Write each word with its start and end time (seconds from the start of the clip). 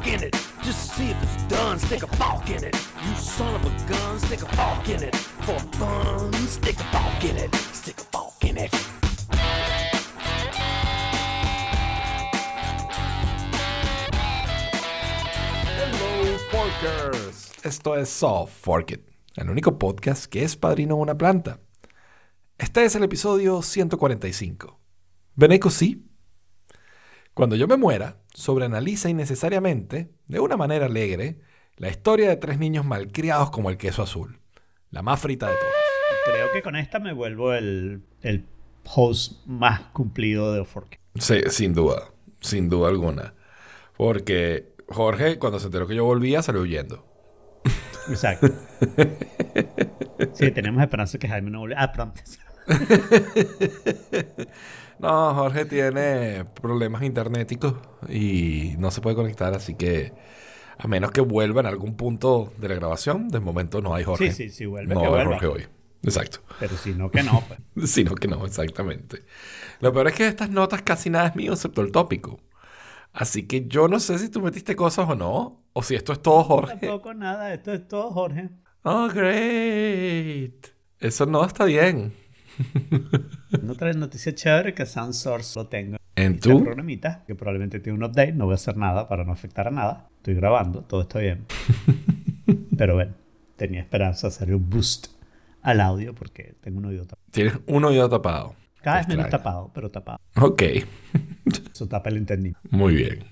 walk 0.00 0.06
in 0.06 0.22
it. 0.22 0.32
Just 0.62 0.90
to 0.90 0.96
see 0.96 1.10
if 1.10 1.22
it's 1.22 1.42
done, 1.44 1.78
stick 1.78 2.02
a 2.02 2.06
fork 2.16 2.48
in 2.50 2.64
it. 2.64 2.76
You 3.04 3.14
son 3.16 3.54
of 3.54 3.64
a 3.64 3.90
gun, 3.90 4.18
stick 4.18 4.42
a 4.42 4.46
fork 4.56 4.88
in 4.88 5.02
it. 5.02 5.16
For 5.16 5.58
fun, 5.76 6.32
stick 6.46 6.78
a 6.78 6.84
fork 6.84 7.24
in 7.24 7.36
it. 7.36 7.54
Stick 7.72 7.98
a 7.98 8.04
fork 8.04 8.44
in 8.44 8.56
it. 8.58 8.74
Hello, 15.76 16.38
Forkers. 16.50 17.52
Esto 17.62 17.96
es 17.96 18.08
Soft 18.08 18.52
Fork 18.52 18.92
It, 18.92 19.08
el 19.36 19.50
único 19.50 19.78
podcast 19.78 20.26
que 20.26 20.44
es 20.44 20.56
padrino 20.56 20.96
de 20.96 21.02
una 21.02 21.18
planta. 21.18 21.60
Este 22.58 22.84
es 22.84 22.94
el 22.94 23.04
episodio 23.04 23.62
145. 23.62 24.78
Beneco 25.34 25.70
sí. 25.70 26.06
Cuando 27.32 27.56
yo 27.56 27.66
me 27.66 27.76
muera, 27.76 28.19
sobreanaliza 28.34 29.08
innecesariamente, 29.08 30.10
de 30.26 30.40
una 30.40 30.56
manera 30.56 30.86
alegre, 30.86 31.40
la 31.76 31.88
historia 31.88 32.28
de 32.28 32.36
tres 32.36 32.58
niños 32.58 32.84
malcriados 32.84 33.50
como 33.50 33.70
el 33.70 33.76
queso 33.76 34.02
azul. 34.02 34.40
La 34.90 35.02
más 35.02 35.20
frita 35.20 35.48
de 35.48 35.54
todas. 35.54 35.74
Creo 36.24 36.52
que 36.52 36.62
con 36.62 36.76
esta 36.76 36.98
me 36.98 37.12
vuelvo 37.12 37.52
el, 37.54 38.02
el 38.22 38.44
host 38.84 39.46
más 39.46 39.80
cumplido 39.92 40.52
de 40.52 40.64
Fork. 40.64 40.98
Sí, 41.14 41.40
sin 41.48 41.74
duda. 41.74 42.10
Sin 42.40 42.68
duda 42.68 42.88
alguna. 42.88 43.34
Porque 43.96 44.74
Jorge, 44.88 45.38
cuando 45.38 45.58
se 45.58 45.66
enteró 45.66 45.86
que 45.86 45.94
yo 45.94 46.04
volvía, 46.04 46.42
salió 46.42 46.62
huyendo. 46.62 47.06
Exacto. 48.08 48.48
Sí, 50.34 50.50
tenemos 50.50 50.82
esperanza 50.82 51.18
que 51.18 51.28
Jaime 51.28 51.50
no 51.50 51.60
vuelva. 51.60 51.76
Ah, 51.80 51.92
pronto. 51.92 52.20
No, 55.00 55.34
Jorge 55.34 55.64
tiene 55.64 56.44
problemas 56.44 57.02
internéticos 57.02 57.74
y 58.08 58.74
no 58.78 58.90
se 58.90 59.00
puede 59.00 59.16
conectar, 59.16 59.54
así 59.54 59.74
que 59.74 60.12
a 60.76 60.86
menos 60.88 61.10
que 61.10 61.22
vuelva 61.22 61.60
en 61.60 61.66
algún 61.66 61.96
punto 61.96 62.52
de 62.58 62.68
la 62.68 62.74
grabación, 62.74 63.28
de 63.28 63.40
momento 63.40 63.80
no 63.80 63.94
hay 63.94 64.04
Jorge. 64.04 64.32
Sí, 64.32 64.48
sí, 64.48 64.50
sí, 64.50 64.66
vuelve. 64.66 64.94
No 64.94 65.00
que 65.00 65.06
hay 65.06 65.12
vuelva. 65.12 65.32
Jorge 65.32 65.46
hoy. 65.46 65.66
Exacto. 66.02 66.40
Pero 66.58 66.76
si 66.76 66.92
no, 66.92 67.10
que 67.10 67.22
no. 67.22 67.42
Pues. 67.74 67.90
Sino 67.90 68.14
que 68.14 68.28
no, 68.28 68.44
exactamente. 68.44 69.24
Lo 69.80 69.92
peor 69.92 70.08
es 70.08 70.14
que 70.14 70.26
estas 70.26 70.50
notas 70.50 70.82
casi 70.82 71.08
nada 71.08 71.28
es 71.28 71.36
mío, 71.36 71.52
excepto 71.52 71.80
el 71.80 71.92
tópico. 71.92 72.38
Así 73.12 73.46
que 73.46 73.66
yo 73.66 73.88
no 73.88 74.00
sé 74.00 74.18
si 74.18 74.28
tú 74.28 74.40
metiste 74.40 74.76
cosas 74.76 75.08
o 75.08 75.14
no, 75.14 75.64
o 75.72 75.82
si 75.82 75.94
esto 75.94 76.12
es 76.12 76.20
todo 76.20 76.44
Jorge. 76.44 76.76
Tampoco 76.76 77.14
nada, 77.14 77.52
esto 77.54 77.72
es 77.72 77.88
todo 77.88 78.10
Jorge. 78.10 78.50
Oh, 78.82 79.08
great. 79.08 80.68
Eso 80.98 81.26
no 81.26 81.44
está 81.44 81.64
bien. 81.64 82.14
Otra 83.70 83.92
noticia 83.92 84.34
chévere 84.34 84.74
que 84.74 84.86
SoundSource 84.86 85.58
lo 85.58 85.66
tengo. 85.68 85.96
¿En 86.16 86.34
Este 86.34 86.48
tú? 86.50 86.62
programita, 86.62 87.24
que 87.26 87.34
probablemente 87.34 87.80
tiene 87.80 87.96
un 87.98 88.04
update, 88.04 88.32
no 88.32 88.44
voy 88.46 88.52
a 88.52 88.54
hacer 88.56 88.76
nada 88.76 89.08
para 89.08 89.24
no 89.24 89.32
afectar 89.32 89.68
a 89.68 89.70
nada. 89.70 90.08
Estoy 90.16 90.34
grabando, 90.34 90.82
todo 90.82 91.02
está 91.02 91.18
bien. 91.20 91.46
Pero 92.76 92.94
bueno, 92.94 93.14
tenía 93.56 93.80
esperanza 93.80 94.28
de 94.28 94.34
hacer 94.34 94.54
un 94.54 94.68
boost 94.68 95.08
al 95.62 95.80
audio 95.80 96.14
porque 96.14 96.54
tengo 96.60 96.78
un 96.78 96.86
oído 96.86 97.04
tapado. 97.06 97.26
Tienes 97.30 97.54
un 97.66 97.84
oído 97.84 98.08
tapado. 98.08 98.54
Cada 98.82 98.98
vez 98.98 99.08
menos 99.08 99.28
tapado, 99.28 99.70
pero 99.74 99.90
tapado. 99.90 100.18
Ok, 100.36 100.62
Eso 101.72 101.86
tapa 101.86 102.08
el 102.08 102.16
entendimiento. 102.16 102.60
muy 102.70 102.94
bien. 102.94 103.24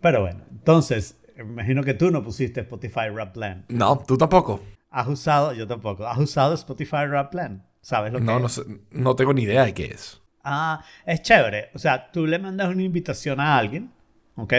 Pero 0.00 0.20
bueno, 0.22 0.40
entonces, 0.50 1.20
imagino 1.38 1.82
que 1.82 1.94
tú 1.94 2.10
no 2.12 2.22
pusiste 2.22 2.60
Spotify 2.60 3.08
Rap 3.12 3.34
Plan. 3.34 3.64
No, 3.68 3.98
tú 4.06 4.16
tampoco. 4.16 4.62
¿Has 4.90 5.06
usado, 5.08 5.52
yo 5.54 5.66
tampoco, 5.66 6.06
has 6.06 6.18
usado 6.18 6.54
Spotify 6.54 7.06
Rap 7.06 7.30
Plan? 7.30 7.64
¿Sabes 7.80 8.12
lo 8.12 8.18
que 8.18 8.24
No, 8.24 8.36
es? 8.36 8.42
no, 8.42 8.48
sé, 8.48 8.62
no 8.90 9.16
tengo 9.16 9.32
ni 9.32 9.42
idea 9.42 9.64
de 9.64 9.72
qué 9.74 9.86
es. 9.86 10.20
Ah, 10.42 10.82
es 11.06 11.22
chévere. 11.22 11.70
O 11.74 11.78
sea, 11.78 12.10
tú 12.10 12.26
le 12.26 12.38
mandas 12.38 12.68
una 12.68 12.82
invitación 12.82 13.40
a 13.40 13.56
alguien, 13.58 13.90
¿ok? 14.36 14.54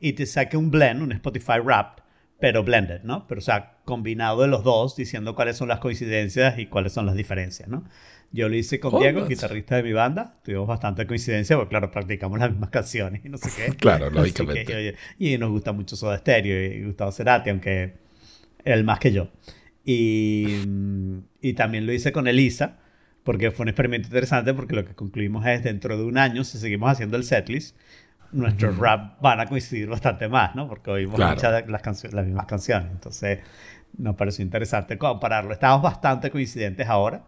Y 0.00 0.12
te 0.14 0.26
saca 0.26 0.58
un 0.58 0.70
blend, 0.70 1.02
un 1.02 1.12
Spotify 1.12 1.58
Wrapped, 1.62 2.02
pero 2.40 2.62
blended, 2.64 3.02
¿no? 3.02 3.26
Pero, 3.26 3.38
o 3.40 3.42
sea, 3.42 3.78
combinado 3.84 4.42
de 4.42 4.48
los 4.48 4.64
dos, 4.64 4.96
diciendo 4.96 5.34
cuáles 5.34 5.56
son 5.56 5.68
las 5.68 5.80
coincidencias 5.80 6.58
y 6.58 6.66
cuáles 6.66 6.92
son 6.92 7.06
las 7.06 7.14
diferencias, 7.14 7.68
¿no? 7.68 7.84
Yo 8.30 8.48
lo 8.48 8.56
hice 8.56 8.78
con 8.80 8.94
Oh, 8.94 8.98
Diego, 9.00 9.20
that's- 9.20 9.28
guitarrista 9.28 9.76
de 9.76 9.82
mi 9.82 9.92
banda. 9.92 10.38
Tuvimos 10.44 10.66
bastante 10.68 11.06
coincidencia, 11.06 11.56
porque, 11.56 11.70
claro, 11.70 11.90
practicamos 11.90 12.38
las 12.38 12.50
mismas 12.50 12.70
canciones 12.70 13.24
y 13.24 13.28
no 13.28 13.38
sé 13.38 13.50
qué. 13.56 13.76
Claro, 13.76 14.10
lógicamente. 14.10 14.64
que, 14.64 14.76
oye, 14.76 14.94
y 15.18 15.38
nos 15.38 15.50
gusta 15.50 15.72
mucho 15.72 15.96
Soda 15.96 16.18
Stereo 16.18 16.72
y 16.74 16.84
Gustavo 16.84 17.10
Cerati, 17.12 17.50
aunque 17.50 17.94
él 18.64 18.84
más 18.84 18.98
que 18.98 19.12
yo. 19.12 19.28
Y, 19.90 20.64
mm, 20.66 21.18
y 21.40 21.54
también 21.54 21.86
lo 21.86 21.94
hice 21.94 22.12
con 22.12 22.28
Elisa, 22.28 22.76
porque 23.24 23.50
fue 23.50 23.64
un 23.64 23.68
experimento 23.70 24.08
interesante, 24.08 24.52
porque 24.52 24.76
lo 24.76 24.84
que 24.84 24.94
concluimos 24.94 25.46
es 25.46 25.64
dentro 25.64 25.96
de 25.96 26.04
un 26.04 26.18
año, 26.18 26.44
si 26.44 26.58
seguimos 26.58 26.90
haciendo 26.90 27.16
el 27.16 27.24
setlist, 27.24 27.74
nuestros 28.30 28.76
rap 28.76 29.18
van 29.22 29.40
a 29.40 29.46
coincidir 29.46 29.88
bastante 29.88 30.28
más, 30.28 30.54
¿no? 30.54 30.68
Porque 30.68 30.90
oímos 30.90 31.16
Claro. 31.16 31.36
muchas 31.36 31.64
de 31.64 31.72
las, 31.72 32.12
las 32.12 32.26
mismas 32.26 32.44
canciones. 32.44 32.92
Entonces, 32.92 33.38
nos 33.96 34.14
pareció 34.16 34.44
interesante 34.44 34.98
compararlo. 34.98 35.54
Estamos 35.54 35.80
bastante 35.80 36.30
coincidentes 36.30 36.86
ahora, 36.86 37.24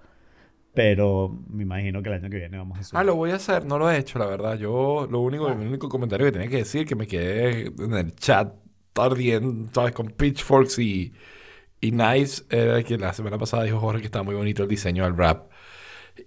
pero 0.74 1.34
me 1.48 1.62
imagino 1.62 2.02
que 2.02 2.10
el 2.10 2.16
año 2.16 2.28
que 2.28 2.36
viene 2.36 2.58
vamos 2.58 2.78
a 2.78 2.82
subir. 2.82 3.00
Ah, 3.00 3.04
lo 3.04 3.16
voy 3.16 3.30
a 3.30 3.36
hacer. 3.36 3.64
No 3.64 3.78
lo 3.78 3.90
he 3.90 3.96
hecho, 3.96 4.18
la 4.18 4.26
verdad. 4.26 4.58
Yo, 4.58 5.08
lo 5.10 5.20
único, 5.20 5.48
el 5.48 5.66
único 5.66 5.88
comentario 5.88 6.26
que 6.26 6.32
tenía 6.32 6.48
que 6.48 6.58
decir, 6.58 6.86
que 6.86 6.94
me 6.94 7.06
quedé 7.06 7.68
en 7.68 7.94
el 7.94 8.14
chat 8.16 8.52
ardiendo, 8.96 9.70
¿sabes? 9.72 9.92
Con 9.92 10.08
pitchforks 10.08 10.78
y, 10.78 11.14
y 11.80 11.90
knives, 11.90 12.46
era 12.50 12.82
que 12.82 12.98
la 12.98 13.12
semana 13.12 13.38
pasada 13.38 13.64
dijo 13.64 13.80
Jorge 13.80 14.00
que 14.00 14.06
estaba 14.06 14.22
muy 14.22 14.34
bonito 14.34 14.62
el 14.62 14.68
diseño 14.68 15.04
del 15.04 15.16
rap. 15.16 15.50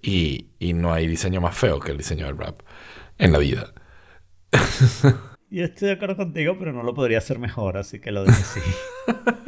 Y, 0.02 0.48
y 0.60 0.74
no 0.74 0.94
hay 0.94 1.08
diseño 1.08 1.42
más 1.42 1.56
feo 1.56 1.80
que 1.80 1.92
el 1.92 1.98
diseño 1.98 2.26
del 2.26 2.38
rap 2.38 2.62
en 3.18 3.32
la 3.32 3.38
vida. 3.38 3.74
Yo 5.50 5.66
estoy 5.66 5.90
de 5.90 5.94
acuerdo 5.94 6.16
contigo, 6.16 6.56
pero 6.58 6.74
no 6.74 6.82
lo 6.82 6.94
podría 6.94 7.20
hacer 7.20 7.38
mejor, 7.38 7.78
así 7.78 8.00
que 8.00 8.12
lo 8.12 8.24
dejo 8.24 8.38
así. 8.38 8.60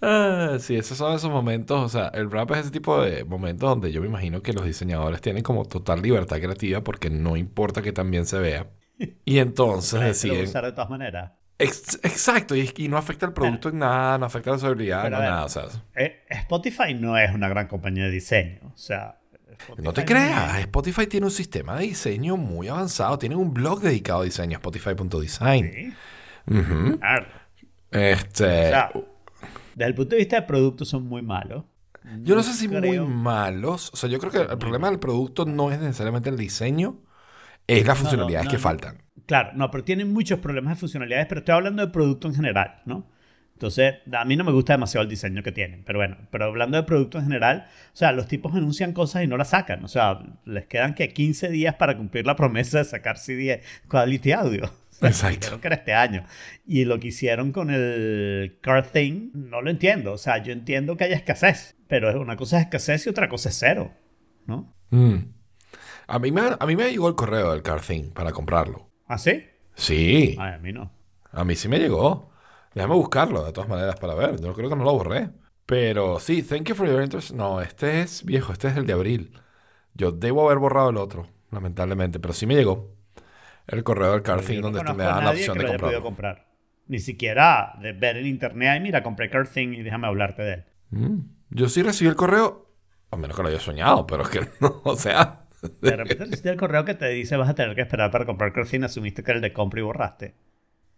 Ah, 0.00 0.56
sí, 0.60 0.76
esos 0.76 0.96
son 0.96 1.14
esos 1.14 1.30
momentos, 1.30 1.84
o 1.84 1.88
sea, 1.88 2.08
el 2.14 2.30
rap 2.30 2.52
es 2.52 2.58
ese 2.58 2.70
tipo 2.70 3.02
de 3.02 3.24
momentos 3.24 3.68
donde 3.68 3.90
yo 3.90 4.00
me 4.00 4.06
imagino 4.06 4.42
que 4.42 4.52
los 4.52 4.64
diseñadores 4.64 5.20
tienen 5.20 5.42
como 5.42 5.64
total 5.64 6.00
libertad 6.00 6.36
creativa 6.36 6.82
porque 6.82 7.10
no 7.10 7.36
importa 7.36 7.82
que 7.82 7.92
también 7.92 8.24
se 8.24 8.38
vea. 8.38 8.70
Y 9.24 9.38
entonces 9.38 10.00
deciden... 10.00 10.44
usar 10.44 10.64
de 10.64 10.72
todas 10.72 10.90
maneras. 10.90 11.32
Ex- 11.58 11.98
exacto, 12.04 12.54
y, 12.54 12.60
es 12.60 12.72
que 12.72 12.88
no 12.88 12.96
afecta 12.96 13.26
el 13.26 13.32
producto 13.32 13.68
en 13.70 13.78
nada, 13.78 14.16
no 14.18 14.26
afecta 14.26 14.50
la 14.50 14.56
usabilidad, 14.56 15.02
Pero 15.02 15.16
no 15.16 15.16
a 15.16 15.20
ver, 15.20 15.30
nada, 15.30 15.82
Eh, 15.96 16.22
Spotify 16.30 16.94
no 16.94 17.18
es 17.18 17.34
una 17.34 17.48
gran 17.48 17.66
compañía 17.66 18.04
de 18.04 18.10
diseño. 18.10 18.60
O 18.72 18.76
sea, 18.76 19.18
no 19.76 19.92
te 19.92 20.04
creas, 20.04 20.58
Spotify 20.60 21.06
tiene 21.06 21.26
un 21.26 21.32
sistema 21.32 21.76
de 21.76 21.86
diseño 21.86 22.36
muy 22.36 22.68
avanzado, 22.68 23.18
tiene 23.18 23.34
un 23.34 23.52
blog 23.52 23.80
dedicado 23.80 24.20
a 24.20 24.24
diseño, 24.24 24.56
spotify.design. 24.58 25.72
Sí, 25.72 25.94
Ujú. 26.46 26.98
claro. 26.98 27.26
Este, 27.90 28.44
O 28.44 28.68
sea, 28.70 28.90
desde 29.74 29.88
el 29.88 29.94
punto 29.94 30.10
de 30.10 30.18
vista 30.18 30.36
de 30.36 30.42
producto 30.42 30.84
son 30.84 31.06
muy 31.06 31.22
malos. 31.22 31.64
yo 32.22 32.34
no 32.36 32.42
sé 32.42 32.54
si 32.54 32.68
muy 32.68 33.00
malos, 33.00 33.90
o 33.92 33.96
sea, 33.96 34.08
yo 34.08 34.18
creo 34.18 34.30
que 34.30 34.52
el 34.52 34.58
problema 34.58 34.88
del 34.90 34.98
producto 34.98 35.44
no 35.44 35.72
es 35.72 35.80
necesariamente 35.80 36.30
el 36.30 36.36
diseño, 36.36 37.00
es 37.66 37.86
las 37.86 37.98
funcionalidades 37.98 38.46
no, 38.46 38.50
que 38.52 38.58
faltan. 38.58 39.02
Claro, 39.28 39.50
no, 39.52 39.70
pero 39.70 39.84
tienen 39.84 40.10
muchos 40.10 40.38
problemas 40.38 40.74
de 40.74 40.80
funcionalidades, 40.80 41.26
pero 41.26 41.40
estoy 41.40 41.54
hablando 41.54 41.84
de 41.84 41.92
producto 41.92 42.28
en 42.28 42.34
general, 42.34 42.80
¿no? 42.86 43.06
Entonces, 43.52 43.96
a 44.10 44.24
mí 44.24 44.36
no 44.36 44.44
me 44.44 44.52
gusta 44.52 44.72
demasiado 44.72 45.02
el 45.02 45.10
diseño 45.10 45.42
que 45.42 45.52
tienen, 45.52 45.82
pero 45.84 45.98
bueno, 45.98 46.16
pero 46.30 46.46
hablando 46.46 46.78
de 46.78 46.84
producto 46.84 47.18
en 47.18 47.24
general, 47.24 47.66
o 47.92 47.96
sea, 47.96 48.12
los 48.12 48.26
tipos 48.26 48.54
anuncian 48.54 48.94
cosas 48.94 49.24
y 49.24 49.26
no 49.26 49.36
las 49.36 49.50
sacan, 49.50 49.84
o 49.84 49.88
sea, 49.88 50.20
les 50.46 50.64
quedan 50.66 50.94
que 50.94 51.12
15 51.12 51.50
días 51.50 51.74
para 51.74 51.98
cumplir 51.98 52.24
la 52.24 52.36
promesa 52.36 52.78
de 52.78 52.84
sacar 52.84 53.18
CD 53.18 53.60
Quality 53.90 54.32
Audio. 54.32 54.72
Exacto. 55.02 55.60
que 55.60 55.66
era 55.66 55.76
este 55.76 55.92
año. 55.92 56.24
Y 56.66 56.86
lo 56.86 56.98
que 56.98 57.08
hicieron 57.08 57.52
con 57.52 57.68
el 57.70 58.56
Car 58.62 58.86
Thing, 58.86 59.30
no 59.34 59.60
lo 59.60 59.68
entiendo. 59.68 60.14
O 60.14 60.18
sea, 60.18 60.42
yo 60.42 60.52
entiendo 60.52 60.96
que 60.96 61.04
haya 61.04 61.16
escasez, 61.16 61.76
pero 61.86 62.18
una 62.18 62.36
cosa 62.36 62.56
es 62.56 62.62
escasez 62.64 63.06
y 63.06 63.10
otra 63.10 63.28
cosa 63.28 63.50
es 63.50 63.58
cero, 63.58 63.92
¿no? 64.46 64.74
Mm. 64.88 65.16
A, 66.06 66.18
mí 66.18 66.32
me, 66.32 66.40
a 66.58 66.66
mí 66.66 66.76
me 66.76 66.90
llegó 66.90 67.08
el 67.08 67.14
correo 67.14 67.52
del 67.52 67.62
Car 67.62 67.82
Thing 67.82 68.10
para 68.12 68.32
comprarlo. 68.32 68.87
¿Ah, 69.08 69.18
sí? 69.18 69.44
Sí, 69.74 70.36
Ay, 70.38 70.54
a 70.54 70.58
mí 70.58 70.72
no. 70.72 70.90
a 71.32 71.44
mí 71.44 71.56
sí 71.56 71.68
me 71.68 71.78
llegó. 71.78 72.30
Déjame 72.74 72.94
buscarlo 72.94 73.44
de 73.44 73.52
todas 73.52 73.68
maneras 73.68 73.96
para 73.98 74.14
ver. 74.14 74.40
Yo 74.40 74.54
creo 74.54 74.68
que 74.68 74.76
no 74.76 74.84
lo 74.84 74.92
borré. 74.92 75.30
Pero 75.66 76.18
sí, 76.20 76.42
thank 76.42 76.68
you 76.68 76.74
for 76.74 76.86
your 76.86 77.02
interest. 77.02 77.32
No, 77.32 77.60
este 77.60 78.00
es 78.02 78.24
viejo, 78.24 78.52
este 78.52 78.68
es 78.68 78.76
el 78.76 78.86
de 78.86 78.92
abril. 78.92 79.32
Yo 79.94 80.12
debo 80.12 80.46
haber 80.46 80.58
borrado 80.58 80.90
el 80.90 80.96
otro, 80.96 81.28
lamentablemente, 81.50 82.20
pero 82.20 82.32
sí 82.34 82.46
me 82.46 82.54
llegó. 82.54 82.94
El 83.66 83.82
correo 83.84 84.12
del 84.12 84.22
Car 84.22 84.40
Thing 84.40 84.56
Yo 84.56 84.62
no 84.62 84.70
donde 84.70 84.94
me 84.94 85.04
dan 85.04 85.24
la 85.24 85.30
opción 85.32 85.58
que 85.58 85.66
de 85.66 85.78
lo 85.78 85.88
haya 85.88 86.00
comprar. 86.00 86.46
Ni 86.86 87.00
siquiera 87.00 87.74
de 87.82 87.92
ver 87.92 88.16
en 88.16 88.26
internet, 88.26 88.68
ay, 88.72 88.80
mira, 88.80 89.02
compré 89.02 89.28
Car 89.28 89.46
Thing 89.46 89.74
y 89.74 89.82
déjame 89.82 90.06
hablarte 90.06 90.42
de 90.42 90.54
él. 90.54 90.64
Mm. 90.90 91.18
Yo 91.50 91.68
sí 91.68 91.82
recibí 91.82 92.08
el 92.08 92.16
correo, 92.16 92.70
a 93.10 93.16
menos 93.16 93.36
que 93.36 93.42
lo 93.42 93.48
haya 93.48 93.60
soñado, 93.60 94.06
pero 94.06 94.22
es 94.22 94.28
que 94.30 94.40
no, 94.60 94.80
o 94.84 94.96
sea. 94.96 95.47
De 95.80 95.90
repente 95.96 96.24
recibiste 96.24 96.50
el 96.50 96.56
correo 96.56 96.84
que 96.84 96.94
te 96.94 97.08
dice 97.08 97.36
vas 97.36 97.48
a 97.48 97.54
tener 97.54 97.74
que 97.74 97.80
esperar 97.82 98.10
para 98.10 98.24
comprar 98.26 98.52
Car 98.52 98.66
Thing, 98.66 98.82
asumiste 98.84 99.22
que 99.22 99.30
era 99.32 99.38
el 99.38 99.42
de 99.42 99.52
compra 99.52 99.80
y 99.80 99.82
borraste. 99.82 100.34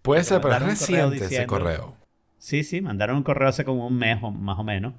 Puede 0.02 0.24
ser, 0.24 0.40
pero 0.40 0.54
es 0.56 0.62
reciente 0.62 1.16
ese 1.16 1.24
diciendo- 1.24 1.46
correo. 1.58 1.96
Sí, 2.38 2.64
sí, 2.64 2.80
mandaron 2.80 3.16
un 3.18 3.22
correo 3.22 3.48
hace 3.48 3.64
como 3.64 3.86
un 3.86 3.96
mes 3.98 4.18
o 4.22 4.30
más 4.30 4.58
o 4.58 4.64
menos 4.64 4.94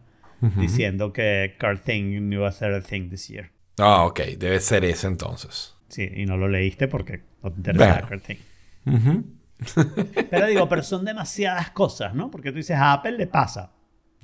diciendo 0.57 1.13
que 1.13 1.55
Car 1.59 1.79
Thing 1.79 2.27
no 2.29 2.35
iba 2.35 2.47
a 2.47 2.51
ser 2.51 2.71
el 2.71 2.83
thing 2.83 3.09
this 3.09 3.27
year. 3.27 3.51
Ah, 3.77 4.05
ok, 4.05 4.19
debe 4.37 4.59
ser 4.59 4.83
ese 4.85 5.07
entonces. 5.07 5.75
Sí, 5.87 6.09
y 6.15 6.25
no 6.25 6.37
lo 6.37 6.47
leíste 6.47 6.87
porque 6.87 7.21
No 7.43 7.51
te 7.51 7.57
interesa 7.57 8.07
Bueno. 8.07 8.23
Thing. 8.23 9.23
Pero 10.31 10.47
digo, 10.47 10.67
pero 10.67 10.81
son 10.83 11.05
demasiadas 11.05 11.69
cosas, 11.71 12.15
¿no? 12.15 12.31
Porque 12.31 12.51
tú 12.51 12.57
dices, 12.57 12.75
a 12.77 12.93
Apple 12.93 13.11
le 13.13 13.27
pasa. 13.27 13.71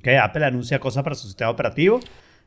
Que 0.02 0.18
Apple 0.18 0.44
anuncia 0.46 0.80
cosas 0.80 1.04
para 1.04 1.16
su 1.16 1.28
sistema 1.28 1.50
operativo 1.52 2.00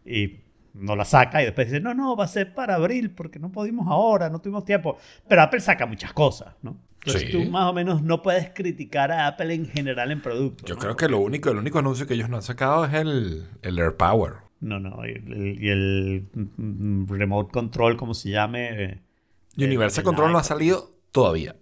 y 0.05 0.41
no 0.75 0.97
la 0.97 1.05
saca 1.05 1.43
y 1.43 1.47
después 1.47 1.69
dice, 1.69 1.81
no, 1.81 1.95
no, 1.95 2.17
va 2.17 2.25
a 2.25 2.29
ser 2.29 2.55
para 2.55 2.77
abril 2.77 3.11
porque 3.11 3.39
no 3.39 3.51
pudimos 3.53 3.89
ahora, 3.89 4.31
no 4.31 4.39
tuvimos 4.41 4.65
tiempo. 4.65 4.97
Pero 5.29 5.43
Apple 5.43 5.61
saca 5.61 5.87
muchas 5.87 6.13
cosas, 6.13 6.55
¿no? 6.63 6.77
Entonces 7.05 7.23
Sí. 7.23 7.33
tú 7.33 7.51
más 7.51 7.65
o 7.69 7.73
menos 7.73 8.03
no 8.03 8.21
puedes 8.23 8.51
criticar 8.51 9.11
a 9.11 9.27
Apple 9.27 9.55
en 9.55 9.67
general 9.67 10.11
en 10.13 10.21
productos. 10.21 10.69
Yo 10.69 10.75
¿no? 10.75 10.81
creo 10.81 10.97
que 10.97 11.09
lo 11.09 11.19
único, 11.19 11.51
el 11.51 11.57
único 11.57 11.79
anuncio 11.79 12.07
que 12.07 12.15
ellos 12.15 12.29
no 12.29 12.37
han 12.37 12.43
sacado 12.43 12.85
es 12.85 12.93
el, 12.95 13.47
el 13.63 13.79
AirPower. 13.79 14.35
No, 14.61 14.79
no, 14.79 15.07
y 15.07 15.13
el, 15.71 16.29
mm, 16.35 17.07
remote 17.09 17.51
control, 17.51 17.97
como 17.97 18.13
se 18.13 18.31
llame. 18.31 18.85
eh, 18.85 19.01
Universal 19.57 20.03
el 20.03 20.05
Control 20.05 20.33
no 20.33 20.39
ha 20.39 20.45
salido 20.45 20.95
todavía. 21.13 21.57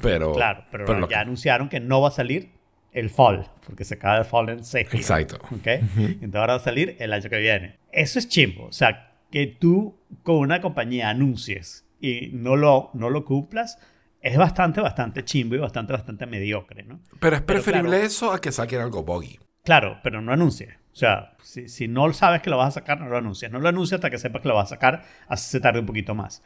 Pero. 0.00 0.32
Claro, 0.34 0.64
pero, 0.70 1.00
ya 1.00 1.08
que- 1.08 1.14
anunciaron 1.16 1.68
que 1.68 1.80
no 1.80 2.00
va 2.00 2.08
a 2.08 2.12
salir 2.12 2.50
el 2.96 3.10
fall, 3.10 3.46
porque 3.66 3.84
se 3.84 3.94
acaba 3.94 4.18
el 4.18 4.24
fall 4.24 4.48
en 4.48 4.64
6 4.64 4.88
Exacto. 4.94 5.36
¿ok? 5.36 5.66
Entonces 5.66 6.34
ahora 6.34 6.54
va 6.54 6.60
a 6.60 6.64
salir 6.64 6.96
el 6.98 7.12
año 7.12 7.28
que 7.28 7.38
viene. 7.38 7.78
Eso 7.92 8.18
es 8.18 8.26
chimbo. 8.26 8.64
O 8.64 8.72
sea, 8.72 9.12
que 9.30 9.46
tú 9.46 9.98
con 10.22 10.36
una 10.36 10.62
compañía 10.62 11.10
anuncies 11.10 11.86
y 12.00 12.30
no 12.32 12.56
lo, 12.56 12.90
no 12.94 13.10
lo 13.10 13.26
cumplas, 13.26 13.78
es 14.22 14.38
bastante, 14.38 14.80
bastante 14.80 15.24
chimbo 15.24 15.56
y 15.56 15.58
bastante, 15.58 15.92
bastante 15.92 16.24
mediocre, 16.24 16.84
¿no? 16.84 17.00
Pero 17.20 17.36
es 17.36 17.42
Pero 17.42 17.62
preferible 17.62 17.90
claro. 17.90 18.06
eso 18.06 18.32
a 18.32 18.40
que 18.40 18.50
saquen 18.50 18.80
algo 18.80 19.02
buggy. 19.02 19.38
Claro, 19.62 19.98
pero 20.02 20.22
no 20.22 20.32
anuncies. 20.32 20.74
O 20.92 20.96
sea, 20.96 21.36
si, 21.42 21.68
si 21.68 21.88
no 21.88 22.10
sabes 22.14 22.40
que 22.40 22.48
lo 22.48 22.56
vas 22.56 22.68
a 22.68 22.80
sacar, 22.80 22.98
no 22.98 23.10
lo 23.10 23.18
anuncias. 23.18 23.52
No 23.52 23.58
lo 23.58 23.68
anuncias 23.68 23.98
hasta 23.98 24.08
que 24.08 24.16
sepas 24.16 24.40
que 24.40 24.48
lo 24.48 24.54
vas 24.54 24.72
a 24.72 24.76
sacar, 24.76 25.04
así 25.28 25.50
se 25.50 25.60
tarde 25.60 25.80
un 25.80 25.86
poquito 25.86 26.14
más. 26.14 26.42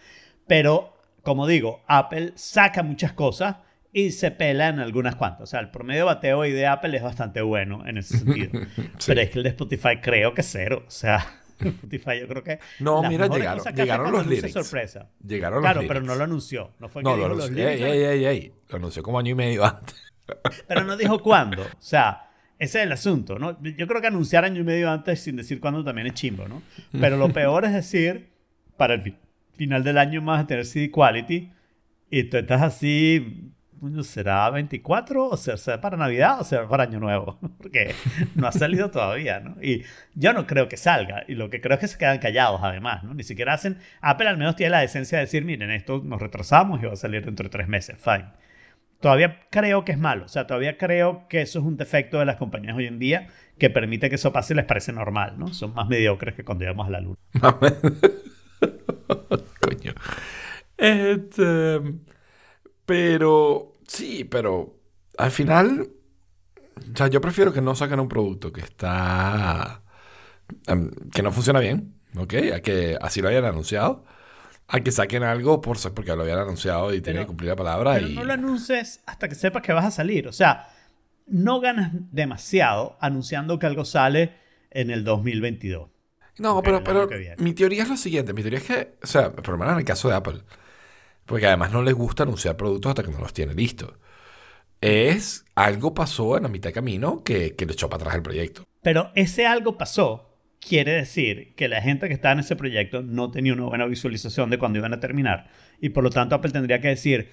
Pero, 0.48 1.00
como 1.22 1.46
digo, 1.46 1.84
Apple 1.86 2.32
saca 2.34 2.82
muchas 2.82 3.12
cosas 3.12 3.56
y 3.92 4.10
se 4.12 4.30
pela 4.30 4.68
en 4.68 4.78
algunas 4.80 5.16
cuantas. 5.16 5.42
O 5.42 5.46
sea, 5.46 5.60
el 5.60 5.70
promedio 5.70 6.00
de 6.00 6.04
bateo 6.04 6.38
hoy 6.38 6.52
de 6.52 6.66
Apple 6.66 6.96
es 6.96 7.02
bastante 7.02 7.40
bueno 7.42 7.86
en 7.86 7.98
ese 7.98 8.18
sentido. 8.18 8.50
Pero 9.06 9.20
es 9.20 9.30
que 9.30 9.38
el 9.38 9.42
de 9.44 9.50
Spotify 9.50 9.96
creo 10.00 10.32
que 10.34 10.42
cero. 10.42 10.84
O 10.86 10.90
sea, 10.90 11.26
Spotify 11.58 12.20
yo 12.20 12.28
creo 12.28 12.42
que... 12.44 12.58
No, 12.78 13.02
mira, 13.02 13.26
llegaron- 13.26 13.74
llegaron 13.74 14.12
los 14.12 14.26
lyrics. 14.26 14.52
sorpresa. 14.52 15.08
Llegaron 15.26 15.60
Claro, 15.60 15.80
los 15.80 15.88
pero 15.88 16.00
lyrics. 16.00 16.12
no 16.12 16.18
lo 16.18 16.24
anunció. 16.24 16.70
No 16.78 16.88
fue 16.88 17.02
que 17.02 17.08
No, 17.10 17.16
dijo 17.16 17.28
lo 17.28 17.34
los. 17.34 17.48
Ey, 17.48 17.54
lyrics, 17.54 17.82
ey, 17.82 18.02
ey, 18.02 18.24
ey. 18.26 18.52
Lo 18.68 18.76
anunció 18.76 19.02
como 19.02 19.18
año 19.18 19.32
y 19.32 19.34
medio 19.34 19.64
antes. 19.64 19.96
Pero 20.68 20.84
no 20.84 20.96
dijo 20.96 21.18
cuándo. 21.20 21.62
O 21.62 21.80
sea, 21.80 22.30
ese 22.58 22.78
es 22.80 22.86
el 22.86 22.92
asunto, 22.92 23.38
¿no? 23.40 23.60
Yo 23.62 23.86
creo 23.88 24.00
que 24.00 24.06
anunciar 24.06 24.44
año 24.44 24.60
y 24.60 24.64
medio 24.64 24.88
antes 24.90 25.20
sin 25.20 25.34
decir 25.34 25.58
cuándo 25.60 25.82
también 25.82 26.06
es 26.06 26.14
chimbo, 26.14 26.46
¿no? 26.46 26.62
Pero 26.92 27.16
lo 27.16 27.30
peor 27.32 27.64
es 27.64 27.72
decir, 27.72 28.30
para 28.76 28.94
el 28.94 29.02
fi- 29.02 29.16
final 29.56 29.82
del 29.82 29.98
año 29.98 30.22
más 30.22 30.42
a 30.42 30.46
tener 30.46 30.64
CD 30.64 30.90
Quality 30.90 31.50
y 32.10 32.22
tú 32.24 32.36
estás 32.36 32.62
así, 32.62 33.50
¿será 34.02 34.50
24 34.50 35.28
o 35.28 35.36
será 35.36 35.80
para 35.80 35.96
Navidad 35.96 36.40
o 36.40 36.44
será 36.44 36.68
para 36.68 36.84
Año 36.84 37.00
Nuevo? 37.00 37.38
Porque 37.58 37.94
no 38.34 38.46
ha 38.46 38.52
salido 38.52 38.90
todavía, 38.90 39.40
¿no? 39.40 39.56
Y 39.62 39.84
yo 40.14 40.32
no 40.32 40.46
creo 40.46 40.68
que 40.68 40.76
salga. 40.76 41.24
Y 41.28 41.34
lo 41.34 41.50
que 41.50 41.60
creo 41.60 41.74
es 41.74 41.80
que 41.80 41.88
se 41.88 41.98
quedan 41.98 42.18
callados 42.18 42.60
además, 42.62 43.04
¿no? 43.04 43.14
Ni 43.14 43.22
siquiera 43.22 43.54
hacen... 43.54 43.78
Apple 44.00 44.28
al 44.28 44.38
menos 44.38 44.56
tiene 44.56 44.70
la 44.70 44.80
decencia 44.80 45.18
de 45.18 45.24
decir, 45.24 45.44
miren, 45.44 45.70
esto 45.70 46.02
nos 46.04 46.20
retrasamos 46.20 46.82
y 46.82 46.86
va 46.86 46.92
a 46.92 46.96
salir 46.96 47.24
dentro 47.24 47.44
de 47.44 47.50
tres 47.50 47.68
meses, 47.68 47.96
fine 47.98 48.26
todavía 49.00 49.40
creo 49.50 49.84
que 49.84 49.92
es 49.92 49.98
malo. 49.98 50.26
O 50.26 50.28
sea, 50.28 50.46
todavía 50.46 50.78
creo 50.78 51.26
que 51.28 51.40
eso 51.40 51.58
es 51.58 51.64
un 51.64 51.76
defecto 51.76 52.18
de 52.18 52.26
las 52.26 52.36
compañías 52.36 52.76
hoy 52.76 52.86
en 52.86 52.98
día 52.98 53.28
que 53.58 53.70
permite 53.70 54.08
que 54.08 54.14
eso 54.14 54.32
pase 54.32 54.54
y 54.54 54.56
les 54.56 54.64
parece 54.64 54.92
normal, 54.92 55.38
¿no? 55.38 55.48
Son 55.52 55.74
más 55.74 55.88
mediocres 55.88 56.34
que 56.34 56.44
cuando 56.44 56.64
íbamos 56.64 56.86
a 56.86 56.90
la 56.90 57.00
luna. 57.00 57.16
Coño. 59.60 59.94
Este, 60.76 61.80
pero, 62.86 63.69
sí, 63.90 64.24
pero 64.24 64.78
al 65.18 65.30
final, 65.30 65.90
o 66.76 66.96
sea, 66.96 67.08
yo 67.08 67.20
prefiero 67.20 67.52
que 67.52 67.60
no 67.60 67.74
saquen 67.74 68.00
un 68.00 68.08
producto 68.08 68.52
que 68.52 68.60
está, 68.60 69.82
em, 70.66 70.90
que 71.12 71.22
no 71.22 71.32
funciona 71.32 71.60
bien, 71.60 71.94
¿ok? 72.16 72.34
A 72.54 72.60
que 72.60 72.96
así 73.00 73.20
lo 73.20 73.28
hayan 73.28 73.44
anunciado, 73.44 74.04
a 74.68 74.80
que 74.80 74.92
saquen 74.92 75.24
algo 75.24 75.60
por, 75.60 75.78
porque 75.92 76.14
lo 76.14 76.22
habían 76.22 76.38
anunciado 76.38 76.94
y 76.94 77.00
tienen 77.00 77.22
que 77.22 77.26
cumplir 77.26 77.50
la 77.50 77.56
palabra. 77.56 77.94
Pero 77.94 78.08
y, 78.08 78.14
no 78.14 78.24
lo 78.24 78.32
anuncies 78.32 79.00
hasta 79.06 79.28
que 79.28 79.34
sepas 79.34 79.62
que 79.62 79.72
vas 79.72 79.84
a 79.84 79.90
salir. 79.90 80.28
O 80.28 80.32
sea, 80.32 80.68
no 81.26 81.60
ganas 81.60 81.90
demasiado 81.92 82.96
anunciando 83.00 83.58
que 83.58 83.66
algo 83.66 83.84
sale 83.84 84.36
en 84.70 84.90
el 84.90 85.02
2022. 85.02 85.90
No, 86.38 86.62
pero, 86.62 86.82
pero 86.82 87.08
mi 87.38 87.52
teoría 87.52 87.82
es 87.82 87.88
lo 87.88 87.96
siguiente. 87.96 88.32
Mi 88.32 88.42
teoría 88.42 88.60
es 88.60 88.64
que, 88.64 88.94
o 89.02 89.06
sea, 89.06 89.32
por 89.32 89.48
lo 89.48 89.58
menos 89.58 89.72
en 89.74 89.80
el 89.80 89.84
caso 89.84 90.08
de 90.08 90.14
Apple, 90.14 90.40
porque 91.30 91.46
además 91.46 91.70
no 91.70 91.80
les 91.82 91.94
gusta 91.94 92.24
anunciar 92.24 92.56
productos 92.56 92.90
hasta 92.90 93.04
que 93.04 93.12
no 93.12 93.20
los 93.20 93.32
tiene 93.32 93.54
listos. 93.54 93.94
Es 94.80 95.44
algo 95.54 95.94
pasó 95.94 96.36
en 96.36 96.42
la 96.42 96.48
mitad 96.48 96.70
de 96.70 96.74
camino 96.74 97.22
que, 97.22 97.54
que 97.54 97.66
le 97.66 97.72
echó 97.74 97.88
para 97.88 98.02
atrás 98.02 98.16
el 98.16 98.22
proyecto. 98.22 98.64
Pero 98.82 99.12
ese 99.14 99.46
algo 99.46 99.78
pasó. 99.78 100.26
Quiere 100.58 100.92
decir 100.92 101.54
que 101.54 101.68
la 101.68 101.80
gente 101.80 102.08
que 102.08 102.14
estaba 102.14 102.32
en 102.32 102.40
ese 102.40 102.56
proyecto 102.56 103.00
no 103.02 103.30
tenía 103.30 103.52
una 103.52 103.64
buena 103.66 103.86
visualización 103.86 104.50
de 104.50 104.58
cuando 104.58 104.78
iban 104.78 104.92
a 104.92 104.98
terminar. 105.00 105.50
Y 105.80 105.90
por 105.90 106.02
lo 106.02 106.10
tanto 106.10 106.34
Apple 106.34 106.50
tendría 106.50 106.80
que 106.80 106.88
decir, 106.88 107.30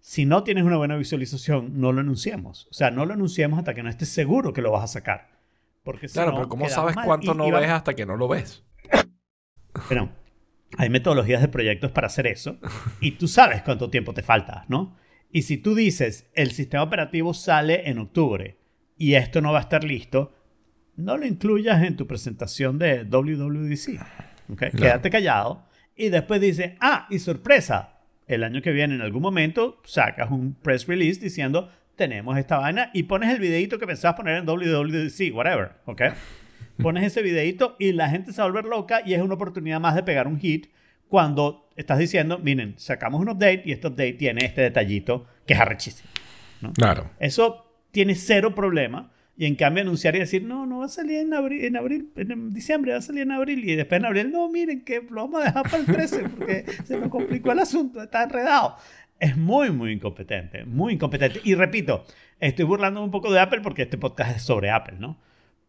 si 0.00 0.24
no 0.26 0.44
tienes 0.44 0.62
una 0.64 0.76
buena 0.76 0.96
visualización, 0.96 1.80
no 1.80 1.92
lo 1.92 2.00
anunciemos. 2.02 2.68
O 2.70 2.72
sea, 2.72 2.90
no 2.92 3.04
lo 3.04 3.14
anunciemos 3.14 3.58
hasta 3.58 3.74
que 3.74 3.82
no 3.82 3.90
estés 3.90 4.10
seguro 4.10 4.52
que 4.52 4.62
lo 4.62 4.70
vas 4.70 4.84
a 4.84 4.86
sacar. 4.86 5.28
Porque 5.82 6.06
si 6.08 6.14
Claro, 6.14 6.30
no, 6.30 6.36
pero 6.38 6.48
¿cómo 6.48 6.68
sabes 6.68 6.94
mal. 6.96 7.04
cuánto 7.04 7.32
Y- 7.32 7.36
no 7.36 7.48
y 7.48 7.50
va- 7.50 7.60
ves 7.60 7.70
hasta 7.70 7.94
que 7.94 8.06
no 8.06 8.16
lo 8.16 8.28
ves? 8.28 8.62
Bueno, 9.88 10.10
hay 10.76 10.90
metodologías 10.90 11.40
de 11.40 11.48
proyectos 11.48 11.90
para 11.90 12.06
hacer 12.06 12.26
eso 12.26 12.58
y 13.00 13.12
tú 13.12 13.28
sabes 13.28 13.62
cuánto 13.62 13.90
tiempo 13.90 14.14
te 14.14 14.22
falta, 14.22 14.64
¿no? 14.68 14.96
Y 15.30 15.42
si 15.42 15.56
tú 15.56 15.74
dices, 15.74 16.30
el 16.34 16.52
sistema 16.52 16.84
operativo 16.84 17.34
sale 17.34 17.88
en 17.90 17.98
octubre 17.98 18.56
y 18.96 19.14
esto 19.14 19.40
no 19.40 19.52
va 19.52 19.58
a 19.58 19.62
estar 19.62 19.82
listo, 19.82 20.32
no 20.96 21.16
lo 21.16 21.26
incluyas 21.26 21.82
en 21.82 21.96
tu 21.96 22.06
presentación 22.06 22.78
de 22.78 23.04
WWDC. 23.04 24.00
¿ok? 24.50 24.62
Quédate 24.76 25.10
callado 25.10 25.66
y 25.96 26.08
después 26.08 26.40
dices, 26.40 26.72
ah, 26.80 27.06
y 27.10 27.18
sorpresa, 27.18 28.00
el 28.26 28.44
año 28.44 28.62
que 28.62 28.72
viene 28.72 28.94
en 28.94 29.00
algún 29.00 29.22
momento 29.22 29.80
sacas 29.84 30.30
un 30.30 30.54
press 30.54 30.86
release 30.86 31.20
diciendo, 31.20 31.68
tenemos 31.96 32.36
esta 32.38 32.58
vaina 32.58 32.90
y 32.92 33.04
pones 33.04 33.30
el 33.30 33.40
videito 33.40 33.78
que 33.78 33.86
pensabas 33.86 34.16
poner 34.16 34.38
en 34.38 34.46
WWDC, 34.46 35.34
whatever, 35.34 35.72
¿ok? 35.86 36.02
Pones 36.82 37.04
ese 37.04 37.22
videito 37.22 37.76
y 37.78 37.92
la 37.92 38.08
gente 38.08 38.32
se 38.32 38.38
va 38.38 38.44
a 38.44 38.50
volver 38.50 38.64
loca 38.64 39.02
y 39.04 39.14
es 39.14 39.22
una 39.22 39.34
oportunidad 39.34 39.80
más 39.80 39.94
de 39.94 40.02
pegar 40.02 40.26
un 40.26 40.38
hit 40.38 40.66
cuando 41.08 41.68
estás 41.76 41.98
diciendo, 41.98 42.38
miren, 42.38 42.74
sacamos 42.76 43.20
un 43.20 43.28
update 43.28 43.62
y 43.64 43.72
este 43.72 43.86
update 43.86 44.14
tiene 44.14 44.44
este 44.44 44.62
detallito 44.62 45.26
que 45.46 45.54
es 45.54 45.60
arrechísimo. 45.60 46.08
Claro. 46.74 47.10
Eso 47.18 47.64
tiene 47.90 48.14
cero 48.14 48.54
problema. 48.54 49.10
Y 49.36 49.46
en 49.46 49.56
cambio 49.56 49.82
anunciar 49.82 50.14
y 50.14 50.20
decir, 50.20 50.44
no, 50.44 50.64
no 50.64 50.78
va 50.78 50.84
a 50.84 50.88
salir 50.88 51.18
en 51.18 51.34
abril, 51.34 51.64
en 51.64 51.76
abril, 51.76 52.12
en 52.14 52.54
diciembre 52.54 52.92
va 52.92 52.98
a 52.98 53.02
salir 53.02 53.22
en 53.22 53.32
abril. 53.32 53.68
Y 53.68 53.74
después 53.74 53.98
en 53.98 54.06
abril, 54.06 54.30
no, 54.30 54.48
miren 54.48 54.84
que 54.84 55.02
lo 55.10 55.22
vamos 55.22 55.42
a 55.42 55.46
dejar 55.46 55.64
para 55.64 55.78
el 55.78 55.86
13 55.86 56.28
porque 56.28 56.64
se 56.84 56.96
me 56.96 57.08
complicó 57.08 57.50
el 57.50 57.58
asunto, 57.58 58.00
está 58.00 58.22
enredado. 58.22 58.76
Es 59.18 59.36
muy, 59.36 59.70
muy 59.72 59.90
incompetente, 59.90 60.64
muy 60.64 60.94
incompetente. 60.94 61.40
Y 61.42 61.56
repito, 61.56 62.04
estoy 62.38 62.64
burlando 62.64 63.02
un 63.02 63.10
poco 63.10 63.32
de 63.32 63.40
Apple 63.40 63.60
porque 63.60 63.82
este 63.82 63.98
podcast 63.98 64.36
es 64.36 64.42
sobre 64.42 64.70
Apple, 64.70 64.98
¿no? 65.00 65.18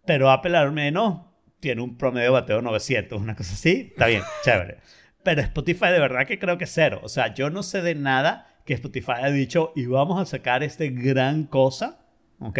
Pero 0.05 0.29
Apple 0.31 0.57
al 0.57 0.71
menos 0.71 1.21
tiene 1.59 1.81
un 1.81 1.97
promedio 1.97 2.25
de 2.25 2.31
bateo 2.31 2.57
de 2.57 2.61
900, 2.63 3.19
una 3.19 3.35
cosa 3.35 3.53
así. 3.53 3.89
Está 3.91 4.07
bien, 4.07 4.21
chévere. 4.43 4.77
Pero 5.23 5.41
Spotify 5.41 5.87
de 5.87 5.99
verdad 5.99 6.27
que 6.27 6.37
creo 6.37 6.57
que 6.57 6.67
cero. 6.67 6.99
O 7.03 7.09
sea, 7.09 7.33
yo 7.33 7.49
no 7.49 7.63
sé 7.63 7.81
de 7.81 7.95
nada 7.95 8.47
que 8.65 8.73
Spotify 8.75 9.13
haya 9.17 9.31
dicho 9.31 9.73
y 9.75 9.85
vamos 9.85 10.21
a 10.21 10.25
sacar 10.25 10.63
este 10.63 10.89
gran 10.89 11.45
cosa, 11.45 12.05
¿ok? 12.39 12.59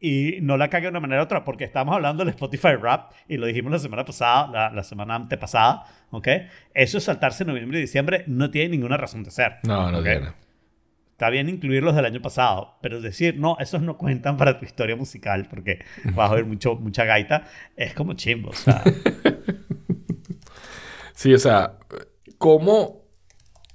Y 0.00 0.38
no 0.42 0.56
la 0.56 0.68
cague 0.68 0.84
de 0.84 0.90
una 0.90 1.00
manera 1.00 1.22
u 1.22 1.24
otra, 1.24 1.44
porque 1.44 1.64
estamos 1.64 1.94
hablando 1.94 2.24
del 2.24 2.30
Spotify 2.30 2.74
Rap 2.80 3.12
y 3.28 3.36
lo 3.36 3.46
dijimos 3.46 3.70
la 3.72 3.78
semana 3.78 4.04
pasada, 4.04 4.48
la, 4.48 4.70
la 4.70 4.82
semana 4.82 5.14
antepasada, 5.14 5.84
¿ok? 6.10 6.28
Eso 6.74 6.98
es 6.98 7.04
saltarse 7.04 7.44
noviembre 7.44 7.78
y 7.78 7.82
diciembre, 7.82 8.24
no 8.26 8.50
tiene 8.50 8.70
ninguna 8.70 8.96
razón 8.96 9.22
de 9.22 9.30
ser. 9.30 9.58
No, 9.62 9.90
no 9.92 9.98
¿ok? 9.98 10.04
tiene. 10.04 10.32
Está 11.22 11.30
bien 11.30 11.48
incluir 11.48 11.84
los 11.84 11.94
del 11.94 12.04
año 12.04 12.20
pasado, 12.20 12.78
pero 12.82 13.00
decir, 13.00 13.38
no, 13.38 13.56
esos 13.60 13.80
no 13.80 13.96
cuentan 13.96 14.36
para 14.36 14.58
tu 14.58 14.64
historia 14.64 14.96
musical 14.96 15.46
porque 15.48 15.78
vas 16.16 16.32
a 16.32 16.34
oír 16.34 16.44
mucho, 16.44 16.74
mucha 16.74 17.04
gaita, 17.04 17.44
es 17.76 17.94
como 17.94 18.14
chimbo, 18.14 18.50
o 18.50 18.54
sea. 18.54 18.82
Sí, 21.14 21.32
o 21.32 21.38
sea, 21.38 21.78
¿cómo... 22.38 23.04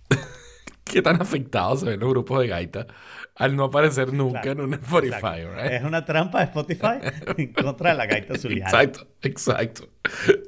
¿Qué 0.83 1.01
tan 1.01 1.21
afectados 1.21 1.79
se 1.79 1.85
ven 1.85 2.01
los 2.01 2.09
grupos 2.09 2.41
de 2.41 2.47
gaita 2.49 2.87
al 3.35 3.55
no 3.55 3.63
aparecer 3.63 4.11
nunca 4.11 4.41
Claro, 4.41 4.63
en 4.63 4.67
un 4.67 4.73
Spotify, 4.73 5.45
right? 5.45 5.71
Es 5.71 5.83
una 5.83 6.03
trampa 6.03 6.39
de 6.39 6.45
Spotify 6.45 6.99
en 7.37 7.53
contra 7.53 7.91
de 7.91 7.95
la 7.95 8.07
gaita 8.07 8.37
zuliana. 8.37 8.69
Exacto, 8.69 9.07
exacto. 9.21 9.87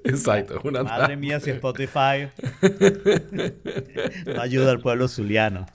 Exacto, 0.03 0.57
es 0.57 0.65
una 0.65 0.83
Madre 0.83 1.15
mía, 1.15 1.39
si 1.39 1.51
Spotify 1.51 2.27
no 4.25 4.41
ayuda 4.41 4.71
al 4.71 4.81
pueblo 4.81 5.07
zuliano. 5.07 5.65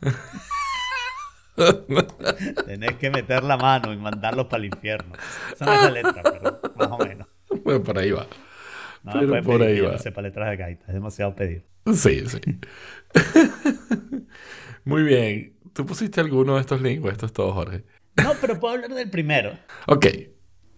Tenés 2.66 2.94
que 2.96 3.11
meter 3.11 3.44
la 3.44 3.56
mano 3.56 3.92
y 3.92 3.96
mandarlos 3.96 4.46
para 4.46 4.62
el 4.62 4.66
infierno. 4.66 5.14
Esa 5.52 5.64
no 5.64 5.73
es 5.75 5.82
la 5.82 5.90
letra, 5.90 6.23
pero 6.23 6.61
más 6.76 6.88
o 6.90 6.99
menos. 6.99 7.28
Bueno, 7.62 7.82
por 7.82 7.99
ahí 7.99 8.11
va. 8.11 8.26
No 9.04 9.12
Pero 9.12 9.42
por 9.42 9.62
ahí 9.62 9.80
va. 9.80 9.92
no 9.92 9.99
sepa 9.99 10.23
letras 10.23 10.50
de 10.50 10.56
gaita. 10.56 10.84
Es 10.88 10.94
demasiado 10.94 11.34
pedir. 11.34 11.64
Sí, 11.92 12.25
sí. 12.26 12.40
Muy 14.84 15.02
bien. 15.02 15.54
¿Tú 15.73 15.84
pusiste 15.84 16.20
alguno 16.20 16.54
de 16.54 16.61
estos 16.61 16.80
links 16.80 17.04
o 17.04 17.11
esto 17.11 17.26
es 17.26 17.32
todo, 17.32 17.52
Jorge? 17.52 17.84
No, 18.16 18.32
pero 18.40 18.58
puedo 18.58 18.75
hablar 18.75 18.90
del 18.94 19.11
primero. 19.11 19.52
Ok. 19.87 20.06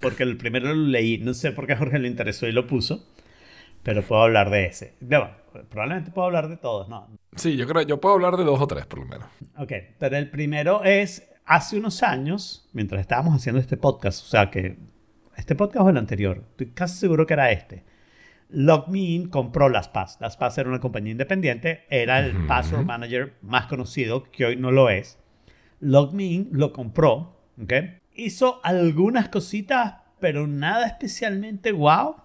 Porque 0.00 0.22
el 0.22 0.36
primero 0.36 0.74
lo 0.74 0.86
leí. 0.86 1.18
No 1.18 1.34
sé 1.34 1.52
por 1.52 1.66
qué 1.66 1.74
a 1.74 1.76
Jorge 1.78 1.98
le 1.98 2.08
interesó 2.08 2.46
y 2.46 2.52
lo 2.52 2.66
puso. 2.66 3.06
Pero 3.82 4.02
puedo 4.02 4.22
hablar 4.22 4.50
de 4.50 4.66
ese. 4.66 4.96
Bueno, 5.00 5.30
probablemente 5.70 6.10
puedo 6.10 6.26
hablar 6.26 6.48
de 6.48 6.56
todos, 6.56 6.88
¿no? 6.88 7.08
Sí, 7.36 7.56
yo 7.56 7.66
creo 7.66 7.82
yo 7.82 8.00
puedo 8.00 8.14
hablar 8.14 8.36
de 8.36 8.44
dos 8.44 8.60
o 8.60 8.66
tres 8.66 8.86
por 8.86 8.98
lo 9.00 9.06
menos. 9.06 9.28
Ok, 9.58 9.72
pero 9.98 10.16
el 10.16 10.30
primero 10.30 10.82
es 10.84 11.28
hace 11.44 11.78
unos 11.78 12.02
años, 12.02 12.68
mientras 12.72 13.00
estábamos 13.00 13.34
haciendo 13.34 13.60
este 13.60 13.76
podcast, 13.76 14.24
o 14.24 14.28
sea 14.28 14.50
que 14.50 14.78
este 15.36 15.54
podcast 15.54 15.86
o 15.86 15.90
el 15.90 15.96
anterior, 15.96 16.44
estoy 16.50 16.68
casi 16.68 16.98
seguro 16.98 17.26
que 17.26 17.34
era 17.34 17.50
este. 17.50 17.84
LogMeIn 18.48 19.28
compró 19.28 19.68
LastPass. 19.68 20.18
LastPass 20.20 20.58
era 20.58 20.68
una 20.68 20.80
compañía 20.80 21.12
independiente, 21.12 21.84
era 21.90 22.20
el 22.20 22.46
password 22.46 22.84
manager 22.84 23.34
más 23.42 23.66
conocido, 23.66 24.24
que 24.30 24.46
hoy 24.46 24.56
no 24.56 24.70
lo 24.70 24.88
es. 24.88 25.18
LogMeIn 25.80 26.50
lo 26.52 26.72
compró, 26.72 27.40
¿ok? 27.60 27.72
Hizo 28.14 28.60
algunas 28.62 29.28
cositas, 29.28 29.96
pero 30.20 30.46
nada 30.46 30.86
especialmente 30.86 31.72
wow, 31.72 32.16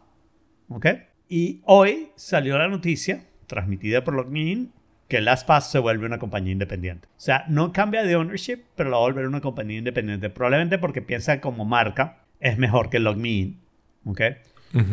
¿ok? 0.70 0.86
Y 1.28 1.62
hoy 1.66 2.12
salió 2.16 2.58
la 2.58 2.68
noticia, 2.68 3.26
transmitida 3.48 4.04
por 4.04 4.14
LogMeIn, 4.14 4.72
que 5.12 5.20
LastPass 5.20 5.70
se 5.70 5.78
vuelve 5.78 6.06
una 6.06 6.20
compañía 6.20 6.54
independiente. 6.54 7.10
O 7.10 7.20
sea, 7.20 7.44
no 7.50 7.74
cambia 7.74 8.04
de 8.04 8.16
ownership, 8.16 8.64
pero 8.78 8.90
la 8.90 8.96
va 8.96 9.04
a 9.04 9.08
volver 9.08 9.28
una 9.28 9.42
compañía 9.42 9.78
independiente. 9.78 10.30
Probablemente 10.30 10.78
porque 10.78 11.02
piensa 11.02 11.42
como 11.42 11.66
marca 11.66 12.20
es 12.40 12.58
mejor 12.58 12.90
que 12.90 13.00
LogMeIn, 13.00 13.60
¿ok? 14.06 14.22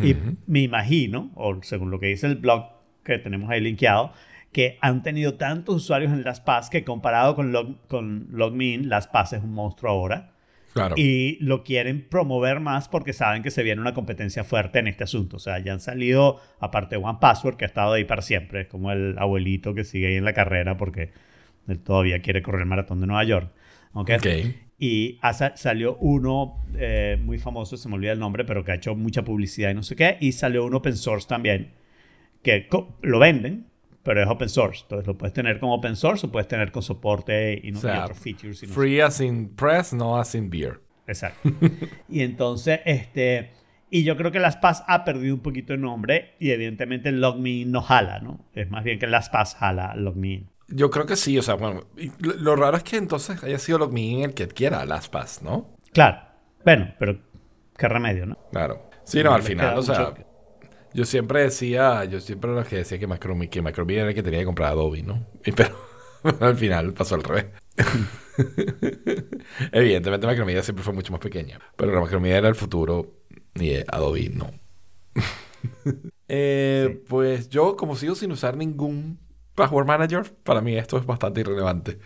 Y 0.03 0.17
me 0.45 0.59
imagino, 0.59 1.31
o 1.35 1.63
según 1.63 1.89
lo 1.89 2.01
que 2.01 2.07
dice 2.07 2.27
el 2.27 2.35
blog 2.35 2.65
que 3.05 3.17
tenemos 3.17 3.49
ahí 3.49 3.61
linkeado, 3.61 4.11
que 4.51 4.77
han 4.81 5.03
tenido 5.03 5.35
tantos 5.35 5.77
usuarios 5.77 6.11
en 6.11 6.25
LastPass 6.25 6.69
que 6.69 6.83
comparado 6.83 7.33
con, 7.33 7.53
Log, 7.53 7.87
con 7.87 8.27
LogMeIn, 8.31 8.89
LastPass 8.89 9.31
es 9.31 9.41
un 9.41 9.53
monstruo 9.53 9.89
ahora. 9.89 10.33
Claro. 10.73 10.95
Y 10.97 11.37
lo 11.41 11.63
quieren 11.63 12.07
promover 12.07 12.59
más 12.59 12.87
porque 12.87 13.13
saben 13.13 13.41
que 13.41 13.51
se 13.51 13.63
viene 13.63 13.81
una 13.81 13.93
competencia 13.93 14.43
fuerte 14.43 14.79
en 14.79 14.87
este 14.87 15.03
asunto. 15.03 15.37
O 15.37 15.39
sea, 15.39 15.59
ya 15.59 15.73
han 15.73 15.79
salido, 15.79 16.39
aparte 16.59 16.95
de 16.95 17.03
OnePassword, 17.03 17.55
que 17.55 17.65
ha 17.65 17.67
estado 17.67 17.93
ahí 17.93 18.05
para 18.05 18.21
siempre. 18.21 18.61
Es 18.61 18.67
como 18.67 18.91
el 18.91 19.17
abuelito 19.17 19.73
que 19.73 19.83
sigue 19.83 20.07
ahí 20.07 20.15
en 20.15 20.25
la 20.25 20.33
carrera 20.33 20.77
porque 20.77 21.11
él 21.67 21.79
todavía 21.79 22.21
quiere 22.21 22.41
correr 22.41 22.61
el 22.61 22.67
maratón 22.67 23.01
de 23.01 23.07
Nueva 23.07 23.23
York. 23.23 23.51
¿Ok? 23.93 24.11
Ok. 24.17 24.27
Y 24.81 25.19
salió 25.55 25.97
uno 25.97 26.63
eh, 26.77 27.17
muy 27.21 27.37
famoso, 27.37 27.75
se 27.75 27.89
me 27.89 27.95
olvida 27.95 28.13
el 28.13 28.19
nombre, 28.19 28.45
pero 28.45 28.63
que 28.63 28.71
ha 28.71 28.75
hecho 28.75 28.95
mucha 28.95 29.23
publicidad 29.23 29.71
y 29.71 29.73
no 29.73 29.83
sé 29.83 29.97
qué. 29.97 30.17
Y 30.21 30.31
salió 30.31 30.63
un 30.65 30.73
open 30.73 30.95
source 30.95 31.27
también, 31.27 31.73
que 32.41 32.69
lo 33.01 33.19
venden, 33.19 33.65
pero 34.09 34.23
es 34.23 34.27
open 34.27 34.49
source. 34.49 34.81
Entonces 34.81 35.05
lo 35.05 35.15
puedes 35.15 35.33
tener 35.35 35.59
como 35.59 35.75
open 35.75 35.95
source 35.95 36.25
o 36.25 36.31
puedes 36.31 36.47
tener 36.47 36.71
con 36.71 36.81
soporte 36.81 37.61
y, 37.63 37.71
no, 37.71 37.77
O 37.77 37.81
sea, 37.83 38.05
otros 38.05 38.17
features. 38.17 38.63
y 38.63 38.65
no 38.65 38.73
Free 38.73 38.99
as 39.01 39.21
in 39.21 39.49
press, 39.55 39.93
no 39.93 40.17
as 40.19 40.33
in 40.33 40.49
beer. 40.49 40.81
Exacto. 41.05 41.47
y 42.09 42.21
entonces, 42.23 42.79
este. 42.85 43.51
Y 43.91 44.03
yo 44.03 44.17
creo 44.17 44.31
que 44.31 44.39
LastPass 44.39 44.83
ha 44.87 45.05
perdido 45.05 45.35
un 45.35 45.41
poquito 45.41 45.73
de 45.73 45.77
nombre 45.77 46.33
y 46.39 46.49
evidentemente 46.49 47.11
LogMeIn 47.11 47.71
no 47.71 47.83
jala, 47.83 48.17
¿no? 48.17 48.47
Es 48.55 48.67
más 48.71 48.83
bien 48.83 48.97
que 48.97 49.05
LastPass 49.05 49.53
jala 49.53 49.93
LogMeIn. 49.95 50.49
Yo 50.69 50.89
creo 50.89 51.05
que 51.05 51.15
sí, 51.15 51.37
o 51.37 51.43
sea, 51.43 51.53
bueno, 51.53 51.81
lo, 52.17 52.33
lo 52.33 52.55
raro 52.55 52.77
es 52.77 52.83
que 52.83 52.97
entonces 52.97 53.43
haya 53.43 53.59
sido 53.59 53.77
LogMeIn 53.77 54.23
el 54.23 54.33
que 54.33 54.41
adquiera 54.41 54.83
LastPass, 54.85 55.43
¿no? 55.43 55.75
Claro. 55.93 56.17
Bueno, 56.65 56.95
pero 56.97 57.19
qué 57.77 57.87
remedio, 57.87 58.25
¿no? 58.25 58.39
Claro. 58.51 58.89
Sí, 59.03 59.21
no, 59.23 59.33
al 59.35 59.43
final, 59.43 59.77
o 59.77 59.83
sea, 59.83 59.99
mucho- 59.99 60.25
yo 60.93 61.05
siempre 61.05 61.41
decía, 61.43 62.05
yo 62.05 62.19
siempre 62.19 62.51
era 62.51 62.63
que 62.63 62.77
decía 62.77 62.99
que 62.99 63.07
Macromedia, 63.07 63.49
que 63.49 63.61
Macromedia 63.61 64.01
era 64.01 64.09
el 64.09 64.15
que 64.15 64.23
tenía 64.23 64.39
que 64.39 64.45
comprar 64.45 64.71
Adobe, 64.71 65.03
¿no? 65.03 65.25
Y 65.45 65.51
pero 65.51 65.75
al 66.41 66.55
final 66.55 66.93
pasó 66.93 67.15
al 67.15 67.23
revés. 67.23 67.47
Evidentemente 69.71 70.27
Macromedia 70.27 70.63
siempre 70.63 70.83
fue 70.83 70.93
mucho 70.93 71.11
más 71.11 71.21
pequeña, 71.21 71.59
pero 71.75 71.91
la 71.93 72.01
Macromedia 72.01 72.37
era 72.37 72.49
el 72.49 72.55
futuro 72.55 73.15
y 73.55 73.75
Adobe 73.87 74.29
no. 74.29 74.51
Eh, 76.31 77.03
Pues 77.07 77.49
yo, 77.49 77.75
como 77.75 77.95
sigo 77.95 78.15
sin 78.15 78.31
usar 78.31 78.55
ningún 78.55 79.19
password 79.55 79.87
manager, 79.87 80.31
para 80.43 80.61
mí 80.61 80.75
esto 80.77 80.97
es 80.97 81.05
bastante 81.05 81.41
irrelevante. 81.41 81.99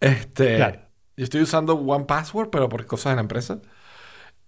Este, 0.00 0.56
Claro. 0.56 0.80
yo 1.16 1.24
estoy 1.24 1.42
usando 1.42 1.74
One 1.76 2.06
Password, 2.06 2.50
pero 2.50 2.68
por 2.68 2.86
cosas 2.86 3.12
de 3.12 3.16
la 3.16 3.22
empresa. 3.22 3.60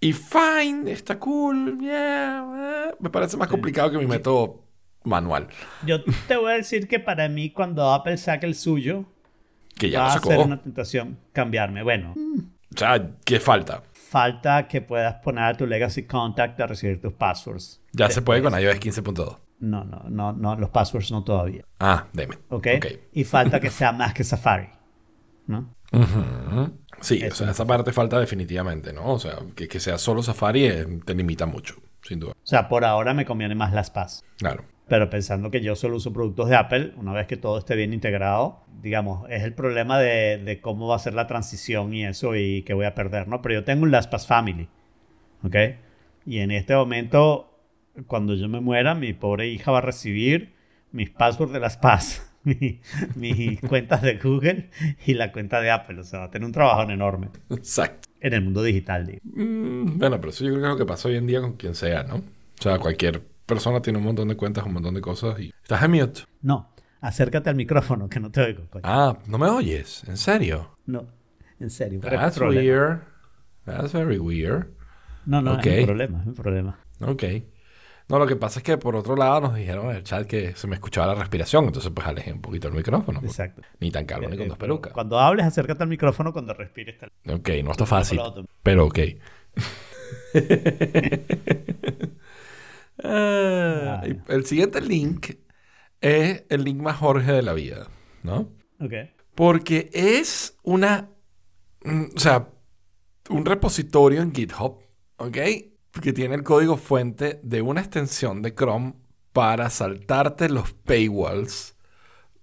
Y 0.02 0.12
fine, 0.12 0.90
está 0.90 1.16
cool, 1.20 1.78
yeah, 1.80 2.88
eh, 2.90 2.94
me 2.98 3.08
parece 3.08 3.36
más 3.36 3.46
complicado 3.46 3.88
que 3.92 3.98
mi 3.98 4.06
método 4.06 4.64
manual, 5.04 5.46
Yo 5.86 6.02
te 6.26 6.36
voy 6.36 6.52
a 6.52 6.56
decir 6.56 6.88
que 6.88 6.98
para 6.98 7.28
mí, 7.28 7.50
cuando 7.50 7.88
Apple 7.88 8.16
saque 8.16 8.46
el 8.46 8.56
suyo, 8.56 9.04
que 9.76 9.90
ya 9.90 10.00
va 10.00 10.08
lo 10.08 10.14
a 10.14 10.18
ser 10.20 10.38
una 10.40 10.60
tentación 10.60 11.18
cambiarme. 11.32 11.84
Bueno, 11.84 12.14
O 12.16 12.76
sea, 12.76 13.10
¿qué 13.24 13.38
falta? 13.38 13.84
falta 13.92 14.66
que 14.66 14.82
puedas 14.82 15.14
poner 15.22 15.44
a 15.44 15.56
tu 15.56 15.66
Legacy 15.66 16.02
Contact 16.02 16.60
a 16.60 16.66
recibir 16.66 17.00
tus 17.00 17.12
passwords. 17.12 17.80
Ya 17.92 18.10
se 18.10 18.22
puede 18.22 18.42
con 18.42 18.52
iOS 18.60 18.80
15.2. 18.80 19.38
No, 19.60 19.84
no, 19.84 20.02
no, 20.10 20.32
no, 20.32 20.56
los 20.56 20.68
passwords 20.70 21.12
no 21.12 21.22
todavía. 21.22 21.64
Ah, 21.78 22.08
deme. 22.12 22.38
¿Ok? 22.48 22.66
Ok. 22.76 22.86
Y 23.12 23.22
falta 23.22 23.60
que 23.60 23.70
sea 23.70 23.92
más 23.92 24.12
que 24.12 24.24
Safari. 24.24 24.68
¿No? 25.46 25.76
Sí, 27.02 27.22
o 27.24 27.34
sea, 27.34 27.50
esa 27.50 27.66
parte 27.66 27.92
falta 27.92 28.18
definitivamente, 28.18 28.92
¿no? 28.92 29.12
O 29.12 29.18
sea, 29.18 29.38
que, 29.54 29.68
que 29.68 29.80
sea 29.80 29.98
solo 29.98 30.22
Safari 30.22 30.64
eh, 30.64 30.86
te 31.04 31.14
limita 31.14 31.46
mucho, 31.46 31.74
sin 32.02 32.20
duda. 32.20 32.32
O 32.32 32.46
sea, 32.46 32.68
por 32.68 32.84
ahora 32.84 33.12
me 33.12 33.26
conviene 33.26 33.54
más 33.54 33.72
LastPass. 33.72 34.24
Claro. 34.38 34.64
Pero 34.88 35.10
pensando 35.10 35.50
que 35.50 35.60
yo 35.60 35.74
solo 35.74 35.96
uso 35.96 36.12
productos 36.12 36.48
de 36.48 36.56
Apple, 36.56 36.92
una 36.96 37.12
vez 37.12 37.26
que 37.26 37.36
todo 37.36 37.58
esté 37.58 37.76
bien 37.76 37.92
integrado, 37.92 38.64
digamos, 38.82 39.28
es 39.30 39.42
el 39.42 39.52
problema 39.52 39.98
de, 39.98 40.38
de 40.38 40.60
cómo 40.60 40.88
va 40.88 40.96
a 40.96 40.98
ser 41.00 41.14
la 41.14 41.26
transición 41.26 41.92
y 41.94 42.04
eso 42.04 42.36
y 42.36 42.62
que 42.62 42.74
voy 42.74 42.86
a 42.86 42.94
perder, 42.94 43.26
¿no? 43.26 43.42
Pero 43.42 43.56
yo 43.56 43.64
tengo 43.64 43.82
un 43.82 43.90
LastPass 43.90 44.26
Family, 44.26 44.68
¿ok? 45.44 45.56
Y 46.24 46.38
en 46.38 46.50
este 46.50 46.74
momento, 46.74 47.58
cuando 48.06 48.34
yo 48.34 48.48
me 48.48 48.60
muera, 48.60 48.94
mi 48.94 49.12
pobre 49.12 49.48
hija 49.48 49.70
va 49.72 49.78
a 49.78 49.82
recibir 49.82 50.54
mis 50.92 51.10
passwords 51.10 51.52
de 51.52 51.60
LastPass, 51.60 52.31
mi- 52.60 52.80
mis 53.16 53.60
cuentas 53.60 54.02
de 54.02 54.18
Google 54.18 54.70
y 55.06 55.14
la 55.14 55.32
cuenta 55.32 55.60
de 55.60 55.70
Apple. 55.70 56.00
O 56.00 56.04
sea, 56.04 56.20
va 56.20 56.24
a 56.26 56.30
tener 56.30 56.46
un 56.46 56.52
trabajo 56.52 56.90
enorme 56.90 57.28
Exacto. 57.50 58.08
en 58.20 58.32
el 58.32 58.42
mundo 58.42 58.62
digital, 58.62 59.06
digo. 59.06 59.20
Mm, 59.24 59.98
bueno, 59.98 60.18
pero 60.20 60.30
eso 60.30 60.44
yo 60.44 60.50
creo 60.50 60.60
que 60.62 60.66
es 60.66 60.70
lo 60.72 60.76
que 60.78 60.86
pasa 60.86 61.08
hoy 61.08 61.16
en 61.16 61.26
día 61.26 61.40
con 61.40 61.54
quien 61.54 61.74
sea, 61.74 62.02
¿no? 62.04 62.16
O 62.16 62.62
sea, 62.62 62.78
cualquier 62.78 63.22
persona 63.46 63.80
tiene 63.82 63.98
un 63.98 64.04
montón 64.04 64.28
de 64.28 64.36
cuentas, 64.36 64.64
un 64.64 64.72
montón 64.74 64.94
de 64.94 65.00
cosas 65.00 65.38
y... 65.40 65.52
¿Estás 65.62 65.82
en 65.82 65.90
mute? 65.90 66.20
No, 66.42 66.70
acércate 67.00 67.50
al 67.50 67.56
micrófono, 67.56 68.08
que 68.08 68.20
no 68.20 68.30
te 68.30 68.40
oigo, 68.40 68.66
coño. 68.70 68.82
Ah, 68.86 69.18
¿no 69.26 69.38
me 69.38 69.48
oyes? 69.48 70.04
¿En 70.06 70.16
serio? 70.16 70.78
No, 70.86 71.06
en 71.58 71.70
serio. 71.70 72.00
That's 72.00 72.38
weird. 72.38 73.00
That's 73.64 73.92
very 73.92 74.18
weird. 74.18 74.66
No, 75.26 75.40
no, 75.42 75.54
Ok. 75.54 75.66
es 75.66 75.80
un 75.80 75.86
problema, 75.86 76.20
es 76.22 76.26
un 76.26 76.34
problema. 76.34 76.78
Ok. 77.00 77.22
No, 78.12 78.18
lo 78.18 78.26
que 78.26 78.36
pasa 78.36 78.58
es 78.60 78.62
que 78.62 78.76
por 78.76 78.94
otro 78.94 79.16
lado 79.16 79.40
nos 79.40 79.54
dijeron 79.54 79.88
en 79.88 79.96
el 79.96 80.04
chat 80.04 80.26
que 80.26 80.54
se 80.54 80.66
me 80.66 80.74
escuchaba 80.74 81.06
la 81.06 81.14
respiración, 81.14 81.64
entonces 81.64 81.90
pues 81.94 82.06
alejé 82.06 82.30
un 82.34 82.42
poquito 82.42 82.68
el 82.68 82.74
micrófono. 82.74 83.20
pues. 83.20 83.32
Exacto. 83.32 83.62
Ni 83.80 83.90
tan 83.90 84.04
calvo 84.04 84.28
ni 84.28 84.36
con 84.36 84.44
Eh, 84.44 84.48
dos 84.50 84.58
pero 84.58 84.74
pelucas. 84.74 84.92
Cuando 84.92 85.18
hables, 85.18 85.46
acércate 85.46 85.82
al 85.82 85.88
micrófono. 85.88 86.30
Cuando 86.30 86.52
respires, 86.52 86.98
te... 86.98 87.32
Ok, 87.32 87.48
no 87.64 87.70
está 87.70 87.86
fácil, 87.86 88.20
pero 88.62 88.84
ok. 88.86 88.98
Ah, 93.04 94.02
y 94.06 94.16
el 94.32 94.44
siguiente 94.44 94.80
link 94.80 95.30
es 96.00 96.44
el 96.50 96.62
link 96.64 96.80
más 96.80 96.98
Jorge 96.98 97.32
de 97.32 97.42
la 97.42 97.52
vida, 97.52 97.88
¿no? 98.22 98.50
Ok. 98.78 98.92
Porque 99.34 99.90
es 99.92 100.56
una, 100.62 101.08
mm, 101.84 102.04
o 102.14 102.20
sea, 102.20 102.48
un 103.30 103.44
repositorio 103.46 104.20
en 104.22 104.32
GitHub, 104.34 104.78
¿ok? 105.16 105.38
Que 106.00 106.12
tiene 106.12 106.34
el 106.34 106.42
código 106.42 106.76
fuente 106.76 107.38
de 107.42 107.62
una 107.62 107.80
extensión 107.80 108.42
de 108.42 108.54
Chrome 108.54 108.94
para 109.32 109.70
saltarte 109.70 110.48
los 110.48 110.72
paywalls 110.72 111.76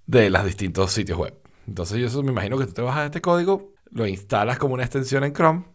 de 0.06 0.30
los 0.30 0.46
distintos 0.46 0.92
sitios 0.92 1.18
web. 1.18 1.36
Entonces 1.68 2.00
yo 2.00 2.08
eso 2.08 2.24
me 2.24 2.32
imagino 2.32 2.58
que 2.58 2.66
tú 2.66 2.74
te 2.74 2.82
bajas 2.82 3.06
este 3.06 3.22
código, 3.22 3.74
lo 3.92 4.08
instalas 4.08 4.58
como 4.58 4.74
una 4.74 4.84
extensión 4.84 5.24
en 5.24 5.34
Chrome 5.34 5.66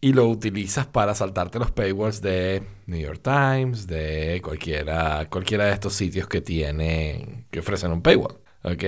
y 0.00 0.12
lo 0.12 0.28
utilizas 0.28 0.86
para 0.86 1.14
saltarte 1.14 1.58
los 1.58 1.72
paywalls 1.72 2.22
de 2.22 2.62
New 2.86 3.00
York 3.00 3.20
Times, 3.22 3.86
de 3.86 4.40
cualquiera, 4.42 5.26
cualquiera 5.28 5.66
de 5.66 5.72
estos 5.72 5.94
sitios 5.94 6.26
que 6.26 6.40
tienen, 6.40 7.46
que 7.50 7.60
ofrecen 7.60 7.92
un 7.92 8.02
paywall, 8.02 8.38
¿ok? 8.62 8.84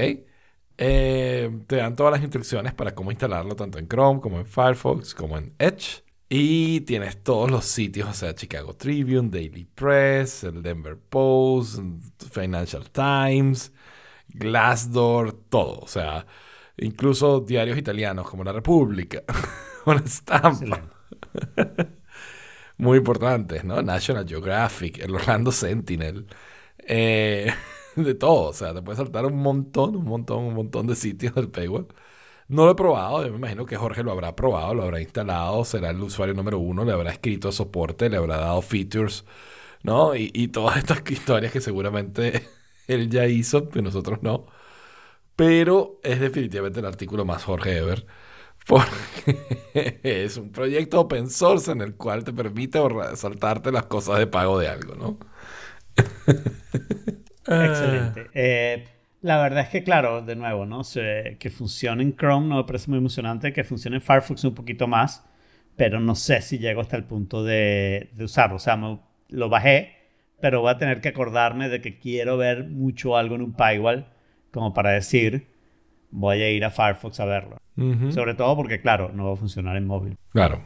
Eh, 0.78 1.50
te 1.66 1.76
dan 1.76 1.94
todas 1.96 2.12
las 2.12 2.22
instrucciones 2.22 2.72
para 2.74 2.94
cómo 2.94 3.10
instalarlo 3.10 3.54
tanto 3.56 3.78
en 3.78 3.88
Chrome 3.88 4.20
como 4.20 4.38
en 4.38 4.46
Firefox 4.46 5.14
como 5.14 5.36
en 5.38 5.54
Edge. 5.58 6.02
Y 6.34 6.80
tienes 6.82 7.22
todos 7.22 7.50
los 7.50 7.66
sitios, 7.66 8.08
o 8.08 8.14
sea, 8.14 8.34
Chicago 8.34 8.74
Tribune, 8.74 9.28
Daily 9.28 9.66
Press, 9.66 10.44
el 10.44 10.62
Denver 10.62 10.96
Post, 10.98 11.80
Financial 12.32 12.90
Times, 12.90 13.70
Glassdoor, 14.28 15.34
todo. 15.50 15.80
O 15.80 15.86
sea, 15.88 16.26
incluso 16.78 17.40
diarios 17.40 17.76
italianos 17.76 18.30
como 18.30 18.44
La 18.44 18.52
República, 18.52 19.22
una 19.86 20.00
estampa. 20.00 20.90
Muy 22.78 22.98
importantes, 22.98 23.64
¿no? 23.64 23.82
National 23.82 24.26
Geographic, 24.26 25.00
el 25.00 25.14
Orlando 25.14 25.52
Sentinel. 25.52 26.26
Eh, 26.78 27.52
de 27.96 28.14
todo. 28.14 28.50
O 28.50 28.52
sea, 28.54 28.74
te 28.74 28.82
puede 28.82 28.96
saltar 28.96 29.26
un 29.26 29.36
montón, 29.36 29.96
un 29.96 30.04
montón, 30.06 30.44
un 30.44 30.54
montón 30.54 30.86
de 30.86 30.96
sitios 30.96 31.34
del 31.34 31.50
paywall. 31.50 31.88
No 32.52 32.66
lo 32.66 32.72
he 32.72 32.74
probado, 32.74 33.24
yo 33.24 33.30
me 33.30 33.38
imagino 33.38 33.64
que 33.64 33.76
Jorge 33.76 34.02
lo 34.02 34.12
habrá 34.12 34.36
probado, 34.36 34.74
lo 34.74 34.82
habrá 34.82 35.00
instalado, 35.00 35.64
será 35.64 35.88
el 35.90 36.02
usuario 36.02 36.34
número 36.34 36.58
uno, 36.58 36.84
le 36.84 36.92
habrá 36.92 37.10
escrito 37.10 37.50
soporte, 37.50 38.10
le 38.10 38.18
habrá 38.18 38.36
dado 38.36 38.60
features, 38.60 39.24
¿no? 39.84 40.14
Y, 40.16 40.30
y 40.34 40.48
todas 40.48 40.76
estas 40.78 41.02
historias 41.10 41.52
que 41.52 41.60
seguramente 41.62 42.48
él 42.88 43.10
ya 43.10 43.26
hizo, 43.26 43.68
que 43.70 43.82
nosotros 43.82 44.20
no. 44.22 44.46
Pero 45.36 46.00
es 46.04 46.20
definitivamente 46.20 46.80
el 46.80 46.86
artículo 46.86 47.24
más 47.24 47.44
Jorge 47.44 47.78
ever. 47.78 48.06
Porque 48.66 50.00
es 50.04 50.36
un 50.38 50.52
proyecto 50.52 51.00
open 51.00 51.30
source 51.30 51.72
en 51.72 51.82
el 51.82 51.96
cual 51.96 52.24
te 52.24 52.32
permite 52.32 52.80
saltarte 53.16 53.72
las 53.72 53.86
cosas 53.86 54.18
de 54.18 54.26
pago 54.28 54.58
de 54.58 54.68
algo, 54.68 54.94
¿no? 54.96 55.18
Excelente. 57.58 58.30
Eh, 58.34 58.88
la 59.22 59.40
verdad 59.40 59.62
es 59.62 59.68
que, 59.68 59.82
claro, 59.84 60.20
de 60.22 60.36
nuevo, 60.36 60.66
¿no? 60.66 60.82
que 61.38 61.50
funcione 61.50 62.02
en 62.02 62.16
Chrome 62.16 62.48
no 62.48 62.56
me 62.56 62.64
parece 62.64 62.90
muy 62.90 62.98
emocionante, 62.98 63.52
que 63.52 63.64
funcione 63.64 63.96
en 63.96 64.02
Firefox 64.02 64.44
un 64.44 64.54
poquito 64.54 64.88
más, 64.88 65.24
pero 65.76 66.00
no 66.00 66.14
sé 66.14 66.42
si 66.42 66.58
llego 66.58 66.80
hasta 66.80 66.96
el 66.96 67.04
punto 67.04 67.44
de, 67.44 68.10
usarlo. 68.20 68.56
O 68.56 68.58
sea, 68.58 68.76
lo 69.28 69.48
bajé, 69.48 69.94
pero 70.40 70.60
voy 70.60 70.70
a 70.70 70.78
tener 70.78 71.00
que 71.00 71.08
acordarme 71.08 71.68
de 71.68 71.80
que 71.80 71.98
quiero 71.98 72.36
ver 72.36 72.68
mucho 72.68 73.16
algo 73.16 73.36
en 73.36 73.42
un 73.42 73.52
paywall 73.52 74.06
como 74.52 74.74
para 74.74 74.90
decir, 74.90 75.46
voy 76.10 76.42
a 76.42 76.50
ir 76.50 76.64
a 76.64 76.70
Firefox 76.70 77.20
a 77.20 77.24
verlo. 77.24 77.56
Sobre 78.10 78.34
todo 78.34 78.54
porque, 78.54 78.80
claro, 78.80 79.10
no 79.14 79.26
va 79.26 79.32
a 79.32 79.36
funcionar 79.36 79.76
en 79.76 79.86
móvil. 79.86 80.18
Claro, 80.30 80.60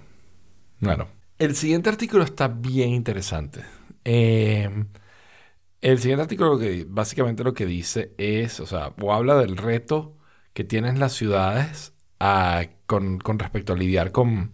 claro. 0.80 1.08
El 1.38 1.54
siguiente 1.54 1.88
artículo 1.88 2.24
está 2.24 2.48
bien 2.48 2.90
interesante. 2.90 3.60
Eh, 4.04 4.68
el 5.80 5.98
siguiente 5.98 6.22
artículo 6.22 6.58
básicamente 6.88 7.44
lo 7.44 7.54
que 7.54 7.66
dice 7.66 8.14
es, 8.18 8.60
o 8.60 8.66
sea, 8.66 8.94
o 9.00 9.12
habla 9.12 9.36
del 9.36 9.56
reto 9.56 10.16
que 10.52 10.64
tienen 10.64 10.98
las 10.98 11.12
ciudades 11.12 11.94
con, 12.86 13.18
con, 13.18 13.38
respecto 13.38 13.74
a 13.74 13.76
lidiar 13.76 14.10
con 14.10 14.52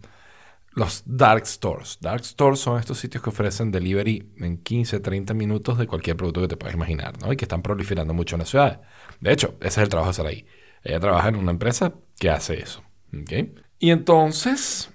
los 0.71 1.03
dark 1.05 1.45
stores. 1.45 1.97
Dark 2.01 2.25
stores 2.25 2.59
son 2.59 2.79
estos 2.79 2.97
sitios 2.97 3.23
que 3.23 3.29
ofrecen 3.29 3.71
delivery 3.71 4.33
en 4.37 4.57
15, 4.57 4.99
30 4.99 5.33
minutos 5.33 5.77
de 5.77 5.87
cualquier 5.87 6.17
producto 6.17 6.41
que 6.41 6.47
te 6.47 6.57
puedas 6.57 6.75
imaginar, 6.75 7.17
¿no? 7.19 7.31
Y 7.31 7.37
que 7.37 7.45
están 7.45 7.61
proliferando 7.61 8.13
mucho 8.13 8.35
en 8.35 8.39
las 8.39 8.49
ciudades. 8.49 8.79
De 9.19 9.31
hecho, 9.31 9.55
ese 9.59 9.67
es 9.67 9.77
el 9.77 9.89
trabajo 9.89 10.09
de 10.09 10.15
Saraí. 10.15 10.45
Ella 10.83 10.99
trabaja 10.99 11.29
en 11.29 11.35
una 11.35 11.51
empresa 11.51 11.93
que 12.19 12.29
hace 12.29 12.61
eso. 12.61 12.83
¿okay? 13.21 13.53
Y 13.79 13.91
entonces, 13.91 14.91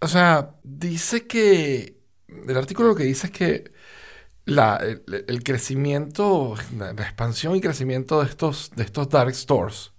o 0.00 0.08
sea, 0.08 0.56
dice 0.62 1.26
que, 1.26 2.00
el 2.48 2.56
artículo 2.56 2.88
lo 2.88 2.94
que 2.96 3.04
dice 3.04 3.28
es 3.28 3.32
que 3.32 3.73
la, 4.46 4.76
el, 4.76 5.42
crecimiento, 5.42 6.54
la, 6.76 6.90
expansión 6.90 7.56
y 7.56 7.60
crecimiento 7.60 8.22
de 8.22 8.28
estos, 8.28 8.70
de 8.76 8.84
estos 8.84 9.08
dark 9.08 9.34
stores, 9.34 9.92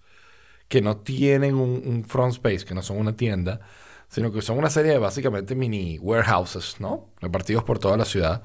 que 0.67 0.81
no 0.81 0.97
tienen 0.97 1.55
un, 1.55 2.05
front 2.05 2.33
space, 2.33 2.65
que 2.65 2.73
no 2.75 2.81
son 2.83 2.97
una 2.97 3.15
tienda, 3.15 3.61
sino 4.09 4.31
que 4.31 4.41
son 4.41 4.57
una 4.57 4.69
serie 4.69 4.93
de 4.93 4.97
básicamente 4.99 5.55
mini 5.55 5.99
warehouses, 5.99 6.79
¿no? 6.79 7.11
Repartidos 7.21 7.63
por 7.63 7.79
toda 7.79 7.97
la 7.97 8.05
ciudad, 8.05 8.43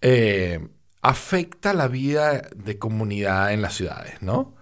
eh, 0.00 0.68
afecta 1.02 1.74
la 1.74 1.88
vida 1.88 2.42
de 2.54 2.78
comunidad 2.78 3.52
en 3.52 3.62
las 3.62 3.74
ciudades, 3.74 4.22
¿no? 4.22 4.54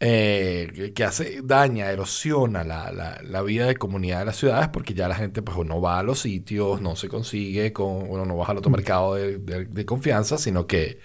Eh, 0.00 0.92
que 0.94 1.02
hace, 1.02 1.40
daña, 1.42 1.90
erosiona 1.90 2.62
la, 2.62 3.20
la, 3.20 3.42
vida 3.42 3.66
de 3.66 3.74
comunidad 3.74 4.20
de 4.20 4.26
las 4.26 4.36
ciudades 4.36 4.68
porque 4.68 4.94
ya 4.94 5.08
la 5.08 5.16
gente 5.16 5.42
pues 5.42 5.58
no 5.66 5.80
va 5.80 5.98
a 5.98 6.04
los 6.04 6.20
sitios, 6.20 6.80
no 6.80 6.94
se 6.94 7.08
consigue, 7.08 7.72
con, 7.72 8.06
bueno, 8.06 8.24
no 8.24 8.36
va 8.36 8.46
al 8.46 8.58
otro 8.58 8.70
mercado 8.70 9.16
de, 9.16 9.38
de, 9.38 9.84
confianza, 9.84 10.38
sino 10.38 10.68
que 10.68 11.00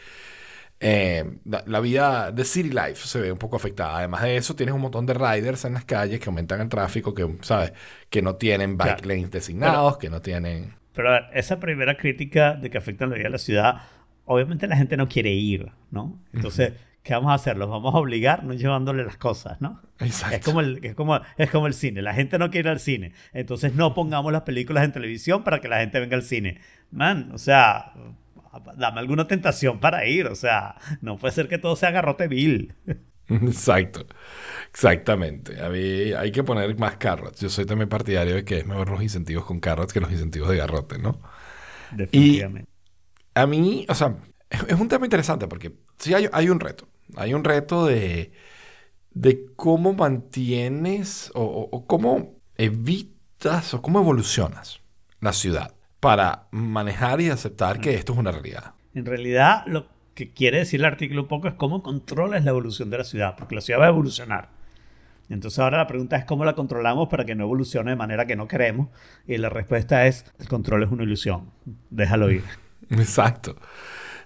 eh, 0.79 1.23
la, 1.45 1.79
vida 1.79 2.31
de 2.31 2.45
city 2.45 2.69
life 2.69 3.07
se 3.07 3.19
ve 3.19 3.31
un 3.31 3.39
poco 3.39 3.55
afectada. 3.55 3.97
Además 3.97 4.21
de 4.21 4.37
eso, 4.37 4.55
tienes 4.55 4.75
un 4.75 4.81
montón 4.81 5.07
de 5.07 5.15
riders 5.15 5.65
en 5.65 5.73
las 5.73 5.85
calles 5.85 6.19
que 6.19 6.29
aumentan 6.29 6.61
el 6.61 6.69
tráfico, 6.69 7.15
que, 7.15 7.27
¿sabes? 7.41 7.73
Que 8.11 8.21
no 8.21 8.35
tienen 8.35 8.77
bike 8.77 9.07
lanes 9.07 9.31
designados, 9.31 9.97
que 9.97 10.11
no 10.11 10.21
tienen... 10.21 10.75
Pero 10.93 11.09
a 11.09 11.11
ver, 11.13 11.23
esa 11.33 11.59
primera 11.59 11.97
crítica 11.97 12.53
de 12.53 12.69
que 12.69 12.77
afectan 12.77 13.09
la 13.09 13.15
vida 13.15 13.23
de 13.25 13.31
la 13.31 13.37
ciudad, 13.39 13.81
obviamente 14.25 14.67
la 14.67 14.77
gente 14.77 14.97
no 14.97 15.07
quiere 15.07 15.31
ir, 15.31 15.71
¿no? 15.89 16.21
Entonces... 16.31 16.73
¿qué 17.03 17.13
vamos 17.13 17.31
a 17.31 17.35
hacer? 17.35 17.57
Los 17.57 17.69
vamos 17.69 17.93
a 17.93 17.97
obligar 17.97 18.43
no 18.43 18.53
llevándole 18.53 19.03
las 19.03 19.17
cosas, 19.17 19.61
¿no? 19.61 19.81
Exacto. 19.99 20.35
Es 20.35 20.43
como, 20.43 20.61
el, 20.61 20.79
es, 20.83 20.95
como, 20.95 21.19
es 21.37 21.49
como 21.51 21.67
el 21.67 21.73
cine. 21.73 22.01
La 22.01 22.13
gente 22.13 22.39
no 22.39 22.49
quiere 22.49 22.69
ir 22.69 22.71
al 22.71 22.79
cine. 22.79 23.13
Entonces 23.33 23.75
no 23.75 23.93
pongamos 23.93 24.31
las 24.31 24.43
películas 24.43 24.83
en 24.85 24.93
televisión 24.93 25.43
para 25.43 25.59
que 25.59 25.67
la 25.67 25.79
gente 25.79 25.99
venga 25.99 26.15
al 26.15 26.23
cine. 26.23 26.61
Man, 26.91 27.31
o 27.33 27.37
sea, 27.37 27.93
dame 28.77 28.99
alguna 28.99 29.27
tentación 29.27 29.79
para 29.79 30.05
ir. 30.05 30.27
O 30.27 30.35
sea, 30.35 30.75
no 31.01 31.17
puede 31.17 31.33
ser 31.33 31.47
que 31.47 31.57
todo 31.57 31.75
sea 31.75 31.91
garrote 31.91 32.27
vil. 32.27 32.73
Exacto. 33.27 34.05
Exactamente. 34.69 35.61
A 35.61 35.69
mí 35.69 36.13
hay 36.13 36.31
que 36.31 36.43
poner 36.43 36.77
más 36.77 36.95
carrots. 36.97 37.39
Yo 37.41 37.49
soy 37.49 37.65
también 37.65 37.89
partidario 37.89 38.35
de 38.35 38.45
que 38.45 38.59
es 38.59 38.65
mejor 38.65 38.89
los 38.89 39.01
incentivos 39.01 39.45
con 39.45 39.59
carrots 39.59 39.93
que 39.93 39.99
los 39.99 40.11
incentivos 40.11 40.49
de 40.49 40.57
garrote, 40.57 40.97
¿no? 40.99 41.21
Definitivamente. 41.89 42.69
Y 42.69 43.39
a 43.39 43.47
mí, 43.47 43.85
o 43.89 43.95
sea, 43.95 44.15
es 44.49 44.79
un 44.79 44.87
tema 44.87 45.05
interesante 45.05 45.47
porque 45.47 45.73
sí 45.97 46.13
hay, 46.13 46.29
hay 46.31 46.49
un 46.49 46.59
reto. 46.59 46.87
Hay 47.15 47.33
un 47.33 47.43
reto 47.43 47.85
de, 47.85 48.31
de 49.13 49.45
cómo 49.55 49.93
mantienes 49.93 51.31
o, 51.35 51.85
cómo 51.87 52.39
evitas 52.57 53.73
o 53.73 53.81
cómo 53.81 53.99
evolucionas 53.99 54.81
la 55.19 55.33
ciudad 55.33 55.73
para 55.99 56.47
manejar 56.51 57.21
y 57.21 57.29
aceptar 57.29 57.79
que 57.79 57.93
esto 57.95 58.13
es 58.13 58.19
una 58.19 58.31
realidad. 58.31 58.73
En 58.93 59.05
realidad, 59.05 59.63
lo 59.67 59.87
que 60.13 60.33
quiere 60.33 60.59
decir 60.59 60.81
el 60.81 60.85
artículo 60.85 61.23
un 61.23 61.27
poco 61.27 61.47
es 61.47 61.53
cómo 61.53 61.81
controlas 61.81 62.43
la 62.43 62.51
evolución 62.51 62.89
de 62.89 62.97
la 62.99 63.03
ciudad, 63.03 63.35
porque 63.37 63.55
la 63.55 63.61
ciudad 63.61 63.79
va 63.79 63.85
a 63.85 63.89
evolucionar. 63.89 64.49
Entonces 65.29 65.59
ahora 65.59 65.77
la 65.77 65.87
pregunta 65.87 66.17
es 66.17 66.25
cómo 66.25 66.45
la 66.45 66.53
controlamos 66.53 67.07
para 67.07 67.25
que 67.25 67.35
no 67.35 67.45
evolucione 67.45 67.91
de 67.91 67.95
manera 67.95 68.27
que 68.27 68.35
no 68.35 68.47
queremos. 68.47 68.89
Y 69.25 69.37
la 69.37 69.49
respuesta 69.49 70.05
es, 70.05 70.25
el 70.39 70.47
control 70.47 70.83
es 70.83 70.91
una 70.91 71.03
ilusión. 71.03 71.51
Déjalo 71.89 72.29
ir. 72.29 72.43
Exacto. 72.89 73.55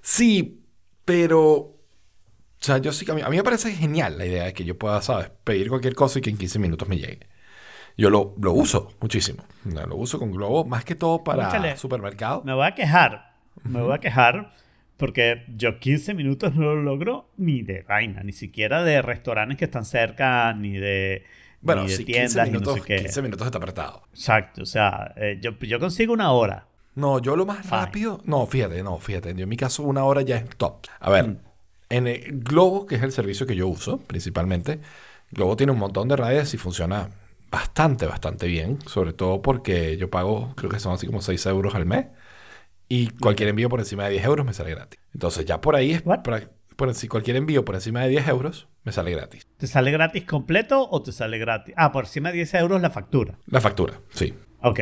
Sí, 0.02 0.64
pero 1.06 1.77
o 2.60 2.64
sea, 2.64 2.80
yo 2.80 2.92
sí 2.92 3.06
que 3.06 3.12
a 3.12 3.16
mí, 3.16 3.22
me 3.38 3.44
parece 3.44 3.72
genial 3.72 4.18
la 4.18 4.26
idea 4.26 4.46
de 4.46 4.54
que 4.54 4.64
yo 4.64 4.78
pueda, 4.78 5.02
¿sabes? 5.02 5.32
Pedir 5.44 5.70
cualquier 5.70 5.96
cosa 5.96 6.20
y 6.20 6.22
que 6.22 6.30
en 6.30 6.38
15 6.38 6.60
minutos 6.60 6.88
me 6.88 6.98
llegue. 6.98 7.28
Yo 7.98 8.10
lo, 8.10 8.36
lo 8.40 8.54
uso 8.54 8.94
muchísimo. 9.00 9.44
Lo 9.66 9.96
uso 9.96 10.20
con 10.20 10.32
Globo, 10.32 10.66
más 10.66 10.86
que 10.86 10.96
todo 10.96 11.24
para 11.24 11.78
supermercado. 11.78 12.44
Me 12.44 12.54
voy 12.54 12.66
a 12.66 12.76
quejar. 12.76 13.34
Me 13.64 13.82
voy 13.82 13.94
a 13.94 14.00
quejar 14.00 14.54
porque 14.98 15.46
yo 15.56 15.80
15 15.80 16.14
minutos 16.14 16.56
no 16.56 16.64
lo 16.74 16.82
logro 16.82 17.30
ni 17.38 17.62
de 17.62 17.84
vaina, 17.84 18.24
ni 18.24 18.34
siquiera 18.34 18.84
de 18.84 19.02
restaurantes 19.02 19.58
que 19.58 19.66
están 19.66 19.86
cerca, 19.86 20.54
ni 20.54 20.78
de, 20.78 21.24
bueno, 21.62 21.84
ni 21.84 21.92
de 21.92 22.04
tiendas, 22.04 22.34
15 22.34 22.46
minutos, 22.46 22.78
no 22.78 22.84
sé 22.84 22.88
qué. 22.88 23.02
15 23.04 23.22
minutos 23.22 23.46
está 23.46 23.58
apretado. 23.60 24.04
Exacto, 24.12 24.64
o 24.64 24.66
sea, 24.66 25.14
eh, 25.16 25.40
yo, 25.42 25.58
yo 25.60 25.80
consigo 25.80 26.14
una 26.14 26.32
hora. 26.32 26.68
No, 26.96 27.20
yo 27.20 27.36
lo 27.36 27.46
más 27.46 27.70
rápido. 27.70 28.22
No, 28.26 28.48
fíjate, 28.48 28.82
no, 28.82 28.98
fíjate. 28.98 29.36
Yo 29.36 29.44
en 29.44 29.50
mi 29.50 29.56
caso, 29.56 29.84
una 29.84 30.04
hora 30.04 30.24
ya 30.24 30.38
es 30.38 30.50
top. 30.58 30.88
A 31.00 31.12
ver, 31.12 31.28
mm. 31.28 31.40
En 31.90 32.08
el 32.08 32.44
Globo, 32.44 32.86
que 32.86 32.96
es 32.96 33.04
el 33.04 33.12
servicio 33.12 33.46
que 33.48 33.56
yo 33.56 33.68
uso 33.68 34.00
principalmente, 34.00 34.80
Globo 35.32 35.56
tiene 35.56 35.72
un 35.72 35.80
montón 35.80 36.08
de 36.08 36.16
redes 36.16 36.54
y 36.54 36.58
funciona 36.58 37.10
bastante, 37.50 38.06
bastante 38.06 38.48
bien. 38.48 38.80
Sobre 38.86 39.14
todo 39.14 39.42
porque 39.42 39.98
yo 39.98 40.10
pago, 40.10 40.54
creo 40.56 40.70
que 40.70 40.80
son 40.80 40.94
así 40.94 41.08
como 41.08 41.22
6 41.22 41.46
euros 41.48 41.76
al 41.76 41.86
mes. 41.86 42.08
Y 42.90 43.10
cualquier 43.10 43.50
envío 43.50 43.70
por 43.70 43.80
encima 43.80 44.06
de 44.06 44.12
10 44.12 44.26
euros 44.26 44.46
me 44.46 44.54
sale 44.54 44.72
gratis. 44.72 45.00
Entonces 45.14 45.46
ya 45.46 45.60
por 45.60 45.76
ahí 45.76 45.92
es... 45.92 46.02
por, 46.02 46.94
si 46.94 47.08
cualquier 47.08 47.36
envío 47.36 47.66
por 47.66 47.76
encima 47.76 48.02
de 48.02 48.10
10 48.10 48.28
euros 48.30 48.68
me 48.84 48.92
sale 48.92 49.12
gratis. 49.12 49.46
¿Te 49.58 49.68
sale 49.68 49.92
gratis 49.92 50.24
completo 50.26 50.88
o 50.90 51.02
te 51.02 51.12
sale 51.12 51.38
gratis? 51.38 51.74
Ah, 51.78 51.92
por 51.92 52.06
encima 52.06 52.30
de 52.30 52.36
10 52.36 52.54
euros 52.56 52.82
la 52.82 52.90
factura. 52.90 53.38
La 53.48 53.60
factura, 53.60 54.00
sí. 54.12 54.34
Ok, 54.62 54.80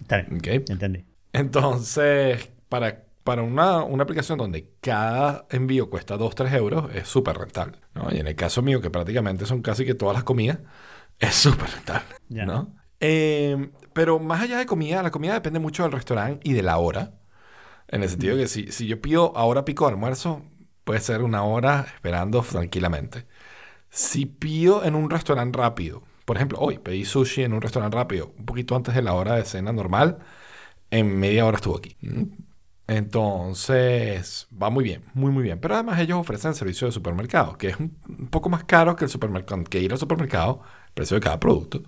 está 0.00 0.18
bien. 0.18 0.38
Okay. 0.38 0.64
Entendí. 0.68 1.04
Entonces, 1.32 2.50
para 2.68 3.05
para 3.26 3.42
una, 3.42 3.82
una, 3.82 4.04
aplicación 4.04 4.38
donde 4.38 4.70
cada 4.80 5.46
envío 5.50 5.90
cuesta 5.90 6.16
2, 6.16 6.34
3 6.34 6.52
euros, 6.54 6.94
es 6.94 7.08
súper 7.08 7.36
rentable. 7.36 7.78
¿no? 7.92 8.08
Y 8.12 8.18
en 8.20 8.28
el 8.28 8.36
caso 8.36 8.62
mío, 8.62 8.80
que 8.80 8.88
prácticamente 8.88 9.46
son 9.46 9.62
casi 9.62 9.84
que 9.84 9.94
todas 9.94 10.14
las 10.14 10.24
comidas, 10.24 10.60
es 11.18 11.34
súper 11.34 11.68
rentable. 11.68 12.06
¿no? 12.30 12.74
Em, 13.00 13.72
pero 13.92 14.20
más 14.20 14.42
allá 14.42 14.58
de 14.58 14.66
comida, 14.66 15.02
la 15.02 15.10
comida 15.10 15.34
depende 15.34 15.58
mucho 15.58 15.82
del 15.82 15.92
restaurante 15.92 16.48
y 16.48 16.52
de 16.54 16.62
la 16.62 16.78
hora. 16.78 17.14
En 17.88 18.02
el 18.04 18.08
sentido 18.08 18.36
que 18.36 18.46
si, 18.48 18.70
si 18.72 18.86
yo 18.86 19.00
pido 19.02 19.36
ahora 19.36 19.64
pico 19.64 19.86
de 19.86 19.92
almuerzo, 19.92 20.42
puede 20.84 21.00
ser 21.00 21.22
una 21.22 21.42
hora 21.42 21.86
esperando 21.94 22.42
tranquilamente. 22.42 23.26
Si 23.90 24.26
pido 24.26 24.84
en 24.84 24.94
un 24.94 25.10
restaurante 25.10 25.58
rápido, 25.58 26.04
por 26.24 26.36
ejemplo, 26.36 26.58
hoy 26.60 26.78
pedí 26.78 27.04
sushi 27.04 27.42
en 27.42 27.52
un 27.54 27.60
restaurante 27.60 27.96
rápido, 27.96 28.32
un 28.38 28.46
poquito 28.46 28.76
antes 28.76 28.94
de 28.94 29.02
la 29.02 29.14
hora 29.14 29.34
de 29.34 29.44
cena 29.44 29.72
normal, 29.72 30.18
en 30.90 31.18
media 31.18 31.44
hora 31.46 31.56
estuvo 31.56 31.76
aquí. 31.76 31.96
Entonces, 32.88 34.46
va 34.50 34.70
muy 34.70 34.84
bien, 34.84 35.04
muy, 35.14 35.32
muy 35.32 35.42
bien. 35.42 35.58
Pero 35.60 35.74
además 35.74 35.98
ellos 35.98 36.18
ofrecen 36.18 36.50
el 36.50 36.54
servicio 36.54 36.86
de 36.86 36.92
supermercado, 36.92 37.58
que 37.58 37.68
es 37.68 37.76
un, 37.78 37.90
poco 38.30 38.48
más 38.48 38.64
caro 38.64 38.94
que, 38.94 39.04
el 39.04 39.10
supermercado, 39.10 39.64
que 39.64 39.80
ir 39.80 39.92
al 39.92 39.98
supermercado, 39.98 40.62
el 40.86 40.92
precio 40.92 41.16
de 41.16 41.20
cada 41.20 41.40
producto. 41.40 41.82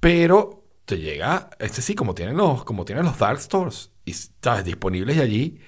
Pero 0.00 0.64
te 0.84 0.98
llega, 0.98 1.50
este 1.58 1.80
sí, 1.80 1.94
como 1.94 2.14
tienen 2.14 2.36
los, 2.36 2.64
como 2.64 2.84
tienen 2.84 3.04
los 3.04 3.18
dark 3.18 3.40
stores 3.40 3.90
y 4.04 4.10
estás 4.10 4.64
disponibles 4.64 5.18
allí, 5.18 5.60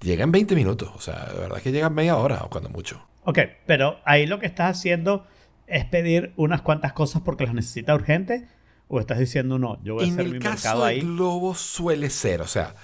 llega 0.00 0.24
en 0.24 0.32
20 0.32 0.54
minutos. 0.54 0.90
O 0.94 1.00
sea, 1.00 1.26
de 1.26 1.40
verdad 1.40 1.60
que 1.60 1.72
llega 1.72 1.88
en 1.88 1.94
media 1.94 2.16
hora 2.16 2.40
o 2.44 2.48
cuando 2.48 2.70
mucho. 2.70 3.06
Ok, 3.24 3.38
pero 3.66 3.98
ahí 4.04 4.26
lo 4.26 4.38
que 4.38 4.46
estás 4.46 4.78
haciendo 4.78 5.26
es 5.66 5.84
pedir 5.84 6.32
unas 6.36 6.62
cuantas 6.62 6.92
cosas 6.92 7.22
porque 7.22 7.44
las 7.44 7.54
necesitas 7.54 7.94
urgente 7.94 8.48
o 8.88 9.00
estás 9.00 9.18
diciendo 9.18 9.58
no, 9.58 9.82
yo 9.82 9.94
voy 9.94 10.04
a 10.04 10.06
en 10.06 10.12
hacer 10.12 10.26
el 10.26 10.32
mi 10.32 10.38
caso 10.38 10.52
mercado 10.54 10.84
del 10.84 10.94
ahí. 10.94 11.00
globo 11.00 11.54
suele 11.54 12.10
ser, 12.10 12.42
o 12.42 12.46
sea, 12.46 12.74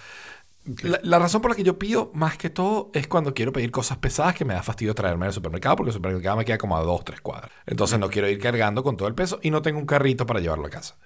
la, 0.83 1.01
la 1.03 1.19
razón 1.19 1.41
por 1.43 1.51
la 1.51 1.57
que 1.57 1.63
yo 1.65 1.79
pido 1.79 2.11
más 2.15 2.37
que 2.37 2.51
todo 2.51 2.91
es 2.95 3.09
cuando 3.09 3.35
quiero 3.35 3.53
pedir 3.53 3.71
cosas 3.71 3.99
pesadas 3.99 4.35
que 4.35 4.45
me 4.45 4.55
da 4.55 4.63
fastidio 4.63 4.95
traerme 4.95 5.27
al 5.27 5.33
supermercado 5.33 5.77
porque 5.77 5.91
el 5.91 5.95
supermercado 5.95 6.37
me 6.37 6.45
queda 6.45 6.59
como 6.59 6.77
a 6.77 6.83
dos, 6.83 7.05
tres 7.05 7.21
cuadras. 7.21 7.51
Entonces 7.67 7.99
no 7.99 8.09
quiero 8.11 8.29
ir 8.29 8.39
cargando 8.39 8.83
con 8.83 8.97
todo 8.97 9.09
el 9.09 9.15
peso 9.15 9.39
y 9.43 9.51
no 9.51 9.63
tengo 9.63 9.79
un 9.79 9.87
carrito 9.87 10.27
para 10.27 10.41
llevarlo 10.41 10.67
a 10.67 10.71
casa. 10.71 10.97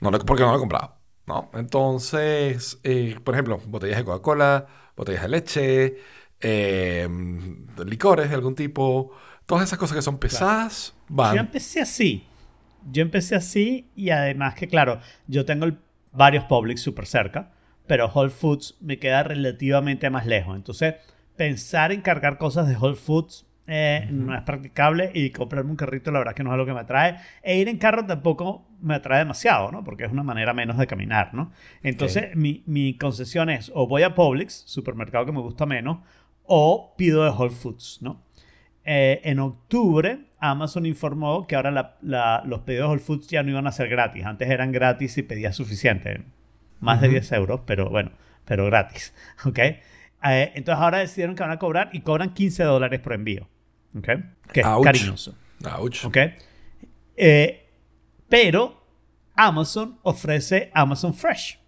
No, 0.00 0.10
lo- 0.10 0.18
porque 0.20 0.42
no 0.42 0.50
lo 0.50 0.56
he 0.56 0.60
comprado. 0.60 0.96
¿no? 1.26 1.50
Entonces, 1.54 2.78
eh, 2.84 3.16
por 3.24 3.34
ejemplo, 3.34 3.60
botellas 3.66 3.98
de 3.98 4.04
Coca-Cola, 4.04 4.66
botellas 4.96 5.22
de 5.22 5.28
leche, 5.28 5.96
eh, 6.40 7.08
licores 7.84 8.28
de 8.28 8.34
algún 8.34 8.54
tipo, 8.54 9.12
todas 9.46 9.64
esas 9.64 9.78
cosas 9.78 9.96
que 9.96 10.02
son 10.02 10.18
pesadas 10.18 10.94
Yo 11.08 11.14
van. 11.14 11.38
empecé 11.38 11.80
así. 11.80 12.24
Yo 12.90 13.02
empecé 13.02 13.34
así 13.34 13.90
y 13.96 14.10
además 14.10 14.54
que, 14.54 14.68
claro, 14.68 15.00
yo 15.26 15.44
tengo 15.44 15.64
el- 15.64 15.78
varios 16.12 16.44
Publix 16.44 16.80
súper 16.80 17.06
cerca, 17.06 17.52
pero 17.86 18.06
Whole 18.12 18.30
Foods 18.30 18.76
me 18.80 18.98
queda 18.98 19.22
relativamente 19.22 20.10
más 20.10 20.26
lejos. 20.26 20.56
Entonces, 20.56 20.94
pensar 21.36 21.92
en 21.92 22.00
cargar 22.00 22.38
cosas 22.38 22.68
de 22.68 22.76
Whole 22.76 22.96
Foods 22.96 23.46
eh, 23.68 24.06
no 24.10 24.32
es 24.34 24.42
practicable 24.42 25.10
y 25.12 25.30
comprarme 25.30 25.70
un 25.72 25.76
carrito 25.76 26.12
la 26.12 26.20
verdad 26.20 26.34
que 26.34 26.44
no 26.44 26.52
es 26.52 26.56
lo 26.56 26.64
que 26.66 26.72
me 26.72 26.80
atrae. 26.80 27.16
E 27.42 27.58
ir 27.58 27.68
en 27.68 27.78
carro 27.78 28.06
tampoco 28.06 28.64
me 28.80 28.94
atrae 28.94 29.18
demasiado, 29.18 29.72
¿no? 29.72 29.82
Porque 29.82 30.04
es 30.04 30.12
una 30.12 30.22
manera 30.22 30.54
menos 30.54 30.78
de 30.78 30.86
caminar, 30.86 31.34
¿no? 31.34 31.50
Entonces, 31.82 32.36
mi, 32.36 32.62
mi 32.66 32.96
concesión 32.96 33.50
es 33.50 33.72
o 33.74 33.88
voy 33.88 34.02
a 34.04 34.14
Publix, 34.14 34.62
supermercado 34.66 35.26
que 35.26 35.32
me 35.32 35.40
gusta 35.40 35.66
menos, 35.66 35.98
o 36.44 36.94
pido 36.96 37.24
de 37.24 37.30
Whole 37.30 37.50
Foods, 37.50 37.98
¿no? 38.02 38.22
Eh, 38.84 39.20
en 39.24 39.40
octubre, 39.40 40.26
Amazon 40.38 40.86
informó 40.86 41.44
que 41.48 41.56
ahora 41.56 41.72
la- 41.72 41.96
la- 42.02 42.44
los 42.46 42.60
pedidos 42.60 42.84
de 42.86 42.90
Whole 42.92 43.00
Foods 43.02 43.26
ya 43.26 43.42
no 43.42 43.50
iban 43.50 43.66
a 43.66 43.72
ser 43.72 43.88
gratis. 43.88 44.24
Antes 44.24 44.48
eran 44.48 44.70
gratis 44.70 45.18
y 45.18 45.22
pedías 45.24 45.56
suficiente. 45.56 46.22
Más 46.80 47.00
de 47.00 47.08
10 47.08 47.32
euros, 47.32 47.60
pero 47.66 47.90
bueno, 47.90 48.12
pero 48.44 48.66
gratis. 48.66 49.14
¿Ok? 49.44 49.58
Eh, 49.58 49.82
entonces 50.54 50.82
ahora 50.82 50.98
decidieron 50.98 51.34
que 51.34 51.42
van 51.42 51.52
a 51.52 51.58
cobrar 51.58 51.90
y 51.92 52.00
cobran 52.00 52.34
15 52.34 52.64
dólares 52.64 53.00
por 53.00 53.12
envío. 53.12 53.48
¿Ok? 53.96 54.08
Que 54.52 54.60
es 54.60 54.66
Ouch. 54.66 54.84
cariñoso. 54.84 55.34
Ouch. 55.78 56.04
¿Ok? 56.04 56.16
Eh, 57.16 57.68
pero 58.28 58.82
Amazon 59.34 59.98
ofrece 60.02 60.70
Amazon 60.74 61.14
Fresh. 61.14 61.60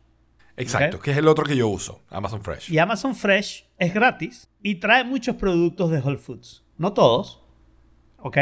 Exacto, 0.57 0.99
que 0.99 1.13
es 1.13 1.17
el 1.17 1.29
otro 1.29 1.45
que 1.45 1.57
yo 1.57 1.69
uso, 1.69 2.03
Amazon 2.11 2.43
Fresh. 2.43 2.71
Y 2.73 2.79
Amazon 2.79 3.15
Fresh 3.15 3.67
es 3.79 3.95
gratis 3.95 4.51
y 4.61 4.77
trae 4.77 5.05
muchos 5.05 5.37
productos 5.37 5.91
de 5.93 6.01
Whole 6.01 6.19
Foods. 6.19 6.65
No 6.77 6.93
todos, 6.93 7.45
¿ok? 8.19 8.39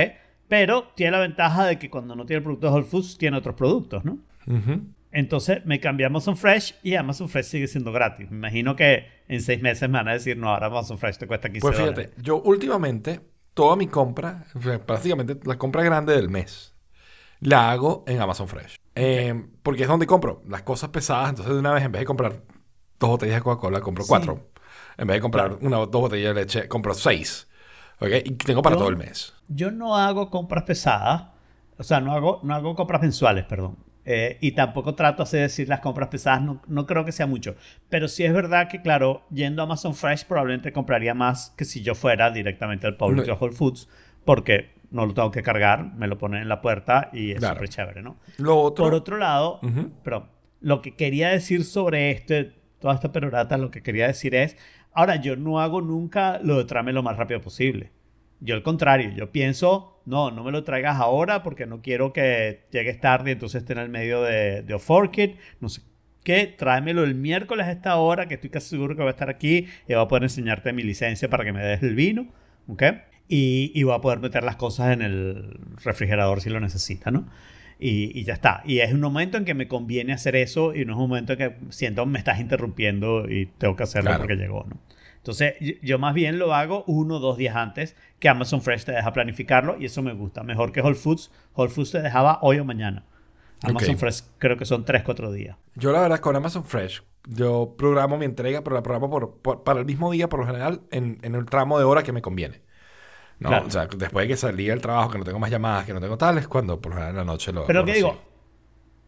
Pero 0.49 0.93
tiene 0.95 1.13
la 1.13 1.19
ventaja 1.21 1.67
de 1.67 1.79
que 1.79 1.91
cuando 1.91 2.17
no 2.17 2.25
tiene 2.25 2.41
productos 2.41 2.71
de 2.71 2.75
Whole 2.75 2.87
Foods, 2.87 3.19
tiene 3.19 3.37
otros 3.37 3.55
productos, 3.55 4.03
¿no? 4.05 4.19
Ujú. 4.47 4.87
Entonces 5.17 5.65
me 5.65 5.81
cambié 5.81 6.05
a 6.05 6.09
Amazon 6.09 6.37
Fresh 6.37 6.75
y 6.83 6.95
Amazon 6.95 7.29
Fresh 7.31 7.47
sigue 7.47 7.67
siendo 7.69 7.91
gratis. 7.91 8.31
Me 8.31 8.37
imagino 8.37 8.77
que 8.77 9.07
en 9.29 9.41
seis 9.41 9.63
meses 9.63 9.89
me 9.89 9.97
van 9.99 10.09
a 10.09 10.13
decir, 10.13 10.37
no, 10.37 10.51
ahora 10.51 10.67
Amazon 10.67 10.99
Fresh 10.99 11.17
te 11.17 11.27
cuesta 11.27 11.49
15 11.49 11.61
Pues 11.63 11.75
fíjate, 11.77 12.03
dólares. 12.03 12.23
yo 12.23 12.43
últimamente 12.43 13.21
toda 13.55 13.77
mi 13.77 13.87
compra, 13.87 14.45
prácticamente 14.85 15.39
la 15.45 15.57
compra 15.57 15.83
grande 15.83 16.15
del 16.15 16.29
mes, 16.29 16.75
la 17.41 17.71
hago 17.71 18.05
en 18.07 18.21
Amazon 18.21 18.47
Fresh. 18.47 18.77
Eh, 18.95 19.35
porque 19.63 19.85
es 19.85 19.89
donde 19.89 20.07
compro 20.07 20.43
las 20.49 20.63
cosas 20.63 20.91
pesadas. 20.91 21.31
Entonces, 21.31 21.55
de 21.55 21.61
una 21.61 21.73
vez, 21.73 21.85
en 21.85 21.93
vez 21.93 22.01
de 22.01 22.07
comprar 22.07 22.43
dos 23.01 23.11
botellas 23.11 23.37
de 23.37 23.43
Coca-Cola, 23.43 23.81
compro 23.81 24.05
Sí. 24.05 24.09
cuatro. 24.11 24.51
En 24.99 25.07
vez 25.07 25.17
de 25.17 25.21
comprar 25.23 25.47
Claro. 25.49 25.67
una 25.67 25.77
dos 25.79 25.89
botellas 25.91 26.35
de 26.35 26.41
leche, 26.43 26.69
compro 26.69 26.93
seis. 26.93 27.49
¿Ok? 28.01 28.09
Y 28.27 28.33
tengo 28.33 28.61
para 28.61 28.75
Yo- 28.77 28.81
todo 28.81 28.89
el 28.91 28.97
mes. 28.99 29.33
Yo 29.49 29.71
no 29.71 29.97
hago 29.97 30.29
compras 30.31 30.65
pesadas, 30.65 31.29
o 31.79 31.83
sea, 31.83 32.01
no 32.03 32.13
hago, 32.13 32.41
no 32.43 32.55
hago 32.55 32.75
compras 32.75 33.01
mensuales, 33.01 33.47
perdón. 33.47 33.79
Eh, 34.09 34.39
y 34.41 34.53
tampoco 34.53 34.95
trato 34.95 35.25
de 35.25 35.41
decir 35.41 35.69
las 35.69 35.81
compras 35.81 36.09
pesadas, 36.09 36.41
no, 36.41 36.63
no 36.69 36.87
creo 36.87 37.05
que 37.05 37.11
sea 37.11 37.27
mucho. 37.27 37.57
Pero 37.89 38.07
sí 38.07 38.23
es 38.25 38.33
verdad 38.33 38.69
que, 38.69 38.81
claro, 38.81 39.23
yendo 39.33 39.63
a 39.63 39.65
Amazon 39.65 39.95
Fresh 39.97 40.27
probablemente 40.27 40.73
compraría 40.73 41.13
más 41.13 41.53
que 41.57 41.65
si 41.65 41.83
yo 41.83 41.97
fuera 41.97 42.31
directamente 42.31 42.87
al 42.87 42.97
Publix 42.97 43.27
No. 43.27 43.35
o 43.35 43.37
Whole 43.39 43.53
Foods, 43.55 43.89
porque 44.25 44.71
no 44.93 45.05
lo 45.07 45.13
tengo 45.13 45.33
que 45.33 45.43
cargar, 45.43 45.93
me 45.97 46.07
lo 46.07 46.17
ponen 46.19 46.43
en 46.43 46.49
la 46.49 46.61
puerta 46.63 47.11
y 47.13 47.33
es 47.33 47.39
Claro. 47.41 47.57
súper 47.57 47.69
chévere, 47.69 48.03
¿no? 48.03 48.17
Lo 48.39 48.57
otro. 48.61 48.85
Por 48.85 48.95
otro 48.95 49.17
lado, 49.19 49.61
pero 50.05 50.29
lo 50.61 50.81
que 50.83 50.95
quería 50.95 51.31
decir 51.31 51.65
sobre 51.65 52.13
este, 52.13 52.53
toda 52.79 52.95
esta 52.95 53.11
perorata, 53.11 53.59
lo 53.59 53.73
que 53.73 53.83
quería 53.83 54.07
decir 54.07 54.37
es, 54.37 54.57
ahora 54.93 55.17
yo 55.17 55.35
no 55.35 55.61
hago 55.61 55.81
nunca 55.83 56.39
lo 56.45 56.59
de 56.59 56.65
tráeme 56.65 56.93
lo 56.93 57.03
más 57.03 57.17
rápido 57.17 57.41
posible. 57.41 57.91
Yo 58.41 58.55
al 58.55 58.63
contrario, 58.63 59.11
yo 59.17 59.33
pienso, 59.33 60.01
no, 60.05 60.31
no 60.31 60.45
me 60.45 60.53
lo 60.53 60.63
traigas 60.65 60.97
ahora 61.01 61.43
porque 61.43 61.67
no 61.67 61.81
quiero 61.81 62.13
que 62.13 62.61
llegues 62.71 63.01
tarde 63.01 63.31
y 63.31 63.33
entonces 63.33 63.63
esté 63.63 63.73
en 63.73 63.79
el 63.81 63.89
medio 63.89 64.23
de, 64.23 64.63
de 64.63 64.81
Orchid, 64.87 65.31
no 65.61 65.69
sé 65.69 65.81
qué, 66.23 66.47
tráemelo 66.59 67.05
el 67.05 67.15
miércoles 67.15 67.67
a 67.67 67.73
esta 67.73 67.97
hora 67.97 68.27
que 68.29 68.35
estoy 68.35 68.51
casi 68.51 68.69
seguro 68.71 68.95
que 68.95 69.01
voy 69.03 69.09
a 69.09 69.13
estar 69.13 69.31
aquí 69.31 69.67
y 69.89 69.95
voy 69.95 70.03
a 70.03 70.09
poder 70.09 70.25
enseñarte 70.25 70.73
mi 70.73 70.83
licencia 70.83 71.31
para 71.31 71.45
que 71.45 71.53
me 71.53 71.65
des 71.65 71.83
el 71.83 71.95
vino, 71.95 72.27
¿ok? 72.69 72.83
Y, 73.29 73.73
y 73.75 73.83
voy 73.85 73.95
a 73.95 74.01
poder 74.01 74.19
meter 74.21 74.43
las 74.45 74.57
cosas 74.57 74.93
en 74.93 75.03
el 75.03 75.59
refrigerador 75.85 76.41
si 76.41 76.51
lo 76.51 76.61
necesita, 76.61 77.11
¿no? 77.11 77.27
Y, 77.79 78.19
y 78.19 78.25
ya 78.25 78.35
está. 78.35 78.63
Y 78.65 78.79
es 78.81 78.93
un 78.93 79.01
momento 79.01 79.37
en 79.37 79.45
que 79.45 79.55
me 79.55 79.69
conviene 79.69 80.13
hacer 80.13 80.35
eso 80.37 80.75
y 80.75 80.85
no 80.85 80.93
es 80.95 80.99
un 80.99 81.09
momento 81.09 81.33
en 81.35 81.39
que 81.39 81.55
siento 81.71 82.07
me 82.07 82.19
estás 82.19 82.41
interrumpiendo 82.41 83.29
y 83.31 83.47
tengo 83.59 83.77
que 83.77 83.83
hacerlo 83.83 84.11
Claro. 84.11 84.21
porque 84.25 84.37
llegó, 84.37 84.67
¿no? 84.69 84.79
Entonces, 85.27 85.55
yo- 85.83 85.99
más 85.99 86.15
bien 86.15 86.39
lo 86.39 86.55
hago 86.55 86.85
uno 86.87 87.17
o 87.17 87.19
dos 87.19 87.37
días 87.37 87.57
antes 87.57 87.97
que 88.21 88.29
Amazon 88.29 88.63
Fresh 88.63 88.85
te 88.85 88.93
deja 88.93 89.13
planificarlo 89.13 89.77
y 89.77 89.87
eso 89.87 90.01
me 90.01 90.13
gusta. 90.13 90.45
Mejor 90.45 90.71
que 90.71 90.81
Whole 90.81 90.95
Foods. 90.95 91.33
Whole 91.55 91.69
Foods 91.69 91.91
te 91.91 92.01
dejaba 92.01 92.39
hoy 92.43 92.61
o 92.61 92.65
mañana. 92.65 93.05
Amazon 93.65 93.95
Ok. 93.95 94.01
Fresh 94.01 94.23
creo 94.39 94.57
que 94.57 94.65
son 94.65 94.85
tres, 94.85 95.03
cuatro 95.03 95.33
días. 95.33 95.57
Yo, 95.75 95.91
la 95.91 96.01
verdad, 96.01 96.21
con 96.21 96.37
Amazon 96.37 96.65
Fresh, 96.65 97.03
yo 97.27 97.75
programo 97.77 98.17
mi 98.19 98.25
entrega, 98.25 98.63
pero 98.63 98.77
la 98.77 98.85
programo 98.85 99.11
por, 99.11 99.39
por- 99.39 99.65
para 99.65 99.81
el 99.81 99.85
mismo 99.87 100.13
día, 100.13 100.29
por 100.29 100.39
lo 100.39 100.47
general, 100.47 100.83
en, 100.93 101.19
en 101.23 101.35
el 101.35 101.45
tramo 101.47 101.77
de 101.79 101.85
hora 101.85 102.05
que 102.05 102.13
me 102.13 102.23
conviene. 102.23 102.61
¿no? 103.41 103.49
Claro. 103.49 103.67
O 103.67 103.71
sea, 103.71 103.87
después 103.89 104.25
de 104.25 104.29
que 104.29 104.37
salí 104.37 104.67
del 104.67 104.81
trabajo, 104.81 105.11
que 105.11 105.19
no 105.19 105.25
tengo 105.25 105.41
más 105.41 105.51
llamadas, 105.51 105.87
que 105.87 105.93
no 105.93 106.01
tengo 106.01 106.17
tales, 106.17 106.47
cuando 106.47 106.81
por 106.81 106.93
lo 106.93 106.97
general 106.99 107.11
en 107.15 107.17
la 107.19 107.25
noche 107.25 107.53
lo. 107.53 107.67
Pero 107.67 107.81
lo 107.81 107.87
que 107.87 107.93
recibo. 107.95 108.11
digo, 108.13 108.23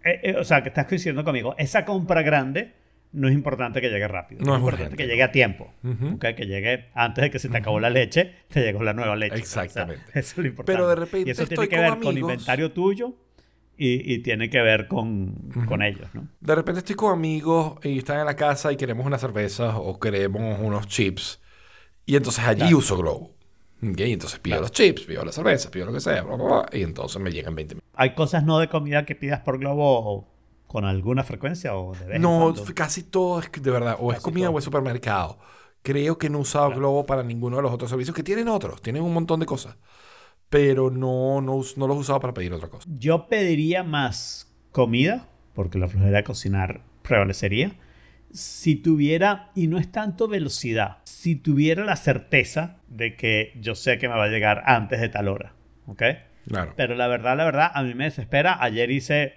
eh, 0.05 0.21
eh, 0.25 0.37
o 0.37 0.45
sea, 0.45 0.63
que 0.63 0.69
estás 0.71 0.87
coincidiendo 0.87 1.23
conmigo, 1.25 1.55
esa 1.59 1.85
compra 1.85 2.23
grande 2.23 2.75
no 3.13 3.29
es 3.29 3.35
importante 3.35 3.81
que 3.81 3.89
llegue 3.89 4.07
rápido. 4.09 4.41
No 4.45 4.53
es 4.55 4.59
importante 4.59 4.85
urgente, 4.85 5.03
que 5.03 5.09
llegue 5.09 5.23
a 5.23 5.33
tiempo. 5.33 5.73
Ujú. 5.83 6.15
¿ok? 6.17 6.25
Que 6.37 6.47
llegue 6.47 6.87
antes 6.95 7.23
de 7.23 7.31
que 7.31 7.39
se 7.39 7.49
te 7.49 7.57
acabó 7.57 7.81
la 7.81 7.91
leche, 7.91 8.35
te 8.49 8.61
llegó 8.63 8.83
la 8.83 8.93
nueva 8.93 9.17
leche. 9.17 9.37
Exactamente. 9.37 10.03
O 10.09 10.13
sea, 10.13 10.21
eso 10.21 10.33
es 10.33 10.39
lo 10.39 10.47
importante. 10.47 10.73
Pero 10.73 10.89
de 10.89 10.95
repente 10.95 11.29
y 11.29 11.33
eso 11.33 11.47
tiene 11.47 11.55
estoy 11.65 11.69
que 11.69 11.77
con 11.77 11.85
ver 11.85 11.99
con 11.99 12.09
amigos. 12.09 12.31
inventario 12.33 12.73
tuyo 12.73 13.15
y, 13.77 14.13
y 14.15 14.19
tiene 14.23 14.51
que 14.51 14.61
ver 14.61 14.89
con, 14.89 15.51
con 15.67 15.83
ellos, 15.83 16.09
¿no? 16.13 16.29
De 16.41 16.55
repente 16.55 16.81
estoy 16.81 16.97
con 16.97 17.13
amigos 17.13 17.79
y 17.85 17.99
están 17.99 18.19
en 18.21 18.27
la 18.27 18.35
casa 18.37 18.73
y 18.73 18.77
queremos 18.77 19.07
unas 19.07 19.21
cervezas 19.21 19.75
o 19.77 19.99
queremos 20.01 20.59
unos 20.61 20.87
chips. 20.89 21.41
Y 22.05 22.17
entonces 22.17 22.45
allí 22.45 22.61
Claro. 22.61 22.79
uso 22.79 22.97
Globo. 22.97 23.35
¿ok? 23.83 24.01
Y 24.01 24.13
entonces 24.13 24.39
pido 24.41 24.55
Claro. 24.57 24.63
los 24.63 24.73
chips, 24.73 25.03
pido 25.03 25.25
las 25.25 25.35
cervezas, 25.37 25.71
pido 25.71 25.87
lo 25.87 25.93
que 25.93 26.01
sea, 26.01 26.23
bla, 26.23 26.35
bla, 26.37 26.45
bla, 26.45 26.67
y 26.73 26.83
entonces 26.83 27.23
me 27.23 27.31
llegan 27.31 27.55
20 27.55 27.75
minutos. 27.77 27.89
¿Hay 27.95 28.15
cosas 28.15 28.43
no 28.45 28.59
de 28.59 28.69
comida 28.69 29.07
que 29.07 29.15
pidas 29.15 29.41
por 29.41 29.59
globo 29.59 30.27
con 30.69 30.85
alguna 30.85 31.25
frecuencia 31.25 31.75
o 31.77 31.95
de 31.95 32.05
vez 32.07 32.17
en 32.17 32.23
No, 32.23 32.53
cuando? 32.55 32.75
casi 32.75 33.03
todo 33.03 33.41
es 33.41 33.51
de 33.51 33.71
verdad, 33.73 33.97
o 33.99 34.13
es 34.13 34.19
Casi 34.19 34.25
comida 34.25 34.47
todo. 34.47 34.55
o 34.55 34.59
es 34.59 34.65
supermercado. 34.65 35.39
Creo 35.83 36.17
que 36.19 36.31
no 36.31 36.39
he 36.39 36.41
usado 36.43 36.67
Claro. 36.67 36.81
Globo 36.81 37.07
para 37.07 37.25
ninguno 37.25 37.57
de 37.57 37.63
los 37.63 37.73
otros 37.73 37.91
servicios, 37.91 38.15
que 38.15 38.23
tienen 38.23 38.47
otros, 38.49 38.81
tienen 38.83 39.03
un 39.03 39.13
montón 39.13 39.41
de 39.41 39.47
cosas. 39.47 39.77
Pero 40.49 40.91
no, 40.91 41.41
no, 41.41 41.61
no 41.77 41.87
los 41.87 41.97
he 41.97 42.01
usado 42.01 42.21
para 42.21 42.33
pedir 42.35 42.53
otra 42.53 42.69
cosa. 42.69 42.89
Yo 42.99 43.27
pediría 43.29 43.83
más 43.83 44.55
comida, 44.73 45.27
porque 45.55 45.79
la 45.79 45.89
flojera 45.89 46.19
de 46.19 46.25
cocinar 46.25 46.83
prevalecería. 47.03 47.73
Si 48.31 48.77
tuviera, 48.77 49.51
y 49.55 49.67
no 49.69 49.79
es 49.79 49.91
tanto 49.91 50.29
velocidad, 50.29 50.99
si 51.05 51.35
tuviera 51.37 51.85
la 51.85 51.97
certeza 51.97 52.77
de 52.89 53.17
que 53.17 53.53
yo 53.61 53.75
sé 53.75 53.99
que 53.99 54.09
me 54.09 54.15
va 54.15 54.25
a 54.25 54.29
llegar 54.29 54.63
antes 54.67 55.01
de 55.01 55.09
tal 55.09 55.29
hora. 55.29 55.55
¿Ok? 55.87 56.03
Claro. 56.47 56.75
Pero 56.77 56.95
la 56.95 57.09
verdad, 57.09 57.37
la 57.37 57.45
verdad, 57.45 57.71
a 57.75 57.83
mí 57.83 57.95
me 57.95 58.05
desespera. 58.05 58.63
Ayer 58.63 58.91
hice 58.91 59.35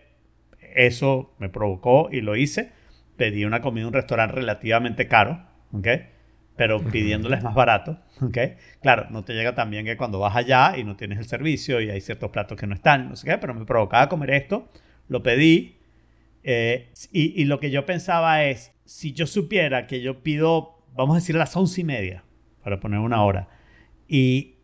eso, 0.76 1.34
me 1.40 1.50
provocó 1.50 2.10
y 2.12 2.22
lo 2.22 2.36
hice. 2.36 2.72
Pedí 3.18 3.46
una 3.46 3.62
comida 3.62 3.82
en 3.82 3.88
un 3.88 3.94
restaurante 3.94 4.36
relativamente 4.36 5.08
caro, 5.08 5.46
¿ok? 5.74 5.88
Pero 6.56 6.80
pidiéndoles 6.84 7.44
más 7.44 7.56
barato, 7.56 8.00
¿ok? 8.22 8.38
Claro, 8.82 9.08
no 9.10 9.24
te 9.24 9.34
llega 9.34 9.56
tan 9.56 9.70
bien 9.70 9.86
que 9.86 9.98
cuando 9.98 10.20
vas 10.20 10.36
allá 10.36 10.78
y 10.78 10.84
no 10.84 10.96
tienes 10.96 11.18
el 11.18 11.26
servicio 11.26 11.82
y 11.82 11.90
hay 11.90 12.02
ciertos 12.02 12.30
platos 12.32 12.58
que 12.60 12.68
no 12.68 12.76
están, 12.76 13.10
no 13.10 13.16
sé 13.16 13.28
qué, 13.28 13.38
pero 13.38 13.54
me 13.54 13.66
provocaba 13.66 14.10
comer 14.10 14.32
esto, 14.32 14.70
lo 15.08 15.24
pedí. 15.24 15.78
eh, 16.44 16.90
y, 17.12 17.42
y 17.42 17.46
lo 17.46 17.60
que 17.60 17.72
yo 17.72 17.86
pensaba 17.86 18.44
es, 18.44 18.74
si 18.86 19.14
yo 19.14 19.28
supiera 19.28 19.88
que 19.88 20.02
yo 20.02 20.24
pido, 20.24 20.84
vamos 20.94 21.16
a 21.16 21.20
decir 21.20 21.36
a 21.36 21.40
las 21.40 21.56
once 21.56 21.82
y 21.82 21.84
media, 21.84 22.24
para 22.64 22.80
poner 22.80 23.00
una 23.00 23.24
hora, 23.24 23.48
y 24.08 24.56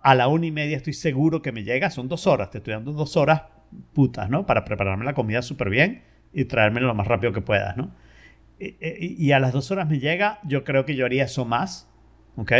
a 0.00 0.14
la 0.14 0.28
una 0.28 0.46
y 0.46 0.50
media 0.52 0.76
estoy 0.76 0.92
seguro 0.92 1.42
que 1.42 1.52
me 1.52 1.64
llega, 1.64 1.90
son 1.90 2.08
dos 2.08 2.26
horas, 2.26 2.50
te 2.50 2.58
estoy 2.58 2.74
dando 2.74 2.92
dos 2.92 3.16
horas 3.16 3.42
putas, 3.92 4.30
¿no? 4.30 4.46
Para 4.46 4.64
prepararme 4.64 5.04
la 5.04 5.14
comida 5.14 5.42
súper 5.42 5.70
bien 5.70 6.02
y 6.32 6.44
traérmela 6.46 6.86
lo 6.86 6.94
más 6.94 7.06
rápido 7.06 7.32
que 7.32 7.40
puedas, 7.40 7.76
¿no? 7.76 7.94
y, 8.58 8.76
y 9.18 9.32
a 9.32 9.40
las 9.40 9.52
dos 9.52 9.70
horas 9.72 9.88
me 9.88 9.98
llega, 9.98 10.38
yo 10.44 10.62
creo 10.62 10.84
que 10.84 10.94
yo 10.94 11.04
haría 11.04 11.24
eso 11.24 11.44
más, 11.44 11.88
¿ok? 12.36 12.52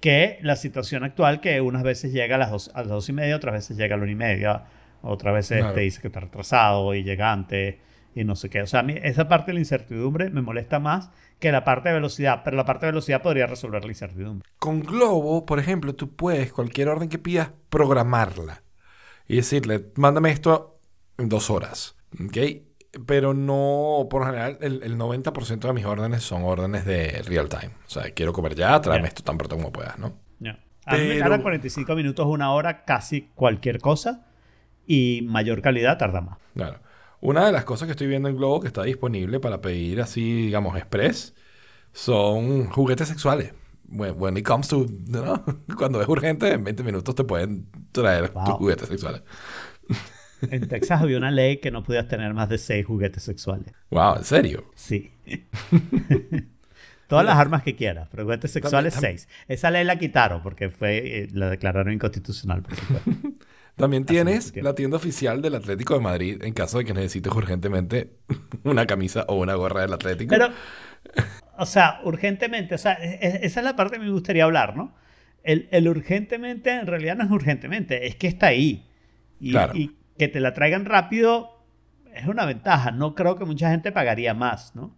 Que 0.00 0.38
la 0.42 0.56
situación 0.56 1.04
actual, 1.04 1.40
que 1.40 1.60
unas 1.60 1.82
veces 1.82 2.12
llega 2.12 2.36
a 2.36 2.38
las 2.38 2.50
dos, 2.50 2.70
a 2.74 2.80
las 2.80 2.88
dos 2.88 3.08
y 3.08 3.12
media, 3.12 3.36
otras 3.36 3.52
veces 3.54 3.76
llega 3.76 3.94
a 3.96 3.98
la 3.98 4.04
una 4.04 4.12
y 4.12 4.16
media, 4.16 4.64
otras 5.02 5.34
veces 5.34 5.58
Claro. 5.58 5.74
te 5.74 5.80
dice 5.80 6.00
que 6.00 6.06
está 6.08 6.20
retrasado 6.20 6.94
y 6.94 7.02
llega 7.02 7.32
antes 7.32 7.76
y 8.14 8.24
no 8.24 8.34
sé 8.34 8.48
qué. 8.48 8.62
O 8.62 8.66
sea, 8.66 8.80
a 8.80 8.82
mí 8.82 8.94
esa 9.02 9.28
parte 9.28 9.50
de 9.50 9.54
la 9.54 9.60
incertidumbre 9.60 10.30
me 10.30 10.40
molesta 10.40 10.78
más 10.78 11.10
que 11.38 11.52
la 11.52 11.64
parte 11.64 11.90
de 11.90 11.96
velocidad, 11.96 12.40
pero 12.42 12.56
la 12.56 12.64
parte 12.64 12.86
de 12.86 12.92
velocidad 12.92 13.20
podría 13.20 13.46
resolver 13.46 13.84
la 13.84 13.90
incertidumbre. 13.90 14.48
Con 14.58 14.80
Globo, 14.80 15.44
por 15.44 15.58
ejemplo, 15.58 15.94
tú 15.94 16.14
puedes, 16.16 16.50
cualquier 16.52 16.88
orden 16.88 17.10
que 17.10 17.18
pidas, 17.18 17.50
programarla. 17.68 18.62
Y 19.28 19.36
decirle, 19.36 19.86
mándame 19.96 20.30
esto 20.30 20.78
en 21.18 21.28
dos 21.28 21.50
horas. 21.50 21.96
¿Ok? 22.24 22.36
Pero 23.06 23.34
no, 23.34 24.06
por 24.08 24.24
general, 24.24 24.58
el, 24.60 24.82
el 24.82 24.96
90% 24.96 25.58
de 25.66 25.72
mis 25.72 25.84
órdenes 25.84 26.22
son 26.22 26.44
órdenes 26.44 26.84
de 26.86 27.22
real 27.26 27.48
time. 27.48 27.72
O 27.86 27.90
sea, 27.90 28.10
quiero 28.12 28.32
comer 28.32 28.54
ya, 28.54 28.80
tráeme 28.80 29.02
Ya. 29.04 29.08
esto 29.08 29.22
tan 29.22 29.36
pronto 29.36 29.56
como 29.56 29.72
puedas, 29.72 29.98
¿no? 29.98 30.14
Ya. 30.38 30.58
A 30.86 30.96
mí 30.96 31.08
me 31.08 31.18
tarda 31.18 31.42
45 31.42 31.94
minutos, 31.94 32.26
una 32.26 32.52
hora, 32.52 32.84
casi 32.84 33.30
cualquier 33.34 33.80
cosa. 33.80 34.26
Y 34.86 35.22
mayor 35.26 35.60
calidad 35.60 35.98
tarda 35.98 36.20
más. 36.20 36.38
Claro. 36.54 36.78
Una 37.20 37.44
de 37.44 37.52
las 37.52 37.64
cosas 37.64 37.86
que 37.86 37.92
estoy 37.92 38.06
viendo 38.06 38.28
en 38.28 38.36
Globo 38.36 38.60
que 38.60 38.68
está 38.68 38.84
disponible 38.84 39.40
para 39.40 39.60
pedir 39.60 40.00
así, 40.00 40.42
digamos, 40.42 40.76
express, 40.76 41.34
son 41.92 42.66
juguetes 42.70 43.08
sexuales. 43.08 43.52
When, 43.88 44.14
when 44.18 44.36
it 44.36 44.44
comes 44.44 44.68
to, 44.68 44.86
¿no? 45.08 45.44
Cuando 45.76 46.00
es 46.02 46.08
urgente, 46.08 46.52
en 46.52 46.64
20 46.64 46.82
minutos 46.82 47.14
te 47.14 47.24
pueden 47.24 47.68
traer 47.92 48.30
tus 48.30 48.54
juguetes 48.54 48.88
sexuales. 48.88 49.22
En 50.50 50.68
Texas 50.68 51.00
había 51.00 51.16
una 51.16 51.30
ley 51.30 51.58
que 51.58 51.70
no 51.70 51.82
podías 51.82 52.08
tener 52.08 52.34
más 52.34 52.48
de 52.48 52.58
6 52.58 52.84
juguetes 52.84 53.22
sexuales. 53.22 53.72
Wow, 53.90 54.16
¿en 54.16 54.24
serio? 54.24 54.64
Sí. 54.74 55.12
Todas 57.08 57.24
las 57.24 57.36
armas 57.38 57.62
que 57.62 57.76
quieras, 57.76 58.08
pero 58.10 58.24
juguetes 58.24 58.50
sexuales 58.50 58.94
también- 58.94 59.18
6. 59.18 59.28
Esa 59.48 59.70
ley 59.70 59.84
la 59.84 59.96
quitaron 59.98 60.42
porque 60.42 60.70
fue, 60.70 61.22
eh, 61.22 61.28
la 61.32 61.48
declararon 61.48 61.92
inconstitucional, 61.92 62.62
por 62.62 62.74
supuesto. 62.74 63.10
También 63.76 64.06
tienes 64.06 64.56
la 64.56 64.74
tienda 64.74 64.96
oficial 64.96 65.42
del 65.42 65.54
Atlético 65.54 65.92
de 65.94 66.00
Madrid 66.00 66.42
en 66.42 66.54
caso 66.54 66.78
de 66.78 66.86
que 66.86 66.94
necesites 66.94 67.30
urgentemente 67.30 68.16
una 68.64 68.86
camisa 68.86 69.26
o 69.28 69.34
una 69.36 69.54
gorra 69.54 69.82
del 69.82 69.92
Atlético. 69.92 70.30
Pero, 70.30 70.48
o 71.58 71.66
sea, 71.66 72.00
urgentemente, 72.04 72.74
o 72.74 72.78
sea, 72.78 72.94
e- 72.94 73.18
e- 73.22 73.40
esa 73.46 73.60
es 73.60 73.64
la 73.64 73.76
parte 73.76 73.98
que 73.98 74.04
me 74.04 74.10
gustaría 74.10 74.44
hablar, 74.44 74.76
¿no? 74.76 74.94
El, 75.42 75.68
el 75.70 75.88
urgentemente 75.88 76.70
en 76.72 76.86
realidad 76.86 77.16
no 77.16 77.24
es 77.24 77.30
urgentemente, 77.30 78.06
es 78.06 78.16
que 78.16 78.26
está 78.28 78.48
ahí. 78.48 78.86
Y, 79.40 79.52
Claro. 79.52 79.72
y 79.76 79.96
que 80.18 80.28
te 80.28 80.40
la 80.40 80.54
traigan 80.54 80.84
rápido 80.86 81.64
es 82.14 82.26
una 82.26 82.46
ventaja. 82.46 82.90
No 82.90 83.14
creo 83.14 83.36
que 83.36 83.44
mucha 83.44 83.70
gente 83.70 83.92
pagaría 83.92 84.34
más, 84.34 84.74
¿no? 84.74 84.96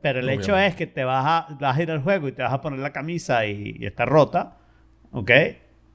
Pero 0.00 0.20
el 0.20 0.28
hecho 0.30 0.56
es 0.58 0.74
que 0.74 0.86
te 0.86 1.04
vas 1.04 1.24
a, 1.26 1.54
vas 1.60 1.78
a 1.78 1.82
ir 1.82 1.90
al 1.90 2.02
juego 2.02 2.28
y 2.28 2.32
te 2.32 2.42
vas 2.42 2.52
a 2.52 2.60
poner 2.60 2.80
la 2.80 2.92
camisa 2.92 3.46
y, 3.46 3.76
y 3.78 3.86
está 3.86 4.04
rota, 4.04 4.58
¿ok? 5.12 5.30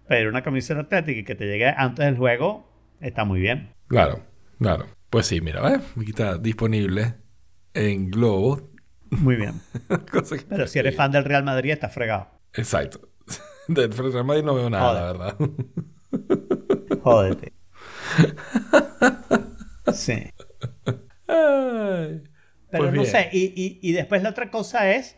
Pero 0.07 0.29
una 0.29 0.41
camisa 0.43 0.73
del 0.73 0.85
Atlético 0.85 1.19
y 1.19 1.23
que 1.23 1.35
te 1.35 1.45
llegue 1.45 1.67
antes 1.67 2.05
del 2.05 2.17
juego 2.17 2.71
está 3.01 3.25
muy 3.25 3.39
bien. 3.41 3.69
Claro, 3.87 4.23
claro. 4.59 4.85
Pues 5.09 5.27
sí, 5.27 5.41
mira, 5.41 5.61
¿ves? 5.61 5.81
Aquí 5.99 6.09
está 6.09 6.37
disponible 6.37 7.15
en 7.73 8.09
Globo. 8.11 8.69
Muy 9.11 9.35
bien. 9.35 9.53
Que- 9.87 10.45
Pero 10.49 10.67
si 10.67 10.79
eres 10.79 10.95
fan 10.95 11.11
del 11.11 11.23
Real 11.25 11.43
Madrid, 11.43 11.71
está 11.71 11.89
fregado. 11.89 12.27
Exacto. 12.53 13.09
Del 13.67 13.91
Real 13.91 14.23
Madrid 14.25 14.43
no 14.43 14.55
veo 14.55 14.69
nada, 14.69 14.93
la 14.93 15.11
verdad. 15.11 15.35
Jódete. 17.03 17.53
Sí. 19.93 20.31
Ay. 21.27 22.23
Pero 22.69 22.83
Pues 22.83 22.93
no 22.93 23.01
bien. 23.01 23.05
sé, 23.05 23.29
y, 23.31 23.45
y- 23.55 23.79
y 23.81 23.91
después 23.93 24.21
la 24.23 24.29
otra 24.29 24.51
cosa 24.51 24.91
es, 24.93 25.15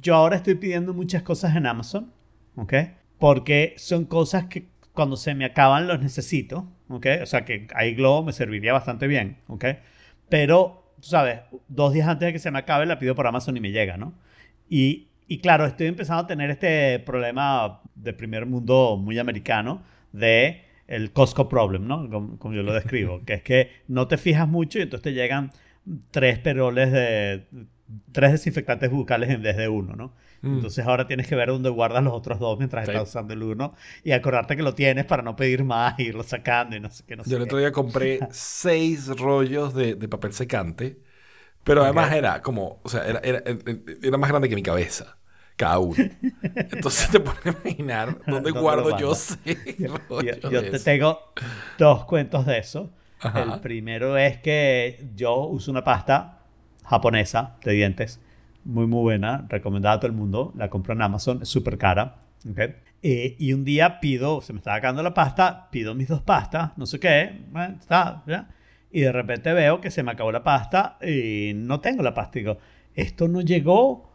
yo 0.00 0.14
ahora 0.14 0.36
estoy 0.36 0.54
pidiendo 0.54 0.94
muchas 0.94 1.22
cosas 1.22 1.56
en 1.56 1.66
Amazon, 1.66 2.12
¿ok? 2.56 2.74
Porque 3.18 3.74
son 3.78 4.04
cosas 4.04 4.46
que 4.46 4.68
cuando 4.92 5.16
se 5.16 5.34
me 5.34 5.44
acaban 5.44 5.88
los 5.88 6.00
necesito, 6.00 6.68
¿ok? 6.88 7.06
O 7.22 7.26
sea 7.26 7.44
que 7.44 7.66
ahí 7.74 7.94
Globo 7.94 8.24
me 8.24 8.32
serviría 8.32 8.72
bastante 8.72 9.06
bien, 9.08 9.38
¿ok? 9.48 9.64
Pero, 10.28 10.83
tú 11.04 11.10
sabes, 11.10 11.40
dos 11.68 11.92
días 11.92 12.08
antes 12.08 12.24
de 12.24 12.32
que 12.32 12.38
se 12.38 12.50
me 12.50 12.58
acabe 12.58 12.86
la 12.86 12.98
pido 12.98 13.14
por 13.14 13.26
Amazon 13.26 13.54
y 13.58 13.60
me 13.60 13.70
llega, 13.70 13.98
¿no? 13.98 14.14
Y, 14.70 15.08
y 15.28 15.38
claro, 15.38 15.66
estoy 15.66 15.88
empezando 15.88 16.22
a 16.22 16.26
tener 16.26 16.48
este 16.48 16.98
problema 17.00 17.82
de 17.94 18.14
primer 18.14 18.46
mundo 18.46 18.96
muy 18.96 19.18
americano 19.18 19.82
de 20.12 20.62
el 20.86 21.12
Costco 21.12 21.46
problem, 21.46 21.86
¿no? 21.86 22.08
Como, 22.08 22.38
como 22.38 22.54
yo 22.54 22.62
lo 22.62 22.72
describo, 22.72 23.22
que 23.26 23.34
es 23.34 23.42
que 23.42 23.70
no 23.86 24.08
te 24.08 24.16
fijas 24.16 24.48
mucho 24.48 24.78
y 24.78 24.82
entonces 24.82 25.02
te 25.02 25.12
llegan 25.12 25.50
tres 26.10 26.38
peroles 26.38 26.90
de 26.90 27.44
tres 28.12 28.32
desinfectantes 28.32 28.90
bucales 28.90 29.30
en 29.30 29.42
vez 29.42 29.56
de 29.56 29.68
uno, 29.68 29.94
¿no? 29.94 30.14
Mm. 30.42 30.56
Entonces 30.56 30.86
ahora 30.86 31.06
tienes 31.06 31.26
que 31.26 31.34
ver 31.36 31.48
dónde 31.48 31.70
guardas 31.70 32.02
los 32.04 32.12
otros 32.12 32.38
dos 32.38 32.58
mientras 32.58 32.84
Sí. 32.84 32.90
estás 32.90 33.08
usando 33.08 33.34
el 33.34 33.42
uno 33.42 33.74
y 34.02 34.12
acordarte 34.12 34.56
que 34.56 34.62
lo 34.62 34.74
tienes 34.74 35.04
para 35.04 35.22
no 35.22 35.36
pedir 35.36 35.64
más 35.64 35.98
y 35.98 36.04
irlo 36.04 36.22
sacando 36.22 36.76
y 36.76 36.80
no 36.80 36.90
sé 36.90 37.04
qué, 37.06 37.16
no 37.16 37.24
sé 37.24 37.30
Yo 37.30 37.36
el 37.36 37.42
otro 37.44 37.58
día 37.58 37.72
compré 37.72 38.20
seis 38.30 39.08
rollos 39.08 39.74
de, 39.74 39.94
de 39.94 40.08
papel 40.08 40.32
secante, 40.32 40.98
pero 41.62 41.82
además 41.82 42.12
era 42.12 42.42
como, 42.42 42.80
o 42.82 42.88
sea, 42.88 43.06
era, 43.06 43.20
era, 43.20 43.42
era 44.02 44.18
más 44.18 44.30
grande 44.30 44.48
que 44.48 44.54
mi 44.54 44.62
cabeza, 44.62 45.16
cada 45.56 45.78
uno. 45.78 45.96
Entonces 46.42 47.10
te 47.10 47.20
pones 47.20 47.46
a 47.46 47.50
imaginar 47.50 48.08
dónde 48.26 48.32
¿Dónde 48.32 48.50
lo 48.50 48.60
guardo 48.60 48.98
yo 48.98 49.14
seis 49.14 49.58
Yo, 49.78 49.96
rollos 50.08 50.40
yo 50.40 50.70
te 50.70 50.78
tengo 50.78 51.18
dos 51.78 52.04
cuentos 52.04 52.44
de 52.46 52.58
eso. 52.58 52.92
Ajá. 53.20 53.42
El 53.54 53.60
primero 53.60 54.18
es 54.18 54.38
que 54.38 55.08
yo 55.14 55.46
uso 55.46 55.70
una 55.70 55.82
pasta 55.82 56.43
japonesa 56.84 57.56
de 57.64 57.72
dientes, 57.72 58.20
muy 58.64 58.86
muy 58.86 59.02
buena, 59.02 59.46
recomendada 59.48 59.96
a 59.96 60.00
todo 60.00 60.10
el 60.10 60.16
mundo, 60.16 60.52
la 60.56 60.70
compro 60.70 60.94
en 60.94 61.02
Amazon, 61.02 61.40
es 61.42 61.48
súper 61.48 61.78
cara. 61.78 62.16
¿ok? 62.48 62.58
Eh, 63.02 63.36
y 63.38 63.52
un 63.52 63.64
día 63.64 64.00
pido, 64.00 64.40
se 64.40 64.52
me 64.52 64.58
estaba 64.58 64.76
acabando 64.76 65.02
la 65.02 65.12
pasta, 65.12 65.68
pido 65.70 65.94
mis 65.94 66.08
dos 66.08 66.22
pastas, 66.22 66.72
no 66.76 66.86
sé 66.86 66.98
qué, 66.98 67.42
bueno, 67.50 67.76
está, 67.78 68.22
¿ya? 68.26 68.48
y 68.94 69.00
de 69.00 69.10
repente 69.10 69.52
veo 69.52 69.80
que 69.80 69.90
se 69.90 70.04
me 70.04 70.12
acabó 70.12 70.30
la 70.30 70.44
pasta 70.44 70.98
y 71.02 71.50
no 71.52 71.80
tengo 71.80 72.04
la 72.04 72.14
pasta. 72.14 72.38
Digo, 72.38 72.58
esto 72.94 73.26
no 73.26 73.40
llegó, 73.40 74.08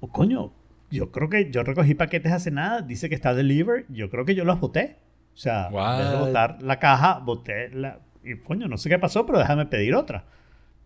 o 0.00 0.12
coño, 0.12 0.52
yo 0.90 1.10
creo 1.10 1.30
que 1.30 1.50
yo 1.50 1.62
recogí 1.62 1.94
paquetes 1.94 2.30
hace 2.32 2.50
nada, 2.50 2.82
dice 2.82 3.08
que 3.08 3.14
está 3.14 3.32
delivered, 3.32 3.86
yo 3.88 4.10
creo 4.10 4.26
que 4.26 4.34
yo 4.34 4.44
los 4.44 4.60
boté. 4.60 4.98
O 5.32 5.36
sea, 5.38 5.68
en 5.68 5.98
vez 5.98 6.10
de 6.10 6.16
botar 6.18 6.58
la 6.60 6.78
caja, 6.78 7.20
boté 7.20 7.70
la... 7.70 8.00
Y 8.22 8.36
coño, 8.36 8.68
no 8.68 8.76
sé 8.76 8.90
qué 8.90 8.98
pasó, 8.98 9.24
pero 9.24 9.38
déjame 9.38 9.64
pedir 9.64 9.94
otra. 9.94 10.26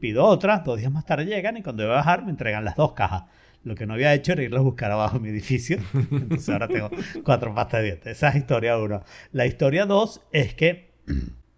Pido 0.03 0.25
otra, 0.25 0.59
dos 0.65 0.81
días 0.81 0.91
más 0.91 1.07
tarde 1.07 1.27
llegan 1.27 1.57
y 1.57 1.63
cuando 1.63 1.85
voy 1.85 1.93
a 1.93 1.97
bajar 1.99 2.25
me 2.25 2.31
entregan 2.33 2.65
las 2.65 2.75
dos 2.75 2.93
cajas. 2.93 3.23
Lo 3.63 3.77
que 3.77 3.87
no 3.87 3.95
había 3.95 4.13
hecho 4.13 4.33
era 4.33 4.43
irlas 4.43 4.59
a 4.59 4.65
buscar 4.65 4.91
abajo 4.91 5.19
en 5.19 5.23
mi 5.23 5.29
edificio. 5.29 5.79
Entonces 5.95 6.49
ahora 6.49 6.67
tengo 6.67 6.91
cuatro 7.23 7.55
pastas 7.55 7.83
de 7.83 7.87
dientes. 7.87 8.17
Esa 8.17 8.31
es 8.31 8.35
historia 8.35 8.77
uno. 8.79 9.05
La 9.31 9.47
historia 9.47 9.87
dos 9.87 10.21
es 10.33 10.55
que 10.55 10.91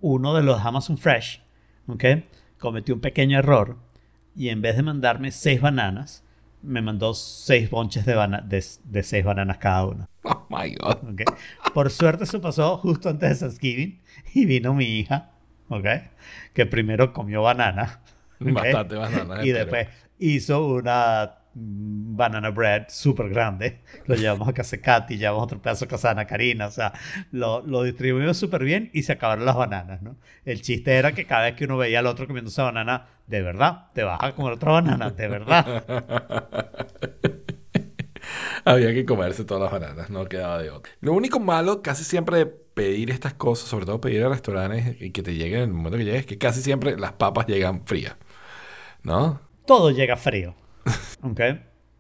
uno 0.01 0.35
de 0.35 0.43
los 0.43 0.61
Amazon 0.63 0.99
Fresh, 0.99 1.41
¿ok? 1.87 2.05
Cometió 2.59 2.95
un 2.95 3.01
pequeño 3.01 3.39
error 3.39 3.79
y 4.37 4.51
en 4.51 4.61
vez 4.61 4.77
de 4.77 4.83
mandarme 4.83 5.31
seis 5.31 5.63
bananas, 5.63 6.23
me 6.61 6.83
mandó 6.83 7.15
seis 7.15 7.71
bonches 7.71 8.05
de, 8.05 8.15
bana- 8.15 8.43
de, 8.43 8.63
de 8.85 9.03
seis 9.03 9.25
bananas 9.25 9.57
cada 9.57 9.87
uno. 9.87 10.09
Oh 10.25 10.47
my 10.51 10.75
God. 10.75 10.99
¿ok? 11.13 11.23
Por 11.73 11.91
suerte 11.91 12.25
eso 12.25 12.43
pasó 12.43 12.77
justo 12.77 13.09
antes 13.09 13.31
de 13.31 13.47
Thanksgiving 13.47 14.03
y 14.35 14.45
vino 14.45 14.75
mi 14.75 14.85
hija, 14.99 15.31
¿ok? 15.71 15.87
Que 16.53 16.67
primero 16.67 17.15
comió 17.15 17.41
banana. 17.41 18.01
Bastante 18.41 18.95
banana, 18.97 19.45
Y 19.45 19.53
pero- 19.53 19.59
después 19.59 19.89
hizo 20.19 20.67
una 20.67 21.39
banana 21.57 22.51
bread 22.51 22.87
súper 22.89 23.29
grande. 23.29 23.81
Lo 24.07 24.15
llevamos 24.17 24.49
a 24.49 24.53
casa 24.53 24.77
de 24.77 24.83
Katy, 24.83 25.17
llevamos 25.19 25.45
otro 25.45 25.63
pedazo 25.63 25.85
a 25.85 25.89
casa 25.89 26.09
de 26.09 26.13
Ana 26.13 26.27
Karina. 26.27 26.67
O 26.67 26.71
sea, 26.71 26.93
lo, 27.31 27.63
lo 27.65 27.83
distribuimos 27.85 28.37
súper 28.37 28.65
bien 28.65 28.91
y 28.93 29.03
se 29.05 29.13
acabaron 29.13 29.45
las 29.47 29.55
bananas, 29.57 30.03
¿no? 30.03 30.17
El 30.45 30.63
chiste 30.63 30.95
era 30.97 31.13
que 31.13 31.27
cada 31.27 31.45
vez 31.45 31.55
que 31.55 31.65
uno 31.67 31.77
veía 31.77 32.01
al 32.01 32.07
otro 32.07 32.27
comiendo 32.27 32.51
esa 32.51 32.65
banana, 32.65 33.07
de 33.29 33.41
verdad, 33.43 33.87
te 33.95 34.03
vas 34.03 34.19
a 34.21 34.33
comer 34.33 34.55
otra 34.55 34.73
banana, 34.73 35.11
de 35.11 35.29
verdad. 35.29 35.85
Había 38.65 38.95
que 38.95 39.05
comerse 39.05 39.45
todas 39.45 39.63
las 39.71 39.81
bananas, 39.81 40.09
no 40.11 40.25
quedaba 40.27 40.61
de 40.63 40.71
otra. 40.71 40.91
Lo 41.01 41.13
único 41.13 41.39
malo 41.39 41.83
casi 41.83 42.03
siempre 42.05 42.64
pedir 42.75 43.11
estas 43.11 43.35
cosas, 43.35 43.69
sobre 43.69 43.87
todo 43.87 44.01
pedir 44.01 44.25
a 44.25 44.29
restaurantes 44.29 45.01
y 45.01 45.11
que 45.11 45.23
te 45.23 45.35
lleguen 45.35 45.61
en 45.61 45.69
el 45.69 45.75
momento 45.75 45.97
que 45.99 46.05
llegues, 46.05 46.21
es 46.21 46.27
que 46.27 46.39
casi 46.39 46.61
siempre 46.61 46.97
las 46.99 47.13
papas 47.13 47.47
llegan 47.47 47.87
frías. 47.87 48.17
¿No? 49.03 49.41
todo 49.67 49.91
llega 49.91 50.17
frío. 50.17 50.55
¿Ok? 51.23 51.41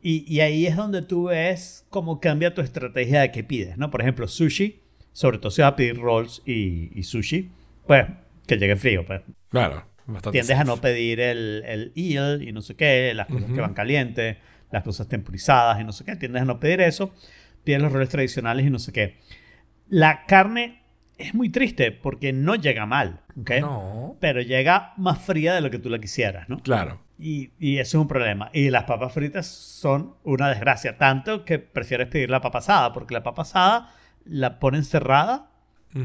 Y, 0.03 0.25
y 0.33 0.41
ahí 0.41 0.67
es 0.67 0.77
donde 0.77 1.03
tú 1.03 1.25
ves 1.25 1.87
cómo 1.89 2.21
cambia 2.21 2.53
tu 2.53 2.61
estrategia 2.61 3.23
de 3.23 3.31
qué 3.33 3.43
pides, 3.43 3.79
¿no? 3.79 3.91
Por 3.91 4.03
ejemplo, 4.03 4.29
sushi, 4.29 4.83
sobre 5.13 5.39
todo 5.39 5.51
si 5.51 5.63
vas 5.63 5.73
a 5.73 5.77
pedir 5.77 5.99
rolls 5.99 6.43
y, 6.45 6.91
y 6.99 7.03
sushi, 7.05 7.51
pues 7.87 8.07
que 8.47 8.59
llegue 8.59 8.77
frío, 8.77 9.07
pues. 9.07 9.23
Claro, 9.49 9.87
bastante. 10.07 10.37
Tiendes 10.37 10.59
a 10.59 10.65
no 10.65 10.77
pedir 10.79 11.21
el, 11.21 11.63
el 11.67 11.93
eel 11.97 12.47
y 12.47 12.53
no 12.53 12.61
sé 12.61 12.77
qué, 12.77 13.13
las 13.15 13.29
cosas 13.29 13.51
que 13.51 13.61
van 13.61 13.73
calientes, 13.73 14.37
las 14.71 14.83
cosas 14.83 15.09
temporizadas 15.09 15.81
y 15.81 15.85
no 15.85 15.93
sé 15.93 16.05
qué. 16.05 16.17
Tiendes 16.17 16.43
a 16.43 16.45
no 16.45 16.61
pedir 16.61 16.83
eso, 16.83 17.15
pides 17.63 17.81
los 17.81 17.91
rolls 17.91 18.11
tradicionales 18.11 18.67
y 18.67 18.71
no 18.71 18.79
sé 18.79 18.93
qué. 18.93 19.17
La 19.89 20.27
carne 20.27 20.83
es 21.19 21.35
muy 21.35 21.51
triste 21.51 21.93
porque 21.93 22.33
no 22.33 22.55
llega 22.55 22.87
mal, 22.87 23.21
¿ok? 23.41 23.51
No. 23.61 24.17
Pero 24.21 24.41
llega 24.41 24.95
más 24.97 25.19
fría 25.19 25.55
de 25.55 25.61
lo 25.61 25.71
que 25.71 25.79
tú 25.79 25.89
la 25.89 25.99
quisieras, 25.99 26.49
¿no? 26.49 26.59
Claro. 26.59 27.01
Y, 27.19 27.53
y 27.59 27.79
eso 27.79 27.99
es 27.99 28.03
un 28.03 28.09
problema. 28.09 28.51
Y 28.53 28.71
las 28.71 28.85
papas 28.85 29.13
fritas 29.13 29.47
son 29.47 30.15
una 30.25 30.49
desgracia. 30.49 30.99
Tanto 30.99 31.45
que 31.45 31.59
prefieres 31.59 32.09
pedir 32.09 32.31
la 32.31 32.41
papa 32.41 32.59
asada, 32.59 32.93
porque 32.93 33.15
la 33.15 33.23
papa 33.23 33.43
asada 33.43 33.95
la 34.25 34.59
ponen 34.59 34.85
cerrada, 34.85 35.51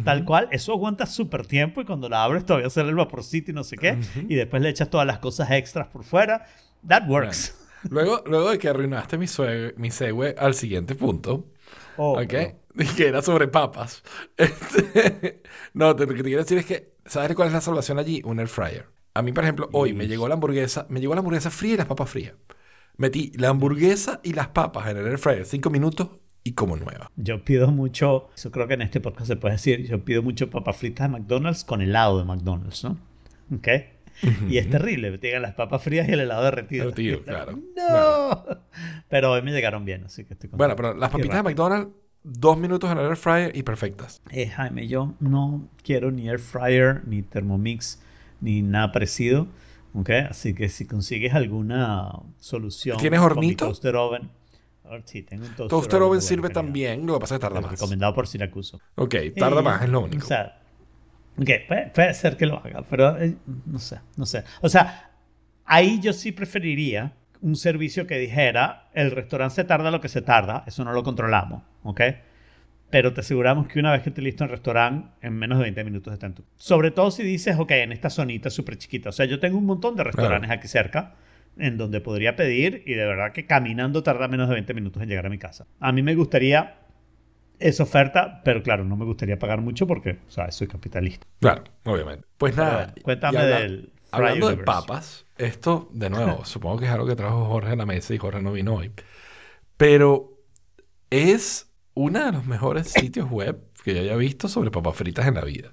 tal 0.03 0.23
cual. 0.23 0.47
Eso 0.51 0.73
aguanta 0.73 1.07
súper 1.07 1.47
tiempo 1.47 1.81
y 1.81 1.85
cuando 1.85 2.09
la 2.09 2.23
abres 2.23 2.45
todavía 2.45 2.69
sale 2.69 2.89
el 2.89 2.95
vaporcito 2.95 3.49
y 3.49 3.53
no 3.55 3.63
sé 3.63 3.77
qué. 3.77 3.97
Y 4.27 4.35
después 4.35 4.61
le 4.61 4.69
echas 4.69 4.89
todas 4.89 5.07
las 5.07 5.17
cosas 5.17 5.49
extras 5.51 5.87
por 5.87 6.03
fuera. 6.03 6.45
That 6.87 7.07
works. 7.07 7.55
Luego, 7.89 8.21
luego 8.27 8.51
de 8.51 8.59
que 8.59 8.67
arruinaste 8.67 9.17
mi, 9.17 9.25
mi 9.77 9.89
segue 9.89 10.35
al 10.37 10.53
siguiente 10.53 10.95
punto, 10.95 11.47
Oh, 12.01 12.19
¿ok? 12.21 12.33
Que 12.95 13.07
era 13.07 13.21
sobre 13.21 13.47
papas. 13.47 14.03
Este, 14.37 15.41
no, 15.73 15.95
te- 15.95 16.05
lo 16.05 16.13
que 16.13 16.17
te 16.23 16.29
quiero 16.29 16.43
decir 16.43 16.57
es 16.57 16.65
que, 16.65 16.93
¿sabes 17.05 17.35
cuál 17.35 17.49
es 17.49 17.53
la 17.53 17.61
salvación 17.61 17.99
allí? 17.99 18.21
Un 18.23 18.39
air 18.39 18.47
fryer. 18.47 18.85
A 19.13 19.21
mí, 19.21 19.33
por 19.33 19.43
ejemplo, 19.43 19.69
hoy 19.73 19.93
me 19.93 20.07
llegó 20.07 20.27
la 20.27 20.35
hamburguesa, 20.35 20.85
me 20.89 21.01
llegó 21.01 21.13
la 21.13 21.19
hamburguesa 21.19 21.49
fría 21.51 21.73
y 21.73 21.77
las 21.77 21.87
papas 21.87 22.09
frías. 22.09 22.33
Metí 22.97 23.31
la 23.35 23.49
hamburguesa 23.49 24.21
y 24.23 24.33
las 24.33 24.47
papas 24.49 24.87
en 24.89 24.97
el 24.97 25.07
air 25.07 25.17
fryer, 25.17 25.45
cinco 25.45 25.69
minutos 25.69 26.09
y 26.43 26.53
como 26.53 26.77
nueva. 26.77 27.11
Yo 27.17 27.43
pido 27.43 27.69
mucho, 27.71 28.29
eso 28.35 28.51
creo 28.51 28.67
que 28.67 28.75
en 28.75 28.81
este 28.83 29.01
podcast 29.01 29.27
se 29.27 29.35
puede 29.35 29.55
decir, 29.55 29.85
yo 29.87 30.05
pido 30.05 30.21
mucho 30.23 30.49
papas 30.49 30.77
fritas 30.77 31.11
de 31.11 31.17
McDonald's 31.19 31.63
con 31.65 31.81
helado 31.81 32.17
de 32.19 32.25
McDonald's, 32.25 32.83
¿no? 32.83 32.97
¿Ok? 33.53 33.67
Y 34.49 34.57
es 34.57 34.69
terrible, 34.69 35.17
te 35.17 35.27
llegan 35.27 35.41
las 35.43 35.53
papas 35.53 35.81
frías 35.83 36.07
y 36.09 36.11
el 36.13 36.19
helado 36.21 36.43
derretido. 36.43 36.85
Derretido, 36.85 37.21
claro, 37.25 37.59
¡No! 37.75 38.43
Pero 39.09 39.31
hoy 39.31 39.41
me 39.41 39.51
llegaron 39.51 39.85
bien, 39.85 40.03
así 40.05 40.25
que 40.25 40.33
estoy 40.33 40.49
Bueno, 40.49 40.75
contento. 40.75 40.91
pero 40.91 40.99
las 40.99 41.09
papitas 41.09 41.37
de. 41.37 41.43
McDonald's, 41.43 41.89
dos 42.23 42.57
minutos 42.57 42.91
en 42.91 42.97
el 42.97 43.05
air 43.05 43.15
fryer 43.15 43.55
y 43.55 43.63
perfectas. 43.63 44.21
Eh, 44.31 44.47
Jaime, 44.47 44.87
yo 44.87 45.13
no 45.19 45.69
quiero 45.83 46.11
ni 46.11 46.29
air 46.29 46.39
fryer, 46.39 47.01
ni 47.07 47.21
Thermomix, 47.21 48.01
ni 48.41 48.61
nada 48.61 48.91
parecido. 48.91 49.47
¿ok? 49.93 50.09
Así 50.29 50.53
que 50.53 50.69
si 50.69 50.85
consigues 50.85 51.33
alguna 51.33 52.11
solución. 52.39 52.97
¿Tienes 52.97 53.19
con 53.19 53.29
mi 53.29 53.35
hornito? 53.37 53.65
toaster 53.65 53.95
oven. 53.95 54.29
Sí, 55.05 55.21
tengo 55.21 55.43
un 55.43 55.49
toaster, 55.49 55.67
Toaster 55.67 56.01
oven 56.01 56.09
oven 56.09 56.21
sirve 56.21 56.49
también, 56.49 57.05
lo 57.05 57.13
que 57.13 57.19
pasa 57.19 57.35
es 57.35 57.39
que 57.39 57.41
tarda 57.45 57.61
más. 57.61 57.71
Recomendado 57.71 58.13
por 58.15 58.27
Siracuso. 58.27 58.79
Ok, 58.95 59.15
tarda 59.37 59.59
Eh, 59.59 59.63
más, 59.63 59.83
es 59.83 59.89
lo 59.89 60.01
único. 60.01 60.23
O 60.23 60.27
sea, 60.27 60.58
ok, 61.39 61.49
puede, 61.67 61.87
puede 61.87 62.13
ser 62.13 62.37
que 62.37 62.45
lo 62.45 62.57
haga, 62.57 62.83
pero 62.89 63.21
eh, 63.21 63.35
no 63.65 63.79
sé, 63.79 63.99
no 64.17 64.25
sé. 64.25 64.43
O 64.61 64.69
sea, 64.69 65.11
ahí 65.65 65.99
yo 65.99 66.13
sí 66.13 66.31
preferiría 66.31 67.13
un 67.41 67.55
servicio 67.55 68.05
que 68.05 68.17
dijera, 68.17 68.89
el 68.93 69.11
restaurante 69.11 69.55
se 69.55 69.63
tarda 69.63 69.91
lo 69.91 70.01
que 70.01 70.09
se 70.09 70.21
tarda, 70.21 70.63
eso 70.67 70.83
no 70.83 70.91
lo 70.91 71.03
controlamos, 71.03 71.63
¿ok? 71.83 72.01
Pero 72.89 73.13
te 73.13 73.21
aseguramos 73.21 73.67
que 73.67 73.79
una 73.79 73.91
vez 73.91 74.01
que 74.01 74.09
estés 74.09 74.23
listo 74.23 74.43
el 74.43 74.49
restaurante, 74.49 75.09
en 75.21 75.33
menos 75.33 75.59
de 75.59 75.63
20 75.65 75.83
minutos 75.83 76.11
está 76.11 76.25
en 76.25 76.33
tu... 76.33 76.43
Sobre 76.57 76.91
todo 76.91 77.11
si 77.11 77.23
dices, 77.23 77.55
ok, 77.57 77.71
en 77.71 77.91
esta 77.91 78.09
zonita 78.09 78.49
súper 78.49 78.77
chiquita. 78.77 79.09
O 79.09 79.11
sea, 79.11 79.27
yo 79.27 79.39
tengo 79.39 79.59
un 79.59 79.65
montón 79.65 79.95
de 79.95 80.03
restaurantes 80.03 80.49
aquí 80.49 80.67
cerca 80.67 81.13
en 81.57 81.77
donde 81.77 82.01
podría 82.01 82.35
pedir 82.35 82.83
y 82.87 82.93
de 82.93 83.05
verdad 83.05 83.31
que 83.31 83.45
caminando 83.45 84.01
tarda 84.01 84.27
menos 84.27 84.49
de 84.49 84.55
20 84.55 84.73
minutos 84.73 85.03
en 85.03 85.09
llegar 85.09 85.27
a 85.27 85.29
mi 85.29 85.37
casa. 85.37 85.67
A 85.79 85.91
mí 85.91 86.01
me 86.01 86.15
gustaría 86.15 86.77
esa 87.59 87.83
oferta, 87.83 88.41
pero 88.43 88.63
claro, 88.63 88.83
no 88.85 88.95
me 88.95 89.05
gustaría 89.05 89.37
pagar 89.37 89.61
mucho 89.61 89.85
porque, 89.87 90.19
o 90.27 90.31
sea, 90.31 90.51
soy 90.51 90.67
capitalista. 90.67 91.27
Claro, 91.39 91.63
obviamente. 91.85 92.25
Pues 92.37 92.53
Pero 92.55 92.63
nada. 92.67 92.77
bueno, 92.87 92.93
cuéntame 93.03 93.37
habla- 93.39 93.59
del 93.59 93.93
Hablando 94.11 94.47
de 94.47 94.53
Universe. 94.55 94.65
papas, 94.81 95.25
esto, 95.37 95.89
de 95.93 96.09
nuevo, 96.09 96.43
supongo 96.45 96.79
que 96.79 96.85
es 96.85 96.91
algo 96.91 97.05
que 97.05 97.15
trajo 97.15 97.45
Jorge 97.45 97.71
a 97.73 97.75
la 97.75 97.85
mesa 97.85 98.13
y 98.13 98.17
Jorge 98.17 98.41
no 98.41 98.51
vino 98.53 98.75
hoy. 98.75 98.91
Pero 99.77 100.37
es 101.09 101.71
uno 101.93 102.25
de 102.25 102.31
los 102.31 102.45
mejores 102.45 102.87
sitios 102.91 103.29
web 103.29 103.61
que 103.83 103.93
yo 103.93 104.01
haya 104.01 104.15
visto 104.15 104.47
sobre 104.47 104.71
papas 104.71 104.95
fritas 104.95 105.27
en 105.27 105.35
la 105.35 105.41
vida. 105.45 105.71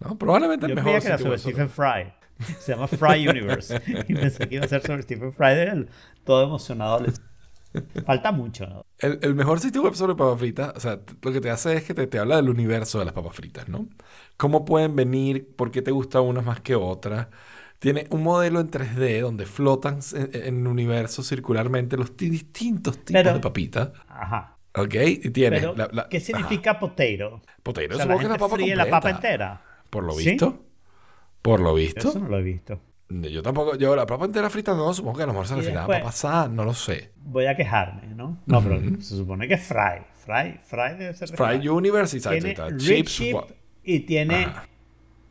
¿No? 0.00 0.18
Probablemente 0.18 0.66
el 0.66 0.70
Yo 0.72 0.76
mejor 0.76 0.92
creía 0.92 1.00
que 1.00 1.06
era 1.08 1.18
sobre 1.18 1.38
Stephen 1.38 1.70
Fry. 1.70 2.12
Se 2.58 2.72
llama 2.72 2.86
Fry 2.86 3.26
Universe. 3.28 3.80
y 4.08 4.14
pensé 4.14 4.46
que 4.48 4.56
iba 4.56 4.64
a 4.64 4.68
ser 4.68 4.82
sobre 4.82 5.02
Stephen 5.02 5.32
Fry 5.32 5.54
de. 5.54 5.86
Todo 6.24 6.44
emocionado. 6.44 7.04
Falta 8.04 8.32
mucho, 8.32 8.66
¿no? 8.66 8.86
El, 8.98 9.18
el 9.22 9.34
mejor 9.34 9.60
sitio 9.60 9.82
web 9.82 9.94
sobre 9.94 10.14
papas 10.14 10.38
fritas, 10.38 10.72
o 10.76 10.80
sea, 10.80 11.00
lo 11.22 11.32
que 11.32 11.40
te 11.40 11.50
hace 11.50 11.74
es 11.76 11.84
que 11.84 11.94
te, 11.94 12.06
te 12.06 12.18
habla 12.18 12.36
del 12.36 12.48
universo 12.48 12.98
de 12.98 13.04
las 13.04 13.14
papas 13.14 13.34
fritas, 13.36 13.68
¿no? 13.68 13.86
Cómo 14.36 14.64
pueden 14.64 14.96
venir, 14.96 15.54
por 15.56 15.70
qué 15.70 15.82
te 15.82 15.90
gusta 15.90 16.20
unas 16.20 16.44
más 16.44 16.60
que 16.60 16.74
otras. 16.74 17.28
Tiene 17.78 18.06
un 18.10 18.22
modelo 18.22 18.60
en 18.60 18.70
3D 18.70 19.20
donde 19.20 19.44
flotan 19.46 20.00
en, 20.14 20.30
en 20.34 20.60
el 20.60 20.66
universo 20.66 21.22
circularmente 21.22 21.96
los 21.96 22.16
ti- 22.16 22.30
distintos 22.30 22.98
tipos 23.04 23.22
Pero- 23.22 23.34
de 23.34 23.40
papitas. 23.40 23.90
Ajá. 24.08 24.56
¿Ok? 24.74 24.94
Y 24.94 25.30
tiene. 25.30 25.60
Pero, 25.60 25.74
la- 25.74 25.88
la- 25.92 26.08
¿qué 26.08 26.18
ajá. 26.18 26.26
significa 26.26 26.78
potato? 26.78 27.40
Potato, 27.62 27.94
O 27.94 27.96
sea, 27.96 28.06
la 28.06 28.18
que 28.18 28.28
papa 28.28 28.48
fríe 28.48 28.76
la 28.76 28.84
papa 28.84 29.10
completa. 29.10 29.28
entera. 29.28 29.62
Por 29.90 30.04
lo 30.04 30.12
¿Sí? 30.14 30.30
visto. 30.30 30.64
Por 31.42 31.60
lo 31.60 31.74
visto. 31.74 32.08
Eso 32.10 32.18
no 32.18 32.28
lo 32.28 32.38
he 32.38 32.42
visto. 32.42 32.80
Yo 33.08 33.42
tampoco. 33.42 33.76
Yo 33.76 33.94
la 33.94 34.06
papa 34.06 34.24
entera 34.24 34.50
frita 34.50 34.74
no, 34.74 34.92
supongo 34.92 35.18
que 35.18 35.22
a 35.22 35.26
lo 35.26 35.32
mejor 35.32 35.46
se 35.46 35.54
Y 35.54 35.56
refiere 35.58 35.78
a 35.78 36.08
asada, 36.08 36.48
no 36.48 36.64
lo 36.64 36.74
sé. 36.74 37.12
Voy 37.24 37.46
a 37.46 37.56
quejarme, 37.56 38.14
¿no? 38.14 38.38
No, 38.46 38.62
pero 38.62 38.80
se 39.00 39.16
supone 39.16 39.46
que 39.46 39.54
es 39.54 39.62
Fry. 39.62 40.02
Fry, 40.24 40.58
Fry 40.64 40.98
debe 40.98 41.14
ser 41.14 41.30
de 41.30 41.36
Fry 41.36 41.68
Universe 41.68 42.16
y 42.16 42.18
exacto, 42.18 42.40
Tiene. 42.40 42.70
Rich 42.70 43.06
Chips. 43.06 43.12
Chip 43.12 43.36
y 43.84 44.00
tiene 44.00 44.44
Ajá. 44.46 44.68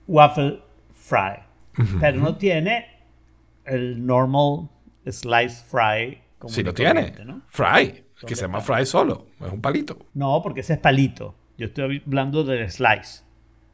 Waffle 0.07 0.61
Fry. 0.93 1.39
Pero 1.99 2.17
no 2.21 2.38
tiene 2.38 2.85
el 3.65 4.05
normal 4.05 4.69
Slice 5.05 5.65
Fry. 5.65 6.21
común 6.39 6.53
Sí 6.53 6.63
lo 6.63 6.73
tiene. 6.73 7.13
Fry. 7.49 8.05
Que 8.15 8.21
¿Dónde 8.21 8.35
se 8.35 8.41
llama 8.43 8.61
fry 8.61 8.85
solo. 8.85 9.27
Es 9.45 9.51
un 9.51 9.59
palito. 9.59 9.97
No, 10.13 10.41
porque 10.41 10.61
ese 10.61 10.73
es 10.73 10.79
palito. 10.79 11.35
Yo 11.57 11.65
estoy 11.67 12.01
hablando 12.05 12.45
del 12.45 12.71
slice. 12.71 13.24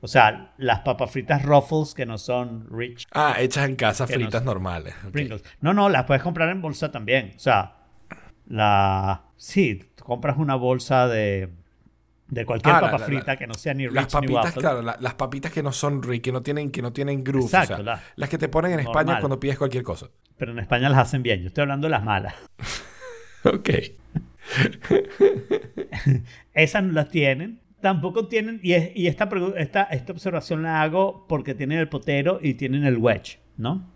O 0.04 0.08
sea, 0.08 0.54
las 0.58 0.80
papas 0.80 1.12
fritas 1.12 1.44
Ruffles 1.44 1.94
que 1.94 2.06
no 2.08 2.18
son 2.18 2.68
rich 2.72 3.06
Ah, 3.12 3.36
hechas 3.40 3.70
en 3.70 3.76
casa, 3.76 4.06
no 4.06 4.14
fritas 4.14 4.44
normales. 4.44 4.96
No, 5.62 5.74
no, 5.74 5.90
las 5.90 6.06
puedes 6.06 6.24
comprar 6.24 6.50
en 6.50 6.62
bolsa 6.62 6.92
también. 6.92 7.34
O 7.36 7.40
sea, 7.40 7.78
la... 8.48 9.26
Sí, 9.38 9.92
tú 9.96 10.04
compras 10.04 10.38
una 10.38 10.56
bolsa 10.56 11.08
de, 11.08 11.50
de 12.28 12.46
cualquier 12.46 12.76
Ah, 12.76 12.82
papa 12.82 12.98
la- 12.98 13.06
frita 13.06 13.26
la- 13.28 13.38
que 13.38 13.48
no 13.48 13.54
sea 13.54 13.74
ni 13.76 13.86
rich 13.88 13.96
Las 13.96 14.06
ni 14.08 14.12
papitas, 14.12 14.46
waffle. 14.46 14.62
claro, 14.62 14.82
la- 14.82 14.98
las 15.00 15.14
papitas 15.14 15.52
que 15.52 15.62
no 15.64 15.72
son 15.72 16.02
rich, 16.02 16.24
que 16.24 16.32
no 16.32 16.42
tienen, 16.42 16.72
que 16.72 16.82
no 16.82 16.92
tienen 16.94 17.24
groove. 17.24 17.46
Exacto, 17.46 17.82
o 17.82 17.84
sea, 17.84 18.04
las 18.16 18.30
que 18.30 18.38
te 18.40 18.50
ponen 18.50 18.74
en 18.74 18.80
España 18.82 19.20
cuando 19.20 19.40
pides 19.40 19.58
cualquier 19.58 19.84
cosa. 19.84 20.08
Pero 20.38 20.52
en 20.52 20.60
España 20.60 20.90
las 20.90 21.00
hacen 21.00 21.22
bien. 21.24 21.42
Yo 21.42 21.48
estoy 21.48 21.62
hablando 21.62 21.86
de 21.88 21.92
las 21.92 22.04
malas. 22.04 22.34
Ok. 23.44 23.70
Esas 26.54 26.84
no 26.84 26.92
las 26.94 27.10
tienen. 27.10 27.61
Tampoco 27.82 28.28
tienen, 28.28 28.60
y, 28.64 28.74
es- 28.74 28.92
y 28.96 29.08
esta, 29.08 29.28
esta, 29.58 29.84
esta 29.84 30.12
observación 30.14 30.64
la 30.64 30.82
hago 30.82 31.26
porque 31.28 31.56
tienen 31.56 31.80
el 31.80 31.90
potero 31.90 32.40
y 32.42 32.54
tienen 32.54 32.86
el 32.86 32.98
wedge, 32.98 33.40
¿no? 33.58 33.90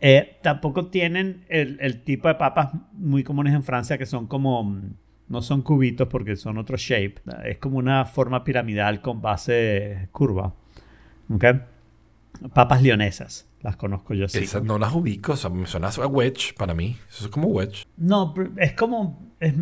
Eh, 0.00 0.36
tampoco 0.42 0.86
tienen 0.86 1.44
el, 1.48 1.76
el 1.80 2.02
tipo 2.04 2.28
de 2.28 2.36
papas 2.36 2.70
muy 2.92 3.24
comunes 3.24 3.52
en 3.54 3.64
Francia 3.64 3.98
que 3.98 4.06
son 4.06 4.28
como, 4.28 4.62
mm, 4.62 4.92
no 5.28 5.42
son 5.42 5.62
cubitos 5.62 6.06
porque 6.08 6.36
son 6.36 6.56
otro 6.56 6.76
shape, 6.76 7.16
es 7.44 7.58
como 7.58 7.78
una 7.78 8.04
forma 8.04 8.44
piramidal 8.44 9.00
con 9.02 9.20
base 9.20 10.08
curva, 10.12 10.54
¿ok? 11.30 11.44
Papas 12.54 12.82
leonesas, 12.82 13.47
las 13.60 13.76
conozco 13.76 14.14
yo 14.14 14.26
así. 14.26 14.38
Esas 14.38 14.62
no 14.62 14.78
las 14.78 14.92
ubico, 14.94 15.32
o 15.32 15.36
sea, 15.36 15.50
me 15.50 15.66
suena 15.66 15.88
a 15.88 16.06
wedge 16.06 16.54
para 16.56 16.74
mí. 16.74 16.96
Eso 17.10 17.24
es 17.26 17.30
como 17.30 17.48
wedge. 17.48 17.86
No, 17.96 18.34
es 18.56 18.72
como. 18.74 19.32
es- 19.40 19.54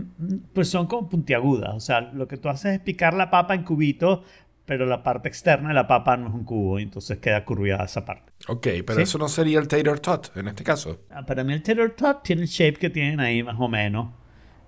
pues 0.53 0.69
son 0.69 0.87
como 0.87 1.09
puntiagudas. 1.09 1.75
O 1.75 1.81
sea, 1.81 2.01
lo 2.01 2.29
que 2.29 2.37
tú 2.37 2.49
haces 2.49 2.75
es 2.75 2.81
picar 2.81 3.15
la 3.15 3.31
papa 3.31 3.55
en 3.55 3.63
cubitos, 3.65 4.21
pero 4.65 4.85
la 4.87 5.03
parte 5.03 5.29
externa 5.29 5.69
de 5.69 5.75
la 5.75 5.87
papa 5.87 6.17
no 6.17 6.29
es 6.29 6.35
un 6.35 6.45
cubo, 6.45 6.79
entonces 6.79 7.19
queda 7.19 7.45
curviada 7.45 7.85
esa 7.85 8.05
parte. 8.05 8.33
Ok, 8.49 8.67
pero 8.87 8.97
¿Sí? 8.97 9.03
eso 9.03 9.19
no 9.19 9.29
sería 9.29 9.59
el 9.61 9.69
tater 9.69 10.01
tot 10.01 10.37
en 10.37 10.49
este 10.49 10.65
caso. 10.65 11.01
Ah, 11.11 11.25
Para 11.25 11.45
mí, 11.45 11.53
el 11.53 11.63
tater 11.63 11.91
tot 11.95 12.23
tiene 12.23 12.43
el 12.43 12.49
shape 12.49 12.75
que 12.79 12.91
tienen 12.91 13.21
ahí, 13.21 13.43
más 13.43 13.57
o 13.59 13.69
menos. 13.69 14.09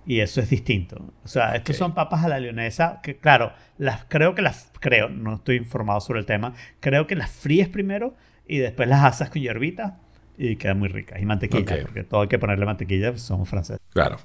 Y 0.05 0.21
eso 0.21 0.41
es 0.41 0.49
distinto. 0.49 1.13
O 1.23 1.27
sea, 1.27 1.53
estos 1.55 1.75
Ok. 1.75 1.79
son 1.79 1.93
papas 1.93 2.23
a 2.23 2.29
la 2.29 2.39
leonesa 2.39 2.99
que, 3.03 3.17
claro, 3.17 3.51
las 3.77 4.05
creo 4.05 4.33
que 4.33 4.41
las. 4.41 4.71
Creo, 4.79 5.09
no 5.09 5.35
estoy 5.35 5.57
informado 5.57 5.99
sobre 5.99 6.19
el 6.21 6.25
tema. 6.25 6.53
Creo 6.79 7.05
que 7.05 7.15
las 7.15 7.29
fríes 7.29 7.67
primero 7.69 8.15
y 8.49 8.57
después 8.57 8.89
las 8.89 9.03
asas 9.05 9.29
con 9.29 9.41
hierbita 9.41 9.99
y 10.37 10.55
quedan 10.57 10.79
muy 10.79 10.89
ricas. 10.89 11.21
Y 11.21 11.25
mantequilla, 11.25 11.81
porque 11.83 12.03
todo 12.03 12.21
hay 12.21 12.27
que 12.27 12.39
ponerle 12.39 12.65
mantequilla, 12.65 13.11
pues 13.11 13.21
somos 13.21 13.47
franceses. 13.47 13.79
Claro. 13.93 14.17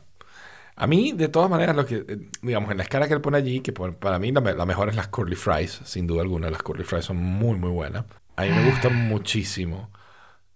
A 0.77 0.87
mí, 0.89 1.13
de 1.13 1.29
todas 1.29 1.49
maneras, 1.49 1.77
lo 1.77 1.87
que, 1.87 2.05
eh, 2.09 2.19
digamos, 2.43 2.71
en 2.73 2.79
la 2.79 2.83
escala 2.83 3.07
que 3.07 3.15
él 3.15 3.21
pone 3.21 3.37
allí, 3.37 3.61
que 3.61 3.73
por- 3.73 3.95
para 3.97 4.19
mí 4.19 4.33
la, 4.33 4.41
la 4.41 4.67
mejor 4.67 4.89
es 4.89 4.97
las 4.97 5.07
curly 5.09 5.37
fries, 5.37 5.81
sin 5.85 6.07
duda 6.09 6.23
alguna. 6.23 6.51
Las 6.51 6.63
curly 6.65 6.83
fries 6.83 7.05
son 7.05 7.19
muy, 7.19 7.57
muy 7.59 7.71
buenas. 7.71 8.05
A 8.37 8.43
mí 8.43 8.49
me 8.51 8.65
gustan 8.71 8.97
muchísimo. 9.09 9.91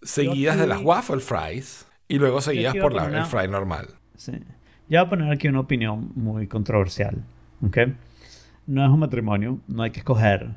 Seguidas 0.03 0.59
de 0.59 0.66
las 0.66 0.81
waffle 0.83 1.21
fries 1.21 1.87
y 2.09 2.19
luego 2.19 2.41
seguidas 2.41 2.75
por 2.77 2.93
la, 2.93 3.03
poner 3.03 3.14
el 3.19 3.21
una- 3.23 3.27
fry 3.27 3.49
normal. 3.49 3.89
Sí. 4.16 4.33
Yo 4.89 4.99
voy 5.01 5.07
a 5.07 5.09
poner 5.11 5.33
aquí 5.33 5.49
una 5.49 5.61
opinión 5.61 6.11
muy 6.14 6.47
controversial. 6.49 7.23
¿ok? 7.64 7.79
No 8.66 8.85
es 8.85 8.91
un 8.91 8.99
matrimonio, 9.01 9.61
no 9.69 9.83
hay 9.83 9.91
que 9.91 10.01
escoger. 10.01 10.51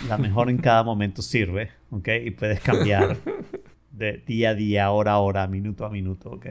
La 0.00 0.18
mejor 0.18 0.50
en 0.50 0.58
cada 0.58 0.82
momento 0.82 1.22
sirve, 1.22 1.70
¿ok? 1.90 2.08
Y 2.24 2.30
puedes 2.32 2.60
cambiar 2.60 3.18
de 3.92 4.22
día 4.26 4.50
a 4.50 4.54
día, 4.54 4.90
hora 4.90 5.12
a 5.12 5.18
hora, 5.18 5.46
minuto 5.46 5.84
a 5.84 5.90
minuto, 5.90 6.30
¿ok? 6.30 6.46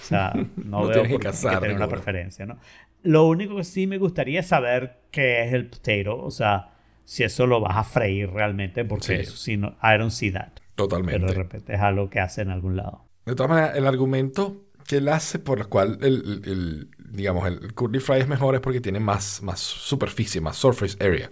O 0.00 0.04
sea, 0.04 0.32
no, 0.64 0.80
No 0.82 0.86
veo 0.88 1.02
por 1.08 1.20
qué 1.20 1.28
tener 1.60 1.60
una 1.60 1.68
ninguno. 1.68 1.88
preferencia, 1.88 2.46
¿no? 2.46 2.58
Lo 3.02 3.26
único 3.26 3.56
que 3.56 3.64
sí 3.64 3.86
me 3.86 3.98
gustaría 3.98 4.40
es 4.40 4.46
saber 4.48 4.98
qué 5.10 5.44
es 5.44 5.52
el 5.52 5.66
potato, 5.66 6.18
o 6.22 6.30
sea, 6.30 6.70
si 7.04 7.22
eso 7.24 7.46
lo 7.46 7.60
vas 7.60 7.76
a 7.76 7.84
freír 7.84 8.30
realmente, 8.30 8.84
porque 8.84 9.06
Sí. 9.06 9.12
eso 9.14 9.36
sí, 9.36 9.56
no, 9.56 9.76
I 9.82 9.96
don't 9.98 10.10
see 10.10 10.30
that. 10.32 10.48
Pero 10.48 10.62
de 10.64 10.74
Totalmente. 10.76 11.34
repente 11.34 11.74
es 11.74 11.80
algo 11.80 12.10
que 12.10 12.20
hace 12.20 12.42
en 12.42 12.50
algún 12.50 12.76
lado. 12.76 13.04
De 13.26 13.34
todas 13.34 13.50
maneras, 13.50 13.76
el 13.76 13.86
argumento 13.86 14.64
que 14.86 14.96
él 14.98 15.08
hace 15.08 15.38
por 15.38 15.58
el 15.58 15.68
cual 15.68 15.98
el, 16.02 16.42
el- 16.44 16.88
digamos, 17.10 17.46
el 17.46 17.74
curly 17.74 18.00
fry 18.00 18.20
es 18.20 18.28
mejor 18.28 18.54
es 18.54 18.60
porque 18.60 18.80
tiene 18.80 19.00
más, 19.00 19.42
más 19.42 19.60
superficie, 19.60 20.40
más 20.40 20.56
surface 20.56 20.96
area 21.04 21.30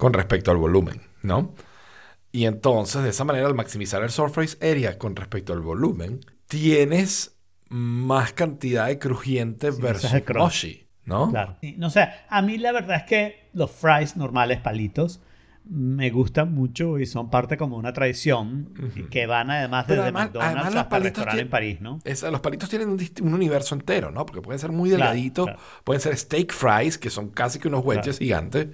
con 0.00 0.14
respecto 0.14 0.50
al 0.50 0.56
volumen, 0.56 1.02
¿no? 1.22 1.54
Y 2.32 2.46
entonces, 2.46 3.02
de 3.02 3.10
esa 3.10 3.24
manera, 3.24 3.46
al 3.46 3.54
maximizar 3.54 4.02
el 4.02 4.10
surface 4.10 4.56
area 4.66 4.98
con 4.98 5.14
respecto 5.14 5.52
al 5.52 5.60
volumen, 5.60 6.20
tienes 6.46 7.36
más 7.68 8.32
cantidad 8.32 8.86
de 8.86 8.98
crujiente 8.98 9.70
Sí, 9.70 9.82
versus 9.82 10.14
es 10.14 10.22
¿no? 11.04 11.30
Claro. 11.30 11.56
Sí, 11.60 11.74
no 11.76 11.90
sé, 11.90 12.08
a 12.28 12.40
mí 12.40 12.56
la 12.56 12.72
verdad 12.72 12.96
es 12.96 13.02
que 13.02 13.50
los 13.52 13.70
fries 13.70 14.16
normales, 14.16 14.58
palitos, 14.60 15.20
me 15.64 16.10
gustan 16.10 16.52
mucho 16.54 16.98
y 16.98 17.04
son 17.06 17.30
parte 17.30 17.56
como 17.58 17.76
una 17.76 17.92
tradición 17.92 18.72
que 19.10 19.26
van 19.26 19.50
además 19.50 19.84
Pero 19.86 20.02
desde 20.02 20.02
además- 20.04 20.24
McDonald's 20.28 20.54
además 20.56 20.74
los 20.74 20.82
hasta 20.82 20.98
restaurante 20.98 21.42
en 21.42 21.50
París, 21.50 21.80
¿no? 21.80 21.98
Es- 22.04 22.22
los 22.22 22.40
palitos 22.40 22.70
tienen 22.70 22.88
un, 22.88 23.34
universo 23.34 23.74
entero, 23.74 24.10
¿no? 24.10 24.24
Porque 24.24 24.40
pueden 24.40 24.58
ser 24.58 24.72
muy 24.72 24.88
delgaditos, 24.88 25.44
claro. 25.46 25.60
pueden 25.84 26.00
ser 26.00 26.16
steak 26.16 26.52
fries, 26.52 26.96
que 26.96 27.10
son 27.10 27.28
casi 27.28 27.58
que 27.58 27.68
unos 27.68 27.84
wedges 27.84 28.18
gigantes, 28.18 28.68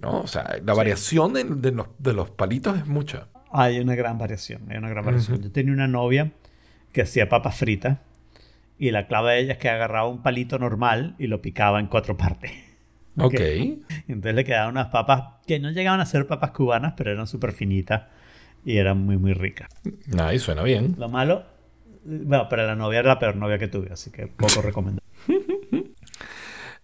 ¿no? 0.00 0.20
O 0.20 0.26
sea, 0.26 0.58
la 0.64 0.74
variación 0.74 1.32
de, 1.32 1.44
de 1.44 1.72
los, 1.72 1.88
de 1.98 2.12
los 2.12 2.30
palitos 2.30 2.76
es 2.78 2.86
mucha. 2.86 3.28
Hay 3.52 3.80
una 3.80 3.94
gran 3.94 4.18
variación, 4.18 4.62
hay 4.70 4.78
una 4.78 4.88
gran 4.88 5.04
variación. 5.04 5.42
Yo 5.42 5.50
tenía 5.50 5.72
una 5.72 5.88
novia 5.88 6.32
que 6.92 7.02
hacía 7.02 7.28
papas 7.28 7.56
fritas 7.56 7.98
y 8.78 8.90
la 8.92 9.06
clave 9.06 9.32
de 9.34 9.40
ella 9.40 9.52
es 9.52 9.58
que 9.58 9.68
agarraba 9.68 10.08
un 10.08 10.22
palito 10.22 10.58
normal 10.58 11.14
y 11.18 11.26
lo 11.26 11.42
picaba 11.42 11.80
en 11.80 11.86
cuatro 11.86 12.16
partes. 12.16 12.50
Ok. 13.18 13.40
Y 13.40 13.82
entonces 14.06 14.34
le 14.34 14.44
quedaban 14.44 14.70
unas 14.70 14.86
papas 14.86 15.40
que 15.46 15.58
no 15.58 15.70
llegaban 15.72 16.00
a 16.00 16.06
ser 16.06 16.26
papas 16.26 16.52
cubanas, 16.52 16.94
pero 16.96 17.10
eran 17.10 17.26
súper 17.26 17.52
finitas 17.52 18.04
y 18.64 18.78
eran 18.78 18.98
muy, 18.98 19.18
muy 19.18 19.34
ricas. 19.34 19.68
Ahí 20.16 20.38
suena 20.38 20.62
bien. 20.62 20.94
Lo 20.96 21.08
malo, 21.08 21.44
bueno, 22.04 22.46
pero 22.48 22.66
la 22.66 22.76
novia 22.76 23.00
era 23.00 23.08
la 23.08 23.18
peor 23.18 23.36
novia 23.36 23.58
que 23.58 23.68
tuve, 23.68 23.92
así 23.92 24.10
que 24.10 24.28
poco 24.28 24.62
recomendable. 24.62 25.09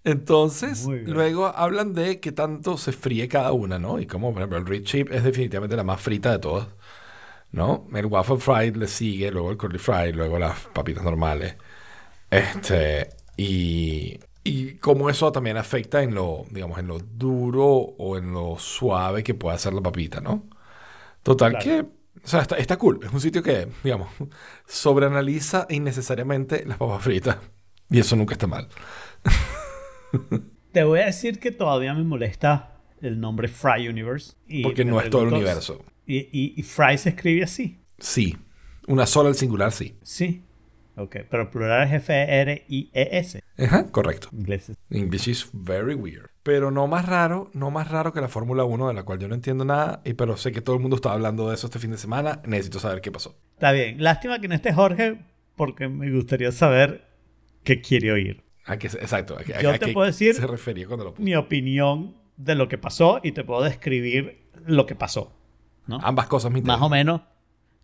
Entonces, 0.07 0.93
luego 1.05 1.47
hablan 1.49 1.93
de 1.95 2.21
qué 2.21 2.33
tanto 2.33 2.79
se 2.79 2.93
fríe 2.93 3.29
cada 3.29 3.53
una, 3.53 3.79
¿no? 3.81 3.99
Y 4.01 4.07
como, 4.07 4.33
por 4.33 4.41
ejemplo, 4.43 4.59
el 4.59 4.67
Rich 4.67 4.87
Chip 4.89 5.13
es 5.13 5.25
definitivamente 5.25 5.77
la 5.77 5.85
más 5.85 6.01
frita 6.01 6.31
de 6.33 6.39
todas, 6.39 6.69
¿no? 7.53 7.87
El 7.95 8.07
Waffle 8.07 8.39
Fried 8.39 8.77
le 8.77 8.89
sigue, 8.89 9.31
luego 9.31 9.51
el 9.51 9.57
Curly 9.59 9.79
Fried, 9.79 10.15
luego 10.15 10.39
las 10.39 10.61
papitas 10.69 11.05
normales. 11.05 11.57
Este, 12.31 13.11
y, 13.37 14.19
y 14.45 14.77
cómo 14.79 15.11
eso 15.11 15.33
también 15.33 15.57
afecta 15.59 16.03
en 16.03 16.15
lo, 16.15 16.47
digamos, 16.51 16.79
en 16.79 16.89
lo 16.89 16.99
duro 17.01 17.67
o 17.67 18.19
en 18.19 18.33
lo 18.33 18.59
suave 18.59 19.25
que 19.25 19.35
puede 19.35 19.57
hacer 19.57 19.75
la 19.75 19.83
papita, 19.83 20.21
¿no? 20.21 20.49
Total 21.23 21.53
Claro. 21.53 21.59
que, 21.59 21.81
o 21.83 21.89
sea, 22.29 22.43
está, 22.43 22.57
está 22.57 22.79
cool. 22.79 23.01
Es 23.05 23.13
un 23.13 23.21
sitio 23.21 23.43
que, 23.43 23.69
digamos, 23.85 24.09
sobreanaliza 24.67 25.67
innecesariamente 25.71 26.65
las 26.67 26.79
papas 26.79 27.03
fritas. 27.05 27.39
Y 27.91 28.01
eso 28.01 28.17
nunca 28.17 28.35
está 28.35 28.47
mal. 28.49 28.69
Te 30.73 30.85
voy 30.85 31.01
a 31.01 31.07
decir 31.07 31.39
que 31.39 31.51
todavía 31.51 31.95
me 31.95 32.05
molesta 32.05 32.81
el 33.01 33.21
nombre 33.21 33.49
Fry 33.49 33.89
Universe. 33.89 34.35
y 34.47 34.63
Porque 34.63 34.85
no 34.85 35.01
es 35.01 35.11
todo 35.11 35.23
el 35.23 35.33
universo. 35.35 35.85
Y, 36.07 36.19
y, 36.19 36.55
y 36.57 36.63
Fry 36.63 36.99
se 36.99 37.11
escribe 37.11 37.45
así. 37.45 37.81
Sí. 37.99 38.37
Una 38.87 39.07
sola 39.07 39.31
al 39.31 39.35
singular, 39.35 39.73
sí. 39.73 39.97
Sí. 40.03 40.43
Ok, 40.99 41.17
pero 41.29 41.51
plural 41.51 41.87
es 41.87 41.93
F-R-I-E-S. 41.95 43.43
Ajá, 43.59 43.91
correcto. 43.91 44.29
Ingleses. 44.33 44.79
English 44.89 45.29
is 45.29 45.51
very 45.53 45.95
weird. 45.95 46.31
Pero 46.43 46.71
no 46.71 46.87
más 46.87 47.07
raro, 47.07 47.51
no 47.53 47.71
más 47.71 47.91
raro 47.91 48.15
que 48.15 48.21
la 48.23 48.29
Fórmula 48.29 48.65
1, 48.65 48.89
de 48.89 48.95
la 48.95 49.03
cual 49.03 49.19
yo 49.19 49.29
no 49.29 49.35
entiendo 49.35 49.67
nada, 49.67 50.01
y 50.07 50.15
pero 50.15 50.39
sé 50.39 50.53
que 50.53 50.63
todo 50.63 50.77
el 50.77 50.81
mundo 50.81 50.97
está 50.97 51.13
hablando 51.13 51.49
de 51.49 51.55
eso 51.55 51.67
este 51.67 51.79
fin 51.79 51.91
de 51.91 51.99
semana. 51.99 52.41
Necesito 52.47 52.79
saber 52.79 53.03
qué 53.03 53.13
pasó. 53.13 53.37
Está 53.55 53.73
bien. 53.73 54.03
Lástima 54.03 54.41
que 54.41 54.49
no 54.49 54.55
esté 54.55 54.73
Jorge, 54.73 55.19
porque 55.55 55.89
me 55.89 56.11
gustaría 56.11 56.51
saber 56.51 57.07
qué 57.63 57.83
quiere 57.83 58.13
oír. 58.13 58.46
¿A 58.67 58.75
exacto. 58.75 59.37
¿A, 59.39 59.61
Yo 59.63 59.71
a 59.71 59.79
te 59.79 59.93
puedo 59.93 60.07
decir 60.07 60.35
se 60.35 60.47
refería 60.47 60.87
cuando 60.87 61.05
lo 61.05 61.11
puso? 61.15 61.23
Mi 61.23 61.35
opinión 61.37 62.15
de 62.37 62.55
lo 62.55 62.69
que 62.69 62.79
pasó 62.79 63.21
y 63.23 63.33
te 63.33 63.45
puedo 63.45 63.63
describir 63.63 64.43
lo 64.67 64.87
que 64.87 64.95
pasó. 64.95 65.33
¿no? 65.87 65.99
Ambas 66.03 66.27
cosas 66.27 66.51
me 66.51 66.61
más 66.63 66.81
o 66.83 66.89
menos 66.89 67.21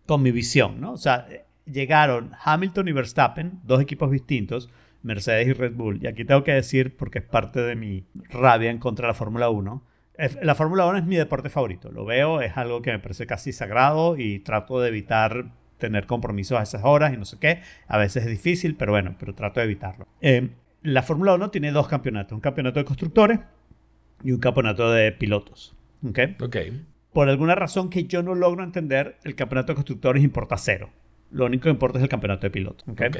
con 0.05 0.21
mi 0.21 0.31
visión, 0.31 0.81
¿no? 0.81 0.91
O 0.91 0.97
sea, 0.97 1.25
llegaron 1.65 2.31
Hamilton 2.43 2.87
y 2.89 2.91
Verstappen, 2.91 3.59
dos 3.63 3.81
equipos 3.81 4.11
distintos, 4.11 4.69
Mercedes 5.01 5.47
y 5.47 5.53
Red 5.53 5.73
Bull. 5.75 5.99
Y 6.03 6.07
aquí 6.07 6.25
tengo 6.25 6.43
que 6.43 6.51
decir, 6.51 6.95
porque 6.97 7.19
es 7.19 7.25
parte 7.25 7.61
de 7.61 7.75
mi 7.75 8.05
rabia 8.29 8.69
en 8.69 8.79
contra 8.79 9.07
de 9.07 9.11
la 9.11 9.13
Fórmula 9.13 9.49
1, 9.49 9.83
es- 10.17 10.37
la 10.41 10.55
Fórmula 10.55 10.85
1 10.85 10.97
es 10.99 11.05
mi 11.05 11.15
deporte 11.15 11.49
favorito. 11.49 11.91
Lo 11.91 12.03
veo, 12.05 12.41
es 12.41 12.57
algo 12.57 12.81
que 12.81 12.91
me 12.91 12.99
parece 12.99 13.25
casi 13.25 13.53
sagrado 13.53 14.17
y 14.17 14.39
trato 14.39 14.81
de 14.81 14.89
evitar 14.89 15.45
tener 15.77 16.05
compromisos 16.05 16.59
a 16.59 16.63
esas 16.63 16.81
horas 16.83 17.13
y 17.13 17.17
no 17.17 17.25
sé 17.25 17.37
qué. 17.39 17.61
A 17.87 17.97
veces 17.97 18.23
es 18.25 18.29
difícil, 18.29 18.75
pero 18.75 18.91
bueno, 18.91 19.15
pero 19.19 19.33
trato 19.33 19.59
de 19.61 19.65
evitarlo. 19.65 20.07
Eh, 20.21 20.49
la 20.83 21.01
Fórmula 21.01 21.33
1 21.33 21.49
tiene 21.49 21.71
dos 21.71 21.87
campeonatos, 21.87 22.33
un 22.33 22.41
campeonato 22.41 22.79
de 22.79 22.85
constructores 22.85 23.39
y 24.23 24.31
un 24.31 24.39
campeonato 24.39 24.91
de 24.91 25.11
pilotos. 25.11 25.75
¿ok? 26.07 26.19
Ok. 26.41 26.57
por 27.13 27.29
alguna 27.29 27.55
razón 27.55 27.89
que 27.89 28.05
yo 28.05 28.23
no 28.23 28.35
logro 28.35 28.63
entender, 28.63 29.17
el 29.23 29.35
campeonato 29.35 29.71
de 29.71 29.75
constructores 29.75 30.23
importa 30.23 30.57
cero. 30.57 30.89
Lo 31.31 31.45
único 31.45 31.63
que 31.63 31.69
importa 31.69 31.97
es 31.97 32.03
el 32.03 32.09
campeonato 32.09 32.45
de 32.45 32.51
pilotos. 32.51 32.87
¿ok? 32.87 33.01
Ok. 33.07 33.17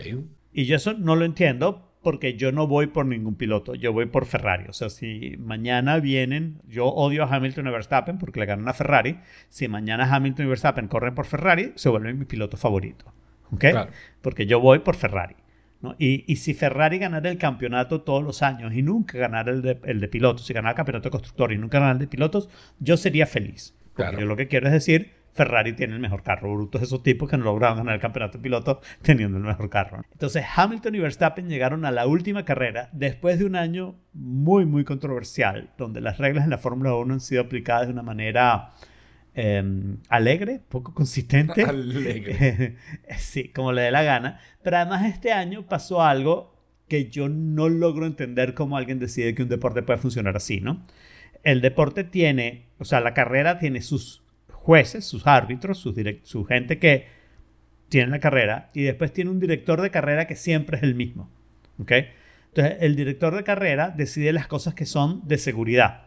Y 0.51 0.65
yo 0.65 0.75
eso 0.75 0.93
no 0.93 1.15
lo 1.15 1.25
entiendo 1.25 1.89
porque 2.03 2.35
yo 2.35 2.51
no 2.51 2.67
voy 2.67 2.87
por 2.87 3.05
ningún 3.05 3.35
piloto, 3.35 3.75
yo 3.75 3.93
voy 3.93 4.05
por 4.07 4.25
Ferrari. 4.25 4.65
O 4.67 4.73
sea, 4.73 4.89
si 4.89 5.37
mañana 5.39 5.99
vienen, 5.99 6.59
yo 6.67 6.87
odio 6.87 7.23
a 7.23 7.33
Hamilton 7.33 7.67
y 7.67 7.71
Verstappen 7.71 8.17
porque 8.17 8.41
le 8.41 8.45
ganan 8.45 8.67
a 8.67 8.73
Ferrari. 8.73 9.19
Si 9.49 9.67
mañana 9.69 10.13
Hamilton 10.13 10.45
y 10.45 10.49
Verstappen 10.49 10.87
corren 10.89 11.15
por 11.15 11.25
Ferrari, 11.25 11.71
se 11.75 11.89
vuelven 11.89 12.19
mi 12.19 12.25
piloto 12.25 12.57
favorito. 12.57 13.13
Claro. 13.57 13.91
Porque 14.21 14.45
yo 14.45 14.59
voy 14.59 14.79
por 14.79 14.95
Ferrari. 14.95 15.35
¿No? 15.83 15.95
Y, 15.99 16.23
y 16.31 16.37
si 16.37 16.53
Ferrari 16.53 16.97
ganara 16.97 17.29
el 17.29 17.37
campeonato 17.37 18.01
todos 18.01 18.23
los 18.23 18.41
años 18.41 18.73
y 18.73 18.81
nunca 18.81 19.17
ganara 19.19 19.51
el 19.51 19.61
de, 19.61 19.79
el 19.83 19.99
de 19.99 20.07
pilotos, 20.07 20.45
si 20.45 20.53
ganara 20.53 20.71
el 20.71 20.75
campeonato 20.77 21.09
de 21.09 21.11
constructores 21.11 21.57
y 21.57 21.61
nunca 21.61 21.77
ganara 21.77 21.93
el 21.93 21.99
de 21.99 22.07
pilotos, 22.07 22.49
yo 22.79 22.97
sería 22.97 23.27
feliz. 23.27 23.75
Porque 23.93 24.09
Claro. 24.09 24.19
yo 24.21 24.25
lo 24.25 24.35
que 24.35 24.47
quiero 24.47 24.65
es 24.67 24.73
decir, 24.73 25.11
Ferrari 25.33 25.73
tiene 25.73 25.93
el 25.93 25.99
mejor 25.99 26.23
carro. 26.23 26.53
Brutos 26.53 26.81
esos 26.81 27.03
tipos 27.03 27.29
que 27.29 27.37
no 27.37 27.43
lograron 27.43 27.77
ganar 27.77 27.95
el 27.95 27.99
campeonato 28.01 28.37
de 28.37 28.43
pilotos 28.43 28.77
teniendo 29.01 29.37
el 29.37 29.43
mejor 29.43 29.69
carro. 29.69 30.01
Entonces 30.11 30.45
Hamilton 30.55 30.95
y 30.95 30.99
Verstappen 30.99 31.47
llegaron 31.49 31.85
a 31.85 31.91
la 31.91 32.07
última 32.07 32.45
carrera 32.45 32.89
después 32.93 33.37
de 33.39 33.45
un 33.45 33.55
año 33.55 33.95
muy, 34.13 34.65
muy 34.65 34.83
controversial, 34.83 35.69
donde 35.77 36.01
las 36.01 36.17
reglas 36.17 36.43
en 36.45 36.51
la 36.51 36.57
Fórmula 36.59 36.95
1 36.95 37.13
han 37.15 37.19
sido 37.19 37.41
aplicadas 37.41 37.87
de 37.87 37.93
una 37.93 38.03
manera 38.03 38.69
eh, 39.35 39.95
alegre, 40.09 40.61
poco 40.69 40.93
consistente. 40.93 41.63
Alegre. 41.67 42.77
sí, 43.17 43.49
como 43.49 43.71
le 43.71 43.83
dé 43.83 43.91
la 43.91 44.03
gana. 44.03 44.39
Pero 44.61 44.77
además 44.77 45.05
este 45.05 45.31
año 45.31 45.65
pasó 45.67 46.01
algo 46.01 46.53
que 46.87 47.09
yo 47.09 47.29
no 47.29 47.69
logro 47.69 48.05
entender 48.05 48.53
cómo 48.53 48.77
alguien 48.77 48.99
decide 48.99 49.33
que 49.33 49.43
un 49.43 49.49
deporte 49.49 49.81
puede 49.81 49.99
funcionar 49.99 50.35
así, 50.35 50.61
¿no? 50.61 50.83
El 51.43 51.61
deporte 51.61 52.03
tiene, 52.03 52.67
o 52.77 52.85
sea, 52.85 52.99
la 52.99 53.13
carrera 53.13 53.57
tiene 53.59 53.81
sus 53.81 54.23
jueces, 54.49 55.05
sus 55.05 55.27
árbitros, 55.27 55.77
sus 55.77 55.95
su 56.23 56.45
gente 56.45 56.79
que 56.79 57.07
tiene 57.89 58.11
la 58.11 58.19
carrera 58.19 58.69
y 58.73 58.83
después 58.83 59.11
tiene 59.11 59.29
un 59.29 59.39
director 59.39 59.81
de 59.81 59.91
carrera 59.91 60.25
que 60.27 60.35
siempre 60.35 60.77
es 60.77 60.83
el 60.83 60.95
mismo, 60.95 61.29
¿ok? 61.79 61.91
Entonces, 62.49 62.77
el 62.81 62.95
director 62.95 63.35
de 63.35 63.43
carrera 63.43 63.89
decide 63.89 64.31
las 64.31 64.47
cosas 64.47 64.73
que 64.73 64.85
son 64.85 65.27
de 65.27 65.37
seguridad, 65.37 66.03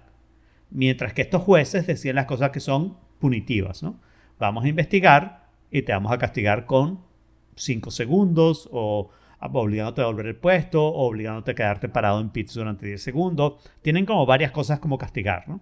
mientras 0.70 1.12
que 1.12 1.22
estos 1.22 1.42
jueces 1.42 1.86
deciden 1.86 2.16
las 2.16 2.26
cosas 2.26 2.50
que 2.50 2.60
son 2.60 2.96
punitivas, 3.18 3.82
¿no? 3.82 4.00
Vamos 4.38 4.64
a 4.64 4.68
investigar 4.68 5.46
y 5.70 5.82
te 5.82 5.92
vamos 5.92 6.12
a 6.12 6.18
castigar 6.18 6.66
con 6.66 7.00
5 7.56 7.90
segundos 7.90 8.68
o 8.72 9.10
obligándote 9.40 10.02
a 10.02 10.06
volver 10.06 10.26
el 10.26 10.36
puesto 10.36 10.86
o 10.86 11.06
obligándote 11.06 11.52
a 11.52 11.54
quedarte 11.54 11.88
parado 11.88 12.20
en 12.20 12.30
pits 12.30 12.54
durante 12.54 12.86
10 12.86 13.02
segundos. 13.02 13.54
Tienen 13.82 14.06
como 14.06 14.26
varias 14.26 14.50
cosas 14.50 14.78
como 14.78 14.98
castigar, 14.98 15.48
¿no? 15.48 15.60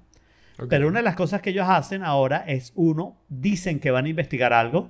Pero 0.68 0.86
una 0.86 1.00
de 1.00 1.04
las 1.04 1.16
cosas 1.16 1.42
que 1.42 1.50
ellos 1.50 1.68
hacen 1.68 2.04
ahora 2.04 2.44
es, 2.46 2.72
uno, 2.76 3.16
dicen 3.28 3.80
que 3.80 3.90
van 3.90 4.04
a 4.04 4.08
investigar 4.08 4.52
algo, 4.52 4.88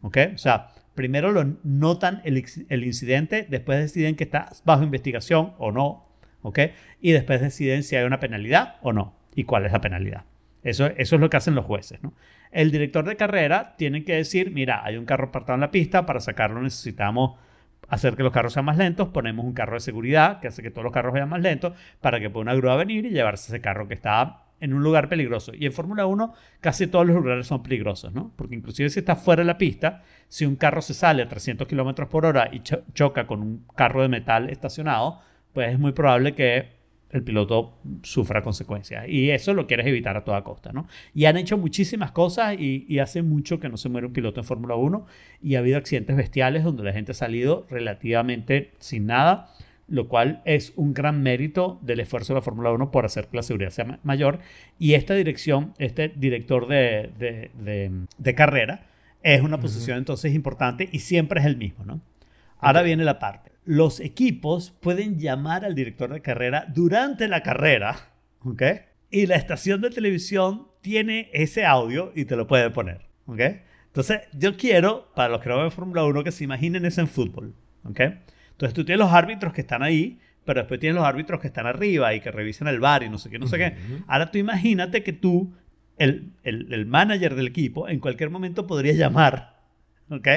¿ok? 0.00 0.16
O 0.34 0.38
sea, 0.38 0.68
primero 0.94 1.30
lo 1.30 1.44
notan 1.62 2.22
el, 2.24 2.42
el 2.70 2.84
incidente, 2.84 3.46
después 3.48 3.78
deciden 3.80 4.16
que 4.16 4.24
está 4.24 4.48
bajo 4.64 4.82
investigación 4.82 5.52
o 5.58 5.72
no, 5.72 6.08
¿ok? 6.40 6.58
Y 7.02 7.12
después 7.12 7.42
deciden 7.42 7.82
si 7.82 7.96
hay 7.96 8.04
una 8.04 8.18
penalidad 8.18 8.76
o 8.82 8.94
no 8.94 9.14
y 9.34 9.44
cuál 9.44 9.66
es 9.66 9.72
la 9.72 9.82
penalidad. 9.82 10.24
Eso, 10.64 10.86
eso 10.86 11.14
es 11.16 11.20
lo 11.20 11.30
que 11.30 11.36
hacen 11.36 11.54
los 11.54 11.64
jueces, 11.64 12.02
¿no? 12.02 12.14
El 12.50 12.70
director 12.72 13.04
de 13.04 13.16
carrera 13.16 13.74
tiene 13.76 14.02
que 14.04 14.14
decir, 14.14 14.50
mira, 14.50 14.82
hay 14.84 14.96
un 14.96 15.04
carro 15.04 15.26
apartado 15.28 15.54
en 15.54 15.60
la 15.60 15.70
pista, 15.70 16.06
para 16.06 16.18
sacarlo 16.20 16.60
necesitamos 16.62 17.38
hacer 17.88 18.16
que 18.16 18.22
los 18.22 18.32
carros 18.32 18.54
sean 18.54 18.64
más 18.64 18.78
lentos, 18.78 19.08
ponemos 19.08 19.44
un 19.44 19.52
carro 19.52 19.74
de 19.74 19.80
seguridad 19.80 20.40
que 20.40 20.48
hace 20.48 20.62
que 20.62 20.70
todos 20.70 20.84
los 20.84 20.92
carros 20.92 21.12
vayan 21.12 21.28
más 21.28 21.40
lentos 21.42 21.74
para 22.00 22.18
que 22.18 22.30
pueda 22.30 22.42
una 22.42 22.54
grúa 22.54 22.76
venir 22.76 23.04
y 23.06 23.10
llevarse 23.10 23.52
ese 23.52 23.60
carro 23.60 23.86
que 23.88 23.94
está 23.94 24.40
en 24.60 24.72
un 24.72 24.82
lugar 24.82 25.08
peligroso. 25.08 25.52
Y 25.54 25.66
en 25.66 25.72
Fórmula 25.72 26.06
1 26.06 26.32
casi 26.60 26.86
todos 26.86 27.06
los 27.06 27.16
lugares 27.16 27.46
son 27.46 27.62
peligrosos, 27.62 28.14
¿no? 28.14 28.32
Porque 28.36 28.54
inclusive 28.54 28.88
si 28.88 29.00
está 29.00 29.16
fuera 29.16 29.42
de 29.42 29.46
la 29.46 29.58
pista, 29.58 30.02
si 30.28 30.46
un 30.46 30.56
carro 30.56 30.80
se 30.80 30.94
sale 30.94 31.22
a 31.22 31.28
300 31.28 31.68
kilómetros 31.68 32.08
por 32.08 32.24
hora 32.24 32.48
y 32.50 32.60
cho- 32.60 32.82
choca 32.94 33.26
con 33.26 33.42
un 33.42 33.66
carro 33.76 34.00
de 34.00 34.08
metal 34.08 34.48
estacionado, 34.48 35.20
pues 35.52 35.70
es 35.72 35.78
muy 35.78 35.92
probable 35.92 36.34
que 36.34 36.73
el 37.14 37.22
piloto 37.22 37.78
sufra 38.02 38.42
consecuencias. 38.42 39.08
Y 39.08 39.30
eso 39.30 39.54
lo 39.54 39.68
quieres 39.68 39.86
evitar 39.86 40.16
a 40.16 40.24
toda 40.24 40.42
costa, 40.42 40.72
¿no? 40.72 40.88
Y 41.14 41.26
han 41.26 41.36
hecho 41.36 41.56
muchísimas 41.56 42.10
cosas 42.10 42.56
y, 42.58 42.84
y 42.88 42.98
hace 42.98 43.22
mucho 43.22 43.60
que 43.60 43.68
no 43.68 43.76
se 43.76 43.88
muere 43.88 44.08
un 44.08 44.12
piloto 44.12 44.40
en 44.40 44.44
Fórmula 44.44 44.74
1 44.74 45.06
y 45.40 45.54
ha 45.54 45.60
habido 45.60 45.78
accidentes 45.78 46.16
bestiales 46.16 46.64
donde 46.64 46.82
la 46.82 46.92
gente 46.92 47.12
ha 47.12 47.14
salido 47.14 47.66
relativamente 47.70 48.72
sin 48.80 49.06
nada, 49.06 49.48
lo 49.86 50.08
cual 50.08 50.42
es 50.44 50.72
un 50.74 50.92
gran 50.92 51.22
mérito 51.22 51.78
del 51.82 52.00
esfuerzo 52.00 52.32
de 52.32 52.40
la 52.40 52.42
Fórmula 52.42 52.72
1 52.72 52.90
por 52.90 53.04
hacer 53.04 53.28
que 53.28 53.36
la 53.36 53.44
seguridad 53.44 53.70
sea 53.70 54.00
mayor. 54.02 54.40
Y 54.80 54.94
esta 54.94 55.14
dirección, 55.14 55.72
este 55.78 56.08
director 56.08 56.66
de, 56.66 57.12
de, 57.16 57.52
de, 57.62 57.92
de 58.18 58.34
carrera, 58.34 58.86
es 59.22 59.40
una 59.40 59.60
posición 59.60 59.98
entonces 59.98 60.34
importante 60.34 60.88
y 60.90 60.98
siempre 60.98 61.38
es 61.38 61.46
el 61.46 61.56
mismo, 61.56 61.84
¿no? 61.84 62.00
Ahora 62.58 62.82
viene 62.82 63.04
la 63.04 63.20
parte. 63.20 63.53
Los 63.64 64.00
equipos 64.00 64.72
pueden 64.80 65.18
llamar 65.18 65.64
al 65.64 65.74
director 65.74 66.12
de 66.12 66.20
carrera 66.20 66.66
durante 66.74 67.28
la 67.28 67.42
carrera, 67.42 68.12
¿ok? 68.40 68.62
Y 69.10 69.26
la 69.26 69.36
estación 69.36 69.80
de 69.80 69.90
televisión 69.90 70.68
tiene 70.80 71.30
ese 71.32 71.64
audio 71.64 72.12
y 72.14 72.26
te 72.26 72.36
lo 72.36 72.46
puede 72.46 72.68
poner, 72.70 73.06
¿ok? 73.26 73.40
Entonces, 73.86 74.20
yo 74.32 74.56
quiero, 74.56 75.10
para 75.14 75.28
los 75.28 75.40
que 75.40 75.48
no 75.48 75.58
ven 75.58 75.70
Fórmula 75.70 76.04
1, 76.04 76.24
que 76.24 76.32
se 76.32 76.44
imaginen 76.44 76.84
eso 76.84 77.00
en 77.00 77.08
fútbol, 77.08 77.54
¿ok? 77.84 78.00
Entonces, 78.50 78.74
tú 78.74 78.84
tienes 78.84 78.98
los 78.98 79.12
árbitros 79.12 79.52
que 79.52 79.62
están 79.62 79.82
ahí, 79.82 80.18
pero 80.44 80.60
después 80.60 80.78
tienes 80.78 80.96
los 80.96 81.04
árbitros 81.04 81.40
que 81.40 81.46
están 81.46 81.66
arriba 81.66 82.12
y 82.14 82.20
que 82.20 82.30
revisan 82.30 82.68
el 82.68 82.80
bar 82.80 83.02
y 83.02 83.08
no 83.08 83.18
sé 83.18 83.30
qué, 83.30 83.38
no 83.38 83.46
sé 83.46 83.56
qué. 83.56 83.76
Ahora 84.06 84.30
tú 84.30 84.38
imagínate 84.38 85.02
que 85.02 85.12
tú, 85.12 85.54
el, 85.96 86.32
el, 86.42 86.72
el 86.72 86.86
manager 86.86 87.34
del 87.34 87.46
equipo, 87.46 87.88
en 87.88 87.98
cualquier 87.98 88.30
momento 88.30 88.66
podría 88.66 88.92
llamar, 88.92 89.60
¿ok? 90.10 90.28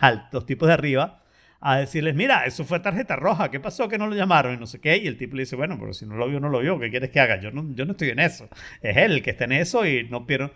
A 0.00 0.28
los 0.30 0.46
tipos 0.46 0.68
de 0.68 0.74
arriba 0.74 1.24
a 1.60 1.78
decirles, 1.78 2.14
mira, 2.14 2.44
eso 2.44 2.64
fue 2.64 2.80
tarjeta 2.80 3.16
roja, 3.16 3.50
¿qué 3.50 3.58
pasó 3.58 3.88
que 3.88 3.98
no 3.98 4.06
lo 4.06 4.14
llamaron? 4.14 4.54
Y 4.54 4.56
no 4.58 4.66
sé 4.66 4.80
qué. 4.80 4.96
Y 4.96 5.06
el 5.06 5.16
tipo 5.16 5.36
le 5.36 5.42
dice, 5.42 5.56
bueno, 5.56 5.76
pero 5.78 5.92
si 5.92 6.06
no 6.06 6.16
lo 6.16 6.28
vio, 6.28 6.40
no 6.40 6.48
lo 6.48 6.60
vio, 6.60 6.78
¿qué 6.78 6.90
quieres 6.90 7.10
que 7.10 7.20
haga? 7.20 7.40
Yo 7.40 7.50
no, 7.50 7.64
yo 7.74 7.84
no 7.84 7.92
estoy 7.92 8.10
en 8.10 8.20
eso. 8.20 8.48
Es 8.80 8.96
él 8.96 9.12
el 9.12 9.22
que 9.22 9.30
está 9.30 9.44
en 9.44 9.52
eso 9.52 9.84
y 9.84 10.08
no 10.08 10.26
pierdo. 10.26 10.52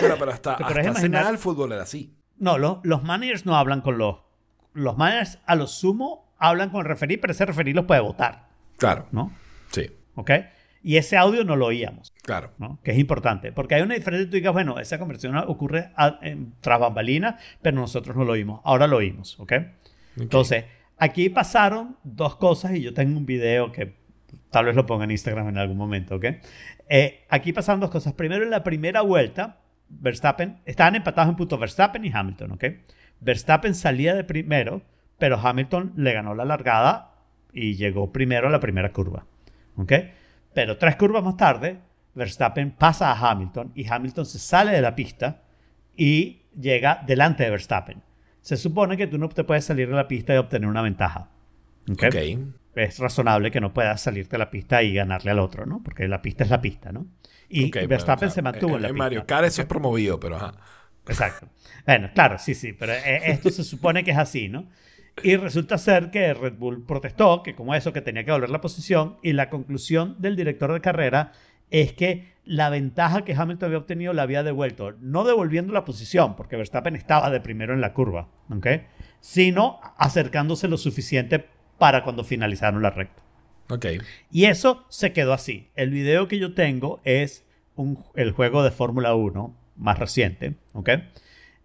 Pero, 0.00 0.16
pero 0.18 0.30
hasta, 0.30 0.54
hasta 0.54 0.90
hace 0.90 1.08
nada 1.08 1.30
el 1.30 1.38
fútbol 1.38 1.72
era 1.72 1.82
así. 1.82 2.14
No, 2.38 2.58
los, 2.58 2.78
los 2.82 3.02
managers 3.02 3.46
no 3.46 3.56
hablan 3.56 3.80
con 3.80 3.98
los... 3.98 4.18
Los 4.72 4.96
managers 4.96 5.38
a 5.46 5.56
lo 5.56 5.66
sumo 5.66 6.32
hablan 6.38 6.70
con 6.70 6.80
el 6.80 6.86
referí, 6.86 7.16
pero 7.16 7.32
ese 7.32 7.44
referí 7.44 7.72
los 7.72 7.84
puede 7.84 8.00
votar. 8.00 8.48
Claro. 8.78 9.06
¿No? 9.10 9.32
Sí. 9.70 9.90
¿Ok? 10.14 10.30
Y 10.82 10.96
ese 10.96 11.16
audio 11.16 11.44
no 11.44 11.56
lo 11.56 11.66
oíamos. 11.66 12.14
Claro. 12.22 12.52
¿no? 12.58 12.78
Que 12.82 12.92
es 12.92 12.98
importante. 12.98 13.52
Porque 13.52 13.74
hay 13.74 13.82
una 13.82 13.94
diferencia. 13.94 14.28
Tú 14.28 14.36
digas, 14.36 14.52
bueno, 14.52 14.78
esa 14.78 14.98
conversión 14.98 15.36
ocurre 15.36 15.90
a, 15.96 16.18
en, 16.22 16.54
tras 16.60 16.80
bambalinas, 16.80 17.42
pero 17.60 17.76
nosotros 17.76 18.16
no 18.16 18.24
lo 18.24 18.32
oímos. 18.32 18.60
Ahora 18.64 18.86
lo 18.86 18.96
oímos. 18.96 19.38
¿Ok? 19.38 19.52
Entonces, 20.16 20.64
aquí 20.96 21.28
pasaron 21.30 21.96
dos 22.04 22.36
cosas 22.36 22.74
y 22.74 22.82
yo 22.82 22.94
tengo 22.94 23.16
un 23.18 23.26
video 23.26 23.72
que 23.72 23.94
tal 24.50 24.66
vez 24.66 24.76
lo 24.76 24.86
ponga 24.86 25.04
en 25.04 25.10
Instagram 25.12 25.48
en 25.48 25.58
algún 25.58 25.76
momento, 25.76 26.16
¿ok? 26.16 26.24
Eh, 26.88 27.24
aquí 27.28 27.52
pasaron 27.52 27.80
dos 27.80 27.90
cosas. 27.90 28.12
Primero, 28.14 28.44
en 28.44 28.50
la 28.50 28.62
primera 28.62 29.00
vuelta, 29.00 29.60
Verstappen, 29.88 30.60
estaban 30.64 30.94
empatados 30.94 31.30
en 31.30 31.36
puntos 31.36 31.58
Verstappen 31.58 32.04
y 32.04 32.10
Hamilton, 32.12 32.52
¿ok? 32.52 32.64
Verstappen 33.20 33.74
salía 33.74 34.14
de 34.14 34.24
primero, 34.24 34.82
pero 35.18 35.38
Hamilton 35.38 35.92
le 35.96 36.12
ganó 36.12 36.34
la 36.34 36.44
largada 36.44 37.14
y 37.52 37.74
llegó 37.74 38.12
primero 38.12 38.48
a 38.48 38.50
la 38.50 38.60
primera 38.60 38.92
curva, 38.92 39.26
¿ok? 39.76 39.92
Pero 40.54 40.78
tres 40.78 40.96
curvas 40.96 41.22
más 41.22 41.36
tarde, 41.36 41.78
Verstappen 42.14 42.72
pasa 42.72 43.12
a 43.12 43.30
Hamilton 43.30 43.72
y 43.74 43.88
Hamilton 43.88 44.26
se 44.26 44.38
sale 44.38 44.72
de 44.72 44.82
la 44.82 44.94
pista 44.94 45.42
y 45.96 46.42
llega 46.58 47.02
delante 47.06 47.44
de 47.44 47.50
Verstappen 47.50 48.09
se 48.40 48.56
supone 48.56 48.96
que 48.96 49.06
tú 49.06 49.18
no 49.18 49.28
te 49.28 49.44
puedes 49.44 49.64
salir 49.64 49.88
de 49.88 49.94
la 49.94 50.08
pista 50.08 50.34
y 50.34 50.38
obtener 50.38 50.68
una 50.68 50.82
ventaja. 50.82 51.30
¿Okay? 51.90 52.34
Ok. 52.34 52.40
Es 52.74 52.98
razonable 52.98 53.50
que 53.50 53.60
no 53.60 53.74
puedas 53.74 54.00
salirte 54.00 54.32
de 54.32 54.38
la 54.38 54.50
pista 54.50 54.82
y 54.82 54.94
ganarle 54.94 55.32
al 55.32 55.40
otro, 55.40 55.66
¿no? 55.66 55.82
Porque 55.82 56.06
la 56.06 56.22
pista 56.22 56.44
es 56.44 56.50
la 56.50 56.60
pista, 56.60 56.92
¿no? 56.92 57.06
Y 57.48 57.66
Ok, 57.66 57.88
Verstappen 57.88 58.28
o 58.28 58.30
sea, 58.30 58.34
se 58.36 58.42
mantuvo 58.42 58.70
en, 58.70 58.76
en 58.76 58.82
la 58.82 58.88
pista. 58.88 58.98
Mario 58.98 59.26
Kart 59.26 59.46
eso 59.46 59.62
es 59.62 59.66
promovido, 59.68 60.20
pero 60.20 60.36
ajá. 60.36 60.54
Exacto. 61.08 61.48
Bueno, 61.84 62.10
claro, 62.14 62.38
sí, 62.38 62.54
sí, 62.54 62.72
pero 62.72 62.92
eh, 62.92 63.22
esto 63.24 63.50
se 63.50 63.64
supone 63.64 64.04
que 64.04 64.12
es 64.12 64.18
así, 64.18 64.48
¿no? 64.48 64.68
Y 65.22 65.36
resulta 65.36 65.76
ser 65.78 66.10
que 66.10 66.32
Red 66.32 66.54
Bull 66.54 66.84
protestó, 66.86 67.42
que 67.42 67.54
como 67.54 67.74
eso, 67.74 67.92
que 67.92 68.00
tenía 68.00 68.24
que 68.24 68.30
volver 68.30 68.50
la 68.50 68.60
posición, 68.60 69.16
y 69.22 69.32
la 69.32 69.50
conclusión 69.50 70.16
del 70.18 70.36
director 70.36 70.72
de 70.72 70.80
carrera 70.80 71.32
es 71.70 71.92
que 71.92 72.32
la 72.50 72.68
ventaja 72.68 73.24
que 73.24 73.32
Hamilton 73.32 73.68
había 73.68 73.78
obtenido 73.78 74.12
la 74.12 74.22
había 74.22 74.42
devuelto, 74.42 74.96
no 74.98 75.22
devolviendo 75.22 75.72
la 75.72 75.84
posición, 75.84 76.34
porque 76.34 76.56
Verstappen 76.56 76.96
estaba 76.96 77.30
de 77.30 77.40
primero 77.40 77.74
en 77.74 77.80
la 77.80 77.92
curva, 77.92 78.26
¿ok? 78.52 78.66
Sino 79.20 79.78
acercándose 79.96 80.66
lo 80.66 80.76
suficiente 80.76 81.46
para 81.78 82.02
cuando 82.02 82.24
finalizaron 82.24 82.82
la 82.82 82.90
recta. 82.90 83.22
Ok. 83.68 83.86
Y 84.32 84.46
eso 84.46 84.84
se 84.88 85.12
quedó 85.12 85.32
así. 85.32 85.70
El 85.76 85.90
video 85.90 86.26
que 86.26 86.40
yo 86.40 86.52
tengo 86.52 87.00
es 87.04 87.46
un, 87.76 88.04
el 88.16 88.32
juego 88.32 88.64
de 88.64 88.72
Fórmula 88.72 89.14
1 89.14 89.56
más 89.76 89.98
reciente, 90.00 90.56
¿ok? 90.72 90.90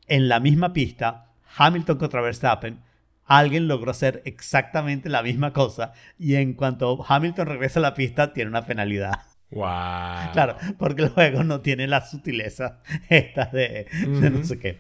En 0.06 0.30
la 0.30 0.40
misma 0.40 0.72
pista, 0.72 1.32
Hamilton 1.58 1.98
contra 1.98 2.22
Verstappen, 2.22 2.84
alguien 3.26 3.68
logró 3.68 3.90
hacer 3.90 4.22
exactamente 4.26 5.10
la 5.10 5.24
misma 5.24 5.52
cosa 5.52 5.94
y 6.20 6.36
en 6.36 6.54
cuanto 6.54 7.04
Hamilton 7.08 7.48
regresa 7.48 7.80
a 7.80 7.82
la 7.82 7.96
pista, 7.96 8.34
tiene 8.34 8.52
una 8.52 8.68
penalidad. 8.68 9.35
Wow. 9.52 10.32
Claro, 10.34 10.58
porque 10.78 11.04
el 11.04 11.10
juego 11.10 11.44
no 11.44 11.62
tiene 11.62 11.88
la 11.88 12.06
sutileza 12.06 12.80
esta 13.10 13.46
de, 13.46 13.88
de 14.08 14.30
no 14.30 14.44
sé 14.44 14.60
qué. 14.60 14.80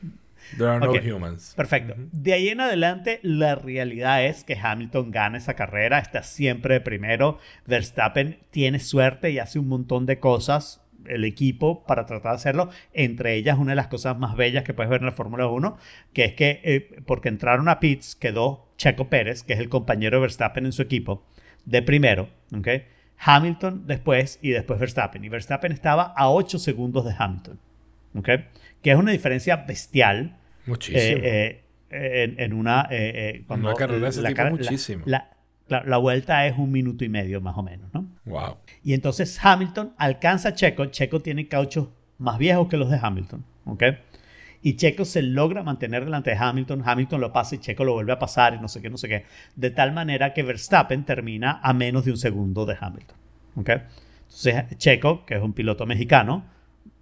There 0.58 0.70
are 0.70 0.80
no 0.80 1.16
humans. 1.16 1.54
Perfecto. 1.56 1.96
De 2.12 2.34
ahí 2.34 2.50
en 2.50 2.62
adelante, 2.62 3.20
la 3.24 3.56
realidad 3.56 4.26
es 4.26 4.44
que 4.44 4.58
Hamilton 4.62 5.12
gana 5.12 5.38
esa 5.38 5.56
carrera, 5.56 6.00
está 6.00 6.24
siempre 6.24 6.76
de 6.76 6.82
primero. 6.82 7.40
Verstappen 7.66 8.40
tiene 8.52 8.80
suerte 8.80 9.32
y 9.32 9.40
hace 9.40 9.60
un 9.60 9.68
montón 9.68 10.06
de 10.06 10.20
cosas 10.20 10.82
el 11.08 11.24
equipo 11.24 11.86
para 11.86 12.06
tratar 12.06 12.34
de 12.34 12.36
hacerlo. 12.38 12.70
Entre 12.94 13.36
ellas, 13.36 13.58
una 13.58 13.72
de 13.72 13.76
las 13.76 13.88
cosas 13.88 14.18
más 14.18 14.36
bellas 14.36 14.64
que 14.64 14.74
puedes 14.74 14.90
ver 14.90 15.02
en 15.02 15.08
la 15.08 15.12
Fórmula 15.12 15.48
1, 15.48 15.78
que 16.14 16.26
es 16.26 16.34
que 16.34 16.62
eh, 16.64 17.02
porque 17.06 17.30
entraron 17.30 17.70
a 17.70 17.80
pits 17.80 18.16
quedó 18.16 18.70
Checo 18.78 19.10
Pérez, 19.10 19.44
que 19.44 19.54
es 19.54 19.60
el 19.60 19.70
compañero 19.70 20.18
de 20.18 20.22
Verstappen 20.22 20.66
en 20.66 20.72
su 20.72 20.82
equipo, 20.82 21.26
de 21.66 21.82
primero. 21.82 22.30
¿ok? 22.56 22.68
Hamilton 23.18 23.88
después 23.88 24.40
y 24.42 24.50
después 24.52 24.80
Verstappen. 24.80 25.24
Y 25.24 25.30
Verstappen 25.30 25.72
estaba 25.72 26.14
a 26.16 26.30
8 26.30 26.60
segundos 26.60 27.06
de 27.06 27.14
Hamilton. 27.18 27.60
¿ok? 28.16 28.30
Que 28.82 28.92
es 28.92 28.98
una 28.98 29.12
diferencia 29.12 29.58
bestial. 29.58 30.38
Muchísimo. 30.66 31.20
eh, 31.24 31.62
eh, 31.92 32.24
en, 32.24 32.40
en 32.40 32.54
una. 32.54 32.88
eh, 32.90 33.12
eh, 33.38 33.44
cuando 33.48 33.68
Una 33.70 33.76
carrera 33.78 34.02
de 34.06 34.10
ese 34.10 34.22
la 34.22 34.30
tipo 34.30 34.42
la- 34.44 34.50
muchísimo. 34.50 35.04
La, 35.08 35.30
la- 35.68 35.84
la 35.84 35.98
vuelta 35.98 36.46
es 36.48 36.58
un 36.58 36.72
minuto 36.72 37.04
y 37.06 37.10
medio 37.10 37.42
más 37.42 37.58
o 37.58 37.64
menos, 37.64 37.94
¿no? 37.94 38.08
wow. 38.26 38.58
Y 38.84 38.94
entonces 38.94 39.38
Hamilton 39.44 39.94
alcanza 39.98 40.50
a 40.50 40.54
Checo. 40.54 40.86
Checo 40.88 41.22
tiene 41.22 41.48
cauchos 41.48 41.90
más 42.18 42.38
viejos 42.38 42.68
que 42.68 42.78
los 42.78 42.90
de 42.90 43.00
Hamilton, 43.02 43.44
¿ok? 43.66 43.84
Y 44.68 44.78
Checo 44.78 45.06
se 45.06 45.22
logra 45.22 45.62
mantener 45.62 46.06
delante 46.06 46.32
de 46.32 46.38
Hamilton. 46.38 46.82
Hamilton 46.84 47.22
lo 47.22 47.32
pasa 47.32 47.54
y 47.54 47.60
Checo 47.60 47.84
lo 47.84 47.94
vuelve 47.94 48.14
a 48.14 48.18
pasar 48.18 48.56
y 48.56 48.60
no 48.60 48.68
sé 48.68 48.82
qué, 48.82 48.90
no 48.90 48.98
sé 48.98 49.08
qué. 49.08 49.24
De 49.56 49.70
tal 49.70 49.92
manera 49.94 50.34
que 50.34 50.42
Verstappen 50.42 51.06
termina 51.06 51.60
a 51.62 51.72
menos 51.74 52.04
de 52.06 52.10
un 52.12 52.18
segundo 52.18 52.66
de 52.66 52.76
Hamilton, 52.80 53.18
¿ok? 53.58 53.70
Entonces 54.24 54.78
Checo, 54.80 55.24
que 55.24 55.36
es 55.36 55.42
un 55.44 55.54
piloto 55.54 55.86
mexicano, 55.86 56.46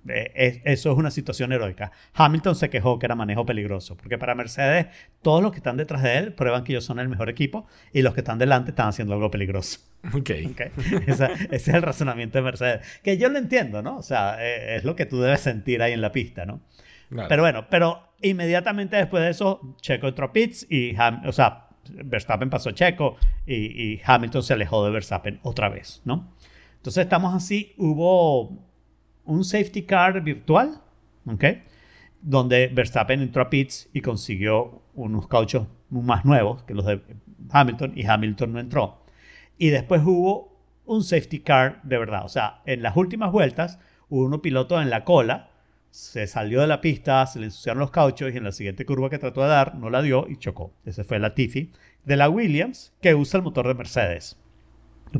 eh, 0.09 0.31
es- 0.35 0.61
eso 0.65 0.91
es 0.91 0.97
una 0.97 1.09
situación 1.09 1.53
heroica. 1.53 1.93
Hamilton 2.13 2.55
se 2.55 2.69
quejó 2.69 2.99
que 2.99 3.05
era 3.05 3.15
manejo 3.15 3.45
peligroso, 3.45 3.95
porque 3.95 4.17
para 4.17 4.35
Mercedes 4.35 4.87
todos 5.21 5.41
los 5.41 5.51
que 5.53 5.59
están 5.59 5.77
detrás 5.77 6.03
de 6.03 6.17
él 6.17 6.33
prueban 6.33 6.65
que 6.65 6.73
ellos 6.73 6.83
son 6.83 6.99
el 6.99 7.07
mejor 7.07 7.29
equipo 7.29 7.65
y 7.93 8.01
los 8.01 8.13
que 8.13 8.19
están 8.19 8.39
delante 8.39 8.71
están 8.71 8.89
haciendo 8.89 9.13
algo 9.13 9.31
peligroso. 9.31 9.79
Ok. 10.13 10.31
Ok. 10.51 10.61
Esa- 11.07 11.31
ese 11.31 11.55
es 11.55 11.67
el 11.69 11.81
razonamiento 11.81 12.37
de 12.39 12.43
Mercedes. 12.43 12.85
Que 13.01 13.17
yo 13.17 13.29
lo 13.29 13.37
entiendo, 13.39 13.81
¿no? 13.81 13.95
O 13.99 14.03
sea, 14.03 14.35
eh, 14.45 14.75
es 14.75 14.83
lo 14.83 14.97
que 14.97 15.05
tú 15.05 15.21
debes 15.21 15.39
sentir 15.39 15.81
ahí 15.81 15.93
en 15.93 16.01
la 16.01 16.11
pista, 16.11 16.45
¿no? 16.45 16.59
Pero 17.29 17.43
bueno, 17.43 17.67
pero 17.69 18.13
inmediatamente 18.21 18.95
después 18.95 19.23
de 19.23 19.29
eso, 19.29 19.75
Checo 19.81 20.07
entró 20.07 20.25
a 20.27 20.33
pits 20.33 20.65
y, 20.69 20.95
Ham- 20.95 21.27
o 21.27 21.31
sea, 21.31 21.67
Verstappen 21.89 22.49
pasó 22.49 22.71
Checo 22.71 23.17
y, 23.45 23.99
Hamilton 24.05 24.43
se 24.43 24.53
alejó 24.53 24.85
de 24.85 24.91
Verstappen 24.91 25.39
otra 25.43 25.69
vez, 25.69 26.01
¿no? 26.05 26.33
Entonces 26.75 27.03
estamos 27.03 27.33
así, 27.33 27.73
hubo 27.77 28.67
un 29.25 29.43
safety 29.43 29.83
car 29.83 30.21
virtual, 30.21 30.81
¿ok? 31.25 31.43
Donde 32.21 32.67
Verstappen 32.67 33.21
entró 33.21 33.41
a 33.41 33.49
pits 33.49 33.89
y 33.93 34.01
consiguió 34.01 34.83
unos 34.93 35.27
cauchos 35.27 35.67
más 35.89 36.25
nuevos 36.25 36.63
que 36.63 36.73
los 36.73 36.85
de 36.85 37.01
Hamilton 37.51 37.93
y 37.95 38.05
Hamilton 38.05 38.53
no 38.53 38.59
entró. 38.59 39.03
Y 39.57 39.69
después 39.69 40.01
hubo 40.05 40.53
un 40.85 41.03
safety 41.03 41.39
car 41.39 41.81
de 41.83 41.97
verdad. 41.97 42.25
O 42.25 42.29
sea, 42.29 42.61
en 42.65 42.81
las 42.81 42.95
últimas 42.97 43.31
vueltas 43.31 43.79
hubo 44.09 44.25
uno 44.25 44.41
piloto 44.41 44.81
en 44.81 44.89
la 44.89 45.03
cola, 45.03 45.51
se 45.93 46.25
salió 46.25 46.61
de 46.61 46.65
la 46.65 46.81
pista, 46.81 47.23
se 47.27 47.37
le 47.37 47.45
ensuciaron 47.45 47.79
los 47.79 47.91
cauchos 47.91 48.33
y 48.33 48.37
en 48.37 48.43
la 48.43 48.51
siguiente 48.51 48.83
curva 48.83 49.11
que 49.11 49.19
trató 49.19 49.43
de 49.43 49.49
dar 49.49 49.75
no 49.75 49.91
la 49.91 50.01
dio 50.01 50.25
y 50.27 50.37
chocó. 50.37 50.73
Ese 50.85 51.03
fue 51.03 51.19
la 51.19 51.35
Tiffy 51.35 51.71
de 52.03 52.17
la 52.17 52.29
Williams 52.29 52.95
que 52.99 53.13
usa 53.13 53.37
el 53.37 53.43
motor 53.43 53.67
de 53.67 53.75
Mercedes. 53.75 54.35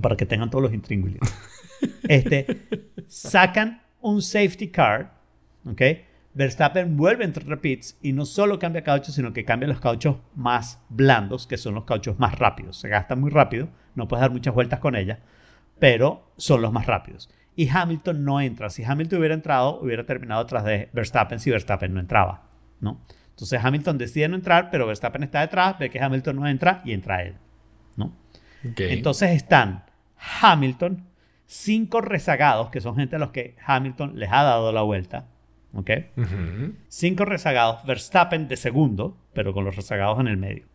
Para 0.02 0.18
que 0.18 0.26
tengan 0.26 0.50
todos 0.50 0.64
los 0.64 0.74
intríngulis. 0.74 1.20
Este, 2.08 2.66
sacan 3.08 3.84
un 4.00 4.22
safety 4.22 4.70
car, 4.70 5.20
¿ok? 5.66 5.82
Verstappen 6.34 6.96
vuelve 6.96 7.26
a 7.26 7.28
entrar 7.28 7.52
a 7.52 7.62
pits 7.62 7.98
y 8.02 8.14
no 8.14 8.26
solo 8.26 8.58
cambia 8.58 8.84
cauchos, 8.84 9.14
sino 9.14 9.34
que 9.34 9.44
cambia 9.44 9.68
los 9.68 9.82
cauchos 9.82 10.16
más 10.34 10.80
blandos, 10.88 11.46
que 11.46 11.58
son 11.58 11.76
los 11.76 11.84
cauchos 11.84 12.18
más 12.20 12.40
rápidos. 12.40 12.78
Se 12.78 12.88
gastan 12.88 13.20
muy 13.20 13.32
rápido, 13.32 13.68
no 13.96 14.08
puedes 14.08 14.22
dar 14.22 14.32
muchas 14.32 14.54
vueltas 14.54 14.80
con 14.80 14.96
ella, 14.96 15.20
pero 15.78 16.32
son 16.38 16.62
los 16.62 16.72
más 16.72 16.86
rápidos. 16.86 17.30
Y 17.56 17.70
Hamilton 17.70 18.24
no 18.24 18.42
entra. 18.42 18.70
Si 18.70 18.84
Hamilton 18.84 19.20
hubiera 19.20 19.36
entrado, 19.36 19.80
hubiera 19.80 20.06
terminado 20.06 20.46
tras 20.46 20.66
de 20.66 20.90
Verstappen 20.94 21.40
si 21.40 21.52
Verstappen 21.52 21.94
no 21.94 22.00
entraba, 22.00 22.50
¿no? 22.80 23.02
Entonces 23.30 23.64
Hamilton 23.64 23.98
decide 23.98 24.28
no 24.28 24.36
entrar, 24.36 24.70
pero 24.70 24.86
Verstappen 24.86 25.24
está 25.24 25.42
detrás, 25.42 25.78
ve 25.80 25.90
que 25.90 26.02
Hamilton 26.02 26.36
no 26.36 26.48
entra 26.48 26.82
y 26.86 26.94
entra 26.94 27.24
él, 27.24 27.36
¿no? 27.96 28.16
Entonces 28.64 29.32
están 29.32 29.84
Hamilton, 30.42 31.06
cinco 31.46 32.02
rezagados, 32.02 32.70
que 32.70 32.80
son 32.80 32.96
gente 32.96 33.16
a 33.16 33.20
los 33.20 33.32
que 33.32 33.56
Hamilton 33.66 34.20
les 34.20 34.32
ha 34.32 34.44
dado 34.44 34.72
la 34.72 34.84
vuelta, 34.84 35.28
¿ok? 35.74 35.90
Cinco 36.88 37.26
rezagados, 37.26 37.86
Verstappen 37.86 38.48
de 38.48 38.56
segundo, 38.56 39.18
pero 39.34 39.54
con 39.54 39.66
los 39.66 39.76
rezagados 39.76 40.20
en 40.20 40.28
el 40.28 40.38
medio. 40.38 40.66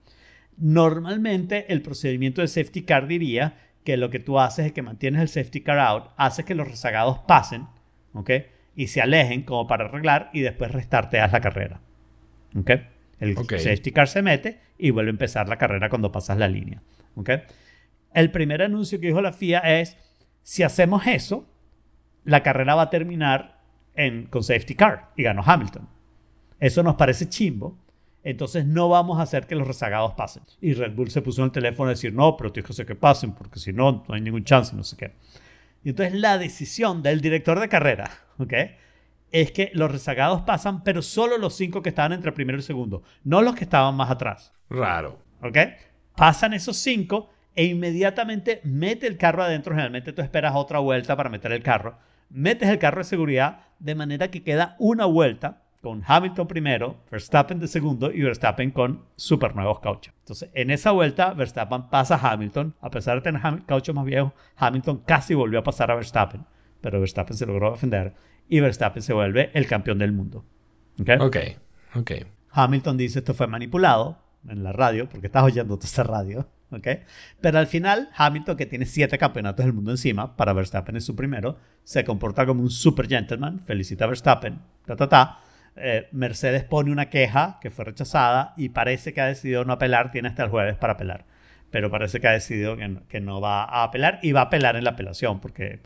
Normalmente 0.57 1.73
el 1.73 1.83
procedimiento 1.83 2.41
de 2.41 2.49
safety 2.49 2.83
car 2.83 3.07
diría 3.07 3.55
que 3.85 3.97
lo 3.97 4.11
que 4.11 4.19
tú 4.19 4.39
haces 4.39 4.67
es 4.67 4.73
que 4.73 4.83
mantienes 4.83 5.23
el 5.23 5.29
safety 5.29 5.63
car 5.63 5.79
out, 5.79 6.11
haces 6.17 6.45
que 6.45 6.55
los 6.55 6.69
rezagados 6.69 7.21
pasen, 7.21 7.67
¿ok? 8.13 8.31
Y 8.75 8.89
se 8.89 9.01
alejen 9.01 9.43
como 9.43 9.67
para 9.67 9.87
arreglar 9.87 10.31
y 10.33 10.41
después 10.41 10.73
restarteas 10.73 11.33
la 11.33 11.41
carrera, 11.41 11.81
¿ok? 12.57 12.71
El 13.21 13.37
safety 13.37 13.91
car 13.93 14.09
se 14.09 14.23
mete 14.23 14.61
y 14.79 14.91
vuelve 14.91 15.11
a 15.11 15.13
empezar 15.13 15.49
la 15.49 15.59
carrera 15.59 15.89
cuando 15.89 16.13
pasas 16.13 16.39
la 16.39 16.49
línea, 16.49 16.83
¿ok? 17.17 17.31
El 18.15 18.31
primer 18.31 18.63
anuncio 18.63 19.01
que 19.01 19.09
dijo 19.09 19.21
la 19.21 19.33
FIA 19.33 19.81
es, 19.81 19.97
si 20.43 20.63
hacemos 20.63 21.07
eso, 21.07 21.49
la 22.25 22.43
carrera 22.43 22.75
va 22.75 22.83
a 22.83 22.91
terminar 22.91 23.61
en, 23.95 24.27
con 24.27 24.43
safety 24.43 24.75
car 24.75 25.11
y 25.17 25.25
ganó 25.25 25.43
Hamilton. 25.45 25.89
Eso 26.61 26.83
nos 26.83 26.97
parece 26.97 27.29
chimbo, 27.29 27.79
entonces 28.31 28.67
no 28.67 28.91
vamos 28.91 29.19
a 29.19 29.23
hacer 29.23 29.47
que 29.47 29.55
los 29.55 29.67
rezagados 29.67 30.13
pasen. 30.13 30.43
Y 30.61 30.75
Red 30.75 30.95
Bull 30.95 31.11
se 31.11 31.23
puso 31.23 31.41
en 31.41 31.47
el 31.47 31.53
teléfono 31.53 31.89
a 31.89 31.93
decir, 31.93 32.13
no, 32.13 32.37
pero 32.37 32.53
tienes 32.53 32.67
que 32.67 32.73
hacer 32.73 32.85
que 32.85 32.95
pasen, 32.95 33.33
porque 33.33 33.59
si 33.59 33.73
no, 33.73 34.05
no 34.07 34.15
hay 34.15 34.21
ningún 34.21 34.45
chance, 34.45 34.77
no 34.77 34.85
sé 34.85 34.97
qué. 34.97 35.13
Y 35.83 35.91
entonces 35.91 36.15
la 36.15 36.37
decisión 36.37 37.03
del 37.03 37.23
director 37.23 37.59
de 37.59 37.71
carrera, 37.71 38.11
¿ok? 38.39 38.53
Es 39.31 39.51
que 39.53 39.71
los 39.73 39.91
rezagados 39.91 40.43
pasan, 40.43 40.85
pero 40.85 41.01
solo 41.01 41.39
los 41.39 41.55
cinco 41.55 41.81
que 41.81 41.89
estaban 41.89 42.13
entre 42.13 42.29
el 42.29 42.35
primero 42.35 42.59
y 42.59 42.61
el 42.61 42.65
segundo, 42.65 43.03
no 43.25 43.41
los 43.41 43.55
que 43.55 43.65
estaban 43.65 43.95
más 43.95 44.11
atrás. 44.11 44.53
Raro. 44.69 45.19
¿Ok? 45.43 45.57
Pasan 46.15 46.53
esos 46.53 46.77
cinco 46.77 47.31
e 47.55 47.65
inmediatamente 47.65 48.61
mete 48.65 49.07
el 49.07 49.17
carro 49.17 49.43
adentro. 49.43 49.73
Generalmente 49.73 50.13
tú 50.13 50.21
esperas 50.21 50.55
otra 50.55 50.81
vuelta 50.81 51.17
para 51.17 51.31
meter 51.31 51.53
el 51.53 51.63
carro. 51.63 51.99
Metes 52.29 52.69
el 52.69 52.79
carro 52.79 52.99
de 52.99 53.05
seguridad 53.05 53.61
de 53.79 53.95
manera 53.95 54.31
que 54.31 54.43
queda 54.43 54.77
una 54.79 55.07
vuelta 55.07 55.63
con 55.81 56.03
Hamilton 56.07 56.49
primero, 56.49 56.97
Verstappen 57.11 57.59
de 57.59 57.69
segundo 57.69 58.11
y 58.13 58.23
Verstappen 58.23 58.71
con 58.71 59.05
super 59.17 59.55
nuevos 59.55 59.81
cauchos. 59.81 60.15
Entonces, 60.21 60.51
en 60.55 60.71
esa 60.71 60.91
vuelta, 60.91 61.33
Verstappen 61.33 61.89
pasa 61.89 62.17
a 62.17 62.33
Hamilton. 62.33 62.75
A 62.81 62.91
pesar 62.91 63.17
de 63.17 63.23
tener 63.23 63.65
cauchos 63.65 63.95
más 63.95 64.05
viejos, 64.05 64.33
Hamilton 64.57 65.03
casi 65.07 65.35
volvió 65.35 65.61
a 65.61 65.63
pasar 65.63 65.91
a 65.91 65.95
Verstappen, 65.95 66.45
pero 66.81 67.01
Verstappen 67.01 67.37
se 67.37 67.47
logró 67.47 67.71
defender 67.71 68.15
y 68.49 68.61
Verstappen 68.61 69.03
se 69.03 69.13
vuelve 69.13 69.51
el 69.55 69.67
campeón 69.67 69.99
del 69.99 70.13
mundo. 70.13 70.45
¿Ok? 71.01 71.11
Ok. 71.21 71.37
okay. 71.95 72.27
Hamilton 72.51 72.97
dice 72.97 73.21
esto 73.21 73.35
fue 73.35 73.47
manipulado 73.47 74.19
en 74.49 74.65
la 74.65 74.73
radio, 74.73 75.09
porque 75.09 75.27
estás 75.27 75.45
oyendo 75.45 75.77
toda 75.77 75.87
esa 75.87 76.03
radio. 76.03 76.49
¿ok? 76.71 76.87
Pero 77.41 77.59
al 77.59 77.67
final, 77.67 78.09
Hamilton, 78.17 78.57
que 78.57 78.67
tiene 78.67 78.87
siete 78.87 79.19
campeonatos 79.19 79.65
del 79.65 79.73
mundo 79.73 79.91
encima, 79.91 80.37
para 80.37 80.53
Verstappen 80.53 80.97
es 80.97 81.05
su 81.05 81.15
primero, 81.15 81.59
se 81.85 82.05
comporta 82.05 82.47
como 82.47 82.63
un 82.63 82.71
super 82.71 83.09
gentleman, 83.09 83.61
felicita 83.61 84.05
a 84.05 84.09
Verstappen, 84.09 84.61
ta, 84.85 84.97
ta, 84.97 85.09
ta, 85.09 85.41
eh, 85.81 86.09
Mercedes 86.13 86.65
pone 86.65 86.91
una 86.91 87.09
queja 87.09 87.59
que 87.61 87.71
fue 87.71 87.85
rechazada 87.85 88.55
y 88.57 88.71
parece 88.71 89.13
que 89.13 89.21
ha 89.21 89.27
decidido 89.27 89.65
no 89.65 89.73
apelar, 89.73 90.11
tiene 90.11 90.29
hasta 90.29 90.45
el 90.45 90.51
jueves 90.51 90.77
para 90.77 90.95
apelar, 90.95 91.25
pero 91.71 91.91
parece 91.91 92.21
que 92.21 92.29
ha 92.29 92.33
decidido 92.33 92.77
que 92.77 93.21
no, 93.21 93.41
va 93.41 93.65
a 93.65 93.85
apelar 93.85 94.19
y 94.23 94.33
va 94.33 94.41
a 94.41 94.45
apelar 94.45 94.77
en 94.77 94.85
la 94.85 94.91
apelación 94.91 95.41
porque 95.41 95.81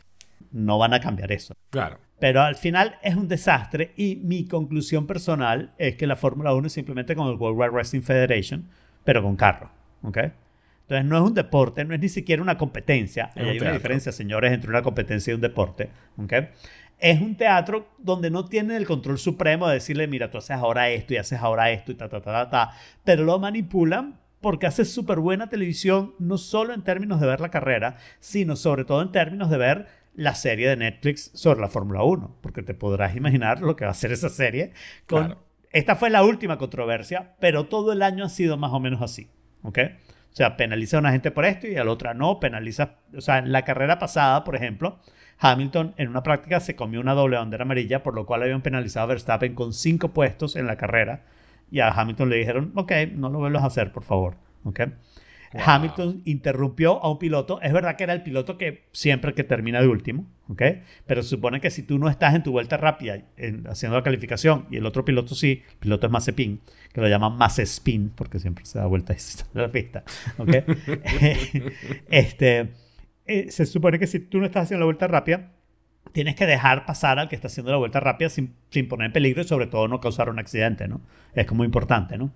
no 0.51 0.77
van 0.77 0.93
a 0.93 0.99
cambiar 0.99 1.31
eso. 1.31 1.53
Claro. 1.69 1.99
Pero 2.19 2.41
al 2.41 2.55
final 2.55 2.95
es 3.01 3.15
un 3.15 3.27
desastre 3.27 3.93
y 3.97 4.15
mi 4.17 4.47
conclusión 4.47 5.07
personal 5.07 5.73
es 5.77 5.95
que 5.95 6.07
la 6.07 6.15
Fórmula 6.15 6.53
1 6.53 6.67
es 6.67 6.73
simplemente 6.73 7.15
como 7.15 7.29
el 7.29 7.37
World 7.37 7.59
Wide 7.59 7.71
Wrestling 7.71 8.01
Federation, 8.01 8.69
pero 9.03 9.21
con 9.21 9.35
carro. 9.35 9.71
¿ok? 10.03 10.17
Entonces 10.83 11.05
no 11.05 11.17
es 11.17 11.23
un 11.23 11.33
deporte, 11.33 11.85
no 11.85 11.93
es 11.93 11.99
ni 11.99 12.09
siquiera 12.09 12.41
una 12.41 12.57
competencia. 12.57 13.31
hay 13.35 13.57
una 13.57 13.71
diferencia, 13.71 14.11
señores, 14.11 14.51
entre 14.51 14.69
una 14.69 14.81
competencia 14.81 15.31
y 15.31 15.35
un 15.35 15.41
deporte. 15.41 15.89
¿ok? 16.17 16.33
Es 17.03 17.19
un 17.19 17.35
teatro 17.35 17.89
donde 17.97 18.29
no 18.29 18.45
tienen 18.45 18.77
el 18.77 18.85
control 18.85 19.19
supremo 19.19 19.67
de 19.67 19.73
decirle, 19.73 20.07
mira, 20.07 20.31
tú 20.31 20.37
haces 20.37 20.55
ahora 20.55 20.89
esto 20.89 21.13
y 21.13 21.17
haces 21.17 21.37
ahora 21.41 21.69
esto 21.69 21.91
y 21.91 21.95
ta, 21.95 22.07
ta, 22.07 22.21
ta, 22.21 22.31
ta, 22.31 22.49
ta. 22.49 22.71
Pero 23.03 23.25
lo 23.25 23.37
manipulan 23.39 24.21
porque 24.39 24.67
hace 24.67 24.85
súper 24.85 25.19
buena 25.19 25.49
televisión, 25.49 26.15
no 26.17 26.37
solo 26.37 26.73
en 26.73 26.81
términos 26.81 27.19
de 27.19 27.27
ver 27.27 27.41
la 27.41 27.51
carrera, 27.51 27.97
sino 28.21 28.55
sobre 28.55 28.85
todo 28.85 29.01
en 29.01 29.11
términos 29.11 29.49
de 29.49 29.57
ver 29.57 29.87
la 30.15 30.33
serie 30.33 30.69
de 30.69 30.77
Netflix 30.77 31.29
sobre 31.33 31.59
la 31.59 31.67
Fórmula 31.67 32.03
1. 32.03 32.37
Porque 32.39 32.63
te 32.63 32.73
podrás 32.73 33.17
imaginar 33.17 33.59
lo 33.59 33.75
que 33.75 33.83
va 33.83 33.91
a 33.91 33.95
ser 33.95 34.13
esa 34.13 34.29
serie. 34.29 34.71
Con... 35.05 35.37
Esta 35.73 35.97
fue 35.97 36.09
la 36.09 36.23
última 36.23 36.57
controversia, 36.57 37.35
pero 37.41 37.65
todo 37.65 37.91
el 37.91 38.01
año 38.01 38.23
ha 38.23 38.29
sido 38.29 38.55
más 38.55 38.71
o 38.71 38.79
menos 38.79 39.01
así. 39.01 39.29
¿Ok? 39.63 39.79
O 40.31 40.35
sea, 40.35 40.55
penaliza 40.55 40.95
a 40.95 40.99
una 41.01 41.11
gente 41.11 41.31
por 41.31 41.43
esto 41.43 41.67
y 41.67 41.75
a 41.75 41.83
la 41.83 41.91
otra 41.91 42.13
no, 42.13 42.39
penaliza, 42.39 42.95
o 43.13 43.19
sea, 43.19 43.39
en 43.39 43.51
la 43.51 43.63
carrera 43.65 43.99
pasada, 43.99 44.45
por 44.45 44.55
ejemplo, 44.55 44.99
Hamilton 45.43 45.93
en 45.97 46.07
una 46.07 46.23
práctica 46.23 46.61
se 46.61 46.75
comió 46.75 47.01
una 47.01 47.13
doble 47.13 47.35
bandera 47.37 47.63
amarilla, 47.63 48.01
por 48.01 48.15
lo 48.15 48.25
cual 48.25 48.43
habían 48.43 48.61
penalizado 48.61 49.03
a 49.03 49.07
Verstappen 49.07 49.55
con 49.55 49.73
cinco 49.73 50.13
puestos 50.13 50.55
en 50.55 50.67
la 50.67 50.77
carrera. 50.77 51.25
Y 51.69 51.81
a 51.81 51.89
Hamilton 51.89 52.29
le 52.29 52.37
dijeron, 52.37 52.71
ok, 52.75 52.91
no 53.13 53.29
lo 53.29 53.39
vuelvas 53.39 53.63
a 53.63 53.67
hacer, 53.67 53.91
por 53.91 54.03
favor. 54.03 54.35
Okay. 54.63 54.93
Hamilton 55.53 56.21
interrumpió 56.25 57.03
a 57.03 57.11
un 57.11 57.19
piloto. 57.19 57.61
Es 57.61 57.73
verdad 57.73 57.95
que 57.95 58.03
era 58.05 58.13
el 58.13 58.23
piloto 58.23 58.57
que 58.57 58.85
siempre 58.91 59.33
que 59.33 59.43
termina 59.43 59.81
de 59.81 59.87
último, 59.87 60.25
¿ok? 60.47 60.61
Pero 61.05 61.21
se 61.21 61.29
supone 61.29 61.59
que 61.59 61.69
si 61.69 61.83
tú 61.83 61.99
no 61.99 62.09
estás 62.09 62.33
en 62.33 62.43
tu 62.43 62.51
vuelta 62.51 62.77
rápida 62.77 63.21
haciendo 63.69 63.97
la 63.97 64.03
calificación 64.03 64.65
y 64.71 64.77
el 64.77 64.85
otro 64.85 65.05
piloto 65.05 65.35
sí, 65.35 65.63
el 65.69 65.77
piloto 65.77 66.07
es 66.07 66.13
Mazepin, 66.13 66.61
que 66.93 67.01
lo 67.01 67.07
llaman 67.07 67.37
Mazespin 67.37 68.11
porque 68.15 68.39
siempre 68.39 68.65
se 68.65 68.79
da 68.79 68.85
vuelta 68.85 69.13
en 69.13 69.61
la 69.61 69.71
pista, 69.71 70.03
¿ok? 70.37 70.49
este 72.09 72.71
eh, 73.25 73.51
se 73.51 73.65
supone 73.65 73.99
que 73.99 74.07
si 74.07 74.19
tú 74.19 74.39
no 74.39 74.45
estás 74.45 74.63
haciendo 74.63 74.81
la 74.81 74.85
vuelta 74.85 75.07
rápida, 75.07 75.51
tienes 76.11 76.35
que 76.35 76.45
dejar 76.45 76.85
pasar 76.85 77.19
al 77.19 77.29
que 77.29 77.35
está 77.35 77.47
haciendo 77.47 77.71
la 77.71 77.77
vuelta 77.77 77.99
rápida 77.99 78.29
sin, 78.29 78.55
sin, 78.69 78.87
poner 78.87 79.07
en 79.07 79.13
peligro 79.13 79.41
y 79.41 79.45
sobre 79.45 79.67
todo 79.67 79.87
no 79.87 79.99
causar 79.99 80.29
un 80.29 80.39
accidente, 80.39 80.87
¿no? 80.87 81.01
Es 81.33 81.45
como 81.45 81.63
importante, 81.63 82.17
¿no? 82.17 82.33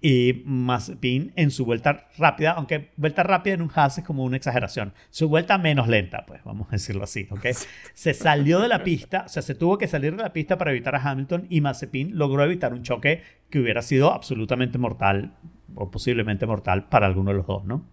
Y 0.00 0.44
Mazepin 0.44 1.32
en 1.34 1.50
su 1.50 1.64
vuelta 1.64 2.06
rápida, 2.16 2.52
aunque 2.52 2.92
vuelta 2.96 3.24
rápida 3.24 3.54
en 3.54 3.62
un 3.62 3.70
Haas 3.74 3.98
es 3.98 4.04
como 4.04 4.22
una 4.22 4.36
exageración, 4.36 4.94
su 5.10 5.28
vuelta 5.28 5.58
menos 5.58 5.88
lenta, 5.88 6.24
pues 6.24 6.42
vamos 6.44 6.68
a 6.68 6.72
decirlo 6.72 7.02
así, 7.02 7.26
¿ok? 7.30 7.46
Se 7.94 8.14
salió 8.14 8.60
de 8.60 8.68
la 8.68 8.84
pista, 8.84 9.24
o 9.26 9.28
sea, 9.28 9.42
se 9.42 9.56
tuvo 9.56 9.76
que 9.76 9.88
salir 9.88 10.16
de 10.16 10.22
la 10.22 10.32
pista 10.32 10.56
para 10.56 10.70
evitar 10.70 10.94
a 10.94 11.02
Hamilton 11.02 11.46
y 11.50 11.60
Mazepin 11.60 12.16
logró 12.16 12.44
evitar 12.44 12.72
un 12.72 12.82
choque 12.82 13.22
que 13.50 13.58
hubiera 13.58 13.82
sido 13.82 14.12
absolutamente 14.12 14.78
mortal 14.78 15.34
o 15.74 15.90
posiblemente 15.90 16.46
mortal 16.46 16.88
para 16.88 17.06
alguno 17.06 17.32
de 17.32 17.38
los 17.38 17.46
dos, 17.46 17.64
¿no? 17.64 17.88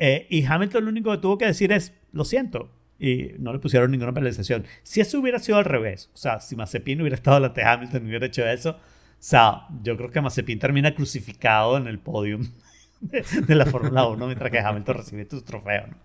Eh, 0.00 0.26
y 0.30 0.44
Hamilton 0.44 0.84
lo 0.84 0.90
único 0.90 1.12
que 1.12 1.18
tuvo 1.18 1.36
que 1.38 1.46
decir 1.46 1.70
es, 1.70 1.92
lo 2.10 2.24
siento. 2.24 2.72
Y 2.98 3.34
no 3.38 3.52
le 3.52 3.58
pusieron 3.60 3.90
ninguna 3.90 4.12
penalización. 4.12 4.64
Si 4.82 5.00
eso 5.00 5.20
hubiera 5.20 5.38
sido 5.38 5.58
al 5.58 5.64
revés, 5.64 6.10
o 6.12 6.16
sea, 6.16 6.40
si 6.40 6.56
Mazepin 6.56 7.00
hubiera 7.00 7.14
estado 7.14 7.36
delante 7.36 7.60
de 7.60 7.66
Hamilton 7.66 8.04
y 8.04 8.08
hubiera 8.08 8.26
hecho 8.26 8.46
eso, 8.46 8.70
o 8.70 8.76
sea, 9.18 9.66
yo 9.82 9.96
creo 9.96 10.10
que 10.10 10.20
Mazepin 10.20 10.58
termina 10.58 10.94
crucificado 10.94 11.76
en 11.76 11.86
el 11.86 11.98
podium 11.98 12.46
de, 13.00 13.54
la 13.54 13.66
Fórmula 13.66 14.06
1 14.06 14.26
mientras 14.26 14.50
que 14.50 14.58
Hamilton 14.58 14.96
recibe 14.96 15.24
tu 15.26 15.42
trofeo. 15.42 15.86
¿no? 15.86 15.96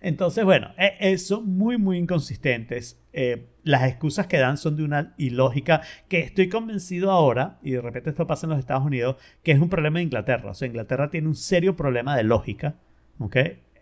Entonces, 0.00 0.44
bueno, 0.44 0.72
e, 0.76 1.16
son 1.18 1.56
muy, 1.56 1.78
muy 1.78 1.98
inconsistentes. 1.98 3.00
Eh, 3.12 3.48
las 3.62 3.84
excusas 3.88 4.26
que 4.26 4.38
dan 4.38 4.56
son 4.56 4.76
de 4.76 4.84
una 4.84 5.14
ilógica 5.18 5.82
que 6.08 6.20
estoy 6.20 6.48
convencido 6.48 7.10
ahora, 7.10 7.58
y 7.62 7.72
de 7.72 7.80
repente 7.80 8.10
esto 8.10 8.26
pasa 8.26 8.46
en 8.46 8.50
los 8.50 8.58
Estados 8.58 8.84
Unidos, 8.84 9.16
que 9.42 9.52
es 9.52 9.60
un 9.60 9.68
problema 9.68 9.98
de 9.98 10.04
Inglaterra. 10.04 10.50
O 10.50 10.54
sea, 10.54 10.66
Inglaterra 10.66 11.10
tiene 11.10 11.28
un 11.28 11.36
serio 11.36 11.76
problema 11.76 12.16
de 12.16 12.24
lógica 12.24 12.76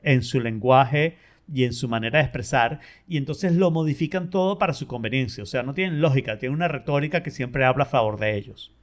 en 0.03 0.22
su 0.22 0.41
lenguaje 0.41 1.16
y 1.53 1.64
en 1.64 1.72
su 1.72 1.89
manera 1.89 2.18
de 2.18 2.24
expresar, 2.24 2.80
y 3.07 3.16
entonces 3.16 3.53
lo 3.53 3.70
modifican 3.70 4.30
todo 4.30 4.59
para 4.59 4.72
su 4.72 4.87
conveniencia. 4.87 5.43
O 5.43 5.47
sea, 5.47 5.62
no 5.62 5.74
tienen 5.74 6.01
lógica, 6.01 6.39
tienen 6.39 6.57
una 6.57 6.68
retórica 6.68 7.22
que 7.22 7.30
siempre 7.30 7.64
habla 7.64 7.85
a 7.85 7.89
favor 7.89 8.18
de 8.18 8.37
ellos. 8.37 8.74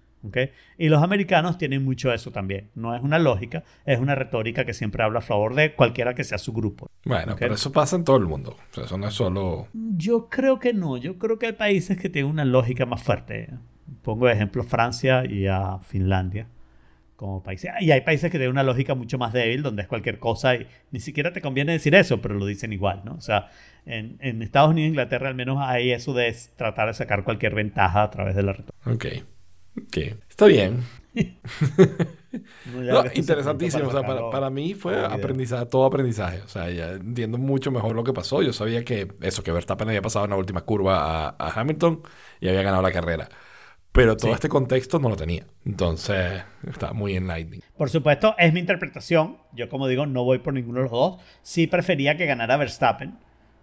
Y 0.78 0.90
los 0.90 1.02
americanos 1.02 1.58
tienen 1.58 1.84
mucho 1.84 2.14
eso 2.14 2.30
también. 2.30 2.70
No 2.76 2.96
es 2.96 3.02
una 3.02 3.18
lógica, 3.18 3.64
es 3.86 4.00
una 4.00 4.14
retórica 4.14 4.66
que 4.66 4.76
siempre 4.76 5.02
habla 5.02 5.18
a 5.18 5.24
favor 5.24 5.56
de 5.56 5.74
cualquiera 5.74 6.14
que 6.14 6.24
sea 6.24 6.38
su 6.38 6.54
grupo. 6.54 6.88
Bueno, 7.06 7.36
pero 7.40 7.56
eso 7.56 7.72
pasa 7.72 7.96
en 7.96 8.04
todo 8.04 8.18
el 8.18 8.26
mundo. 8.26 8.56
O 8.72 8.74
sea, 8.74 8.84
eso 8.84 9.00
no 9.00 9.08
es 9.08 9.16
solo. 9.16 9.68
Yo 9.74 10.30
creo 10.30 10.60
que 10.60 10.74
no. 10.74 10.98
Yo 10.98 11.18
creo 11.18 11.40
que 11.40 11.48
hay 11.48 11.54
países 11.54 11.98
que 11.98 12.10
tienen 12.10 12.32
una 12.32 12.46
lógica 12.46 12.86
más 12.86 13.02
fuerte. 13.02 13.50
Pongo 14.04 14.28
de 14.28 14.34
ejemplo 14.34 14.64
Francia 14.64 15.26
y 15.26 15.48
a 15.48 15.80
Finlandia 15.80 16.48
como 17.22 17.44
países. 17.44 17.70
Y 17.82 17.92
hay 17.92 18.02
países 18.02 18.32
que 18.32 18.40
tienen 18.40 18.50
una 18.50 18.64
lógica 18.64 18.96
mucho 18.96 19.20
más 19.20 19.32
débil, 19.32 19.62
donde 19.62 19.84
es 19.84 19.88
cualquier 19.88 20.18
cosa 20.18 20.56
y 20.56 20.66
ni 20.90 21.00
siquiera 21.00 21.32
te 21.32 21.40
conviene 21.40 21.72
decir 21.72 21.94
eso, 21.94 22.20
pero 22.20 22.34
lo 22.34 22.48
dicen 22.48 22.74
igual, 22.74 23.04
¿no? 23.06 23.14
O 23.14 23.22
sea, 23.22 23.52
en, 23.86 24.18
en 24.22 24.42
Estados 24.42 24.72
Unidos 24.72 24.88
e 24.88 24.90
Inglaterra 24.90 25.30
al 25.30 25.36
menos 25.36 25.60
hay 25.62 25.92
eso 25.92 26.16
de 26.16 26.36
tratar 26.56 26.88
de 26.88 26.96
sacar 26.96 27.24
cualquier 27.24 27.54
ventaja 27.54 28.02
a 28.02 28.10
través 28.10 28.36
de 28.36 28.42
la 28.42 28.54
retórica. 28.54 28.90
Ok. 28.90 29.06
Ok. 29.78 29.98
Está 30.30 30.48
bien. 30.48 30.80
interesantísimo. 33.14 33.90
O 33.90 33.92
sea, 33.92 34.02
para, 34.02 34.32
para, 34.32 34.50
mí 34.50 34.74
fue 34.74 35.06
aprendizaje, 35.06 35.68
todo 35.68 35.86
aprendizaje. 35.86 36.42
O 36.42 36.48
sea, 36.48 36.72
ya 36.72 36.94
entiendo 36.94 37.38
mucho 37.38 37.70
mejor 37.70 37.96
lo 37.96 38.04
que 38.04 38.14
pasó. 38.14 38.42
Yo 38.42 38.52
sabía 38.52 38.84
que 38.84 39.08
eso, 39.22 39.44
que 39.44 39.52
Verstappen 39.52 39.90
había 39.90 40.02
pasado 40.02 40.26
en 40.26 40.32
la 40.32 40.38
última 40.38 40.62
curva 40.62 41.36
a, 41.38 41.60
Hamilton 41.60 42.02
y 42.40 42.48
había 42.48 42.64
ganado 42.64 42.82
la 42.82 42.92
carrera. 42.92 43.30
Pero 43.92 44.16
todo 44.16 44.34
este 44.34 44.48
contexto 44.48 45.00
no 45.00 45.10
lo 45.10 45.18
tenía. 45.18 45.46
Entonces, 45.66 46.44
está 46.68 46.94
muy 46.94 47.16
enlightening. 47.16 47.62
Por 47.78 47.90
supuesto, 47.90 48.36
es 48.38 48.54
mi 48.54 48.62
interpretación. 48.62 49.38
Yo, 49.54 49.68
como 49.68 49.88
digo, 49.88 50.06
no 50.06 50.24
voy 50.24 50.40
por 50.40 50.54
ninguno 50.54 50.78
de 50.80 50.84
los 50.84 50.92
dos. 50.92 51.22
Sí 51.42 51.68
prefería 51.68 52.16
que 52.16 52.26
ganara 52.26 52.56
Verstappen 52.58 53.18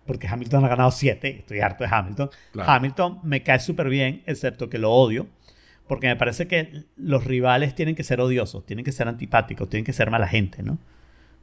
porque 0.08 0.26
Hamilton 0.26 0.64
ha 0.64 0.68
ganado 0.68 0.90
siete, 0.90 1.40
estoy 1.40 1.60
harto 1.60 1.84
de 1.84 1.90
Hamilton. 1.92 2.30
Hamilton 2.58 3.20
me 3.24 3.42
cae 3.42 3.60
súper 3.60 3.90
bien, 3.90 4.22
excepto 4.24 4.70
que 4.70 4.78
lo 4.78 4.90
odio, 4.90 5.28
porque 5.86 6.06
me 6.06 6.16
parece 6.16 6.48
que 6.48 6.86
los 6.96 7.24
rivales 7.24 7.74
tienen 7.74 7.94
que 7.94 8.02
ser 8.02 8.18
odiosos, 8.22 8.64
tienen 8.64 8.86
que 8.86 8.92
ser 8.92 9.06
antipáticos, 9.06 9.68
tienen 9.68 9.84
que 9.84 9.92
ser 9.92 10.10
mala 10.10 10.26
gente, 10.26 10.62
¿no? 10.62 10.78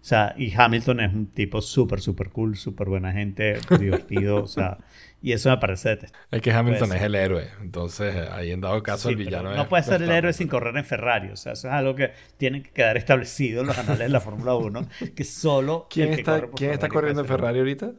O 0.06 0.08
sea, 0.08 0.36
y 0.38 0.54
Hamilton 0.56 1.00
es 1.00 1.14
un 1.16 1.26
tipo 1.32 1.64
súper, 1.64 2.00
súper 2.00 2.30
cool, 2.30 2.56
súper 2.58 2.90
buena 2.90 3.12
gente, 3.12 3.58
divertido, 3.80 4.44
o 4.44 4.48
sea, 4.48 4.78
y 5.20 5.32
eso 5.32 5.50
me 5.50 5.58
parece. 5.58 5.98
Es 6.30 6.42
que 6.44 6.52
Hamilton 6.52 6.94
es 6.94 7.02
el 7.02 7.16
héroe, 7.16 7.48
entonces 7.60 8.16
ahí 8.30 8.52
en 8.52 8.62
dado 8.62 8.84
caso 8.84 9.10
el 9.10 9.16
villano 9.16 9.56
No 9.56 9.68
puede 9.68 9.82
ser 9.82 10.04
el 10.04 10.12
héroe 10.12 10.32
sin 10.32 10.48
correr 10.48 10.78
en 10.78 10.86
Ferrari, 10.86 11.30
o 11.30 11.36
sea, 11.36 11.54
eso 11.54 11.70
es 11.70 11.74
algo 11.74 11.96
que 11.96 12.12
tiene 12.38 12.62
que 12.62 12.70
quedar 12.70 12.98
establecido 12.98 13.62
en 13.62 13.68
los 13.68 13.80
anales 13.80 13.98
de 13.98 14.10
la 14.10 14.20
Fórmula 14.20 14.54
1, 14.54 14.88
que 15.16 15.24
solo... 15.24 15.88
¿Quién, 15.90 16.14
está, 16.14 16.50
¿quién 16.56 16.70
está 16.70 16.88
corriendo 16.88 17.22
en 17.22 17.28
Ferrari 17.28 17.58
ahorita? 17.58 17.94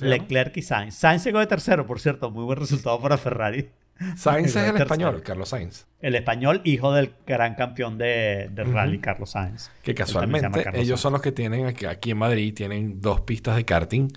Leclerc 0.00 0.56
y 0.56 0.62
Sainz. 0.62 0.96
Sainz 0.96 1.24
llegó 1.24 1.38
de 1.38 1.46
tercero, 1.46 1.86
por 1.86 2.00
cierto. 2.00 2.30
Muy 2.30 2.42
buen 2.42 2.58
resultado 2.58 3.00
para 3.00 3.16
Ferrari. 3.18 3.68
Sainz 4.16 4.56
es 4.56 4.68
el 4.68 4.76
español, 4.76 5.22
Carlos 5.22 5.48
Sainz. 5.50 5.86
El 6.00 6.14
español, 6.14 6.60
hijo 6.64 6.92
del 6.92 7.14
gran 7.26 7.54
campeón 7.54 7.98
de, 7.98 8.50
rally, 8.54 8.98
Carlos 8.98 9.30
Sainz. 9.30 9.70
Que 9.82 9.94
casualmente 9.94 10.64
ellos 10.74 11.00
son 11.00 11.12
los 11.12 11.22
que 11.22 11.32
tienen 11.32 11.66
aquí, 11.66 12.10
en 12.10 12.18
Madrid, 12.18 12.52
tienen 12.54 13.00
dos 13.00 13.20
pistas 13.20 13.56
de 13.56 13.64
karting 13.64 14.08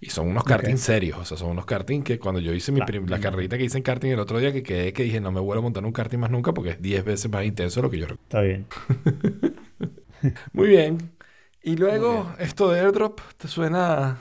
y 0.00 0.10
son 0.10 0.28
unos 0.28 0.44
karting 0.44 0.76
serios. 0.76 1.18
O 1.18 1.24
sea, 1.24 1.36
son 1.36 1.50
unos 1.50 1.66
karting 1.66 2.02
que 2.02 2.18
cuando 2.18 2.40
yo 2.40 2.52
hice 2.52 2.72
mi 2.72 2.80
la 2.80 3.20
carrerita 3.20 3.56
que 3.56 3.64
hice 3.64 3.76
en 3.76 3.84
karting 3.84 4.10
el 4.10 4.20
otro 4.20 4.38
día, 4.38 4.52
que 4.52 4.62
quedé 4.62 4.92
que 4.92 5.04
dije 5.04 5.20
no 5.20 5.30
me 5.30 5.40
vuelvo 5.40 5.60
a 5.60 5.62
montar 5.62 5.84
un 5.84 5.92
karting 5.92 6.18
más 6.18 6.30
nunca 6.30 6.52
porque 6.52 6.70
es 6.70 6.82
10 6.82 7.04
veces 7.04 7.30
más 7.30 7.44
intenso 7.44 7.80
de 7.80 7.82
lo 7.82 7.90
que 7.90 7.98
yo 7.98 8.06
recuerdo. 8.06 8.24
Está 8.24 8.40
bien. 8.40 8.66
Muy 10.52 10.68
bien. 10.68 11.12
Y 11.62 11.76
luego, 11.76 12.32
esto 12.38 12.70
de 12.70 12.80
airdrop, 12.80 13.20
¿te 13.36 13.46
suena 13.46 14.18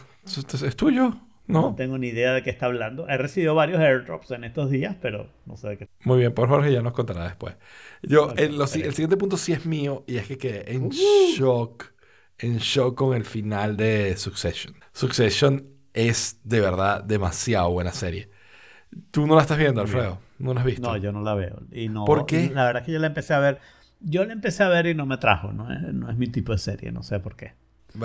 ¿Es 0.64 0.76
tuyo? 0.76 1.16
¿No? 1.48 1.62
¿No? 1.62 1.76
tengo 1.76 1.98
ni 1.98 2.08
idea 2.08 2.34
de 2.34 2.43
qué 2.43 2.50
está 2.50 2.66
hablando. 2.66 3.08
He 3.08 3.18
recibido 3.18 3.56
varios 3.56 3.80
airdrops 3.80 4.32
en 4.32 4.43
estos 4.43 4.70
días, 4.70 4.95
pero 5.02 5.30
no 5.45 5.56
sé 5.56 5.70
de 5.70 5.78
qué. 5.78 5.89
Muy 6.04 6.20
bien, 6.20 6.34
por 6.34 6.50
Jorge 6.50 6.72
ya 6.72 6.82
nos 6.82 6.93
contará 6.93 7.24
después. 7.24 7.56
Yo, 8.04 8.34
el, 8.36 8.60
el, 8.60 8.68
siguiente 8.68 9.18
punto 9.18 9.38
sí 9.38 9.54
es 9.54 9.66
mío 9.66 10.04
y 10.08 10.18
es 10.18 10.28
que 10.28 10.38
quedé 10.38 10.74
en 10.74 10.86
uh. 10.86 10.91
shock, 10.91 11.93
en 12.38 12.58
shock 12.58 12.95
con 12.95 13.16
el 13.16 13.24
final 13.24 13.78
de 13.78 14.18
Succession. 14.18 14.76
Succession 14.91 15.68
es 15.93 16.41
de 16.43 16.60
verdad 16.60 17.04
demasiado 17.04 17.72
buena 17.72 17.93
serie. 17.93 18.30
Tú 19.12 19.26
no 19.26 19.36
la 19.36 19.41
estás 19.41 19.58
viendo, 19.58 19.82
Alfredo. 19.82 20.20
¿No 20.39 20.54
la 20.54 20.62
has 20.62 20.66
visto? 20.66 20.88
No, 20.88 20.98
yo 20.98 21.12
no 21.12 21.22
la 21.22 21.34
veo. 21.34 21.62
Y 21.72 21.88
no, 21.88 22.06
¿Por 22.06 22.26
qué? 22.26 22.52
La 22.54 22.66
verdad 22.66 22.82
es 22.82 22.86
que 22.86 22.91
yo 22.91 23.00
la 23.00 23.08
empecé 23.08 23.34
a 23.34 23.39
ver. 23.39 23.60
Yo 24.00 24.26
la 24.26 24.34
empecé 24.34 24.64
a 24.64 24.70
ver 24.70 24.86
y 24.86 24.95
no 24.95 25.06
me 25.06 25.18
trajo. 25.18 25.54
No 25.54 25.68
no 25.70 26.10
es 26.12 26.18
mi 26.18 26.28
tipo 26.28 26.52
de 26.52 26.58
serie. 26.58 26.91
No 26.91 27.04
sé 27.04 27.20
por 27.20 27.36
qué 27.36 27.54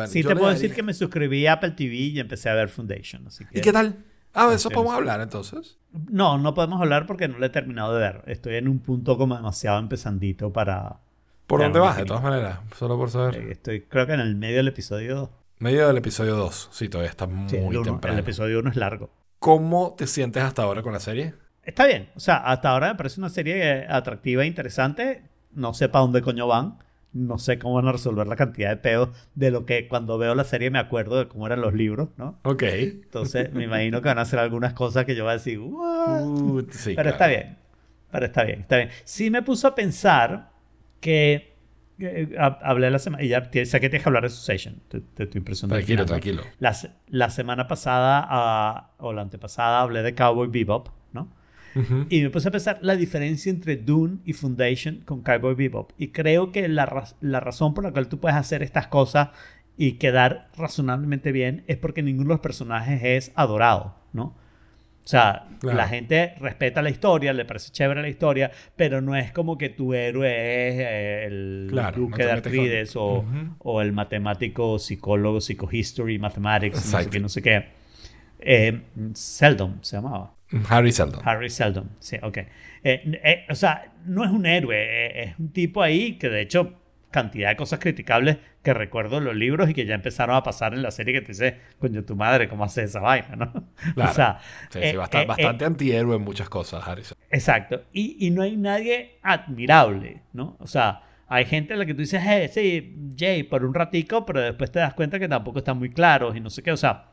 sí, 0.09 0.23
te 0.23 0.35
puedo 0.37 0.51
decir 0.51 0.75
que 0.75 0.83
me 0.83 0.95
suscribí 0.95 1.47
a 1.47 1.55
Apple 1.55 1.73
TV 1.73 1.95
y 1.95 2.21
empecé 2.21 2.49
a 2.49 2.55
ver 2.55 2.69
Foundation. 2.69 3.27
¿Y 3.53 3.61
qué 3.61 3.73
tal? 3.73 4.05
Ah, 4.35 4.49
de 4.49 4.57
eso 4.57 4.71
podemos 4.71 4.95
hablar 4.95 5.21
entonces. 5.21 5.79
No, 6.11 6.39
no 6.39 6.55
podemos 6.55 6.81
hablar 6.81 7.07
porque 7.07 7.29
no 7.29 7.39
lo 7.39 7.47
he 7.47 7.51
terminado 7.51 7.95
de 7.95 8.01
ver. 8.01 8.23
Estoy 8.27 8.57
en 8.57 8.69
un 8.69 8.79
punto 8.79 9.19
como 9.19 9.37
demasiado 9.37 9.79
empezandito 9.79 10.53
para. 10.53 11.01
¿Por 11.47 11.61
dónde 11.61 11.81
vas, 11.81 11.99
de 11.99 12.05
todas 12.07 12.23
maneras? 12.23 12.61
Solo 12.77 12.97
por 12.97 13.11
saber. 13.11 13.37
Eh, 13.37 13.53
estoy, 13.53 13.83
creo 13.83 14.07
que 14.07 14.15
en 14.15 14.21
el 14.21 14.37
medio 14.37 14.57
del 14.57 14.69
episodio 14.69 15.17
2. 15.17 15.31
Medio 15.59 15.87
del 15.87 15.99
episodio 15.99 16.37
2. 16.37 16.71
Sí, 16.73 16.89
todavía 16.89 17.11
está 17.11 17.27
muy 17.27 17.83
temprano. 17.83 18.15
El 18.15 18.21
episodio 18.21 18.61
1 18.61 18.71
es 18.71 18.77
largo. 18.77 19.11
¿Cómo 19.39 19.95
te 19.99 20.07
sientes 20.07 20.43
hasta 20.43 20.63
ahora 20.63 20.83
con 20.83 20.93
la 20.93 21.01
serie? 21.01 21.35
Está 21.63 21.87
bien. 21.87 22.09
O 22.17 22.21
sea, 22.21 22.37
hasta 22.37 22.71
ahora 22.71 22.89
me 22.89 22.95
parece 22.95 23.21
una 23.21 23.29
serie 23.29 23.87
atractiva 23.89 24.45
e 24.45 24.47
interesante. 24.47 25.25
No 25.53 25.75
sé 25.75 25.89
para 25.89 26.03
dónde 26.03 26.23
coño 26.23 26.47
van 26.47 26.79
no 27.13 27.39
sé 27.39 27.59
cómo 27.59 27.75
van 27.75 27.89
a 27.89 27.93
resolver 27.93 28.27
la 28.27 28.37
cantidad 28.37 28.71
de 28.71 28.77
pedos 28.77 29.11
de 29.35 29.51
lo 29.51 29.67
que 29.67 29.89
cuando 29.89 30.19
veo 30.19 30.35
la 30.35 30.45
serie 30.45 30.71
me 30.71 30.79
acuerdo 30.79 31.19
de 31.19 31.29
cómo 31.29 31.47
eran 31.47 31.61
los 31.61 31.75
libros, 31.75 32.09
¿no? 32.17 32.39
Ok. 32.45 32.63
Entonces 32.63 33.53
me 33.53 33.65
imagino 33.65 34.01
que 34.01 34.09
van 34.09 34.19
a 34.19 34.23
hacer 34.23 34.39
algunas 34.39 34.73
cosas 34.73 35.05
que 35.05 35.15
yo 35.15 35.25
voy 35.25 35.33
a 35.33 35.35
decir, 35.35 35.59
uh, 35.59 36.67
Pero 36.97 37.11
está 37.11 37.27
bien. 37.27 37.59
Pero 38.11 38.27
está 38.27 38.45
bien, 38.45 38.61
está 38.61 38.77
bien. 38.77 38.91
Sí 39.05 39.31
me 39.31 39.43
puso 39.43 39.69
a 39.69 39.75
pensar 39.75 40.53
que 41.01 41.53
hablé 42.39 42.91
la 42.91 42.99
semana, 42.99 43.23
y 43.23 43.29
ya 43.29 43.45
sé 43.45 43.81
que 43.81 43.89
tienes 43.89 44.03
que 44.03 44.09
hablar 44.09 44.23
de 44.25 44.31
Succession, 44.31 44.83
te, 44.89 45.01
te 45.01 45.25
estoy 45.25 45.39
impresionando. 45.39 45.77
Tranquilo, 45.77 46.05
tranquilo. 46.05 46.43
La, 46.59 46.75
la 47.09 47.31
semana 47.31 47.69
pasada 47.69 48.27
ah, 48.29 48.93
o 48.99 49.13
la 49.13 49.23
antepasada 49.23 49.81
hablé 49.81 50.03
de 50.03 50.15
Cowboy 50.15 50.49
Bebop, 50.49 50.89
Y 52.11 52.23
me 52.23 52.31
puse 52.31 52.49
a 52.49 52.51
pensar 52.51 52.79
la 52.83 52.97
diferencia 52.97 53.51
entre 53.51 53.77
Dune 53.77 54.19
y 54.25 54.33
Foundation 54.33 55.03
con 55.05 55.23
Cowboy 55.23 55.55
Bebop. 55.55 55.93
Y 55.99 56.09
creo 56.09 56.53
que 56.53 56.69
la, 56.69 57.07
la 57.21 57.41
razón 57.41 57.75
por 57.75 57.85
la 57.85 57.93
cual 57.93 58.09
tú 58.09 58.21
puedes 58.21 58.37
hacer 58.37 58.63
estas 58.63 58.89
cosas 58.89 59.31
y 59.77 59.93
quedar 59.93 60.49
razonablemente 60.57 61.33
bien 61.33 61.65
es 61.67 61.77
porque 61.77 62.03
ninguno 62.03 62.29
de 62.29 62.35
los 62.35 62.41
personajes 62.41 63.01
es 63.03 63.33
adorado, 63.35 63.97
¿no? 64.13 64.35
O 65.05 65.09
sea, 65.09 65.49
la 65.63 65.89
gente 65.89 66.35
respeta 66.39 66.81
la 66.81 66.89
historia, 66.89 67.33
le 67.33 67.45
parece 67.45 67.73
chévere 67.73 68.03
la 68.03 68.09
historia, 68.09 68.53
pero 68.77 69.01
no 69.01 69.17
es 69.17 69.33
como 69.33 69.59
que 69.59 69.69
tu 69.69 69.95
héroe 69.95 70.29
es 70.29 70.75
eh, 70.79 71.25
el 71.27 71.73
duque 71.97 72.25
de 72.25 72.31
Artrides 72.31 72.95
o, 72.95 73.25
o, 73.59 73.83
el 73.83 73.93
matemático, 73.93 74.79
psicólogo, 74.79 75.41
psicohistory, 75.41 76.21
mathematics, 76.21 76.93
no 76.93 77.01
sé 77.01 77.11
qué, 77.11 77.21
no 77.21 77.29
sé 77.29 77.43
qué. 77.43 77.65
Eh, 78.39 78.83
Seldom 79.15 79.79
se 79.81 79.97
llamaba. 79.97 80.35
Harry 80.69 80.93
Seldon. 80.93 81.21
Harry 81.25 81.51
Seldon, 81.51 81.91
sí, 81.99 82.17
ok. 82.23 82.39
Eh, 82.39 82.49
eh, 82.85 83.47
o 83.49 83.55
sea, 83.55 83.93
no 84.05 84.25
es 84.25 84.31
un 84.31 84.47
héroe, 84.47 84.77
eh, 84.77 85.23
es 85.25 85.39
un 85.39 85.53
tipo 85.53 85.83
ahí 85.83 86.19
que 86.19 86.29
de 86.29 86.43
hecho 86.43 86.79
cantidad 87.11 87.51
de 87.51 87.57
cosas 87.57 87.79
criticables 87.79 88.39
que 88.63 88.75
recuerdo 88.75 89.19
en 89.19 89.25
los 89.25 89.37
libros 89.37 89.69
y 89.71 89.75
que 89.75 89.85
ya 89.85 89.95
empezaron 89.95 90.35
a 90.35 90.43
pasar 90.43 90.73
en 90.73 90.83
la 90.83 90.91
serie 90.91 91.13
que 91.13 91.21
te 91.21 91.29
dice, 91.29 91.59
coño, 91.79 92.05
tu 92.05 92.17
madre, 92.17 92.49
¿cómo 92.49 92.65
hace 92.65 92.85
esa 92.85 93.01
vaina? 93.01 93.37
¿no? 93.37 93.53
Claro. 93.95 94.11
O 94.11 94.15
sea, 94.15 94.39
sí, 94.71 94.81
sí, 94.83 94.97
bastante, 94.97 95.27
bastante 95.27 95.65
antihéroe 95.65 96.17
en 96.17 96.23
muchas 96.23 96.49
cosas, 96.49 96.83
Harry. 96.87 97.03
Exacto. 97.31 97.83
Y, 97.93 98.27
y, 98.27 98.31
no 98.31 98.43
hay 98.43 98.57
nadie 98.57 99.19
admirable, 99.23 100.23
¿no? 100.33 100.57
O 100.59 100.67
sea, 100.67 101.03
hay 101.29 101.45
gente 101.45 101.75
a 101.75 101.77
la 101.77 101.87
que 101.87 101.95
tú 101.95 102.01
dices, 102.01 102.23
hey, 102.25 102.49
sí, 102.53 103.13
Jay, 103.17 103.43
por 103.43 103.65
un 103.65 103.75
ratico, 103.75 104.25
pero 104.25 104.41
después 104.41 104.71
te 104.71 104.79
das 104.79 104.95
cuenta 104.95 105.19
que 105.19 105.29
tampoco 105.29 105.59
están 105.59 105.79
muy 105.79 105.91
claros 105.91 106.37
y 106.37 106.41
no 106.41 106.51
sé 106.51 106.63
qué. 106.63 106.73
O 106.73 106.77
sea, 106.77 107.13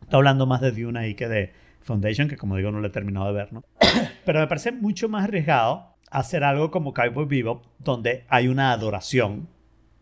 está 0.00 0.16
hablando 0.16 0.46
más 0.46 0.60
de 0.60 0.72
Dune 0.72 0.98
ahí 0.98 1.14
que 1.14 1.28
de, 1.28 1.52
Foundation, 1.84 2.28
que 2.28 2.36
como 2.36 2.56
digo 2.56 2.72
no 2.72 2.80
lo 2.80 2.86
he 2.86 2.90
terminado 2.90 3.26
de 3.26 3.32
ver, 3.32 3.52
¿no? 3.52 3.64
Pero 4.24 4.40
me 4.40 4.46
parece 4.46 4.72
mucho 4.72 5.08
más 5.08 5.24
arriesgado 5.24 5.94
hacer 6.10 6.44
algo 6.44 6.70
como 6.70 6.92
Cowboy 6.92 7.26
Bebop, 7.26 7.64
donde 7.78 8.24
hay 8.28 8.48
una 8.48 8.72
adoración 8.72 9.48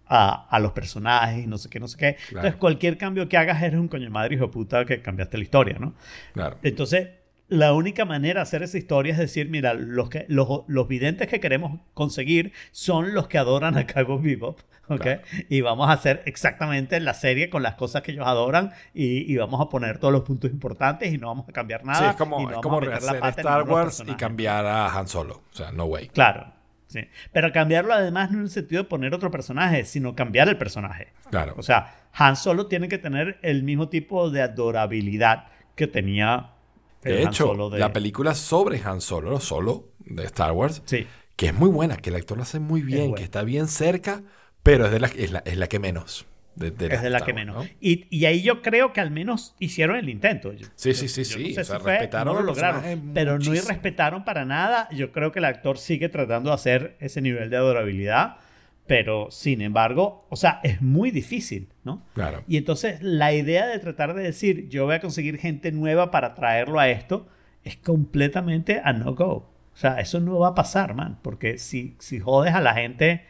a, 0.07 0.47
a, 0.49 0.61
los 0.61 0.72
personajes 0.72 1.45
y 1.45 1.47
no 1.47 1.57
sé 1.57 1.70
qué, 1.70 1.80
no 1.80 1.89
sé 1.89 1.97
qué. 1.97 2.16
Entonces, 2.28 2.57
cualquier 2.57 2.99
cambio 2.99 3.28
que 3.28 3.39
hagas 3.39 3.62
eres 3.62 3.80
un 3.80 3.89
coño 3.89 4.11
madre 4.11 4.35
hijo 4.35 4.51
puta 4.51 4.85
que 4.85 5.01
cambiaste 5.01 5.39
la 5.39 5.43
historia, 5.43 5.78
¿no? 5.78 5.95
Claro. 6.35 6.59
Entonces, 6.62 7.09
la 7.49 7.74
única 7.74 8.05
manera 8.05 8.41
de 8.41 8.43
hacer 8.43 8.62
esa 8.62 8.78
historia 8.78 9.12
es 9.12 9.18
decir, 9.18 9.49
mira, 9.49 9.74
los, 9.74 10.09
que, 10.09 10.24
los, 10.28 10.64
los 10.68 10.89
videntes 10.89 11.28
que 11.28 11.41
queremos 11.41 11.80
conseguir 11.93 12.53
son 12.70 13.14
los 13.14 13.28
que 13.28 13.39
adoran 13.39 13.76
a 13.76 13.87
Cowboy 13.87 14.22
Bebop. 14.22 14.61
¿Okay? 14.89 15.20
Y 15.49 15.61
vamos 15.61 15.89
a 15.89 15.93
hacer 15.93 16.22
exactamente 16.26 16.99
la 17.01 17.14
serie 17.14 17.51
con 17.51 17.62
las 17.62 17.74
cosas 17.74 18.03
que 18.03 18.12
ellos 18.12 18.26
adoran 18.26 18.72
y, 18.95 19.33
y, 19.33 19.37
vamos 19.37 19.61
a 19.61 19.68
poner 19.68 19.99
todos 19.99 20.12
los 20.12 20.22
puntos 20.22 20.51
importantes 20.51 21.12
y 21.12 21.18
no 21.18 21.28
vamos 21.28 21.49
a 21.49 21.53
cambiar 21.53 21.85
nada. 21.85 21.99
Sí, 21.99 22.05
es 22.07 22.16
como, 22.16 22.51
es 22.51 22.59
como 22.59 22.80
Star 22.80 23.68
Wars 23.68 24.03
y 24.07 24.14
cambiar 24.14 24.66
a 24.66 24.93
Han 24.93 25.09
Solo. 25.09 25.43
O 25.53 25.57
sea, 25.57 25.72
no 25.72 25.85
way. 25.85 26.09
Claro. 26.09 26.53
Sí. 26.87 27.01
Pero 27.33 27.53
cambiarlo 27.53 27.95
además 27.95 28.30
no 28.30 28.39
en 28.39 28.45
el 28.45 28.51
sentido 28.51 28.83
de 28.83 28.89
poner 28.89 29.14
otro 29.14 29.30
personaje, 29.30 29.85
sino 29.85 30.14
cambiar 30.14 30.49
el 30.49 30.59
personaje. 30.59 31.12
Claro. 31.30 31.55
O 31.57 31.62
sea, 31.62 31.95
Han 32.12 32.37
Solo 32.37 32.66
tiene 32.66 32.89
que 32.89 32.99
tener 32.99 33.39
el 33.43 33.62
mismo 33.62 33.89
tipo 33.89 34.30
de 34.30 34.43
adorabilidad 34.43 35.47
que 35.74 35.87
tenía 35.87 36.51
de 37.03 37.22
hecho, 37.24 37.55
la 37.70 37.93
película 37.93 38.35
sobre 38.35 38.80
Han 38.85 39.01
Solo, 39.01 39.41
solo 39.41 39.89
de 39.99 40.24
Star 40.24 40.53
Wars, 40.53 40.83
sí. 40.85 41.07
que 41.35 41.47
es 41.47 41.55
muy 41.55 41.68
buena, 41.68 41.97
que 41.97 42.11
el 42.11 42.16
actor 42.16 42.37
lo 42.37 42.45
hace 42.45 42.61
muy 42.61 42.83
bien, 42.83 43.14
que 43.14 43.24
está 43.24 43.43
bien 43.43 43.66
cerca, 43.66 44.22
pero 44.63 44.87
es, 44.87 44.93
de 44.93 45.01
la, 45.01 45.07
es, 45.09 45.31
la, 45.31 45.43
es 45.45 45.57
la 45.57 45.69
que 45.69 45.79
menos. 45.79 46.27
De, 46.55 46.67
es 46.69 47.03
de 47.03 47.11
la 47.11 47.23
que 47.23 47.33
menos. 47.33 47.67
Y, 47.81 48.07
y, 48.11 48.27
ahí 48.27 48.43
yo 48.43 48.61
creo 48.61 48.93
que 48.93 49.01
al 49.01 49.11
menos 49.11 49.55
hicieron 49.59 49.97
el 49.97 50.11
intento. 50.11 50.53
sí, 50.75 50.93
sí, 50.93 51.09
sí, 51.09 51.25
sí. 51.25 51.57
o 51.59 51.65
sea, 51.65 51.79
respetaron 51.79 52.35
no 52.35 52.41
lo 52.41 52.47
lograron, 52.47 53.13
pero 53.15 53.39
no 53.39 53.53
respetaron 53.53 54.25
para 54.25 54.45
nada. 54.45 54.89
Yo 54.93 55.13
creo 55.13 55.33
que 55.33 55.39
el 55.39 55.47
actor 55.47 55.79
sigue 55.79 56.11
tratando 56.11 56.51
de 56.51 56.55
hacer 56.55 56.97
ese 57.01 57.23
nivel 57.23 57.49
de 57.49 57.57
adorabilidad 57.57 58.37
pero 58.87 59.31
sin 59.31 59.63
embargo, 59.63 60.27
o 60.29 60.37
sea, 60.37 60.61
es 60.63 60.83
muy 60.83 61.11
difícil, 61.11 61.69
¿no? 61.85 62.05
Claro. 62.15 62.43
Y 62.49 62.57
entonces 62.57 63.01
la 63.01 63.33
idea 63.33 63.67
de 63.67 63.79
tratar 63.79 64.15
de 64.15 64.23
decir, 64.23 64.69
yo 64.69 64.85
voy 64.87 64.97
a 64.97 65.01
conseguir 65.01 65.39
gente 65.39 65.73
nueva 65.73 66.11
para 66.11 66.35
traerlo 66.35 66.81
a 66.81 66.89
esto, 66.89 67.29
es 67.65 67.77
completamente 67.77 68.81
a 68.85 68.93
no 68.93 69.15
go. 69.15 69.51
O 69.73 69.77
sea, 69.77 70.01
eso 70.01 70.21
no 70.21 70.39
va 70.39 70.49
a 70.49 70.55
pasar, 70.55 70.95
man, 70.95 71.19
porque 71.23 71.59
si, 71.59 71.97
si 72.01 72.19
jodes 72.19 72.55
a 72.55 72.61
la 72.61 72.75
gente 72.75 73.25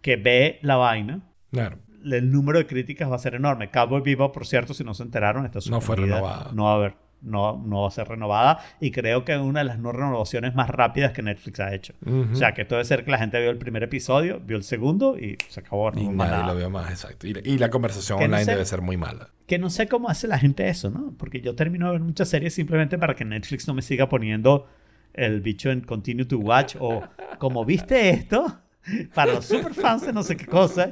que 0.00 0.16
ve 0.16 0.58
la 0.62 0.76
vaina, 0.76 1.20
Claro. 1.52 1.78
el 2.04 2.30
número 2.30 2.58
de 2.58 2.66
críticas 2.66 3.10
va 3.10 3.16
a 3.16 3.18
ser 3.18 3.34
enorme. 3.34 3.70
Cowboy 3.70 4.00
Bebop, 4.02 4.32
por 4.32 4.46
cierto, 4.46 4.72
si 4.74 4.84
no 4.84 4.94
se 4.94 5.02
enteraron, 5.02 5.44
está 5.44 5.58
No 5.70 5.80
fue 5.80 5.96
renovada. 5.96 6.50
No 6.54 6.64
va 6.64 6.72
a 6.72 6.74
haber, 6.76 6.94
no, 7.22 7.62
no 7.66 7.82
va 7.82 7.88
a 7.88 7.90
ser 7.90 8.08
renovada 8.08 8.60
y 8.80 8.90
creo 8.92 9.26
que 9.26 9.32
es 9.34 9.38
una 9.38 9.58
de 9.60 9.66
las 9.66 9.78
no 9.78 9.92
renovaciones 9.92 10.54
más 10.54 10.70
rápidas 10.70 11.12
que 11.12 11.22
Netflix 11.22 11.60
ha 11.60 11.74
hecho. 11.74 11.92
Ujú. 12.06 12.28
O 12.32 12.36
sea, 12.36 12.52
que 12.54 12.64
puede 12.64 12.82
ser 12.84 13.04
que 13.04 13.10
la 13.10 13.18
gente 13.18 13.38
vio 13.40 13.50
el 13.50 13.58
primer 13.58 13.82
episodio, 13.82 14.40
vio 14.40 14.56
el 14.56 14.62
segundo 14.62 15.18
y 15.18 15.36
se 15.48 15.60
acabó. 15.60 15.90
Y 15.94 16.04
no 16.06 16.12
nadie 16.12 16.30
nada. 16.38 16.46
lo 16.46 16.56
vio 16.56 16.70
más, 16.70 16.88
exacto. 16.90 17.26
Y, 17.26 17.34
y 17.44 17.58
la 17.58 17.68
conversación 17.68 18.18
Que 18.18 18.26
no 18.28 18.36
online 18.36 18.44
sé- 18.46 18.50
debe 18.52 18.64
ser 18.64 18.80
muy 18.80 18.96
mala. 18.96 19.28
Que 19.46 19.58
no 19.58 19.68
sé 19.68 19.86
cómo 19.86 20.08
hace 20.08 20.28
la 20.28 20.38
gente 20.38 20.66
eso, 20.68 20.88
¿no? 20.90 21.12
Porque 21.18 21.42
yo 21.42 21.54
termino 21.54 21.86
de 21.86 21.92
ver 21.92 22.00
muchas 22.00 22.28
series 22.30 22.54
simplemente 22.54 22.96
para 22.96 23.14
que 23.14 23.24
Netflix 23.26 23.68
no 23.68 23.74
me 23.74 23.82
siga 23.82 24.08
poniendo 24.08 24.66
el 25.12 25.40
bicho 25.42 25.70
en 25.70 25.80
Continue 25.82 26.24
to 26.24 26.38
Watch 26.38 26.76
o 26.78 27.02
como 27.38 27.64
viste 27.66 28.10
esto, 28.10 28.60
para 29.14 29.34
los 29.34 29.44
superfans 29.46 30.06
de 30.06 30.12
no 30.12 30.22
sé 30.22 30.36
qué 30.36 30.46
cosa, 30.46 30.90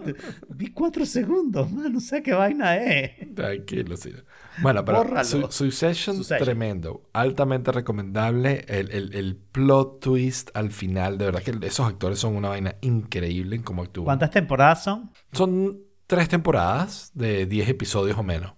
vi 0.49 0.71
cuatro 0.73 1.07
segundos, 1.07 1.71
man, 1.73 1.93
no 1.93 2.01
sé 2.01 2.23
qué 2.23 2.33
vaina 2.35 2.77
es. 2.77 3.35
Tranquilo, 3.35 3.97
sí. 3.97 4.13
Bueno, 4.61 4.85
pero. 4.85 5.25
Su- 5.25 5.51
Succession, 5.51 6.17
Succession. 6.17 6.45
tremendo. 6.45 7.09
Altamente 7.13 7.73
recomendable. 7.73 8.65
El, 8.69 8.91
el- 8.91 9.15
el 9.15 9.37
plot 9.37 10.01
twist 10.01 10.51
al 10.55 10.71
final. 10.71 11.17
De 11.19 11.27
verdad 11.27 11.43
que 11.43 11.55
esos 11.67 11.87
actores 11.87 12.19
son 12.19 12.37
una 12.37 12.49
vaina 12.51 12.75
increíble 12.81 13.57
en 13.57 13.63
cómo 13.63 13.83
actúan. 13.83 14.05
¿Cuántas 14.05 14.31
temporadas 14.31 14.85
son? 14.85 15.11
Son 15.33 15.81
tres 16.07 16.29
temporadas 16.29 17.11
de 17.15 17.47
10 17.47 17.69
episodios 17.69 18.19
o 18.19 18.23
menos. 18.23 18.53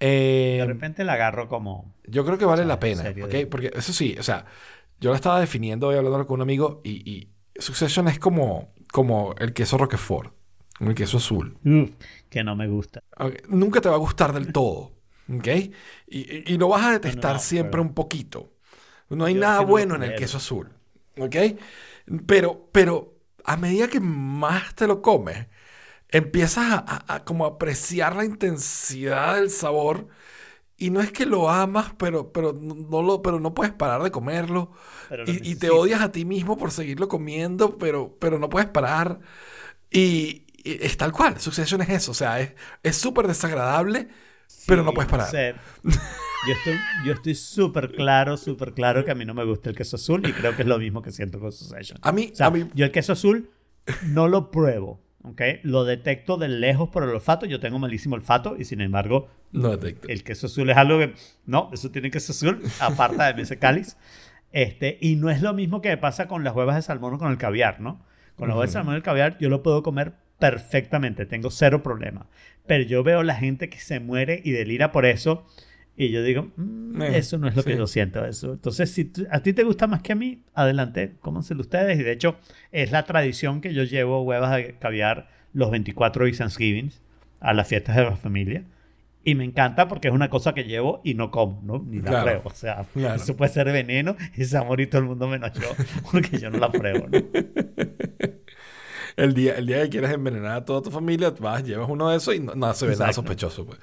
Eh, 0.00 0.56
De 0.60 0.66
repente 0.66 1.04
la 1.04 1.14
agarro 1.14 1.48
como... 1.48 1.94
yo 2.06 2.24
creo 2.24 2.36
que 2.36 2.44
vale 2.44 2.62
sea, 2.62 2.66
la 2.68 2.80
pena. 2.80 3.02
serio 3.02 3.26
¿ok? 3.26 3.30
de- 3.32 3.46
Porque 3.46 3.70
eso 3.74 3.92
sí, 3.92 4.16
o 4.18 4.22
sea, 4.22 4.44
yo 5.00 5.10
la 5.10 5.16
estaba 5.16 5.40
definiendo 5.40 5.88
hoy 5.88 5.96
hablando 5.96 6.26
con 6.26 6.34
un 6.36 6.42
amigo 6.42 6.80
y, 6.84 7.08
y 7.10 7.30
Succession 7.58 8.08
es 8.08 8.18
como, 8.18 8.72
como 8.92 9.34
el 9.38 9.52
queso 9.52 9.78
Roquefort. 9.78 10.32
como 10.78 10.90
El 10.90 10.96
queso 10.96 11.18
azul. 11.18 11.56
Uf, 11.64 11.90
que 12.28 12.42
no 12.44 12.56
me 12.56 12.66
gusta. 12.68 13.00
Nunca 13.48 13.80
te 13.80 13.88
va 13.88 13.94
a 13.94 13.98
gustar 13.98 14.32
del 14.32 14.52
todo. 14.52 14.92
¿Ok? 15.32 15.46
Y, 15.46 15.72
y- 16.08 16.44
y 16.46 16.58
lo 16.58 16.68
vas 16.68 16.84
a 16.84 16.92
detestar 16.92 17.34
no, 17.34 17.38
siempre 17.40 17.70
pero- 17.72 17.82
un 17.82 17.94
poquito. 17.94 18.52
No 19.08 19.24
hay 19.24 19.34
Yo 19.34 19.40
nada 19.40 19.60
bueno 19.60 19.94
en 19.94 20.02
el 20.02 20.14
queso 20.16 20.38
azul. 20.38 20.70
¿Ok? 21.18 21.36
Pero, 22.26 22.68
pero 22.72 23.14
a 23.44 23.56
medida 23.56 23.88
que 23.88 24.00
más 24.00 24.74
te 24.74 24.86
lo 24.86 25.00
comes, 25.00 25.46
empiezas 26.08 26.72
a, 26.72 26.78
a- 26.86 27.14
a 27.14 27.24
como 27.24 27.46
apreciar 27.46 28.16
la 28.16 28.24
intensidad 28.24 29.36
del 29.36 29.50
sabor. 29.50 30.08
Y 30.76 30.90
no 30.90 31.00
es 31.00 31.12
que 31.12 31.24
lo 31.26 31.50
amas, 31.50 31.92
pero, 31.98 32.32
pero, 32.32 32.52
no, 32.52 33.02
lo, 33.02 33.22
pero 33.22 33.40
no 33.40 33.54
puedes 33.54 33.72
parar 33.72 34.02
de 34.02 34.10
comerlo. 34.10 34.72
Y, 35.26 35.52
y 35.52 35.56
te 35.56 35.70
odias 35.70 36.00
a 36.02 36.12
ti 36.12 36.24
mismo 36.24 36.56
por 36.58 36.70
seguirlo 36.72 37.08
comiendo, 37.08 37.78
pero, 37.78 38.16
pero 38.18 38.38
no 38.38 38.48
puedes 38.48 38.68
parar. 38.68 39.20
Y, 39.90 40.46
y 40.64 40.84
es 40.84 40.96
tal 40.96 41.12
cual. 41.12 41.40
Succession 41.40 41.82
es 41.82 41.90
eso. 41.90 42.10
O 42.12 42.14
sea, 42.14 42.40
es 42.40 42.54
es 42.82 42.96
súper 42.96 43.26
desagradable, 43.28 44.08
pero 44.66 44.82
no 44.84 44.92
Sí, 44.92 44.94
puedes 44.94 45.10
parar. 45.10 45.28
sé. 45.30 45.62
Yo 46.42 46.52
estoy 46.54 46.90
yo 47.04 47.12
estoy 47.14 47.34
súper 47.34 47.92
claro, 47.92 48.36
súper 48.36 48.74
claro 48.74 49.04
que 49.04 49.10
a 49.10 49.14
mí 49.14 49.24
no 49.24 49.34
me 49.34 49.44
gusta 49.44 49.70
el 49.70 49.76
queso 49.76 49.96
azul 49.96 50.26
y 50.26 50.34
creo 50.34 50.54
que 50.56 50.62
es 50.62 50.68
lo 50.68 50.78
mismo 50.78 51.02
que 51.02 51.10
siento 51.12 51.40
con 51.40 51.52
Succession. 51.52 52.00
A 52.02 52.12
mí, 52.12 52.32
O 52.32 52.36
sea, 52.36 52.48
a 52.48 52.50
mí, 52.50 52.68
yo 52.74 52.84
el 52.86 52.92
queso 52.92 53.12
azul 53.12 53.50
no 54.00 54.28
lo 54.28 54.50
pruebo, 54.50 55.03
¿ok? 55.24 55.40
Lo 55.62 55.84
detecto 55.84 56.36
de 56.36 56.48
lejos 56.48 56.90
por 56.90 57.02
el 57.02 57.10
olfato. 57.10 57.46
Yo 57.46 57.60
tengo 57.60 57.78
malísimo 57.78 58.14
olfato 58.14 58.56
y 58.58 58.64
sin 58.64 58.80
embargo, 58.80 59.28
no 59.52 59.70
detecto. 59.70 60.08
el 60.08 60.22
queso 60.22 60.46
azul 60.46 60.70
es 60.70 60.76
algo 60.76 60.98
que... 60.98 61.14
No, 61.46 61.70
eso 61.72 61.90
tiene 61.90 62.10
queso 62.10 62.32
azul, 62.32 62.62
aparta 62.80 63.32
de 63.32 63.42
ese 63.42 63.58
cáliz. 63.58 63.96
Este, 64.52 64.98
y 65.00 65.16
no 65.16 65.30
es 65.30 65.42
lo 65.42 65.52
mismo 65.52 65.80
que 65.80 65.96
pasa 65.96 66.28
con 66.28 66.44
las 66.44 66.54
huevas 66.54 66.76
de 66.76 66.82
salmón 66.82 67.14
o 67.14 67.18
con 67.18 67.32
el 67.32 67.38
caviar, 67.38 67.80
¿no? 67.80 68.00
Con 68.36 68.48
las 68.48 68.56
huevas 68.56 68.70
de 68.70 68.74
salmón 68.74 68.94
y 68.94 68.96
el 68.98 69.02
caviar 69.02 69.36
yo 69.38 69.48
lo 69.48 69.62
puedo 69.62 69.82
comer 69.82 70.12
perfectamente, 70.38 71.26
tengo 71.26 71.50
cero 71.50 71.82
problema. 71.82 72.26
Pero 72.66 72.84
yo 72.84 73.02
veo 73.02 73.22
la 73.22 73.34
gente 73.34 73.68
que 73.68 73.78
se 73.78 74.00
muere 74.00 74.40
y 74.44 74.52
delira 74.52 74.92
por 74.92 75.06
eso 75.06 75.46
y 75.96 76.10
yo 76.10 76.22
digo, 76.22 76.50
"Mm, 76.56 77.02
Eh, 77.02 77.18
eso 77.18 77.38
no 77.38 77.48
es 77.48 77.56
lo 77.56 77.62
que 77.62 77.72
sí. 77.72 77.78
yo 77.78 77.86
siento. 77.86 78.24
Eso. 78.24 78.52
Entonces, 78.52 78.90
si 78.90 79.10
a 79.30 79.40
ti 79.40 79.52
te 79.52 79.62
gusta 79.64 79.86
más 79.86 80.02
que 80.02 80.12
a 80.12 80.16
mí, 80.16 80.42
adelante, 80.54 81.14
cómanselo 81.20 81.60
ustedes. 81.60 81.98
Y 81.98 82.02
de 82.02 82.12
hecho, 82.12 82.36
es 82.72 82.90
la 82.92 83.04
tradición 83.04 83.60
que 83.60 83.72
yo 83.74 83.84
llevo 83.84 84.22
huevas 84.22 84.54
de 84.56 84.74
caviar 84.78 85.28
los 85.52 85.70
24 85.70 86.26
y 86.28 86.32
Thanksgiving 86.32 86.90
a 87.40 87.52
las 87.54 87.68
fiestas 87.68 87.96
de 87.96 88.04
la 88.04 88.16
familia. 88.16 88.64
Y 89.26 89.34
me 89.36 89.44
encanta 89.44 89.88
porque 89.88 90.08
es 90.08 90.14
una 90.14 90.28
cosa 90.28 90.52
que 90.52 90.64
llevo 90.64 91.00
y 91.02 91.14
no 91.14 91.30
como, 91.30 91.62
¿no? 91.64 91.78
Ni 91.88 91.96
la 91.98 92.10
Claro, 92.10 92.24
pruebo. 92.24 92.42
O 92.50 92.54
sea, 92.54 92.84
claro. 92.92 93.14
eso 93.14 93.34
puede 93.36 93.50
ser 93.52 93.72
veneno 93.72 94.16
y 94.36 94.44
se 94.44 94.56
va 94.58 94.64
a 94.64 94.66
morir 94.66 94.90
todo 94.90 95.00
el 95.00 95.06
mundo 95.08 95.28
menos 95.28 95.50
yo 95.54 95.68
porque 96.12 96.38
yo 96.38 96.50
no 96.50 96.58
la 96.58 96.70
pruebo, 96.70 97.06
¿no? 97.08 97.18
El 99.16 99.32
día, 99.34 99.54
el 99.56 99.66
día 99.66 99.82
que 99.84 99.90
quieras 99.90 100.12
envenenar 100.12 100.52
a 100.56 100.64
toda 100.64 100.82
tu 100.82 100.90
familia, 100.90 101.32
vas, 101.38 101.62
llevas 101.64 101.88
uno 101.88 102.10
de 102.10 102.16
esos 102.16 102.34
y 102.34 102.40
no, 102.40 102.54
no 102.54 102.74
se 102.74 102.86
ve 102.86 102.96
nada 102.96 103.12
sospechoso. 103.12 103.64
Pues. 103.66 103.78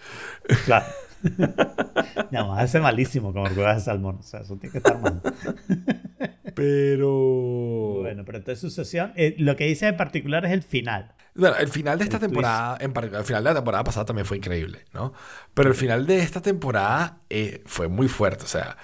Claro. 0.66 0.86
Más 2.32 2.64
hace 2.64 2.80
malísimo 2.80 3.32
comer 3.34 3.54
huevas 3.58 3.78
de 3.78 3.84
salmón. 3.84 4.18
O 4.20 4.24
sea, 4.24 4.42
eso 4.42 4.58
tiene 4.58 4.72
que 4.72 4.78
estar 4.80 5.00
mal. 5.00 5.22
Pero. 6.56 8.00
Bueno, 8.02 8.24
pero 8.26 8.40
entonces 8.40 8.60
sucesión. 8.60 9.14
eh, 9.16 9.36
lo 9.38 9.56
que 9.56 9.66
dice 9.66 9.88
en 9.88 9.98
particular 9.98 10.46
es 10.46 10.52
el 10.52 10.64
final. 10.64 11.14
Bueno, 11.34 11.56
el 11.58 11.70
final 11.70 11.98
de 11.98 12.04
esta 12.04 12.18
El 12.18 12.22
twist. 12.22 12.34
temporada, 12.34 12.78
en 12.82 12.92
par- 12.94 13.06
el 13.06 13.24
final 13.24 13.44
de 13.44 13.50
la 13.52 13.56
temporada 13.56 13.84
pasada 13.86 14.06
también 14.06 14.26
fue 14.26 14.38
increíble, 14.38 14.80
¿no? 14.94 15.14
Pero 15.54 15.70
el 15.70 15.76
final 15.76 16.06
de 16.06 16.20
esta 16.20 16.42
temporada 16.42 17.20
eh, 17.30 17.62
fue 17.66 17.88
muy 17.88 18.10
fuerte, 18.10 18.44
o 18.44 18.48
sea, 18.48 18.76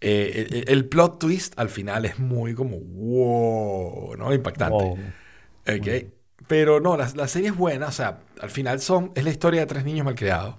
eh, 0.00 0.46
el, 0.50 0.64
el 0.66 0.88
plot 0.88 1.18
twist 1.18 1.52
al 1.58 1.68
final 1.68 2.06
es 2.06 2.18
muy 2.18 2.54
como 2.54 2.78
wow, 2.78 4.16
¿no? 4.16 4.32
Impactante. 4.32 4.72
Wow. 4.82 4.98
Ok. 5.78 5.88
Pero 6.46 6.80
no, 6.80 6.96
la, 6.96 7.10
la 7.14 7.28
serie 7.28 7.50
es 7.50 7.56
buena, 7.56 7.88
o 7.88 7.92
sea, 7.92 8.20
al 8.40 8.50
final 8.50 8.80
son, 8.80 9.12
es 9.14 9.24
la 9.24 9.30
historia 9.30 9.60
de 9.60 9.66
tres 9.66 9.84
niños 9.84 10.04
malcriados, 10.04 10.56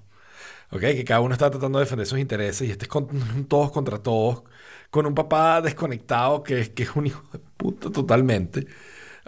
¿ok? 0.71 0.81
Que 0.81 1.05
cada 1.05 1.21
uno 1.21 1.33
está 1.33 1.51
tratando 1.51 1.79
de 1.79 1.85
defender 1.85 2.07
sus 2.07 2.19
intereses 2.19 2.67
y 2.67 2.71
este 2.71 2.85
es 2.85 2.89
con- 2.89 3.09
todos 3.49 3.71
contra 3.71 3.99
todos, 4.03 4.43
con 4.91 5.05
un 5.07 5.15
papá 5.15 5.61
desconectado 5.61 6.43
que, 6.43 6.61
es- 6.61 6.69
que 6.71 6.83
es 6.83 6.95
un 6.95 7.07
hijo 7.07 7.23
de 7.33 7.39
puta 7.39 7.91
totalmente, 7.91 8.67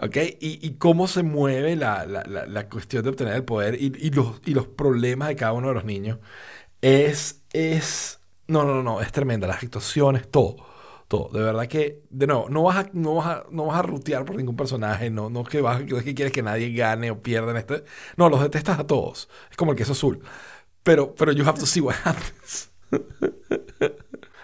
¿ok? 0.01 0.17
Y, 0.41 0.65
y 0.67 0.77
cómo 0.77 1.07
se 1.07 1.23
mueve 1.23 1.75
la, 1.77 2.05
la- 2.05 2.23
la- 2.47 2.69
cuestión 2.69 3.03
de 3.03 3.09
obtener 3.11 3.35
el 3.35 3.45
poder 3.45 3.75
y, 3.81 3.93
y 3.99 4.11
los, 4.11 4.41
y 4.45 4.53
los 4.55 4.67
problemas 4.67 5.29
de 5.29 5.35
cada 5.37 5.53
uno 5.53 5.69
de 5.69 5.75
los 5.75 5.85
niños 5.85 6.19
es, 6.81 7.43
es, 7.53 8.19
no, 8.47 8.63
no, 8.65 8.83
no, 8.83 9.01
es 9.01 9.11
tremenda, 9.11 9.47
las 9.47 9.63
actuaciones, 9.63 10.29
todo. 10.29 10.57
Todo. 11.13 11.29
De 11.31 11.43
verdad 11.43 11.67
que, 11.67 12.01
de 12.09 12.25
nuevo, 12.25 12.49
no 12.49 12.63
vas 12.63 12.77
a, 12.77 12.89
no 12.93 13.13
vas 13.13 13.27
a, 13.27 13.43
no 13.51 13.67
vas 13.67 13.77
a 13.77 13.81
rutear 13.83 14.25
por 14.25 14.35
ningún 14.35 14.55
personaje, 14.55 15.11
no, 15.11 15.29
no 15.29 15.41
es 15.41 15.47
que 15.47 15.61
vas, 15.61 15.85
no 15.85 15.99
es 15.99 16.03
que 16.03 16.15
quieres 16.15 16.33
que 16.33 16.41
nadie 16.41 16.73
gane 16.73 17.11
o 17.11 17.21
pierda 17.21 17.51
en 17.51 17.57
este. 17.57 17.83
No, 18.17 18.29
los 18.29 18.41
detestas 18.41 18.79
a 18.79 18.87
todos. 18.87 19.29
Es 19.51 19.55
como 19.55 19.73
el 19.73 19.77
queso 19.77 19.91
azul. 19.91 20.23
Pero, 20.81 21.13
pero 21.13 21.31
you 21.31 21.47
have 21.47 21.59
to 21.59 21.67
see 21.67 21.81
what 21.81 21.93
happens. 22.03 22.71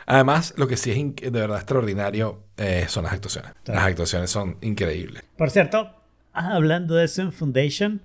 Además, 0.05 0.53
lo 0.57 0.67
que 0.67 0.77
sí 0.77 0.91
es 0.91 1.31
de 1.31 1.39
verdad 1.39 1.57
extraordinario 1.57 2.43
eh, 2.55 2.85
son 2.87 3.05
las 3.05 3.13
actuaciones. 3.13 3.53
Claro. 3.63 3.79
Las 3.79 3.89
actuaciones 3.89 4.29
son 4.29 4.57
increíbles. 4.61 5.23
Por 5.37 5.49
cierto, 5.49 5.89
hablando 6.33 6.93
de 6.93 7.05
eso 7.05 7.23
en 7.23 7.31
Foundation, 7.31 8.03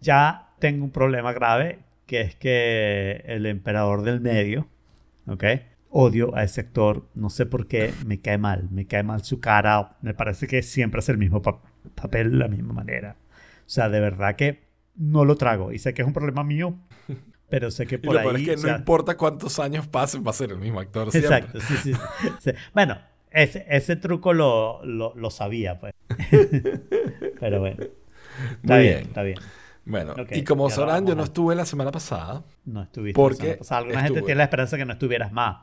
ya 0.00 0.48
tengo 0.58 0.84
un 0.84 0.90
problema 0.90 1.32
grave, 1.32 1.78
que 2.06 2.22
es 2.22 2.34
que 2.34 3.22
el 3.26 3.46
emperador 3.46 4.02
del 4.02 4.20
medio, 4.20 4.66
¿ok? 5.28 5.44
Odio 5.98 6.34
a 6.36 6.42
ese 6.42 6.60
actor, 6.60 7.08
no 7.14 7.30
sé 7.30 7.46
por 7.46 7.66
qué, 7.68 7.92
me 8.04 8.20
cae 8.20 8.36
mal, 8.36 8.68
me 8.70 8.86
cae 8.86 9.02
mal 9.02 9.24
su 9.24 9.40
cara, 9.40 9.96
me 10.02 10.12
parece 10.12 10.46
que 10.46 10.62
siempre 10.62 11.00
es 11.00 11.08
el 11.08 11.16
mismo 11.16 11.40
pa- 11.40 11.62
papel 11.94 12.32
de 12.32 12.36
la 12.36 12.48
misma 12.48 12.74
manera. 12.74 13.16
O 13.60 13.68
sea, 13.68 13.88
de 13.88 13.98
verdad 14.00 14.36
que 14.36 14.64
no 14.94 15.24
lo 15.24 15.36
trago 15.36 15.72
y 15.72 15.78
sé 15.78 15.94
que 15.94 16.02
es 16.02 16.06
un 16.08 16.12
problema 16.12 16.44
mío, 16.44 16.74
pero 17.48 17.70
sé 17.70 17.86
que 17.86 17.94
Y 18.02 18.06
por 18.06 18.14
lo 18.14 18.20
ahí... 18.20 18.36
es 18.36 18.42
que 18.42 18.50
o 18.52 18.56
no 18.56 18.62
sea, 18.62 18.76
importa 18.76 19.16
cuántos 19.16 19.58
años 19.58 19.86
pasen, 19.86 20.22
va 20.22 20.30
a 20.30 20.34
ser 20.34 20.50
el 20.50 20.58
mismo 20.58 20.80
actor 20.80 21.10
siempre. 21.10 21.36
Exacto, 21.36 21.60
sí, 21.60 21.76
sí, 21.82 21.94
sí. 21.94 22.00
Sí. 22.40 22.50
Bueno, 22.74 22.98
ese, 23.30 23.64
ese 23.68 23.96
truco 23.96 24.34
lo, 24.34 24.84
lo, 24.84 25.14
lo 25.14 25.30
sabía, 25.30 25.78
pues. 25.78 25.94
Pero 27.40 27.60
bueno. 27.60 27.76
Está 27.82 28.74
Muy 28.74 28.82
bien, 28.82 28.94
bien. 28.96 29.06
está 29.08 29.22
bien. 29.22 29.38
Bueno, 29.86 30.12
Ok, 30.12 30.32
y 30.32 30.42
como 30.44 30.68
sabrán, 30.68 31.06
yo 31.06 31.14
no 31.14 31.22
estuve 31.22 31.54
la 31.54 31.64
semana 31.64 31.90
pasada. 31.90 32.44
No 32.64 32.82
estuviste. 32.82 33.14
Porque 33.14 33.36
la 33.36 33.42
semana 33.44 33.58
pasada. 33.58 33.78
Alguna 33.80 34.00
gente 34.02 34.06
estuve. 34.18 34.26
tiene 34.26 34.38
la 34.38 34.44
esperanza 34.44 34.76
que 34.76 34.84
no 34.84 34.92
estuvieras 34.92 35.32
más. 35.32 35.56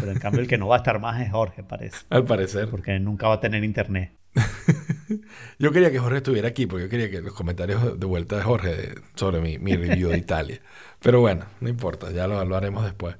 Pero 0.00 0.12
en 0.12 0.18
cambio, 0.18 0.40
el 0.40 0.48
que 0.48 0.58
no 0.58 0.68
va 0.68 0.76
a 0.76 0.78
estar 0.78 1.00
más 1.00 1.20
es 1.20 1.30
Jorge, 1.30 1.62
parece. 1.62 1.98
Al 2.10 2.24
parecer. 2.24 2.68
Porque 2.70 2.98
nunca 2.98 3.28
va 3.28 3.34
a 3.34 3.40
tener 3.40 3.64
internet. 3.64 4.12
Yo 5.58 5.72
quería 5.72 5.90
que 5.90 5.98
Jorge 5.98 6.18
estuviera 6.18 6.48
aquí 6.48 6.66
porque 6.66 6.84
yo 6.84 6.90
quería 6.90 7.10
que 7.10 7.20
los 7.22 7.32
comentarios 7.32 7.98
de 7.98 8.06
vuelta 8.06 8.36
de 8.36 8.42
Jorge 8.42 8.94
sobre 9.14 9.40
mi, 9.40 9.58
mi 9.58 9.74
review 9.76 10.10
de 10.10 10.18
Italia. 10.18 10.60
Pero 11.00 11.20
bueno, 11.20 11.46
no 11.60 11.68
importa, 11.68 12.10
ya 12.10 12.26
lo, 12.26 12.44
lo 12.44 12.56
haremos 12.56 12.84
después. 12.84 13.16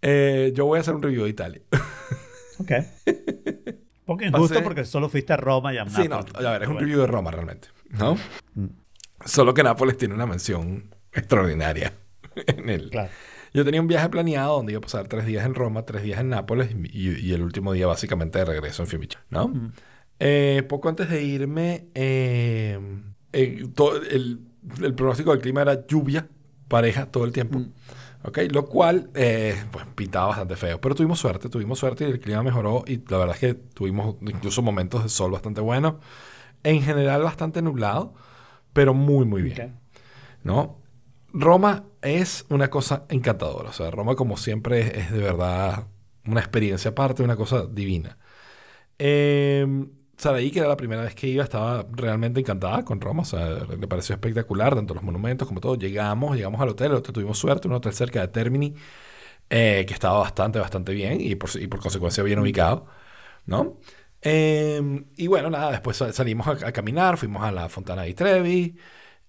Eh, 0.00 0.52
yo 0.54 0.64
voy 0.64 0.78
a 0.78 0.80
hacer 0.80 0.94
un 0.94 1.02
review 1.02 1.24
de 1.24 1.30
Italia. 1.30 1.60
Ok. 2.60 2.72
Porque 4.04 4.26
injusto 4.26 4.56
Pasé- 4.56 4.64
porque 4.64 4.84
solo 4.84 5.08
fuiste 5.08 5.32
a 5.32 5.36
Roma 5.36 5.72
y 5.72 5.78
a 5.78 5.86
Sí, 5.88 6.08
no, 6.08 6.16
Nápoles. 6.20 6.44
a 6.46 6.50
ver, 6.52 6.62
es 6.64 6.68
un 6.68 6.76
review 6.80 6.98
de 6.98 7.06
Roma 7.06 7.30
realmente, 7.30 7.68
¿no? 7.90 8.16
Mm. 8.54 8.66
Solo 9.24 9.54
que 9.54 9.62
Nápoles 9.62 9.96
tiene 9.96 10.14
una 10.14 10.26
mención 10.26 10.92
extraordinaria 11.12 11.92
en 12.34 12.68
él. 12.68 12.88
Claro. 12.90 13.10
Yo 13.52 13.64
tenía 13.64 13.80
un 13.80 13.88
viaje 13.88 14.08
planeado 14.08 14.56
donde 14.56 14.72
iba 14.72 14.78
a 14.78 14.82
pasar 14.82 15.08
tres 15.08 15.26
días 15.26 15.44
en 15.46 15.54
Roma, 15.54 15.82
tres 15.82 16.02
días 16.02 16.20
en 16.20 16.30
Nápoles 16.30 16.70
y, 16.92 17.26
y 17.26 17.32
el 17.32 17.42
último 17.42 17.72
día 17.72 17.86
básicamente 17.86 18.38
de 18.38 18.44
regreso 18.44 18.82
en 18.82 18.88
Fiumicino, 18.88 19.22
¿no? 19.30 19.72
Eh, 20.20 20.64
poco 20.68 20.88
antes 20.88 21.08
de 21.08 21.22
irme, 21.22 21.88
eh, 21.94 22.78
eh, 23.32 23.66
todo 23.74 23.96
el, 24.02 24.40
el 24.82 24.94
pronóstico 24.94 25.30
del 25.32 25.40
clima 25.40 25.62
era 25.62 25.86
lluvia 25.86 26.28
pareja 26.68 27.06
todo 27.06 27.24
el 27.24 27.32
tiempo. 27.32 27.58
Mm. 27.60 27.72
¿ok? 28.24 28.38
Lo 28.50 28.66
cual, 28.66 29.10
eh, 29.14 29.56
pues, 29.70 29.84
pintaba 29.94 30.28
bastante 30.28 30.56
feo. 30.56 30.80
Pero 30.80 30.94
tuvimos 30.94 31.18
suerte, 31.18 31.48
tuvimos 31.48 31.78
suerte 31.78 32.06
y 32.06 32.12
el 32.12 32.20
clima 32.20 32.42
mejoró. 32.42 32.84
Y 32.86 33.02
la 33.08 33.18
verdad 33.18 33.34
es 33.34 33.40
que 33.40 33.54
tuvimos 33.54 34.16
incluso 34.22 34.62
momentos 34.62 35.02
de 35.02 35.08
sol 35.08 35.30
bastante 35.30 35.60
buenos. 35.60 35.94
En 36.62 36.82
general, 36.82 37.22
bastante 37.22 37.62
nublado, 37.62 38.14
pero 38.72 38.94
muy, 38.94 39.24
muy 39.24 39.42
bien. 39.42 39.60
Ok. 39.60 39.72
¿No? 40.44 40.78
Roma 41.32 41.84
es 42.02 42.46
una 42.48 42.70
cosa 42.70 43.04
encantadora. 43.08 43.70
O 43.70 43.72
sea, 43.72 43.90
Roma, 43.90 44.14
como 44.16 44.36
siempre, 44.36 44.98
es, 45.00 45.10
de 45.12 45.18
verdad 45.20 45.86
una 46.26 46.40
experiencia 46.40 46.90
aparte, 46.90 47.22
una 47.22 47.36
cosa 47.36 47.66
divina. 47.66 48.18
Eh, 48.98 49.66
Saraí, 50.16 50.50
que 50.50 50.60
era 50.60 50.68
la 50.68 50.76
primera 50.76 51.02
vez 51.02 51.14
que 51.14 51.28
iba, 51.28 51.44
estaba 51.44 51.86
realmente 51.92 52.40
encantada 52.40 52.84
con 52.84 53.00
Roma. 53.00 53.22
O 53.22 53.24
sea, 53.26 53.48
le 53.66 53.88
pareció 53.88 54.14
espectacular, 54.14 54.74
tanto 54.74 54.94
los 54.94 55.02
monumentos 55.04 55.48
como 55.48 55.60
todo. 55.60 55.76
Llegamos, 55.76 56.36
llegamos 56.36 56.60
al 56.60 56.70
hotel, 56.70 56.88
el 56.92 56.98
hotel 56.98 57.14
tuvimos 57.14 57.38
suerte, 57.38 57.68
un 57.68 57.74
hotel 57.74 57.92
cerca 57.94 58.20
de 58.22 58.28
Termini, 58.28 58.74
eh, 59.50 59.84
que 59.86 59.94
estaba 59.94 60.18
bastante, 60.18 60.58
bastante 60.58 60.92
bien 60.92 61.20
y 61.20 61.34
por, 61.36 61.50
y 61.60 61.66
por 61.66 61.80
consecuencia 61.80 62.22
bien 62.22 62.38
ubicado, 62.38 62.86
¿no? 63.46 63.78
Eh, 64.22 65.04
y 65.16 65.26
bueno, 65.28 65.50
nada, 65.50 65.72
después 65.72 65.96
sa- 65.98 66.12
salimos 66.12 66.46
a, 66.48 66.52
a 66.68 66.72
caminar, 66.72 67.16
fuimos 67.18 67.42
a 67.44 67.52
la 67.52 67.68
Fontana 67.68 68.02
di 68.04 68.14
Trevi, 68.14 68.76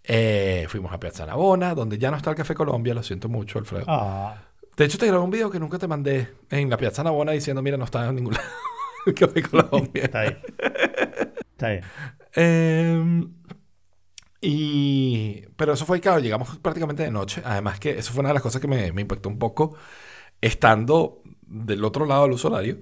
eh, 0.10 0.66
fuimos 0.70 0.92
a 0.92 1.00
Piazza 1.00 1.26
Navona, 1.26 1.76
donde 1.76 1.98
ya 2.00 2.10
no 2.12 2.18
está 2.18 2.32
el 2.32 2.36
Café 2.36 2.56
Colombia, 2.56 2.94
lo 2.96 3.04
siento 3.04 3.30
mucho, 3.30 3.60
Alfredo. 3.60 3.86
Ah, 3.88 4.36
De 4.76 4.86
hecho, 4.86 4.98
te 4.98 5.06
grabé 5.08 5.24
un 5.24 5.30
video 5.30 5.52
que 5.52 5.60
nunca 5.60 5.78
te 5.78 5.88
mandé 5.88 6.30
en 6.50 6.70
la 6.70 6.78
Piazza 6.78 7.04
Navona 7.04 7.32
diciendo, 7.32 7.62
mira, 7.62 7.78
no 7.78 7.86
está 7.86 8.08
en 8.08 8.16
ningún 8.16 8.34
lado 8.36 8.46
el 9.06 9.14
Café 9.14 9.44
Colombia. 9.44 10.04
está 10.06 10.22
bien. 10.24 10.38
Está 11.52 11.70
bien. 11.70 11.84
Eh, 12.36 13.28
y, 14.42 15.42
pero 15.58 15.74
eso 15.74 15.86
fue, 15.86 16.00
claro, 16.00 16.20
llegamos 16.20 16.58
prácticamente 16.60 17.04
de 17.04 17.12
noche. 17.12 17.42
Además 17.46 17.80
que 17.80 17.92
eso 18.00 18.12
fue 18.14 18.22
una 18.22 18.30
de 18.30 18.36
las 18.36 18.44
cosas 18.44 18.62
que 18.62 18.68
me, 18.68 18.92
me 18.94 19.02
impactó 19.02 19.30
un 19.30 19.38
poco. 19.40 19.76
Estando 20.42 21.22
del 21.48 21.84
otro 21.86 22.06
lado 22.06 22.24
del 22.24 22.34
uso 22.34 22.50
horario, 22.50 22.80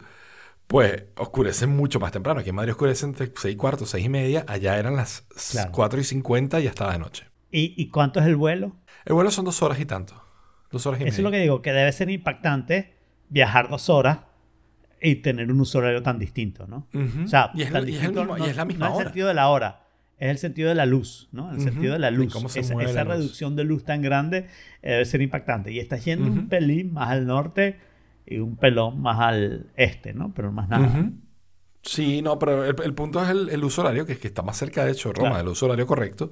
pues 0.68 1.06
oscurece 1.18 1.66
mucho 1.68 2.00
más 2.00 2.12
temprano. 2.12 2.40
Aquí 2.42 2.50
en 2.50 2.56
Madrid 2.56 2.72
oscurece 2.72 3.06
entre 3.06 3.32
6 3.36 3.54
y 3.54 3.58
cuarto, 3.58 3.86
6 3.86 4.06
y 4.06 4.10
media. 4.10 4.46
Allá 4.48 4.78
eran 4.78 4.96
las 4.96 5.26
Claro. 5.52 5.72
4 5.72 6.00
y 6.00 6.04
50 6.04 6.60
y 6.60 6.64
ya 6.64 6.70
estaba 6.70 6.92
de 6.94 7.00
noche. 7.00 7.26
¿Y, 7.52 7.74
y 7.82 7.90
cuánto 7.90 8.20
es 8.20 8.26
el 8.26 8.36
vuelo? 8.36 8.76
El 9.06 9.14
vuelo 9.14 9.32
son 9.32 9.46
dos 9.46 9.62
horas 9.62 9.80
y 9.80 9.86
tanto. 9.86 10.22
Dos 10.72 10.86
horas 10.86 11.00
y 11.00 11.04
Eso 11.04 11.10
es 11.10 11.18
media. 11.20 11.24
lo 11.24 11.32
que 11.32 11.40
digo, 11.40 11.62
que 11.62 11.72
debe 11.72 11.92
ser 11.94 12.10
impactante 12.10 12.94
viajar 13.30 13.70
dos 13.70 13.90
horas 13.90 14.20
y 15.02 15.16
tener 15.16 15.50
un 15.52 15.62
uso 15.62 15.78
horario 15.78 16.02
tan 16.04 16.20
distinto, 16.20 16.68
¿no? 16.68 16.88
Ujú. 16.94 17.24
O 17.24 17.28
sea, 17.28 17.52
y, 17.54 17.62
es, 17.62 17.72
tan 17.72 17.84
el- 17.84 17.90
y 17.90 17.94
es 17.94 18.00
el 18.00 18.02
distinto 18.10 18.22
mismo- 18.26 18.38
y 18.38 18.40
no- 18.42 18.46
es 18.48 18.56
la 18.58 18.66
misma 18.66 18.86
no 18.88 18.92
es 18.92 18.92
el 18.92 18.98
hora. 18.98 19.06
sentido 19.10 19.28
de 19.30 19.34
la 19.36 19.48
hora, 19.50 19.84
es 20.18 20.30
el 20.32 20.38
sentido 20.40 20.70
de 20.70 20.76
la 20.76 20.86
luz, 20.86 21.30
¿no? 21.32 21.50
El 21.52 21.58
Ujú. 21.58 21.64
sentido 21.64 21.94
de 21.94 22.00
la 22.00 22.12
luz. 22.12 22.34
cómo 22.34 22.50
se 22.50 22.60
esa 22.60 22.74
mueve 22.74 22.90
esa 22.90 23.04
la 23.06 23.14
luz. 23.14 23.16
reducción 23.24 23.56
de 23.56 23.64
luz 23.64 23.86
tan 23.86 24.02
grande 24.02 24.48
eh, 24.82 24.92
debe 24.92 25.06
ser 25.06 25.22
impactante. 25.22 25.72
Y 25.72 25.80
estás 25.80 26.04
yendo 26.04 26.26
un 26.26 26.40
Ujú. 26.40 26.48
pelín 26.50 26.92
más 26.92 27.10
al 27.12 27.26
norte 27.28 27.80
y 28.28 28.40
un 28.40 28.58
pelón 28.58 29.02
más 29.02 29.20
al 29.20 29.72
este, 29.76 30.14
¿no? 30.14 30.34
Pero 30.36 30.52
más 30.52 30.70
nada. 30.70 30.88
Ujú. 30.88 31.14
Sí, 31.84 32.22
no, 32.22 32.38
pero 32.38 32.66
el, 32.66 32.76
el 32.84 32.94
punto 32.94 33.24
es 33.24 33.30
el, 33.30 33.50
el 33.50 33.64
uso 33.64 33.82
horario, 33.82 34.06
que, 34.06 34.14
es 34.14 34.20
que 34.20 34.28
está 34.28 34.42
más 34.42 34.58
cerca, 34.58 34.84
de 34.86 34.92
hecho, 34.92 35.14
Roma, 35.14 35.30
Claro. 35.30 35.38
del 35.38 35.48
uso 35.50 35.66
horario 35.68 35.88
correcto, 35.88 36.32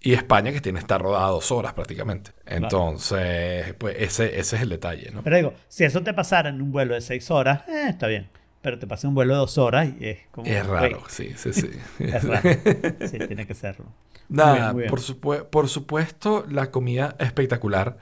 y 0.00 0.14
España, 0.14 0.52
que 0.52 0.60
tiene 0.60 0.78
estar 0.78 1.00
rodada 1.02 1.28
dos 1.28 1.50
horas 1.52 1.74
prácticamente. 1.74 2.32
Entonces, 2.46 3.74
pues 3.78 3.96
ese, 3.98 4.38
ese 4.40 4.56
es 4.56 4.62
el 4.62 4.70
detalle, 4.70 5.10
¿no? 5.12 5.22
Pero 5.22 5.36
digo, 5.36 5.54
si 5.68 5.84
eso 5.84 6.02
te 6.02 6.14
pasara 6.14 6.48
en 6.50 6.62
un 6.62 6.72
vuelo 6.72 6.94
de 6.94 7.00
seis 7.02 7.30
horas, 7.30 7.68
eh, 7.68 7.86
está 7.90 8.06
bien. 8.06 8.28
Pero 8.62 8.78
te 8.78 8.86
pasa 8.86 9.08
un 9.08 9.14
vuelo 9.14 9.34
de 9.34 9.40
dos 9.40 9.58
horas 9.58 9.88
y 10.00 10.06
es 10.08 10.18
como... 10.32 10.46
es 10.48 10.66
raro, 10.66 11.02
sí, 11.08 11.32
sí, 11.36 11.52
sí. 11.52 11.70
Es 12.00 12.24
raro. 12.24 12.56
Sí, 13.00 13.18
tiene 13.20 13.46
que 13.46 13.54
serlo. 13.54 13.86
Nada, 14.28 14.52
bien, 14.54 14.72
muy 14.72 14.82
bien. 14.82 14.90
Por, 14.90 15.00
supue- 15.00 15.44
por 15.44 15.68
supuesto, 15.68 16.44
la 16.48 16.70
comida 16.70 17.16
espectacular. 17.18 17.98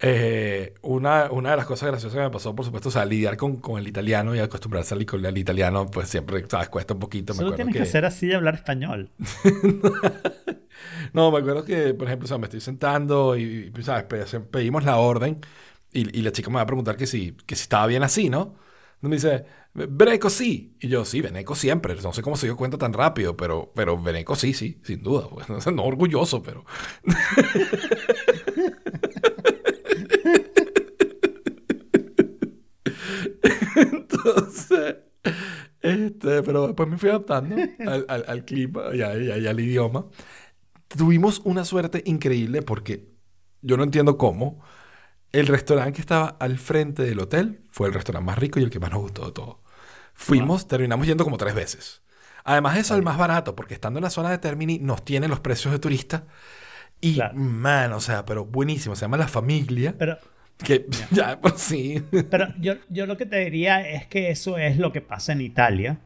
Eh, 0.00 0.74
una, 0.82 1.28
una 1.32 1.50
de 1.50 1.56
las 1.56 1.66
cosas 1.66 1.88
graciosas 1.88 2.16
que 2.16 2.22
me 2.22 2.30
pasó, 2.30 2.54
por 2.54 2.64
supuesto, 2.64 2.88
o 2.88 2.92
sea, 2.92 3.04
lidiar 3.04 3.36
con, 3.36 3.56
con 3.56 3.78
el 3.80 3.88
italiano 3.88 4.34
y 4.34 4.38
acostumbrarse 4.38 4.94
al, 4.94 5.06
al 5.26 5.38
italiano, 5.38 5.86
pues 5.90 6.08
siempre, 6.08 6.44
¿sabes? 6.48 6.68
Cuesta 6.68 6.94
un 6.94 7.00
poquito. 7.00 7.34
Me 7.34 7.38
Solo 7.38 7.48
acuerdo 7.48 7.56
tienes 7.56 7.72
que... 7.72 7.78
que- 7.80 7.88
hacer 7.88 8.04
así 8.04 8.26
y 8.28 8.32
hablar 8.32 8.54
español. 8.54 9.10
No, 11.12 11.30
me 11.30 11.38
acuerdo 11.38 11.64
que, 11.64 11.94
por 11.94 12.06
ejemplo, 12.06 12.26
o 12.26 12.28
sea, 12.28 12.38
me 12.38 12.44
estoy 12.44 12.60
sentando 12.60 13.36
y, 13.36 13.72
¿sabes? 13.82 14.04
Pe- 14.04 14.40
Pedimos 14.40 14.84
la 14.84 14.96
orden 14.98 15.40
y, 15.92 16.18
y 16.18 16.22
la 16.22 16.32
chica 16.32 16.50
me 16.50 16.56
va 16.56 16.62
a 16.62 16.66
preguntar 16.66 16.96
que 16.96 17.06
si, 17.06 17.32
que 17.46 17.56
si 17.56 17.62
estaba 17.62 17.86
bien 17.86 18.02
así, 18.02 18.28
¿no? 18.30 18.54
Me 19.00 19.10
dice, 19.16 19.44
Veneco 19.74 20.28
sí. 20.30 20.76
Y 20.80 20.88
yo, 20.88 21.04
sí, 21.04 21.20
Veneco 21.20 21.54
siempre. 21.54 21.94
No 22.02 22.12
sé 22.12 22.22
cómo 22.22 22.36
se 22.36 22.46
dio 22.46 22.56
cuenta 22.56 22.78
tan 22.78 22.92
rápido, 22.92 23.36
pero, 23.36 23.72
pero 23.74 24.00
Veneco 24.00 24.34
sí, 24.36 24.52
sí, 24.54 24.80
sin 24.84 25.02
duda. 25.02 25.28
Pues, 25.28 25.66
no 25.72 25.84
orgulloso, 25.84 26.42
pero... 26.42 26.64
Entonces, 34.24 34.96
este, 35.80 36.42
pero 36.42 36.66
después 36.68 36.88
me 36.88 36.98
fui 36.98 37.10
adaptando 37.10 37.56
al, 37.86 38.04
al, 38.08 38.24
al 38.28 38.44
clima 38.44 38.84
y, 38.94 39.02
a- 39.02 39.16
y 39.16 39.42
y 39.42 39.46
al 39.46 39.60
idioma. 39.60 40.06
Tuvimos 40.88 41.40
una 41.44 41.64
suerte 41.64 42.02
increíble 42.06 42.62
porque 42.62 43.08
yo 43.62 43.76
no 43.76 43.84
entiendo 43.84 44.18
cómo. 44.18 44.62
El 45.32 45.46
restaurante 45.48 45.94
que 45.94 46.00
estaba 46.02 46.28
al 46.40 46.58
frente 46.58 47.02
del 47.04 47.20
hotel 47.20 47.62
fue 47.70 47.88
el 47.88 47.94
restaurante 47.94 48.26
más 48.26 48.38
rico 48.38 48.60
y 48.60 48.64
el 48.64 48.70
que 48.70 48.80
más 48.80 48.90
nos 48.92 49.02
gustó 49.02 49.26
de 49.26 49.32
todo. 49.32 49.62
Fuimos, 50.14 50.68
terminamos 50.68 51.06
yendo 51.06 51.24
como 51.24 51.38
tres 51.38 51.54
veces. 51.54 52.02
Además 52.44 52.74
de 52.76 52.80
eso, 52.82 52.94
el 52.96 53.02
más 53.02 53.18
barato, 53.18 53.56
porque 53.56 53.74
estando 53.74 53.98
en 53.98 54.04
la 54.04 54.10
zona 54.10 54.30
de 54.30 54.38
Termini 54.38 54.78
nos 54.80 55.04
tiene 55.04 55.28
los 55.28 55.40
precios 55.40 55.72
de 55.72 55.78
turista. 55.80 56.26
Y, 57.00 57.16
Claro. 57.16 57.34
man, 57.34 57.92
o 57.92 58.00
sea, 58.00 58.24
pero 58.26 58.44
buenísimo. 58.44 58.96
Se 58.96 59.02
llama 59.02 59.16
La 59.18 59.28
Familia. 59.28 59.94
Pero, 59.98 60.18
Que 60.58 60.86
ya, 61.12 61.40
por 61.40 61.56
sí. 61.58 62.02
pero 62.30 62.48
yo, 62.60 62.74
yo 62.88 63.06
lo 63.06 63.16
que 63.16 63.26
te 63.26 63.38
diría 63.38 63.88
es 63.88 64.06
que 64.06 64.30
eso 64.30 64.58
es 64.58 64.78
lo 64.78 64.92
que 64.92 65.00
pasa 65.00 65.32
en 65.32 65.40
Italia. 65.40 65.98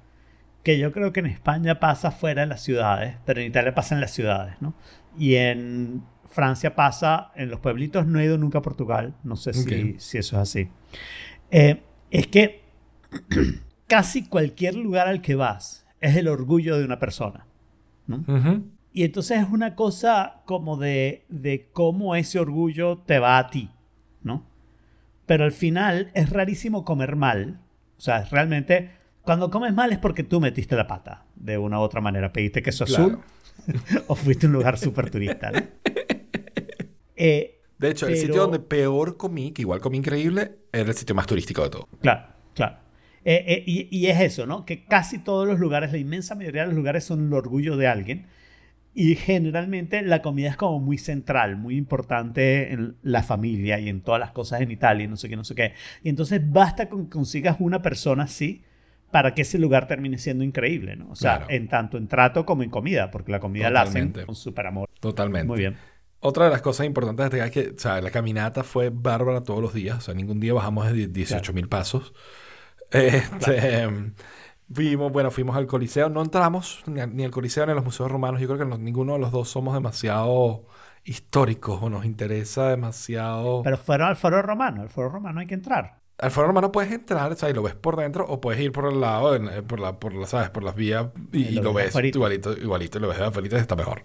Que 0.62 0.78
yo 0.78 0.92
creo 0.92 1.12
que 1.12 1.20
en 1.20 1.26
España 1.26 1.80
pasa 1.80 2.11
fuera 2.12 2.42
de 2.42 2.46
las 2.48 2.62
ciudades, 2.62 3.16
pero 3.24 3.40
en 3.40 3.48
Italia 3.48 3.74
pasa 3.74 3.94
en 3.94 4.00
las 4.00 4.12
ciudades, 4.12 4.55
¿no? 4.61 4.74
Y 5.18 5.34
en 5.34 6.05
Francia 6.26 6.74
pasa 6.76 7.32
en 7.34 7.50
los 7.50 7.59
pueblitos. 7.61 8.07
No 8.07 8.20
he 8.20 8.24
ido 8.24 8.38
nunca 8.38 8.59
a 8.59 8.62
Portugal, 8.62 9.14
no 9.24 9.36
sé 9.36 9.53
si, 9.55 9.90
Ok. 9.92 9.98
si 9.98 10.18
eso 10.18 10.36
es 10.36 10.42
así. 10.42 10.68
Eh, 11.50 11.82
es 12.11 12.26
que 12.28 12.62
casi 13.88 14.26
cualquier 14.26 14.74
lugar 14.76 15.09
al 15.09 15.20
que 15.20 15.34
vas 15.34 15.86
es 16.00 16.16
el 16.16 16.28
orgullo 16.28 16.78
de 16.78 16.84
una 16.84 16.98
persona. 16.98 17.46
¿no? 18.07 18.18
Ujú. 18.26 18.64
Y 18.92 19.05
entonces 19.05 19.40
es 19.42 19.48
una 19.50 19.74
cosa 19.74 20.42
como 20.44 20.76
de, 20.76 21.24
de 21.28 21.68
cómo 21.72 22.14
ese 22.14 22.38
orgullo 22.38 22.98
te 22.98 23.18
va 23.18 23.38
a 23.38 23.48
ti. 23.50 23.70
Pero 25.27 25.45
al 25.45 25.53
final 25.53 26.11
es 26.14 26.31
rarísimo 26.31 26.85
comer 26.85 27.16
mal. 27.16 27.61
O 27.97 28.01
sea, 28.01 28.25
realmente, 28.25 28.91
cuando 29.23 29.51
comes 29.51 29.73
mal 29.73 29.93
es 29.93 29.99
porque 29.99 30.25
tú 30.25 30.41
metiste 30.41 30.75
la 30.77 30.87
pata, 30.87 31.25
de 31.37 31.59
una 31.59 31.79
u 31.79 31.83
otra 31.83 32.01
manera. 32.01 32.33
Pediste 32.33 32.62
queso 32.62 32.85
azul 32.85 33.20
o 34.09 34.14
fuiste 34.14 34.47
a 34.47 34.49
un 34.49 34.55
lugar 34.55 34.79
súper 34.79 35.11
turista, 35.11 35.51
¿no? 35.53 35.61
Eh, 37.16 37.61
De 37.79 37.91
hecho, 37.91 38.07
el 38.07 38.12
Pero- 38.14 38.27
sitio 38.27 38.41
donde 38.43 38.59
peor 38.59 39.16
comí, 39.16 39.53
que 39.53 39.62
igual 39.62 39.81
comí 39.81 39.99
increíble, 39.99 40.57
era 40.73 40.89
el 40.89 40.95
sitio 40.97 41.14
más 41.14 41.27
turístico 41.27 41.62
de 41.62 41.70
todo. 41.70 41.89
Claro, 42.01 42.27
claro. 42.55 42.79
Eh, 43.25 43.45
eh, 43.47 43.62
y, 43.66 43.97
y 43.97 44.07
es 44.09 44.20
eso, 44.20 44.47
¿no? 44.47 44.64
Que 44.66 44.85
casi 44.85 45.18
todos 45.20 45.47
los 45.47 45.61
lugares, 45.61 45.93
la 45.93 45.99
inmensa 45.99 46.35
mayoría 46.35 46.62
de 46.62 46.68
los 46.68 46.77
lugares 46.77 47.05
son 47.05 47.27
el 47.29 47.33
orgullo 47.33 47.77
de 47.77 47.87
alguien. 47.87 48.27
Y 48.95 49.14
generalmente 49.16 50.03
la 50.03 50.20
comida 50.20 50.51
es 50.51 50.57
como 50.57 50.78
muy 50.78 50.99
central, 50.99 51.57
muy 51.57 51.76
importante 51.76 52.72
en 52.72 52.97
la 53.03 53.22
familia 53.22 53.78
y 53.80 53.88
en 53.88 54.03
todas 54.03 54.20
las 54.20 54.32
cosas 54.32 54.61
en 54.61 54.70
Italia 54.70 55.09
no 55.09 55.16
sé 55.16 55.28
qué, 55.30 55.36
no 55.36 55.45
sé 55.45 55.55
qué. 55.55 55.72
Y 56.03 56.11
entonces 56.11 56.40
basta 56.45 56.88
con 56.90 57.05
que 57.05 57.11
consigas 57.11 57.57
una 57.59 57.80
persona 57.80 58.24
así 58.24 58.64
para 59.11 59.34
que 59.34 59.43
ese 59.43 59.59
lugar 59.59 59.86
termine 59.86 60.18
siendo 60.18 60.45
increíble, 60.45 60.97
¿no? 60.97 61.11
O 61.11 61.14
sea, 61.16 61.38
Claro. 61.38 61.51
en 61.53 61.68
tanto 61.68 61.97
en 61.97 62.07
trato 62.09 62.45
como 62.45 62.62
en 62.62 62.70
comida, 62.70 63.11
porque 63.11 63.32
la 63.32 63.40
comida 63.40 63.70
la 63.70 63.82
hacen 63.82 64.09
Totalmente. 64.09 64.26
con 64.26 64.34
súper 64.34 64.66
amor. 64.66 64.88
Totalmente. 65.01 65.47
Muy 65.49 65.59
bien. 65.59 65.76
Otra 66.20 66.45
de 66.45 66.51
las 66.51 66.62
cosas 66.62 66.86
importantes 66.86 67.30
de 67.30 67.45
es 67.45 67.51
que 67.51 67.68
o 67.74 67.78
sea, 67.78 68.01
la 68.01 68.11
caminata 68.11 68.62
fue 68.62 68.90
bárbara 68.90 69.43
todos 69.43 69.61
los 69.61 69.74
días. 69.74 69.99
O 69.99 70.01
sea, 70.03 70.14
ningún 70.14 70.38
día 70.38 70.55
bajamos 70.55 70.93
de 70.93 71.09
18 71.09 71.53
mil 71.53 71.68
pasos. 71.68 72.12
Este, 72.90 73.88
Fuimos, 74.75 75.12
bueno, 75.12 75.31
fuimos 75.31 75.57
al 75.57 75.66
Coliseo. 75.66 76.09
No 76.09 76.23
entramos 76.23 76.83
ni, 76.87 77.01
a- 77.01 77.07
ni 77.07 77.25
al 77.25 77.31
Coliseo 77.31 77.66
ni 77.66 77.73
a 77.73 77.75
los 77.75 77.85
museos 77.85 78.11
romanos. 78.11 78.41
Yo 78.41 78.47
creo 78.49 78.59
que 78.59 78.64
no- 78.64 78.79
ninguno 78.79 79.14
de 79.14 79.18
los 79.18 79.33
dos 79.33 79.49
somos 79.49 79.75
demasiado 79.75 80.64
históricos 81.05 81.81
o 81.83 81.91
nos 81.91 82.05
interesa 82.05 82.68
demasiado. 82.68 83.62
Pero 83.62 83.77
fueron 83.77 84.09
al 84.09 84.16
foro 84.16 84.41
romano, 84.43 84.83
al 84.83 84.89
foro 84.91 85.09
romano 85.11 85.41
hay 85.41 85.47
que 85.47 85.55
entrar. 85.55 86.01
Al 86.18 86.31
foro 86.31 86.47
romano 86.47 86.70
puedes 86.70 86.93
entrar, 86.93 87.33
o 87.33 87.35
sea, 87.37 87.51
y 87.51 87.55
lo 87.55 87.62
ves 87.62 87.75
por 87.75 87.97
dentro, 87.97 88.25
o 88.29 88.41
puedes 88.41 88.61
ir 88.61 88.70
por 88.70 88.87
el 88.87 89.01
lado, 89.01 89.35
eh, 89.35 89.62
por 89.62 89.81
la, 89.81 89.99
por 89.99 90.14
la, 90.14 90.27
¿sabes? 90.27 90.51
Por 90.51 90.62
las 90.62 90.77
vías 90.77 91.07
y, 91.33 91.39
Y 91.39 91.49
y 91.49 91.55
lo 91.57 91.62
lo 91.64 91.73
ves 91.73 91.89
igualito, 92.14 92.53
igualito, 92.57 92.99
y 92.99 93.01
lo 93.01 93.09
ves 93.09 93.18
de 93.18 93.25
afuera 93.25 93.59
está 93.59 93.75
mejor, 93.75 94.05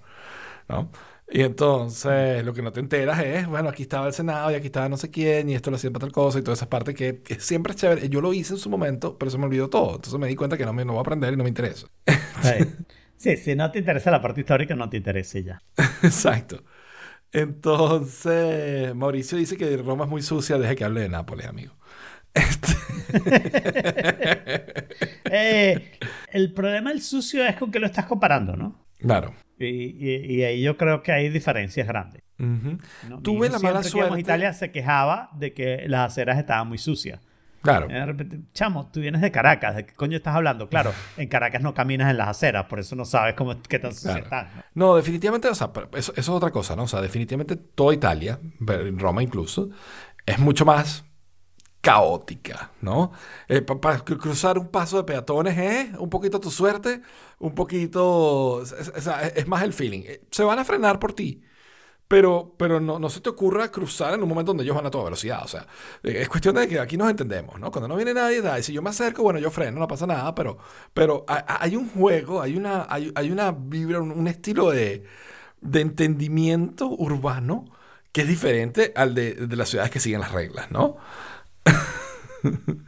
¿no? 0.70 0.90
Y 1.30 1.42
entonces 1.42 2.44
lo 2.46 2.54
que 2.54 2.62
no 2.62 2.72
te 2.72 2.80
enteras 2.80 3.20
es, 3.24 3.48
bueno, 3.48 3.68
aquí 3.70 3.84
estaba 3.84 4.08
el 4.08 4.14
Senado 4.14 4.50
y 4.52 4.56
aquí 4.56 4.68
estaba 4.68 4.88
no 4.88 4.96
sé 4.96 5.12
quién 5.12 5.50
y 5.50 5.56
esto 5.56 5.70
lo 5.70 5.76
hacían 5.76 5.92
para 5.92 6.06
tal 6.06 6.14
cosa 6.14 6.40
y 6.40 6.42
toda 6.42 6.54
esa 6.56 6.70
parte 6.70 6.94
que, 6.94 7.22
que 7.22 7.40
siempre 7.40 7.72
es 7.72 7.78
chévere. 7.78 8.08
Yo 8.10 8.22
lo 8.22 8.34
hice 8.34 8.54
en 8.54 8.60
su 8.60 8.70
momento, 8.70 9.18
pero 9.18 9.30
se 9.30 9.38
me 9.38 9.46
olvidó 9.46 9.70
todo. 9.70 9.96
Entonces 9.96 10.18
me 10.20 10.28
di 10.28 10.36
cuenta 10.36 10.58
que 10.58 10.66
no 10.66 10.72
me 10.74 10.86
no 10.86 10.94
voy 10.94 11.00
a 11.00 11.02
aprender 11.02 11.34
y 11.34 11.38
no 11.38 11.44
me 11.44 11.50
interesa. 11.50 11.88
Sí. 12.42 12.66
Sí, 13.20 13.36
si 13.36 13.56
no 13.56 13.72
te 13.72 13.80
interesa 13.80 14.12
la 14.12 14.22
parte 14.22 14.42
histórica, 14.42 14.76
no 14.76 14.90
te 14.92 14.98
interesa 14.98 15.40
ya. 15.40 15.60
Exacto. 16.04 16.64
Entonces, 17.32 18.94
Mauricio 18.96 19.38
dice 19.40 19.58
que 19.58 19.76
Roma 19.78 20.06
es 20.06 20.10
muy 20.12 20.22
sucia, 20.22 20.58
deje 20.60 20.76
que 20.76 20.84
hable 20.84 21.02
de 21.02 21.10
Nápoles, 21.10 21.48
amigo. 21.48 21.74
Este- 22.34 22.76
Eh, 25.30 25.92
el 26.32 26.54
problema 26.54 26.92
del 26.92 27.02
sucio 27.02 27.46
es 27.46 27.56
con 27.58 27.72
que 27.72 27.80
lo 27.80 27.88
estás 27.88 28.06
comparando, 28.06 28.56
¿no? 28.56 28.86
Claro. 29.00 29.34
Y, 29.60 29.66
y- 29.66 30.36
y 30.38 30.44
ahí 30.44 30.62
yo 30.62 30.78
creo 30.78 31.02
que 31.02 31.12
hay 31.12 31.30
diferencias 31.30 31.88
grandes. 31.88 32.22
Ujú. 32.40 32.78
¿no? 33.10 33.18
Mi 33.18 33.24
Tuve 33.24 33.50
la 33.50 33.60
mala 33.60 33.82
siempre 33.82 33.82
que 33.82 33.90
suerte. 34.08 34.20
Italia 34.22 34.54
se 34.54 34.72
quejaba 34.72 35.30
de 35.34 35.54
que 35.54 35.86
las 35.88 36.12
aceras 36.12 36.38
estaban 36.38 36.68
muy 36.68 36.78
sucias. 36.78 37.20
Claro. 37.64 37.88
Y 37.90 37.94
de 37.94 38.06
repente, 38.06 38.40
chamo, 38.54 38.88
tú 38.94 39.00
vienes 39.02 39.20
de 39.20 39.32
Caracas, 39.32 39.76
¿de 39.76 39.86
qué 39.88 39.94
coño 39.96 40.16
estás 40.16 40.36
hablando? 40.36 40.70
Claro, 40.70 40.94
en 41.18 41.28
Caracas 41.28 41.62
no 41.62 41.74
caminas 41.74 42.12
en 42.12 42.18
las 42.18 42.28
aceras, 42.30 42.66
por 42.66 42.80
eso 42.80 42.96
no 42.96 43.04
sabes 43.04 43.34
cómo, 43.34 43.60
qué 43.68 43.80
tan 43.80 43.94
sucias 43.94 44.22
Claro. 44.28 44.48
están. 44.48 44.64
¿no? 44.76 44.88
No, 44.90 44.96
definitivamente, 44.96 45.48
o 45.50 45.56
sea, 45.56 45.72
eso, 45.96 46.12
eso 46.12 46.12
es 46.16 46.30
otra 46.30 46.52
cosa, 46.52 46.76
¿no? 46.76 46.84
O 46.84 46.88
sea, 46.88 47.02
definitivamente 47.02 47.56
toda 47.56 47.94
Italia, 47.96 48.40
Roma 48.98 49.24
incluso, 49.24 49.70
es 50.26 50.38
mucho 50.38 50.64
más 50.66 51.04
caótica, 51.82 52.72
¿no? 52.82 53.12
Eh, 53.48 53.62
para 53.62 54.00
cruzar 54.04 54.58
un 54.58 54.68
paso 54.70 54.98
de 54.98 55.04
peatones 55.04 55.58
es 55.58 55.94
un 56.00 56.10
poquito 56.10 56.40
tu 56.40 56.52
suerte, 56.52 57.02
un 57.40 57.56
poquito, 57.56 58.62
es, 58.64 58.72
es- 59.36 59.48
más 59.48 59.64
el 59.64 59.74
feeling. 59.74 60.02
Eh, 60.06 60.22
Se 60.32 60.44
van 60.44 60.60
a 60.60 60.66
frenar 60.66 61.00
por 61.00 61.14
ti, 61.14 61.42
pero, 62.08 62.56
pero 62.58 62.80
no, 62.80 63.00
no 63.00 63.10
se 63.10 63.22
te 63.22 63.30
ocurra 63.30 63.70
cruzar 63.72 64.14
en 64.14 64.24
un 64.24 64.30
momento 64.30 64.52
donde 64.52 64.64
ellos 64.64 64.76
van 64.76 64.86
a 64.86 64.92
toda 64.92 65.06
velocidad. 65.06 65.42
O 65.44 65.48
sea, 65.48 65.68
eh, 66.04 66.20
es 66.22 66.30
cuestión 66.30 66.56
de 66.56 66.68
que 66.68 66.80
aquí 66.80 66.98
nos 66.98 67.10
entendemos, 67.10 67.60
¿no? 67.60 67.72
Cuando 67.72 67.88
no 67.90 67.96
viene 67.98 68.14
nadie, 68.14 68.42
si 68.64 68.74
yo 68.74 68.82
me 68.82 68.90
acerco, 68.92 69.24
bueno, 69.24 69.40
yo 69.40 69.52
freno, 69.52 69.80
no 69.80 69.88
pasa 69.88 70.08
nada, 70.08 70.34
pero, 70.36 70.58
pero 70.94 71.26
ha- 71.28 71.46
ha- 71.48 71.64
hay 71.64 71.76
un 71.76 71.90
juego, 71.90 72.42
hay 72.42 72.56
una, 72.58 72.88
hay, 72.90 73.12
una 73.32 73.52
vibra, 73.52 74.02
un, 74.02 74.28
estilo 74.28 74.72
de, 74.72 75.04
de 75.62 75.82
entendimiento 75.82 76.88
urbano 76.88 77.66
que 78.12 78.22
es 78.22 78.28
diferente 78.28 78.94
al 78.96 79.14
de 79.16 79.56
las 79.58 79.70
ciudades 79.70 79.92
que 79.92 80.00
siguen 80.00 80.22
las 80.22 80.32
reglas, 80.32 80.72
¿no? 80.72 80.98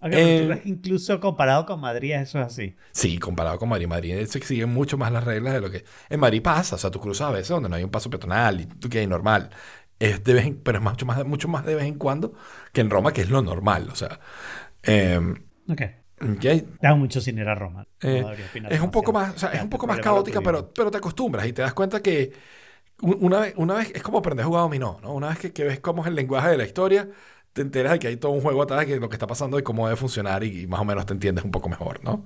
Ok, 0.00 0.12
pero 0.36 0.54
Eh, 0.54 0.62
incluso 0.64 1.18
comparado 1.20 1.64
con 1.66 1.80
Madrid, 1.80 2.12
eso 2.14 2.38
es 2.40 2.46
así. 2.46 2.76
Sí, 2.92 3.18
comparado 3.18 3.58
con 3.58 3.68
Madrid. 3.68 3.88
Madrid 3.88 4.24
se 4.26 4.40
siguen 4.40 4.72
mucho 4.72 4.96
más 4.96 5.10
las 5.12 5.24
reglas 5.24 5.54
de 5.54 5.60
lo 5.60 5.70
que... 5.70 5.84
En 6.08 6.20
Madrid 6.20 6.40
pasa, 6.42 6.76
o 6.76 6.78
sea, 6.78 6.90
tú 6.90 7.00
cruzas 7.00 7.28
a 7.28 7.32
veces 7.32 7.48
donde 7.48 7.68
no 7.68 7.74
hay 7.76 7.82
un 7.82 7.90
paso 7.90 8.08
peatonal 8.08 8.60
y 8.60 8.66
tú 8.66 8.88
que 8.88 9.04
normal. 9.06 9.50
Es 9.98 10.22
de 10.22 10.34
vez 10.34 10.46
en- 10.46 10.62
pero 10.62 10.78
es 10.78 10.84
mucho 10.84 11.04
más, 11.06 11.24
mucho 11.24 11.48
más 11.48 11.64
de 11.66 11.74
vez 11.74 11.84
en 11.86 11.98
cuando 11.98 12.34
que 12.72 12.80
en 12.82 12.90
Roma, 12.90 13.12
que 13.12 13.22
es 13.22 13.30
lo 13.30 13.42
normal, 13.42 13.88
o 13.90 13.96
sea... 13.96 14.20
eh, 14.84 15.20
Ok. 15.68 15.82
ok, 16.20 16.44
Tengo 16.80 16.96
mucho 16.96 17.20
sin 17.20 17.38
ir 17.38 17.48
a 17.48 17.54
Roma. 17.54 17.86
Eh, 18.00 18.24
es 18.68 18.80
un 18.80 18.90
poco 18.90 19.12
más, 19.12 19.34
o 19.34 19.38
sea, 19.38 19.50
es 19.50 19.62
un 19.62 19.70
poco 19.70 19.86
más 19.86 19.98
es 19.98 20.04
lo 20.04 20.04
caótica, 20.12 20.40
tuyo. 20.40 20.46
pero, 20.52 20.72
pero 20.72 20.90
te 20.90 20.98
acostumbras 20.98 21.46
y 21.46 21.52
te 21.52 21.62
das 21.62 21.74
cuenta 21.74 22.00
que 22.02 22.32
un- 23.02 23.18
una 23.20 23.40
vez, 23.40 23.54
una 23.56 23.74
vez 23.74 23.92
es 23.94 24.02
como 24.02 24.18
aprender 24.18 24.44
a 24.44 24.48
jugar 24.48 24.62
dominó, 24.62 25.00
¿no? 25.02 25.14
Una 25.14 25.28
vez 25.30 25.38
que, 25.38 25.52
que 25.52 25.64
ves 25.64 25.80
cómo 25.80 26.02
es 26.02 26.08
el 26.08 26.14
lenguaje 26.16 26.50
de 26.50 26.58
la 26.58 26.64
historia, 26.66 27.08
te 27.54 27.62
enteras 27.62 27.94
de 27.94 27.98
que 28.00 28.08
hay 28.08 28.16
todo 28.18 28.32
un 28.32 28.42
juego 28.42 28.62
atrás, 28.62 28.80
de 28.80 28.86
que 28.86 29.00
lo 29.00 29.08
que 29.08 29.16
está 29.16 29.26
pasando 29.28 29.58
y 29.58 29.62
cómo 29.64 29.86
debe 29.86 29.96
funcionar 29.96 30.44
y, 30.44 30.62
y 30.62 30.66
más 30.66 30.80
o 30.80 30.84
menos 30.84 31.06
te 31.06 31.14
entiendes 31.14 31.44
un 31.44 31.52
poco 31.52 31.68
mejor, 31.70 32.04
¿no? 32.04 32.24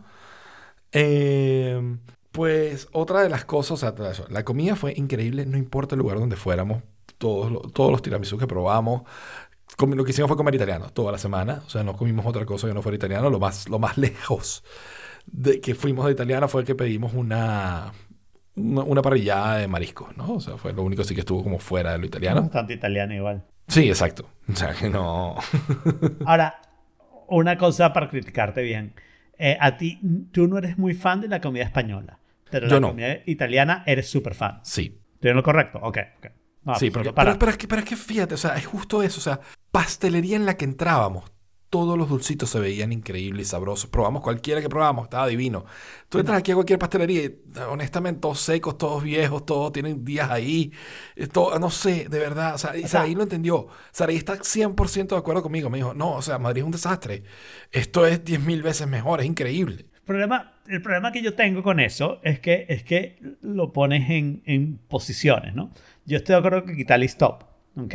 Eh, 0.92 1.98
pues 2.32 2.88
otra 2.92 3.22
de 3.22 3.28
las 3.28 3.44
cosas, 3.44 3.82
o 3.82 4.14
sea, 4.14 4.26
la 4.30 4.44
comida 4.44 4.76
fue 4.76 4.94
increíble, 4.96 5.46
no 5.46 5.58
importa 5.58 5.94
el 5.94 6.00
lugar 6.00 6.18
donde 6.18 6.36
fuéramos, 6.36 6.82
todos, 7.18 7.72
todos 7.72 7.90
los 7.90 8.02
tiramisú 8.02 8.38
que 8.38 8.46
probamos, 8.46 9.02
lo 9.78 10.04
que 10.04 10.10
hicimos 10.10 10.28
fue 10.28 10.36
comer 10.36 10.54
italiano 10.54 10.90
toda 10.90 11.12
la 11.12 11.18
semana, 11.18 11.62
o 11.66 11.70
sea, 11.70 11.84
no 11.84 11.96
comimos 11.96 12.26
otra 12.26 12.44
cosa 12.46 12.68
que 12.68 12.74
no 12.74 12.82
fuera 12.82 12.96
italiano, 12.96 13.30
lo 13.30 13.38
más, 13.38 13.68
lo 13.68 13.78
más 13.78 13.98
lejos 13.98 14.64
de 15.26 15.60
que 15.60 15.74
fuimos 15.74 16.06
de 16.06 16.12
italiana 16.12 16.48
fue 16.48 16.64
que 16.64 16.74
pedimos 16.74 17.12
una, 17.14 17.92
una, 18.56 18.82
una 18.82 19.02
parrillada 19.02 19.58
de 19.58 19.68
mariscos, 19.68 20.16
¿no? 20.16 20.34
O 20.34 20.40
sea, 20.40 20.56
fue 20.56 20.72
lo 20.72 20.82
único 20.82 21.04
sí 21.04 21.14
que 21.14 21.20
estuvo 21.20 21.42
como 21.42 21.58
fuera 21.58 21.92
de 21.92 21.98
lo 21.98 22.06
italiano. 22.06 22.42
Bastante 22.42 22.74
italiano 22.74 23.14
igual. 23.14 23.44
Sí, 23.68 23.88
exacto. 23.88 24.30
O 24.50 24.56
sea, 24.56 24.72
que 24.74 24.88
no... 24.88 25.36
Ahora, 26.26 26.60
una 27.28 27.56
cosa 27.58 27.92
para 27.92 28.08
criticarte 28.08 28.62
bien. 28.62 28.94
Eh, 29.38 29.56
a 29.60 29.76
ti, 29.76 30.00
tú 30.32 30.48
no 30.48 30.58
eres 30.58 30.78
muy 30.78 30.94
fan 30.94 31.20
de 31.20 31.28
la 31.28 31.40
comida 31.40 31.64
española, 31.64 32.18
pero 32.50 32.66
Yo 32.66 32.74
la 32.76 32.80
no. 32.80 32.88
comida 32.88 33.18
italiana 33.26 33.84
eres 33.86 34.08
súper 34.10 34.34
fan. 34.34 34.60
Sí, 34.64 35.00
¿Estoy 35.14 35.30
en 35.30 35.36
lo 35.36 35.42
correcto? 35.42 35.78
Ok, 35.82 35.98
ok. 36.18 36.26
No, 36.64 36.74
sí, 36.74 36.90
porque, 36.90 37.12
para- 37.12 37.30
pero, 37.32 37.38
pero 37.38 37.50
es 37.52 37.56
que, 37.58 37.68
pero 37.68 37.80
es 37.82 37.88
que 37.88 37.96
fíjate, 37.96 38.34
o 38.34 38.38
sea, 38.38 38.56
es 38.56 38.66
justo 38.66 39.02
eso, 39.02 39.18
o 39.18 39.22
sea, 39.22 39.40
pastelería 39.70 40.36
en 40.36 40.44
la 40.46 40.56
que 40.56 40.64
entrábamos, 40.64 41.30
todos 41.70 41.98
los 41.98 42.08
dulcitos 42.08 42.48
se 42.48 42.60
veían 42.60 42.92
increíbles 42.92 43.46
y 43.46 43.50
sabrosos, 43.50 43.90
probamos 43.90 44.22
cualquiera 44.22 44.60
que 44.60 44.68
probamos, 44.68 45.04
estaba 45.04 45.26
divino. 45.26 45.66
Tú 46.08 46.18
entras 46.18 46.38
aquí 46.38 46.52
a 46.52 46.54
cualquier 46.54 46.78
pastelería 46.78 47.24
y 47.24 47.40
honestamente 47.68 48.20
todos 48.20 48.40
secos, 48.40 48.78
todos 48.78 49.02
viejos, 49.02 49.44
todos 49.44 49.72
tienen 49.72 50.04
días 50.04 50.30
ahí, 50.30 50.72
eh, 51.16 51.26
todo, 51.26 51.58
no 51.58 51.70
sé, 51.70 52.08
de 52.08 52.18
verdad, 52.18 52.54
o 52.54 52.58
sea, 52.58 52.76
y 52.76 52.84
Saraí 52.84 53.14
lo 53.14 53.22
entendió, 53.22 53.68
Saraí 53.92 54.16
está 54.16 54.38
100% 54.38 55.08
de 55.08 55.16
acuerdo 55.16 55.42
conmigo, 55.42 55.68
me 55.68 55.78
dijo, 55.78 55.92
no, 55.92 56.12
o 56.12 56.22
sea, 56.22 56.38
Madrid 56.38 56.62
es 56.62 56.66
un 56.66 56.72
desastre, 56.72 57.22
esto 57.70 58.06
es 58.06 58.24
10.000 58.24 58.62
veces 58.62 58.86
mejor, 58.88 59.20
es 59.20 59.26
increíble. 59.26 59.86
El 59.94 60.02
problema, 60.04 60.54
el 60.66 60.80
problema 60.80 61.12
que 61.12 61.20
yo 61.20 61.34
tengo 61.34 61.62
con 61.62 61.80
eso 61.80 62.18
es 62.22 62.40
que, 62.40 62.64
es 62.70 62.82
que 62.82 63.18
lo 63.42 63.74
pones 63.74 64.08
en, 64.08 64.42
en 64.46 64.78
posiciones, 64.78 65.54
¿no? 65.54 65.70
Yo 66.06 66.16
estoy 66.16 66.32
de 66.32 66.38
acuerdo 66.38 66.64
que 66.64 66.80
Italia 66.80 67.04
es 67.04 67.18
top, 67.18 67.44
¿ok? 67.76 67.94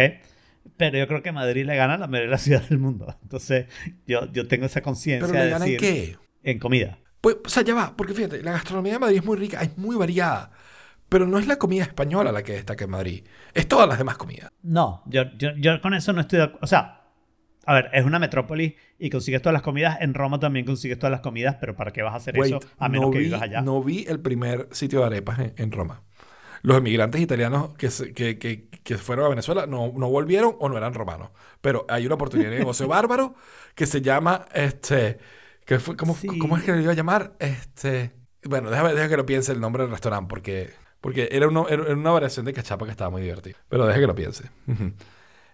Pero 0.78 0.98
yo 0.98 1.08
creo 1.08 1.22
que 1.22 1.32
Madrid 1.32 1.66
le 1.66 1.76
gana 1.76 1.96
a 1.96 1.98
la 1.98 2.08
mayoría 2.08 2.32
de 2.32 2.38
ciudades 2.40 2.70
del 2.70 2.80
mundo. 2.80 3.16
Entonces, 3.22 3.68
yo, 4.08 4.32
yo 4.32 4.48
tengo 4.48 4.66
esa 4.66 4.82
conciencia 4.82 5.28
Pero 5.28 5.40
de 5.40 5.46
le 5.46 5.52
ganan 5.52 5.70
decir... 5.70 5.80
qué? 5.80 6.18
En 6.44 6.60
comida. 6.60 6.98
Pues, 7.22 7.38
o 7.46 7.50
sea, 7.50 7.64
ya 7.64 7.74
va, 7.74 7.96
porque 7.96 8.14
fíjate, 8.14 8.42
la 8.44 8.52
gastronomía 8.52 8.94
de 8.94 9.00
Madrid 9.00 9.18
es 9.20 9.26
muy 9.26 9.38
rica, 9.38 9.62
es 9.62 9.78
muy 9.78 9.96
variada, 9.96 10.52
pero 11.08 11.26
no 11.26 11.40
es 11.40 11.48
la 11.48 11.56
comida 11.58 11.84
española 11.84 12.34
la 12.34 12.44
que 12.44 12.52
destaca 12.54 12.84
en 12.84 12.90
Madrid, 12.90 13.24
es 13.54 13.66
todas 13.68 13.88
las 13.88 13.98
demás 13.98 14.18
comidas. 14.18 14.52
No, 14.62 15.04
yo, 15.06 15.24
yo, 15.38 15.52
yo 15.58 15.80
con 15.80 15.94
eso 15.94 16.12
no 16.12 16.20
estoy 16.20 16.40
de 16.40 16.44
acuerdo. 16.44 16.60
O 16.64 16.68
sea, 16.68 17.00
a 17.66 17.74
ver, 17.76 17.90
es 17.94 18.04
una 18.04 18.20
metrópoli 18.20 18.76
y 19.00 19.10
consigues 19.10 19.42
todas 19.42 19.54
las 19.54 19.62
comidas. 19.62 20.00
En 20.02 20.14
Roma 20.14 20.38
también 20.38 20.66
consigues 20.66 21.00
todas 21.00 21.12
las 21.12 21.22
comidas, 21.22 21.56
pero 21.62 21.78
¿para 21.78 21.92
qué 21.94 22.02
vas 22.02 22.14
a 22.14 22.18
hacer 22.18 22.38
Wait, 22.38 22.56
eso 22.56 22.60
a 22.78 22.90
menos 22.90 23.06
no 23.06 23.12
que 23.12 23.20
vi, 23.20 23.26
vivas 23.26 23.42
allá? 23.42 23.62
no 23.62 23.82
vi 23.82 24.04
el 24.10 24.20
primer 24.20 24.68
sitio 24.72 25.00
de 25.00 25.06
arepas 25.06 25.40
en, 25.40 25.54
en 25.56 25.72
Roma. 25.72 26.04
Los 26.64 26.78
emigrantes 26.78 27.22
italianos 27.22 27.76
que, 27.76 27.92
se- 27.92 28.14
que, 28.14 28.40
que, 28.40 28.68
que 28.84 28.98
fueron 28.98 29.26
a 29.26 29.30
Venezuela 29.30 29.68
no, 29.68 29.94
no 29.96 30.10
volvieron 30.10 30.56
o 30.60 30.70
no 30.70 30.78
eran 30.78 30.94
romanos. 30.96 31.30
Pero 31.62 31.86
hay 31.88 32.06
una 32.08 32.16
oportunidad 32.16 32.50
de 32.50 32.60
negocio 32.60 32.88
bárbaro 32.90 33.36
que 33.76 33.86
se 33.86 34.02
llama, 34.02 34.46
este, 34.54 35.20
que 35.66 35.78
fue, 35.80 35.96
¿cómo, 35.96 36.16
Sí. 36.16 36.28
¿cómo 36.40 36.58
es 36.58 36.64
que 36.64 36.72
lo 36.72 36.80
iba 36.82 36.92
a 36.92 36.96
llamar? 36.96 37.34
Este, 37.40 38.12
bueno, 38.46 38.70
déjame, 38.72 38.90
déjame 38.94 39.10
que 39.10 39.18
lo 39.18 39.26
piense 39.26 39.52
el 39.52 39.60
nombre 39.62 39.84
del 39.84 39.92
restaurante 39.92 40.28
porque, 40.30 40.72
porque 41.02 41.30
era, 41.32 41.48
uno- 41.48 41.68
era 41.70 41.94
una 41.94 42.12
variación 42.12 42.46
de 42.46 42.54
cachapa 42.54 42.86
que 42.86 42.92
estaba 42.92 43.10
muy 43.12 43.22
divertida. 43.22 43.58
Pero 43.70 43.86
deja 43.86 44.00
que 44.00 44.08
lo 44.08 44.16
piense. 44.16 44.50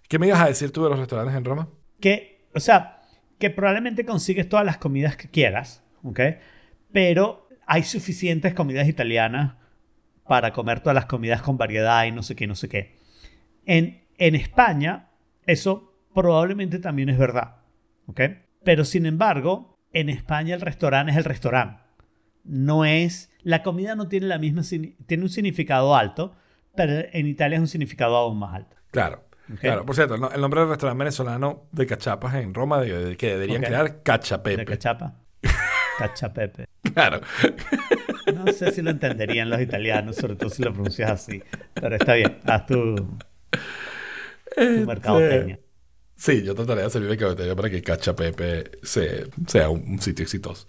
¿Qué 0.08 0.20
me 0.20 0.28
ibas 0.28 0.42
a 0.42 0.48
decir 0.48 0.72
tú 0.72 0.84
de 0.84 0.90
los 0.90 1.00
restaurantes 1.00 1.36
en 1.36 1.46
Roma? 1.46 1.70
Que, 2.00 2.48
o 2.54 2.60
sea, 2.60 3.02
que 3.40 3.50
probablemente 3.50 4.06
consigues 4.06 4.48
todas 4.50 4.66
las 4.66 4.78
comidas 4.78 5.16
que 5.18 5.30
quieras, 5.30 5.84
¿ok? 6.04 6.20
Pero 6.92 7.48
hay 7.66 7.84
suficientes 7.84 8.54
comidas 8.54 8.88
italianas 8.88 9.56
para 10.30 10.54
comer 10.54 10.80
todas 10.80 10.96
las 10.96 11.08
comidas 11.08 11.42
con 11.42 11.58
variedad 11.58 12.06
y 12.06 12.12
no 12.14 12.24
sé 12.24 12.36
qué, 12.38 12.48
no 12.48 12.56
sé 12.56 12.70
qué. 12.70 12.96
En, 13.66 14.06
en 14.18 14.36
España, 14.36 15.10
eso 15.46 15.94
probablemente 16.14 16.80
también 16.80 17.10
es 17.10 17.18
verdad, 17.18 17.58
¿ok? 18.06 18.22
Pero 18.64 18.86
sin 18.86 19.06
embargo, 19.06 19.78
en 19.92 20.08
España 20.10 20.56
el 20.56 20.62
restaurante 20.62 21.12
es 21.12 21.18
el 21.18 21.24
restaurante. 21.26 21.82
No 22.46 22.86
es... 22.86 23.32
La 23.42 23.64
comida 23.64 23.96
no 23.96 24.08
tiene 24.08 24.28
la 24.28 24.38
misma... 24.38 24.62
Tiene 25.06 25.24
un 25.24 25.30
significado 25.30 25.96
alto, 25.96 26.34
pero 26.76 26.94
en 27.12 27.28
Italia 27.28 27.56
es 27.56 27.62
un 27.62 27.68
significado 27.68 28.16
aún 28.16 28.38
más 28.40 28.54
alto. 28.56 28.78
Claro. 28.92 29.24
Claro, 29.62 29.84
por 29.84 29.96
cierto, 29.96 30.14
el, 30.14 30.22
no- 30.22 30.32
el 30.32 30.42
nombre 30.42 30.60
del 30.60 30.70
restaurante 30.70 31.00
venezolano 31.00 31.64
de 31.72 31.88
cachapas 31.88 32.36
en 32.36 32.54
Roma 32.54 32.80
de, 32.82 33.06
de- 33.06 33.18
que 33.18 33.28
deberían 33.32 33.62
Ok. 33.64 33.68
crear 33.68 33.92
¿De 33.96 34.02
Cachapepe. 34.04 34.66
cachapa? 34.66 35.16
Cachapepe. 36.00 36.66
Claro. 36.94 37.22
No 38.34 38.52
sé 38.54 38.72
si 38.72 38.82
lo 38.82 38.90
entenderían 38.92 39.50
los 39.50 39.60
italianos, 39.62 40.16
sobre 40.16 40.36
todo 40.36 40.50
si 40.50 40.64
lo 40.64 40.72
pronuncias 40.74 41.12
así. 41.12 41.44
Pero 41.74 41.96
está 41.96 42.14
bien, 42.14 42.40
haz 42.46 42.66
tu, 42.66 42.96
tu 42.96 44.86
mercadotecnia. 44.86 45.56
Este, 45.56 45.70
Sí, 46.16 46.44
yo 46.44 46.54
trataré 46.54 46.82
de 46.82 46.88
hacer 46.88 47.02
mi 47.02 47.08
mercadotecnia 47.08 47.56
para 47.56 47.70
que 47.70 47.82
Cachapepe 47.82 48.72
se, 48.84 49.30
sea 49.48 49.70
un, 49.70 49.84
un 49.88 50.02
sitio 50.02 50.24
exitoso. 50.24 50.68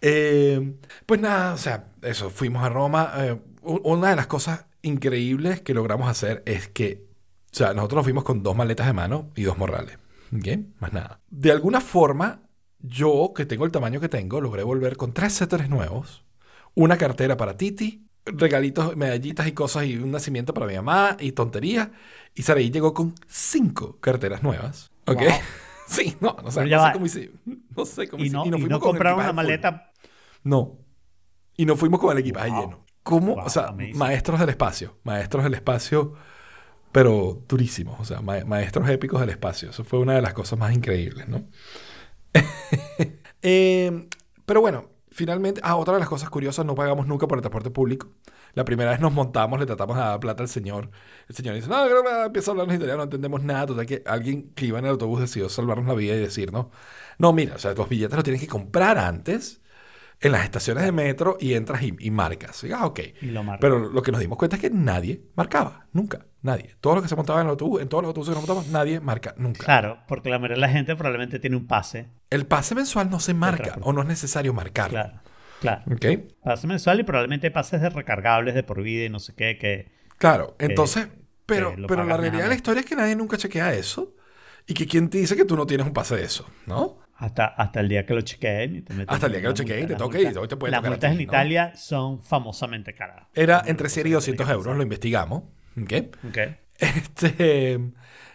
Eh, 0.00 0.74
pues 1.04 1.20
nada, 1.20 1.52
o 1.52 1.58
sea, 1.58 1.92
eso, 2.02 2.30
fuimos 2.30 2.62
a 2.64 2.70
Roma. 2.70 3.12
eh, 3.18 3.38
una 3.62 4.08
de 4.10 4.16
las 4.16 4.26
cosas 4.26 4.64
increíbles 4.82 5.60
que 5.60 5.74
logramos 5.74 6.08
hacer 6.08 6.42
es 6.46 6.68
que, 6.68 7.04
o 7.52 7.54
sea, 7.54 7.74
nosotros 7.74 7.96
nos 7.98 8.04
fuimos 8.06 8.24
con 8.24 8.42
dos 8.42 8.56
maletas 8.56 8.86
de 8.86 8.94
mano 8.94 9.30
y 9.36 9.42
dos 9.42 9.58
morrales. 9.58 9.98
¿Ok? 10.34 10.46
Más 10.78 10.92
nada. 10.94 11.20
De 11.28 11.52
alguna 11.52 11.80
forma, 11.82 12.40
yo, 12.82 13.32
que 13.34 13.46
tengo 13.46 13.64
el 13.64 13.72
tamaño 13.72 14.00
que 14.00 14.08
tengo, 14.08 14.40
logré 14.40 14.62
volver 14.62 14.96
con 14.96 15.12
tres 15.12 15.32
setters 15.34 15.68
nuevos, 15.68 16.24
una 16.74 16.96
cartera 16.96 17.36
para 17.36 17.56
Titi, 17.56 18.06
regalitos, 18.24 18.96
medallitas 18.96 19.46
y 19.46 19.52
cosas 19.52 19.84
y 19.86 19.96
un 19.96 20.10
nacimiento 20.10 20.54
para 20.54 20.66
mi 20.66 20.74
mamá 20.76 21.16
y 21.20 21.32
tonterías. 21.32 21.88
Y 22.34 22.42
Saraí 22.42 22.70
llegó 22.70 22.94
con 22.94 23.14
cinco 23.26 23.98
carteras 24.00 24.42
nuevas. 24.42 24.90
¿Ok? 25.06 25.20
Wow. 25.22 25.28
sí, 25.88 26.16
no, 26.20 26.36
no 26.42 26.50
sé, 26.50 26.64
no 26.66 26.86
sé 26.86 26.92
cómo 26.92 27.06
hice. 27.06 27.32
No 27.76 27.84
sé 27.86 28.08
cómo 28.08 28.22
Y 28.22 28.26
hice. 28.26 28.36
no, 28.36 28.44
nos 28.46 28.60
y 28.60 28.64
no 28.64 28.78
con 28.80 28.90
compraron 28.90 29.20
equipaje 29.20 29.32
una 29.32 29.42
full. 29.42 29.48
maleta. 29.48 29.92
No. 30.44 30.78
Y 31.56 31.66
nos 31.66 31.78
fuimos 31.78 32.00
con 32.00 32.12
el 32.12 32.18
equipaje 32.18 32.50
Wow. 32.50 32.60
lleno. 32.62 32.84
¿Cómo? 33.02 33.34
Wow, 33.34 33.44
o 33.46 33.50
sea, 33.50 33.68
amazing. 33.68 33.96
maestros 33.98 34.38
del 34.40 34.50
espacio. 34.50 34.98
Maestros 35.04 35.42
del 35.44 35.54
espacio, 35.54 36.14
pero 36.92 37.42
durísimos. 37.48 37.98
O 38.00 38.04
sea, 38.04 38.20
ma- 38.20 38.44
maestros 38.44 38.88
épicos 38.88 39.20
del 39.20 39.30
espacio. 39.30 39.70
Eso 39.70 39.84
fue 39.84 39.98
una 39.98 40.14
de 40.14 40.22
las 40.22 40.34
cosas 40.34 40.58
más 40.58 40.72
increíbles, 40.74 41.26
¿no? 41.28 41.44
Eh, 43.42 44.06
pero 44.44 44.60
bueno, 44.60 44.90
finalmente, 45.10 45.62
ah, 45.64 45.76
otra 45.76 45.94
de 45.94 46.00
las 46.00 46.10
cosas 46.10 46.28
curiosas, 46.28 46.66
no 46.66 46.74
pagamos 46.74 47.06
nunca 47.06 47.26
por 47.26 47.38
el 47.38 47.42
transporte 47.42 47.70
público. 47.70 48.08
La 48.52 48.64
primera 48.64 48.90
vez 48.90 49.00
nos 49.00 49.12
montamos, 49.12 49.58
le 49.58 49.64
tratamos 49.64 49.96
de 49.96 50.02
dar 50.02 50.20
plata 50.20 50.42
al 50.42 50.48
señor. 50.48 50.90
El 51.28 51.34
señor 51.34 51.54
dice, 51.54 51.68
no, 51.68 51.88
no, 51.88 52.02
no, 52.02 52.24
empieza 52.24 52.50
a 52.50 52.52
hablarnos 52.52 52.76
italiano, 52.76 52.98
no 52.98 53.04
entendemos 53.04 53.42
nada. 53.42 53.66
Total 53.66 53.86
que 53.86 54.02
alguien 54.06 54.50
que 54.54 54.66
iba 54.66 54.78
en 54.78 54.84
el 54.84 54.90
autobús 54.90 55.20
decidió 55.20 55.48
salvarnos 55.48 55.86
la 55.86 55.94
vida 55.94 56.14
y 56.14 56.18
decirnos, 56.18 56.66
no, 57.18 57.32
mira, 57.32 57.54
o 57.56 57.58
sea, 57.58 57.72
los 57.74 57.88
billetes 57.88 58.14
los 58.16 58.24
tienes 58.24 58.42
que 58.42 58.48
comprar 58.48 58.98
antes 58.98 59.59
en 60.20 60.32
las 60.32 60.44
estaciones 60.44 60.84
de 60.84 60.92
metro 60.92 61.36
y 61.40 61.54
entras 61.54 61.82
y, 61.82 61.94
y 61.98 62.10
marcas. 62.10 62.62
Y, 62.64 62.72
ah, 62.72 62.84
ok. 62.86 63.00
Y 63.22 63.26
lo. 63.26 63.42
Pero 63.58 63.78
lo 63.78 64.02
que 64.02 64.12
nos 64.12 64.20
dimos 64.20 64.36
cuenta 64.36 64.56
es 64.56 64.62
que 64.62 64.70
nadie 64.70 65.22
marcaba, 65.34 65.86
nunca, 65.92 66.26
nadie. 66.42 66.76
Todos 66.80 66.96
los 66.96 67.02
que 67.02 67.08
se 67.08 67.16
montaban 67.16 67.42
en 67.42 67.46
el 67.46 67.50
autobús, 67.52 67.80
en 67.80 67.88
todos 67.88 68.02
los 68.02 68.08
autobuses 68.08 68.34
que 68.34 68.40
nos 68.40 68.48
montamos, 68.48 68.70
nadie 68.70 69.00
marca, 69.00 69.34
nunca. 69.38 69.64
Claro, 69.64 69.98
porque 70.06 70.28
la 70.28 70.38
mayoría 70.38 70.56
de 70.56 70.60
la 70.60 70.68
gente 70.68 70.94
probablemente 70.94 71.38
tiene 71.38 71.56
un 71.56 71.66
pase. 71.66 72.08
El 72.28 72.46
pase 72.46 72.74
mensual 72.74 73.08
no 73.08 73.18
se 73.18 73.32
marca 73.32 73.78
o 73.80 73.92
no 73.92 74.02
es 74.02 74.08
necesario 74.08 74.52
marcarlo. 74.52 75.00
Claro, 75.00 75.20
claro. 75.60 75.82
¿Ok? 75.94 76.06
Pase 76.44 76.66
mensual 76.66 77.00
y 77.00 77.04
probablemente 77.04 77.50
pases 77.50 77.80
de 77.80 77.88
recargables 77.88 78.54
de 78.54 78.62
por 78.62 78.82
vida 78.82 79.06
y 79.06 79.08
no 79.08 79.20
sé 79.20 79.34
qué, 79.34 79.56
que... 79.56 79.90
Claro, 80.18 80.54
entonces, 80.58 81.08
pero, 81.46 81.74
pero 81.88 82.04
la 82.04 82.18
realidad 82.18 82.42
de 82.42 82.48
la 82.50 82.54
historia 82.54 82.80
es 82.80 82.86
que 82.86 82.94
nadie 82.94 83.16
nunca 83.16 83.38
chequea 83.38 83.72
eso. 83.72 84.14
Y 84.66 84.74
que 84.74 84.86
quién 84.86 85.08
te 85.08 85.18
dice 85.18 85.34
que 85.34 85.46
tú 85.46 85.56
no 85.56 85.66
tienes 85.66 85.86
un 85.86 85.92
pase 85.92 86.14
de 86.14 86.22
eso, 86.22 86.46
¿no? 86.66 86.99
Hasta, 87.20 87.48
hasta 87.48 87.80
el 87.80 87.88
día 87.88 88.06
que 88.06 88.14
lo 88.14 88.22
chequeen 88.22 88.76
y 88.76 88.80
te 88.80 88.94
meten 88.94 89.14
Hasta 89.14 89.26
el 89.26 89.32
día 89.32 89.42
que 89.42 89.48
lo 89.48 89.52
chequeen 89.52 89.84
y 89.84 89.86
te 89.88 89.94
toque 89.94 90.22
y 90.22 90.36
hoy 90.36 90.48
te 90.48 90.56
puede 90.56 90.70
Las 90.70 90.80
tocar 90.80 90.92
multas 90.92 91.10
ti, 91.10 91.12
en 91.12 91.26
¿no? 91.26 91.32
Italia 91.32 91.72
son 91.76 92.22
famosamente 92.22 92.94
caras. 92.94 93.26
Era 93.34 93.62
entre 93.66 93.90
100 93.90 94.06
y 94.06 94.10
200 94.10 94.48
euros, 94.48 94.74
lo 94.74 94.82
investigamos. 94.82 95.42
¿ok? 95.80 95.92
Ok. 96.28 96.38
Este, 96.78 97.78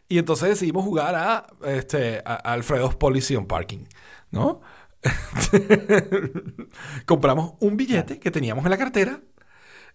y 0.07 0.19
entonces 0.19 0.49
decidimos 0.49 0.83
jugar 0.83 1.15
a, 1.15 1.47
este, 1.65 2.21
a, 2.23 2.35
Alfredo's 2.35 2.95
Policy 2.95 3.35
on 3.35 3.47
Parking, 3.47 3.85
¿no? 4.29 4.61
Compramos 7.05 7.53
un 7.59 7.77
billete 7.77 8.19
que 8.19 8.29
teníamos 8.29 8.65
en 8.65 8.71
la 8.71 8.77
cartera 8.77 9.19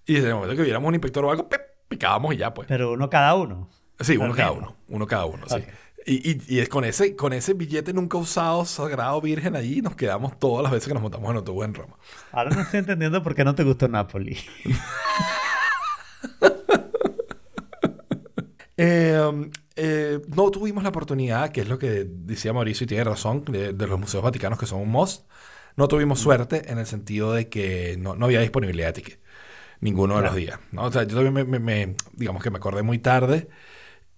y 0.05 0.15
desde 0.15 0.29
el 0.29 0.35
momento 0.35 0.57
que 0.57 0.62
viéramos 0.62 0.89
un 0.89 0.95
inspector 0.95 1.25
o 1.25 1.31
algo, 1.31 1.49
picábamos 1.89 2.35
y 2.35 2.39
ya, 2.39 2.53
pues. 2.53 2.67
Pero 2.67 2.93
uno 2.93 3.09
cada 3.09 3.37
uno. 3.37 3.71
Sí, 4.01 4.17
uno 4.17 4.35
cada 4.35 4.53
uno. 4.53 4.77
Uno 4.89 5.07
cada 5.07 5.27
uno, 5.27 5.47
sí. 5.49 5.62
Y, 6.07 6.31
y, 6.31 6.43
y 6.49 6.59
es 6.61 6.69
con 6.69 6.85
ese, 6.85 7.15
con 7.15 7.33
ese 7.33 7.53
billete 7.55 7.93
nunca 7.93 8.17
usado, 8.17 8.65
sagrado, 8.65 9.21
virgen, 9.21 9.55
allí 9.55 9.83
nos 9.83 9.95
quedamos 9.97 10.39
todas 10.39 10.63
las 10.63 10.73
veces 10.73 10.89
que 10.89 10.95
nos 10.95 11.03
montamos 11.03 11.31
en 11.31 11.37
autobús 11.37 11.65
en 11.67 11.75
Roma. 11.75 11.97
Ahora 12.33 12.51
no 12.51 12.63
estoy 12.63 12.81
entendiendo 12.81 13.23
por 13.23 13.35
qué 13.35 13.45
no 13.45 13.55
te 13.55 13.65
gustó 13.65 13.87
Napoli. 13.89 14.39
Eh, 18.77 19.51
eh, 19.77 20.21
no 20.35 20.51
tuvimos 20.51 20.83
la 20.83 20.89
oportunidad, 20.89 21.51
que 21.51 21.61
es 21.63 21.69
lo 21.69 21.79
que 21.79 22.07
decía 22.09 22.53
Mauricio 22.53 22.85
y 22.85 22.89
tiene 22.89 23.05
razón, 23.05 23.45
de, 23.45 23.73
de 23.73 23.87
los 23.87 23.99
museos 24.01 24.23
vaticanos 24.23 24.59
que 24.59 24.67
son 24.67 24.81
un 24.81 24.89
must. 24.91 25.27
No 25.77 25.87
tuvimos 25.89 26.19
suerte 26.21 26.71
en 26.71 26.79
el 26.79 26.87
sentido 26.87 27.33
de 27.33 27.49
que 27.49 27.97
no, 27.99 28.17
no 28.17 28.27
había 28.27 28.41
disponibilidad 28.41 28.89
de 28.89 28.93
ticket. 28.95 29.21
Ninguno 29.81 30.15
de 30.17 30.21
Claro. 30.23 30.35
los 30.35 30.37
días. 30.37 30.61
¿no? 30.73 30.85
O 30.85 30.93
sea, 30.93 31.05
yo 31.05 31.17
también 31.17 31.35
me, 31.35 31.45
me- 31.45 31.59
me- 31.87 31.97
digamos 32.13 32.43
que 32.43 32.51
me 32.51 32.59
acordé 32.59 32.83
muy 32.83 32.99
tarde 32.99 33.49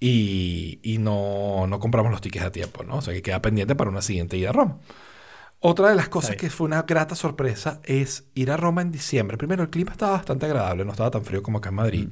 y, 0.04 0.80
y 0.82 0.98
no, 0.98 1.66
no 1.68 1.78
compramos 1.78 2.10
los 2.10 2.20
tickets 2.20 2.44
a 2.46 2.50
tiempo, 2.50 2.82
¿no? 2.82 2.96
O 2.96 3.02
sea, 3.02 3.14
que 3.14 3.22
queda 3.22 3.40
pendiente 3.40 3.76
para 3.76 3.88
una 3.88 4.02
siguiente 4.02 4.36
ida 4.36 4.50
a 4.50 4.52
Roma. 4.52 4.78
Otra 5.60 5.90
de 5.90 5.94
las 5.94 6.08
cosas 6.08 6.34
que 6.34 6.50
fue 6.50 6.64
una 6.66 6.82
grata 6.82 7.14
sorpresa 7.14 7.80
es 7.84 8.24
ir 8.34 8.50
a 8.50 8.56
Roma 8.56 8.82
en 8.82 8.90
diciembre. 8.90 9.36
Primero, 9.36 9.62
el 9.62 9.70
clima 9.70 9.92
estaba 9.92 10.12
bastante 10.12 10.46
agradable, 10.46 10.84
no 10.84 10.90
estaba 10.90 11.12
tan 11.12 11.24
frío 11.24 11.40
como 11.40 11.58
acá 11.58 11.68
en 11.68 11.76
Madrid. 11.76 12.08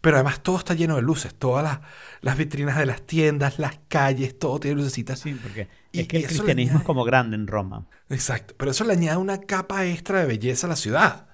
Pero 0.00 0.16
además 0.18 0.40
todo 0.40 0.56
está 0.58 0.74
lleno 0.74 0.94
de 0.94 1.02
luces. 1.02 1.34
Todas 1.34 1.64
las, 1.64 1.80
las 2.20 2.36
vitrinas 2.36 2.78
de 2.78 2.86
las 2.86 3.02
tiendas, 3.02 3.58
las 3.58 3.80
calles, 3.88 4.38
todo 4.38 4.60
tiene 4.60 4.76
lucecitas. 4.76 5.18
Sí, 5.18 5.34
porque 5.34 5.68
Y- 5.90 6.00
es 6.02 6.06
que 6.06 6.18
el 6.18 6.26
cristianismo 6.28 6.74
añade- 6.74 6.82
es 6.82 6.86
como 6.86 7.02
grande 7.02 7.34
en 7.34 7.48
Roma. 7.48 7.86
Exacto. 8.08 8.54
Pero 8.56 8.70
eso 8.70 8.84
le 8.84 8.92
añade 8.92 9.16
una 9.16 9.40
capa 9.40 9.84
extra 9.84 10.20
de 10.20 10.26
belleza 10.26 10.68
a 10.68 10.70
la 10.70 10.76
ciudad. 10.76 11.26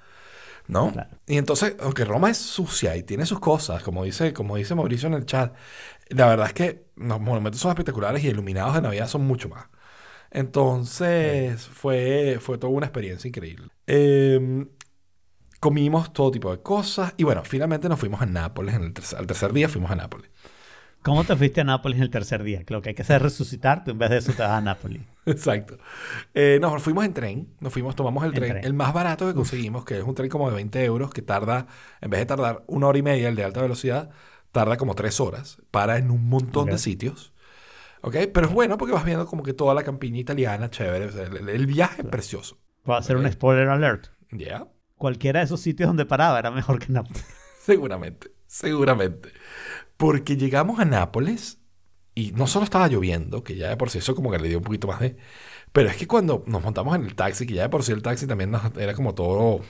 ¿No? 0.68 0.92
Claro. 0.92 1.10
Y 1.26 1.38
entonces, 1.38 1.76
aunque 1.80 2.04
Roma 2.04 2.30
es 2.30 2.38
sucia 2.38 2.96
y 2.96 3.02
tiene 3.02 3.26
sus 3.26 3.40
cosas, 3.40 3.82
como 3.82 4.04
dice, 4.04 4.32
como 4.32 4.56
dice 4.56 4.74
Mauricio 4.74 5.08
en 5.08 5.14
el 5.14 5.26
chat, 5.26 5.54
la 6.08 6.26
verdad 6.26 6.46
es 6.46 6.52
que 6.54 6.86
los 6.96 7.20
monumentos 7.20 7.60
son 7.60 7.70
espectaculares 7.70 8.22
y 8.24 8.28
iluminados 8.28 8.74
de 8.74 8.82
Navidad 8.82 9.08
son 9.08 9.26
mucho 9.26 9.48
más. 9.48 9.66
Entonces, 10.30 11.66
fue, 11.66 12.38
fue 12.40 12.58
toda 12.58 12.72
una 12.72 12.86
experiencia 12.86 13.28
increíble. 13.28 13.68
Eh, 13.86 14.66
comimos 15.62 16.12
todo 16.12 16.32
tipo 16.32 16.50
de 16.50 16.60
cosas 16.60 17.14
y 17.16 17.22
bueno, 17.22 17.44
finalmente 17.44 17.88
nos 17.88 18.00
fuimos 18.00 18.20
a 18.20 18.26
Nápoles. 18.26 18.74
En 18.74 18.82
el 18.82 18.92
tercer, 18.92 19.18
al 19.18 19.28
tercer 19.28 19.52
día 19.52 19.68
fuimos 19.68 19.92
a 19.92 19.94
Nápoles. 19.94 20.28
¿Cómo 21.02 21.24
te 21.24 21.36
fuiste 21.36 21.60
a 21.60 21.64
Nápoles 21.64 21.96
en 21.98 22.04
el 22.04 22.10
tercer 22.10 22.42
día? 22.44 22.62
Lo 22.68 22.80
que 22.80 22.90
hay 22.90 22.94
que 22.94 23.02
hacer 23.02 23.16
es 23.16 23.22
resucitarte. 23.22 23.90
En 23.90 23.98
vez 23.98 24.10
de 24.10 24.18
eso 24.18 24.32
te 24.32 24.42
vas 24.42 24.52
a 24.52 24.60
Nápoles. 24.60 25.02
Exacto. 25.26 25.78
Eh, 26.32 26.58
nos 26.60 26.80
fuimos 26.82 27.04
en 27.04 27.12
tren, 27.14 27.48
nos 27.60 27.72
fuimos, 27.72 27.96
tomamos 27.96 28.22
el 28.24 28.30
En 28.30 28.34
tren, 28.36 28.50
tren. 28.52 28.64
el 28.64 28.74
más 28.74 28.92
barato 28.92 29.26
que 29.26 29.34
conseguimos, 29.34 29.84
que 29.84 29.98
es 29.98 30.04
un 30.04 30.14
tren 30.14 30.28
como 30.30 30.48
de 30.48 30.54
20 30.54 30.84
euros, 30.84 31.10
que 31.12 31.22
tarda, 31.22 31.66
en 32.00 32.10
vez 32.10 32.20
de 32.20 32.26
tardar 32.26 32.62
una 32.68 32.86
hora 32.86 32.98
y 32.98 33.02
media, 33.02 33.28
el 33.28 33.34
de 33.36 33.44
alta 33.44 33.60
velocidad, 33.62 34.10
tarda 34.52 34.76
como 34.76 34.94
tres 34.94 35.18
horas, 35.20 35.60
para 35.70 35.98
en 35.98 36.10
un 36.10 36.28
montón 36.28 36.70
de 36.70 36.74
Ok. 36.74 36.78
sitios. 36.78 37.32
¿Ok? 38.02 38.16
Pero 38.32 38.46
es 38.46 38.52
bueno 38.52 38.78
porque 38.78 38.94
vas 38.94 39.04
viendo 39.04 39.26
como 39.26 39.42
que 39.42 39.54
toda 39.54 39.74
la 39.74 39.82
campiña 39.84 40.18
italiana, 40.20 40.70
chévere, 40.70 41.06
o 41.06 41.10
sea, 41.12 41.24
el, 41.24 41.48
el 41.48 41.66
viaje 41.66 42.02
es 42.02 42.08
precioso. 42.08 42.58
Voy 42.84 42.96
a 42.96 42.98
hacer 42.98 43.16
un 43.16 43.26
Ok. 43.26 43.32
spoiler 43.32 43.68
alert. 43.68 44.08
¿Ya? 44.30 44.66
Cualquiera 44.96 45.40
de 45.40 45.46
esos 45.46 45.60
sitios 45.60 45.88
donde 45.88 46.06
paraba 46.06 46.38
era 46.38 46.50
mejor 46.50 46.78
que 46.78 46.92
Nápoles. 46.92 47.24
Seguramente, 47.60 48.32
seguramente. 48.46 49.30
Porque 50.02 50.36
llegamos 50.36 50.80
a 50.80 50.84
Nápoles 50.84 51.60
y 52.12 52.32
no 52.32 52.48
solo 52.48 52.64
estaba 52.64 52.88
lloviendo, 52.88 53.44
que 53.44 53.54
ya 53.54 53.68
de 53.68 53.76
por 53.76 53.88
sí 53.88 53.98
eso 53.98 54.16
como 54.16 54.32
que 54.32 54.38
le 54.40 54.48
dio 54.48 54.58
un 54.58 54.64
poquito 54.64 54.88
más 54.88 54.98
de... 54.98 55.16
Pero 55.72 55.88
es 55.90 55.96
que 55.96 56.08
cuando 56.08 56.42
nos 56.48 56.60
montamos 56.60 56.96
en 56.96 57.04
el 57.04 57.14
taxi, 57.14 57.46
que 57.46 57.54
ya 57.54 57.62
de 57.62 57.68
por 57.68 57.84
sí 57.84 57.92
el 57.92 58.02
taxi 58.02 58.26
también 58.26 58.50
nos- 58.50 58.76
era 58.76 58.94
como 58.94 59.14
todo... 59.14 59.60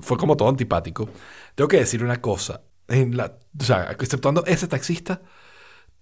Fue 0.00 0.16
como 0.16 0.36
todo 0.36 0.48
antipático. 0.48 1.08
Tengo 1.56 1.66
que 1.66 1.78
decir 1.78 2.04
una 2.04 2.20
cosa. 2.20 2.62
En 2.86 3.16
la, 3.16 3.36
o 3.60 3.64
sea, 3.64 3.90
exceptuando 3.90 4.44
ese 4.46 4.68
taxista, 4.68 5.22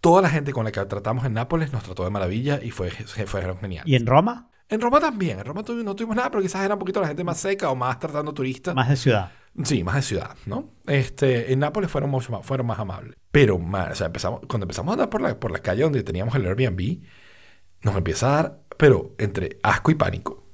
toda 0.03 0.21
la 0.21 0.29
gente 0.29 0.53
con 0.53 0.67
la 0.67 0.71
que 0.71 0.85
tratamos 0.85 1.25
en 1.25 1.33
Nápoles 1.33 1.73
nos 1.73 1.83
trató 1.83 2.05
de 2.05 2.11
maravilla 2.11 2.61
y 2.63 2.73
fue, 2.73 2.91
fueron 2.91 3.57
genial. 3.57 3.89
¿Y 3.89 3.95
en 3.97 4.05
Roma? 4.05 4.51
En 4.69 4.83
Roma 4.83 5.01
también. 5.01 5.39
En 5.39 5.47
Roma 5.47 5.63
no 5.67 5.97
tuvimos 5.97 6.15
nada, 6.15 6.31
pero 6.31 6.43
quizás 6.43 6.63
era 6.63 6.75
un 6.75 6.79
poquito 6.79 7.01
la 7.01 7.09
gente 7.09 7.25
más 7.25 7.39
seca 7.39 7.71
o 7.71 7.75
más 7.75 7.99
tratando 7.99 8.35
turistas. 8.35 8.75
Más 8.75 8.91
de 8.91 8.97
ciudad. 8.97 9.33
Sí, 9.65 9.85
más 9.85 9.97
de 9.97 10.03
ciudad, 10.03 10.37
¿no? 10.45 10.71
Este, 10.87 11.53
en 11.53 11.61
Nápoles 11.61 11.91
fueron 11.91 12.11
mucho 12.11 12.31
más, 12.33 12.45
fueron 12.45 12.67
más 12.67 12.79
amables. 12.79 13.17
Pero, 13.31 13.59
más, 13.59 13.93
o 13.93 13.95
sea, 13.95 14.07
empezamos, 14.09 14.41
cuando 14.49 14.65
empezamos 14.65 14.91
a 14.91 14.95
andar 14.95 15.11
por 15.11 15.21
la, 15.23 15.39
por 15.41 15.51
la 15.51 15.61
calle 15.61 15.83
donde 15.83 16.03
teníamos 16.03 16.35
el 16.35 16.47
Airbnb, 16.47 17.01
nos 17.83 17.97
empieza 17.97 18.27
a 18.27 18.43
dar, 18.43 18.61
pero 18.77 19.15
entre 19.19 19.59
asco 19.63 19.91
y 19.91 19.95
pánico, 19.95 20.45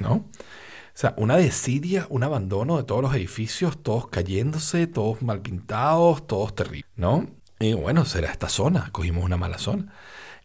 ¿no? 0.00 0.12
O 0.12 1.00
sea, 1.00 1.14
una 1.16 1.36
desidia, 1.36 2.06
un 2.10 2.24
abandono 2.24 2.76
de 2.76 2.84
todos 2.84 3.02
los 3.02 3.14
edificios, 3.14 3.82
todos 3.82 4.08
cayéndose, 4.08 4.86
todos 4.86 5.22
mal 5.22 5.40
pintados, 5.40 6.26
todos 6.26 6.54
terribles, 6.54 6.90
¿no? 6.96 7.26
Y 7.58 7.74
bueno, 7.74 8.04
será 8.04 8.30
esta 8.30 8.48
zona, 8.48 8.90
cogimos 8.92 9.24
una 9.24 9.36
mala 9.36 9.58
zona. 9.58 9.94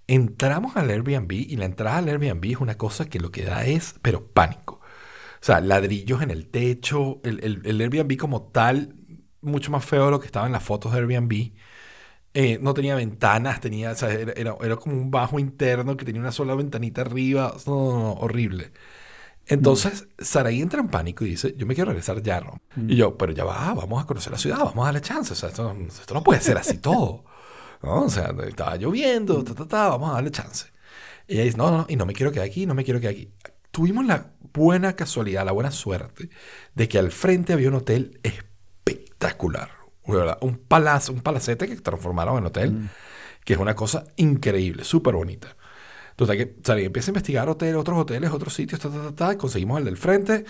Entramos 0.07 0.75
al 0.75 0.89
Airbnb 0.91 1.31
y 1.31 1.55
la 1.55 1.65
entrada 1.65 1.97
al 1.97 2.07
Airbnb 2.09 2.45
es 2.51 2.57
una 2.57 2.77
cosa 2.77 3.05
que 3.05 3.19
lo 3.19 3.31
que 3.31 3.43
da 3.43 3.65
es, 3.65 3.95
pero 4.01 4.27
pánico. 4.27 4.74
O 5.45 5.47
sea, 5.47 5.61
ladrillos 5.61 6.23
en 6.23 6.31
el 6.31 6.49
techo, 6.49 7.21
el, 7.23 7.39
el, 7.43 7.61
el 7.65 7.81
Airbnb 7.81 8.17
como 8.17 8.43
tal, 8.51 8.95
mucho 9.41 9.71
más 9.71 9.85
feo 9.85 10.05
de 10.05 10.11
lo 10.11 10.19
que 10.19 10.25
estaba 10.25 10.47
en 10.47 10.53
las 10.53 10.63
fotos 10.63 10.91
de 10.93 10.99
Airbnb. 10.99 11.51
Eh, 12.33 12.59
no 12.61 12.73
tenía 12.73 12.95
ventanas, 12.95 13.61
tenía, 13.61 13.91
o 13.91 13.95
sea, 13.95 14.11
era, 14.13 14.33
era, 14.33 14.57
era 14.61 14.75
como 14.77 14.95
un 14.97 15.11
bajo 15.11 15.39
interno 15.39 15.97
que 15.97 16.05
tenía 16.05 16.21
una 16.21 16.31
sola 16.33 16.55
ventanita 16.55 17.01
arriba. 17.01 17.55
No, 17.67 17.73
no, 17.93 17.99
no, 17.99 18.13
horrible. 18.13 18.73
Entonces, 19.47 20.07
Saraí 20.19 20.61
entra 20.61 20.81
en 20.81 20.89
pánico 20.89 21.25
y 21.25 21.31
dice, 21.31 21.55
yo 21.57 21.65
me 21.67 21.75
quiero 21.75 21.89
regresar 21.91 22.21
ya 22.23 22.37
a 22.37 22.41
Roma. 22.41 22.61
Y 22.87 22.95
yo, 22.97 23.17
pero 23.17 23.33
ya 23.33 23.45
va, 23.45 23.73
vamos 23.75 24.03
a 24.03 24.07
conocer 24.07 24.31
la 24.33 24.39
ciudad, 24.39 24.59
vamos 24.59 24.83
a 24.83 24.85
darle 24.87 25.01
chance. 25.01 25.33
O 25.33 25.35
sea, 25.35 25.49
esto, 25.49 25.73
no- 25.73 25.87
esto 25.87 26.13
no 26.15 26.23
puede 26.23 26.41
ser 26.41 26.57
así 26.57 26.79
todo. 26.79 27.25
¿no? 27.83 28.03
O 28.05 28.09
sea, 28.09 28.33
estaba 28.47 28.77
lloviendo, 28.77 29.43
ta, 29.43 29.55
ta, 29.55 29.67
ta, 29.67 29.89
vamos 29.89 30.11
a 30.11 30.13
darle 30.15 30.31
chance. 30.31 30.67
Y 31.27 31.35
ella 31.35 31.43
dice, 31.45 31.57
no, 31.57 31.71
no, 31.71 31.85
y 31.89 31.95
no 31.97 32.05
me 32.05 32.13
quiero 32.13 32.31
quedar 32.31 32.47
aquí, 32.47 32.65
no 32.67 32.75
me 32.75 32.83
quiero 32.85 32.99
quedar 33.01 33.13
aquí. 33.13 33.33
Tuvimos 33.75 34.05
la 34.05 34.31
buena 34.53 34.95
casualidad, 34.95 35.43
la 35.43 35.51
buena 35.51 35.69
suerte 35.69 36.29
de 36.75 36.87
que 36.87 36.97
al 36.97 37.11
frente 37.11 37.51
había 37.51 37.67
un 37.67 37.75
hotel 37.75 38.21
espectacular. 38.23 39.69
Un 40.39 40.59
palacio, 40.65 41.13
un 41.13 41.19
palacete 41.19 41.67
que 41.67 41.75
transformaron 41.75 42.37
en 42.37 42.45
hotel, 42.45 42.89
que 43.43 43.51
es 43.51 43.59
una 43.59 43.75
cosa 43.75 44.05
increíble, 44.15 44.85
súper 44.85 45.15
bonita. 45.15 45.57
Entonces, 46.11 46.37
que 46.37 46.55
salí, 46.63 46.85
empieza 46.85 47.09
a 47.09 47.11
investigar 47.11 47.49
hoteles, 47.49 47.75
otros 47.75 47.97
hoteles, 47.97 48.31
otros 48.31 48.53
sitios, 48.53 48.79
ta, 48.79 48.89
ta, 48.89 49.13
ta, 49.13 49.37
conseguimos 49.37 49.77
el 49.79 49.83
del 49.83 49.97
frente. 49.97 50.45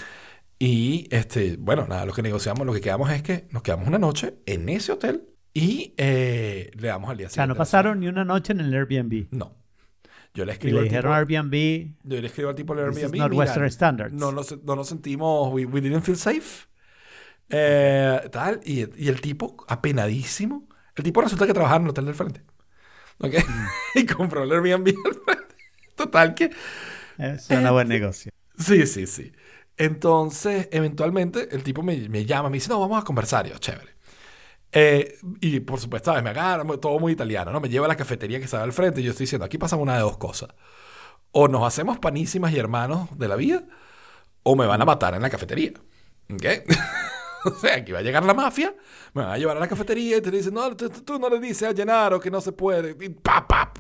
Y, 0.60 1.08
este, 1.10 1.58
bueno, 1.58 1.88
nada, 1.88 2.06
lo 2.06 2.14
que 2.14 2.22
negociamos, 2.22 2.64
lo 2.64 2.74
que 2.74 2.82
quedamos 2.82 3.10
es 3.10 3.24
que 3.24 3.48
nos 3.50 3.64
quedamos 3.64 3.88
una 3.88 3.98
noche 3.98 4.36
en 4.46 4.70
ese 4.70 4.92
hotel 4.92 5.24
y 5.52 5.96
eh, 5.98 6.70
le 6.76 6.90
damos 6.90 7.10
al 7.10 7.18
día 7.18 7.26
O 7.26 7.30
sea, 7.32 7.46
siguiente. 7.46 7.48
no 7.48 7.58
pasaron 7.58 8.02
ni 8.02 8.08
una 8.08 8.24
noche 8.24 8.54
en 8.54 8.60
el 8.60 8.72
Airbnb. 8.72 9.30
No. 9.32 9.65
Yo 10.36 10.46
le 10.46 10.52
Y 10.52 10.56
escribo 10.56 10.80
al 10.80 10.90
tipo, 10.90 11.14
Airbnb, 11.14 11.96
yo 12.04 12.22
le 12.22 12.28
escribo 12.28 12.50
al 12.50 12.56
tipo 12.56 12.76
del 12.76 12.86
Airbnb. 12.86 13.72
standards. 13.72 14.14
no 14.14 14.32
nos, 14.32 14.64
no 14.64 14.76
nos 14.76 14.88
sentimos, 14.88 15.52
we, 15.54 15.66
we 15.66 15.82
didn't 15.82 16.04
feel 16.04 16.18
safe. 16.18 16.68
Eh, 17.50 18.30
tal, 18.32 18.60
y, 18.66 18.82
y 19.02 19.08
el 19.08 19.22
tipo, 19.22 19.56
apenadísimo, 19.68 20.68
el 20.96 21.04
tipo 21.04 21.22
resulta 21.22 21.48
que 21.48 21.54
trabajaba 21.54 21.78
en 21.78 21.84
el 21.84 21.90
hotel 21.90 22.06
del 22.06 22.16
frente. 22.16 22.44
¿Ok? 23.20 23.34
Mm. 23.48 23.68
y 24.00 24.06
compró 24.06 24.44
el 24.44 24.52
Airbnb 24.52 24.94
al 25.06 25.16
frente. 25.24 25.56
Total 25.96 26.36
que... 26.36 26.52
es 27.18 27.50
un 27.50 27.70
buen 27.70 27.88
negocio. 27.88 28.32
Sí, 28.58 28.86
sí, 28.88 29.08
sí. 29.08 29.32
Entonces, 29.78 30.68
eventualmente, 30.72 31.54
el 31.56 31.64
tipo 31.64 31.82
me, 31.84 32.10
me 32.10 32.26
llama, 32.26 32.50
me 32.50 32.58
dice, 32.58 32.70
no, 32.70 32.80
vamos 32.80 33.02
a 33.02 33.06
conversar. 33.06 33.48
Yo, 33.48 33.58
chévere. 33.58 33.95
Eh, 34.78 35.20
y 35.40 35.62
por 35.62 35.80
supuesto, 35.80 36.12
¿sabes? 36.12 36.22
me 36.22 36.32
agarra, 36.32 36.66
todo 36.78 37.00
muy 37.00 37.14
italiano, 37.14 37.50
¿no? 37.54 37.62
Me 37.62 37.70
lleva 37.70 37.86
a 37.86 37.88
la 37.88 37.96
cafetería 37.96 38.40
que 38.40 38.46
estaba 38.46 38.64
al 38.64 38.74
frente 38.74 39.00
y 39.00 39.06
yo 39.06 39.12
estoy 39.12 39.24
diciendo, 39.24 39.46
aquí 39.46 39.58
pasan 39.58 39.80
una 39.80 39.96
de 39.96 40.02
dos 40.02 40.18
cosas. 40.18 40.50
O 41.32 41.48
nos 41.48 41.66
hacemos 41.66 41.98
panísimas 41.98 42.52
y 42.52 42.60
hermanos 42.60 43.08
de 43.18 43.30
la 43.30 43.38
vida, 43.38 43.64
o 44.44 44.58
me 44.58 44.68
van 44.68 44.82
a 44.82 44.86
matar 44.86 45.16
en 45.16 45.22
la 45.22 45.30
cafetería. 45.30 45.72
¿Ok? 46.30 46.44
o 47.46 47.52
sea, 47.52 47.76
aquí 47.78 47.94
va 47.94 48.00
a 48.00 48.02
llegar 48.02 48.26
la 48.26 48.34
mafia, 48.34 48.76
me 49.14 49.24
van 49.24 49.32
a 49.32 49.38
llevar 49.38 49.56
a 49.56 49.62
la 49.62 49.68
cafetería 49.70 50.18
y 50.18 50.22
te 50.22 50.30
dicen, 50.30 50.54
no, 50.54 50.76
tú, 50.76 51.20
no 51.20 51.30
le 51.30 51.40
dices 51.40 51.70
a 51.70 51.74
Gennaro 51.74 52.20
que 52.20 52.30
no 52.30 52.42
se 52.42 52.52
puede. 52.52 52.98
Y, 53.00 53.10
pa, 53.10 53.48
pa. 53.48 53.72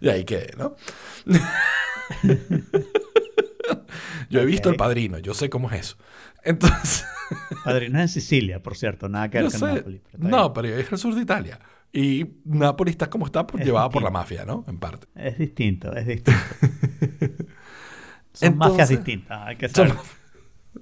y 0.00 0.08
ahí 0.08 0.24
quedé, 0.24 0.54
¿no? 0.56 0.76
yo 4.32 4.40
he 4.40 4.46
visto 4.46 4.68
Ok. 4.68 4.72
El 4.74 4.76
Padrino, 4.78 5.18
yo 5.18 5.34
sé 5.34 5.48
cómo 5.50 5.70
es 5.70 5.80
eso. 5.80 5.96
Entonces... 6.44 7.04
Padrino 7.64 7.98
es 7.98 8.02
en 8.02 8.08
Sicilia, 8.08 8.62
por 8.62 8.76
cierto, 8.76 9.08
nada 9.08 9.30
que 9.30 9.42
ver 9.42 9.50
con. 9.52 9.74
Nápoles. 9.74 10.02
No, 10.18 10.52
pero 10.52 10.68
es 10.68 10.90
el 10.90 10.98
sur 10.98 11.14
de 11.14 11.22
Italia. 11.22 11.58
Y 11.92 12.26
Nápoles 12.44 12.92
está 12.92 13.08
como 13.10 13.26
está, 13.26 13.46
por, 13.46 13.60
Es 13.60 13.66
llevada 13.66 13.88
por 13.90 14.02
la 14.02 14.10
mafia, 14.10 14.44
¿no? 14.44 14.64
En 14.66 14.78
parte. 14.78 15.06
Es 15.14 15.38
distinto, 15.38 15.94
es 15.94 16.06
distinto. 16.06 16.40
Son 18.32 18.56
mafias 18.56 18.88
distintas, 18.88 19.46
hay 19.46 19.56
que 19.56 19.68
Son- 19.68 19.88
saber. 19.88 20.02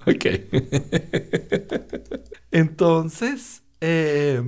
Ok. 0.07 0.25
Entonces, 2.53 3.65
eh, 3.81 4.41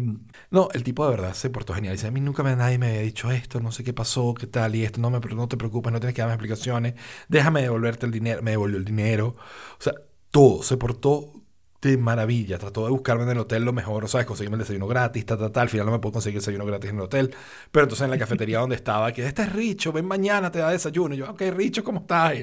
no, 0.53 0.69
el 0.74 0.85
tipo 0.85 1.05
de 1.05 1.11
verdad 1.12 1.35
se 1.35 1.51
portó 1.51 1.74
genial. 1.74 1.95
Dice, 1.95 2.07
a 2.07 2.11
mí 2.11 2.20
nunca 2.20 2.43
me, 2.43 2.55
nadie 2.55 2.79
me 2.79 2.89
había 2.89 3.01
dicho 3.01 3.31
esto, 3.31 3.59
no 3.61 3.73
sé 3.73 3.85
qué 3.85 3.93
pasó, 3.95 4.35
qué 4.35 4.47
tal 4.47 4.74
y 4.77 4.85
esto, 4.85 5.01
no, 5.01 5.11
me, 5.11 5.19
no 5.19 5.49
te 5.49 5.57
preocupes, 5.57 5.93
no 5.93 5.99
tienes 5.99 6.15
que 6.15 6.20
darme 6.20 6.35
explicaciones, 6.35 6.95
déjame 7.29 7.62
devolverte 7.62 8.07
el 8.07 8.12
dinero, 8.12 8.43
me 8.43 8.53
devolvió 8.53 8.77
el 8.79 8.85
dinero. 8.85 9.35
O 9.79 9.83
sea, 9.83 9.95
todo, 10.31 10.62
se 10.62 10.77
portó 10.77 11.41
de 11.82 11.96
maravilla. 11.98 12.59
Trató 12.59 12.84
de 12.84 12.90
buscarme 12.90 13.24
en 13.24 13.30
el 13.30 13.38
hotel 13.38 13.64
lo 13.64 13.72
mejor, 13.72 14.09
¿sabes? 14.09 14.26
Conseguirme 14.26 14.54
el 14.56 14.60
desayuno 14.60 14.86
gratis, 14.86 15.26
ta, 15.26 15.36
ta, 15.36 15.50
ta. 15.52 15.60
Al 15.62 15.68
final 15.68 15.86
no 15.86 15.92
me 15.92 15.98
puedo 15.98 16.12
conseguir 16.14 16.36
el 16.36 16.40
desayuno 16.40 16.64
gratis 16.64 16.90
en 16.90 16.96
el 16.96 17.02
hotel. 17.02 17.34
Pero 17.70 17.84
entonces 17.84 18.04
en 18.04 18.10
la 18.10 18.18
cafetería 18.18 18.60
donde 18.60 18.76
estaba, 18.76 19.12
que 19.12 19.26
este 19.26 19.42
es 19.42 19.52
Richo, 19.52 19.92
ven 19.92 20.06
mañana, 20.06 20.50
te 20.50 20.60
da 20.60 20.70
desayuno. 20.70 21.14
Y 21.14 21.18
yo, 21.18 21.30
ok, 21.30 21.42
Richo, 21.54 21.84
¿cómo 21.84 22.00
estás? 22.00 22.34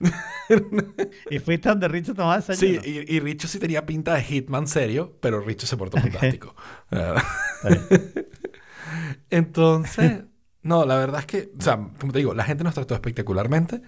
Y 1.30 1.38
fuiste 1.38 1.68
donde 1.68 1.88
Richo 1.88 2.14
tomaba 2.14 2.40
Sí, 2.40 2.52
desayuno. 2.72 2.82
y, 2.84 3.16
y 3.16 3.20
Richo 3.20 3.48
sí 3.48 3.58
tenía 3.58 3.84
pinta 3.86 4.14
de 4.14 4.22
Hitman 4.22 4.66
serio, 4.66 5.16
pero 5.20 5.40
Richo 5.40 5.66
se 5.66 5.76
portó 5.76 5.96
fantástico. 6.00 6.54
Entonces, 9.30 10.22
no, 10.62 10.84
la 10.86 10.96
verdad 10.96 11.20
es 11.20 11.26
que, 11.26 11.52
o 11.58 11.62
sea, 11.62 11.76
como 11.98 12.12
te 12.12 12.18
digo, 12.18 12.34
la 12.34 12.44
gente 12.44 12.64
nos 12.64 12.74
trató 12.74 12.94
espectacularmente. 12.94 13.82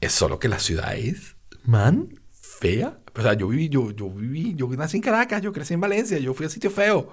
Es 0.00 0.12
solo 0.12 0.38
que 0.38 0.48
la 0.48 0.58
ciudad 0.58 0.94
es, 0.96 1.36
man, 1.64 2.20
fea. 2.32 2.98
O 3.14 3.22
sea, 3.22 3.34
yo 3.34 3.48
viví, 3.48 3.68
yo, 3.68 3.90
yo 3.90 4.08
viví, 4.10 4.54
yo 4.54 4.68
nací 4.68 4.98
en 4.98 5.02
Caracas, 5.02 5.42
yo 5.42 5.52
crecí 5.52 5.74
en 5.74 5.80
Valencia, 5.80 6.18
yo 6.18 6.34
fui 6.34 6.46
a 6.46 6.48
sitio 6.48 6.70
feo. 6.70 7.12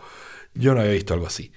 Yo 0.53 0.73
no 0.73 0.81
había 0.81 0.93
visto 0.93 1.13
algo 1.13 1.27
así. 1.27 1.51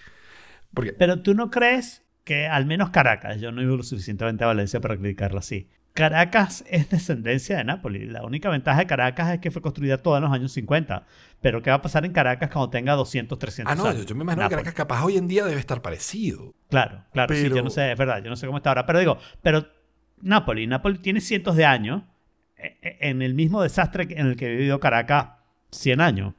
Porque, 0.75 0.93
Pero 0.93 1.23
tú 1.23 1.35
no 1.35 1.51
crees 1.51 2.05
que 2.25 2.47
al 2.47 2.67
menos 2.67 2.91
Caracas, 2.91 3.41
yo 3.41 3.53
no 3.53 3.61
vivo 3.61 3.77
lo 3.77 3.83
suficientemente 3.83 4.45
a 4.45 4.49
Valencia 4.49 4.81
para 4.81 4.97
criticarlo 4.97 5.39
así. 5.39 5.69
Caracas 5.93 6.65
es 6.69 6.89
descendencia 6.89 7.59
de 7.59 7.65
Nápoles. 7.65 8.09
La 8.09 8.25
única 8.25 8.49
ventaja 8.49 8.79
de 8.79 8.87
Caracas 8.87 9.35
es 9.35 9.41
que 9.41 9.51
fue 9.51 9.61
construida 9.61 9.99
toda 9.99 10.19
en 10.19 10.25
los 10.25 10.33
años 10.33 10.53
50. 10.53 11.05
Pero 11.41 11.63
¿qué 11.63 11.71
va 11.71 11.77
a 11.77 11.83
pasar 11.83 12.05
en 12.05 12.13
Caracas 12.13 12.51
cuando 12.51 12.71
tenga 12.71 12.95
200, 12.95 13.39
300 13.39 13.73
ah, 13.73 13.75
no, 13.75 13.89
años? 13.89 14.03
yo, 14.03 14.07
yo 14.07 14.15
me 14.15 14.23
imagino 14.23 14.45
que. 14.49 14.51
Caracas 14.51 14.75
capaz 14.75 15.05
hoy 15.05 15.17
en 15.17 15.27
día 15.27 15.45
debe 15.45 15.59
estar 15.59 15.83
parecido. 15.83 16.55
Claro, 16.69 17.05
claro, 17.13 17.35
sí, 17.35 17.43
Pero- 17.43 17.57
yo 17.57 17.63
no 17.63 17.71
sé, 17.71 17.93
es 17.93 17.99
verdad, 17.99 18.23
yo 18.23 18.31
no 18.31 18.37
sé 18.37 18.47
cómo 18.47 18.59
está 18.59 18.71
ahora. 18.71 18.87
Pero 18.87 19.01
digo, 19.01 19.19
pero 19.43 19.67
Nápoles, 20.23 20.69
Nápoles 20.69 21.01
tiene 21.01 21.21
cientos 21.21 21.57
de 21.57 21.65
años 21.65 22.03
en 22.83 23.23
el 23.23 23.35
mismo 23.35 23.63
desastre 23.63 24.07
en 24.11 24.27
el 24.27 24.37
que 24.37 24.47
ha 24.47 24.51
vivido 24.51 24.81
Caracas 24.81 25.29
100 25.71 26.01
años. 26.01 26.35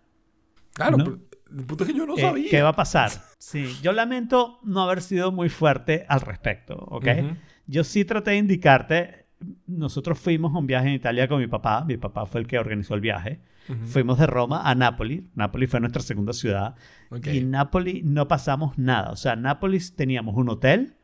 Claro, 0.73 0.97
¿No? 0.97 1.03
pero 1.03 1.19
el 1.59 1.65
punto 1.65 1.83
es 1.83 1.89
que 1.91 1.97
yo 1.97 2.05
no 2.05 2.17
Eh, 2.17 2.21
sabía. 2.21 2.49
¿Qué 2.49 2.61
va 2.61 2.69
a 2.69 2.75
pasar? 2.75 3.11
Sí, 3.37 3.77
yo 3.81 3.91
lamento 3.91 4.59
no 4.63 4.81
haber 4.83 5.01
sido 5.01 5.31
muy 5.31 5.49
fuerte 5.49 6.05
al 6.07 6.21
respecto, 6.21 6.75
¿ok? 6.75 7.07
Ujú. 7.19 7.35
Yo 7.67 7.83
sí 7.83 8.05
traté 8.05 8.31
de 8.31 8.37
indicarte. 8.37 9.25
Nosotros 9.67 10.19
fuimos 10.19 10.53
a 10.53 10.59
un 10.59 10.67
viaje 10.67 10.87
en 10.87 10.93
Italia 10.93 11.27
con 11.27 11.39
mi 11.39 11.47
papá. 11.47 11.83
Mi 11.85 11.97
papá 11.97 12.25
fue 12.25 12.41
el 12.41 12.47
que 12.47 12.59
organizó 12.59 12.93
el 12.93 13.01
viaje. 13.01 13.39
Ujú. 13.69 13.85
Fuimos 13.85 14.19
de 14.19 14.27
Roma 14.27 14.61
a 14.69 14.75
Nápoles. 14.75 15.23
Nápoles 15.35 15.69
fue 15.69 15.79
nuestra 15.79 16.01
segunda 16.01 16.33
ciudad. 16.33 16.75
Ok. 17.09 17.27
Y 17.27 17.39
en 17.39 17.51
Nápoles 17.51 18.03
no 18.03 18.27
pasamos 18.27 18.77
nada. 18.77 19.11
O 19.11 19.15
sea, 19.15 19.33
en 19.33 19.41
Nápoles 19.41 19.95
teníamos 19.95 20.35
un 20.35 20.49
hotel. 20.49 20.95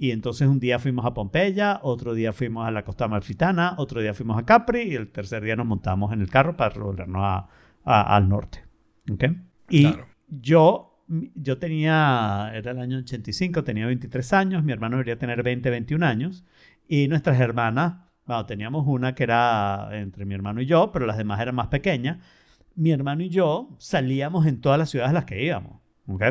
Y 0.00 0.12
entonces 0.12 0.46
un 0.46 0.60
día 0.60 0.78
fuimos 0.78 1.04
a 1.04 1.12
Pompeya, 1.12 1.80
otro 1.82 2.14
día 2.14 2.32
fuimos 2.32 2.66
a 2.66 2.70
la 2.70 2.84
costa 2.84 3.06
amalfitana, 3.06 3.74
otro 3.78 4.00
día 4.00 4.14
fuimos 4.14 4.38
a 4.38 4.44
Capri 4.46 4.82
y 4.82 4.94
el 4.94 5.10
tercer 5.10 5.42
día 5.42 5.56
nos 5.56 5.66
montamos 5.66 6.12
en 6.12 6.20
el 6.20 6.30
carro 6.30 6.56
para 6.56 6.78
volvernos 6.80 7.20
a- 7.24 7.48
a- 7.84 8.16
al 8.16 8.28
norte. 8.28 8.64
¿Ok? 9.10 9.24
Y 9.68 9.82
Claro. 9.82 10.06
yo, 10.28 11.04
yo 11.34 11.58
tenía, 11.58 12.52
era 12.54 12.70
el 12.70 12.78
año 12.78 12.98
85, 12.98 13.64
tenía 13.64 13.86
23 13.86 14.32
años, 14.34 14.62
mi 14.62 14.70
hermano 14.72 14.96
debería 14.98 15.18
tener 15.18 15.42
20, 15.42 15.68
21 15.68 16.04
años, 16.04 16.44
y 16.86 17.08
nuestras 17.08 17.40
hermanas, 17.40 17.94
bueno, 18.24 18.46
teníamos 18.46 18.86
una 18.86 19.16
que 19.16 19.24
era 19.24 19.88
entre 19.92 20.24
mi 20.26 20.34
hermano 20.34 20.60
y 20.60 20.66
yo, 20.66 20.92
pero 20.92 21.06
las 21.06 21.16
demás 21.18 21.40
eran 21.40 21.56
más 21.56 21.68
pequeñas. 21.68 22.18
Mi 22.76 22.92
hermano 22.92 23.22
y 23.24 23.30
yo 23.30 23.74
salíamos 23.78 24.46
en 24.46 24.60
todas 24.60 24.78
las 24.78 24.90
ciudades 24.90 25.10
a 25.10 25.14
las 25.14 25.24
que 25.24 25.42
íbamos, 25.44 25.80
¿ok? 26.06 26.22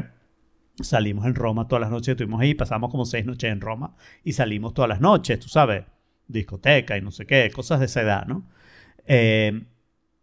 Salimos 0.82 1.26
en 1.26 1.36
Roma 1.36 1.68
todas 1.68 1.82
las 1.82 1.90
noches, 1.90 2.10
estuvimos 2.10 2.42
ahí, 2.42 2.54
pasamos 2.54 2.92
como 2.92 3.06
seis 3.06 3.26
noches 3.26 3.52
en 3.52 3.62
Roma 3.62 3.96
y 4.24 4.34
salimos 4.34 4.74
todas 4.74 4.90
las 4.90 5.02
noches, 5.02 5.40
tú 5.40 5.50
sabes, 5.50 5.86
discoteca 6.28 6.98
y 6.98 7.02
no 7.02 7.12
sé 7.12 7.26
qué, 7.26 7.50
cosas 7.52 7.80
de 7.80 7.88
esa 7.88 8.02
edad, 8.02 8.26
¿no? 8.28 8.46
Eh, 9.06 9.66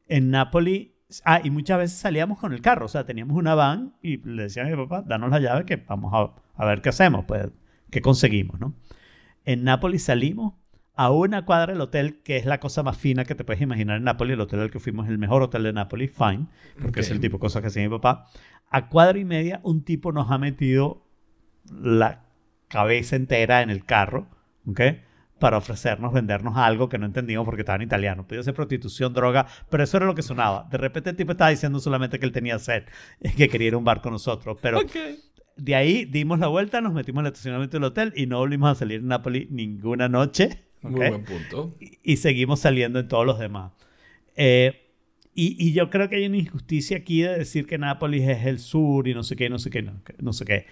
en 0.06 0.30
Nápoles, 0.30 0.88
ah, 1.24 1.40
y 1.42 1.50
muchas 1.50 1.78
veces 1.78 1.98
salíamos 1.98 2.38
con 2.38 2.52
el 2.52 2.60
carro, 2.60 2.86
o 2.86 2.88
sea, 2.88 3.04
teníamos 3.04 3.36
una 3.36 3.54
van 3.54 3.94
y 4.00 4.18
le 4.18 4.44
decía 4.44 4.62
a 4.62 4.66
mi 4.66 4.76
papá, 4.76 5.02
danos 5.02 5.30
la 5.30 5.40
llave 5.40 5.64
que 5.64 5.76
vamos 5.76 6.12
a, 6.14 6.62
a 6.62 6.66
ver 6.66 6.82
qué 6.82 6.90
hacemos, 6.90 7.24
pues, 7.24 7.48
qué 7.90 8.00
conseguimos, 8.00 8.60
¿no? 8.60 8.74
En 9.44 9.64
Nápoles 9.64 10.04
salimos 10.04 10.54
a 10.96 11.10
una 11.10 11.44
cuadra 11.44 11.72
del 11.72 11.80
hotel, 11.80 12.22
que 12.22 12.36
es 12.36 12.46
la 12.46 12.60
cosa 12.60 12.82
más 12.82 12.96
fina 12.96 13.24
que 13.24 13.34
te 13.34 13.44
puedes 13.44 13.60
imaginar 13.60 13.96
en 13.96 14.04
Nápoles, 14.04 14.34
el 14.34 14.40
hotel 14.40 14.60
al 14.60 14.70
que 14.70 14.78
fuimos, 14.78 15.08
el 15.08 15.18
mejor 15.18 15.42
hotel 15.42 15.64
de 15.64 15.72
Nápoles, 15.72 16.12
fine, 16.12 16.46
porque 16.80 17.00
es 17.00 17.10
el 17.10 17.20
tipo 17.20 17.38
de 17.38 17.40
cosas 17.40 17.62
que 17.62 17.68
hacía 17.68 17.82
mi 17.82 17.88
papá. 17.88 18.28
A 18.70 18.88
cuadra 18.88 19.18
y 19.18 19.24
media, 19.24 19.60
un 19.62 19.84
tipo 19.84 20.12
nos 20.12 20.30
ha 20.30 20.38
metido 20.38 21.02
la 21.70 22.24
cabeza 22.68 23.16
entera 23.16 23.62
en 23.62 23.70
el 23.70 23.84
carro, 23.84 24.26
¿ok? 24.66 24.80
Para 25.38 25.58
ofrecernos, 25.58 26.12
vendernos 26.12 26.56
algo 26.56 26.88
que 26.88 26.98
no 26.98 27.06
entendíamos 27.06 27.44
porque 27.44 27.62
estaba 27.62 27.76
en 27.76 27.82
italiano. 27.82 28.26
Podía 28.26 28.42
ser 28.42 28.54
prostitución, 28.54 29.12
droga, 29.12 29.46
pero 29.70 29.84
eso 29.84 29.96
era 29.96 30.06
lo 30.06 30.14
que 30.14 30.22
sonaba. 30.22 30.66
De 30.70 30.78
repente 30.78 31.10
el 31.10 31.16
tipo 31.16 31.32
estaba 31.32 31.50
diciendo 31.50 31.78
solamente 31.80 32.18
que 32.18 32.26
él 32.26 32.32
tenía 32.32 32.58
sed, 32.58 32.84
que 33.36 33.48
quería 33.48 33.68
ir 33.68 33.74
a 33.74 33.78
un 33.78 33.84
bar 33.84 34.00
con 34.00 34.12
nosotros. 34.12 34.58
Pero 34.60 34.78
Ok. 34.80 34.96
de 35.56 35.74
ahí 35.74 36.04
dimos 36.04 36.38
la 36.38 36.48
vuelta, 36.48 36.80
nos 36.80 36.94
metimos 36.94 37.20
en 37.20 37.26
el 37.26 37.32
estacionamiento 37.32 37.76
del 37.76 37.84
hotel 37.84 38.12
y 38.16 38.26
no 38.26 38.38
volvimos 38.38 38.70
a 38.70 38.74
salir 38.74 39.00
en 39.00 39.08
Nápoles 39.08 39.50
ninguna 39.50 40.08
noche. 40.08 40.64
Muy 40.82 40.94
¿ok? 40.94 41.08
buen 41.08 41.24
punto. 41.24 41.76
y, 41.80 41.98
y 42.12 42.16
seguimos 42.16 42.60
saliendo 42.60 42.98
en 42.98 43.08
todos 43.08 43.26
los 43.26 43.38
demás. 43.38 43.72
Eh, 44.36 44.83
y, 45.34 45.56
y 45.58 45.72
yo 45.72 45.90
creo 45.90 46.08
que 46.08 46.16
hay 46.16 46.26
una 46.26 46.36
injusticia 46.38 46.96
aquí 46.98 47.22
de 47.22 47.38
decir 47.38 47.66
que 47.66 47.78
Nápoles 47.78 48.28
es 48.28 48.46
el 48.46 48.58
sur 48.58 49.08
y 49.08 49.14
no 49.14 49.22
sé 49.22 49.36
qué, 49.36 49.48
no 49.50 49.58
sé 49.58 49.70
qué, 49.70 49.82
no, 49.82 50.00
no 50.18 50.32
sé 50.32 50.44
qué. 50.44 50.66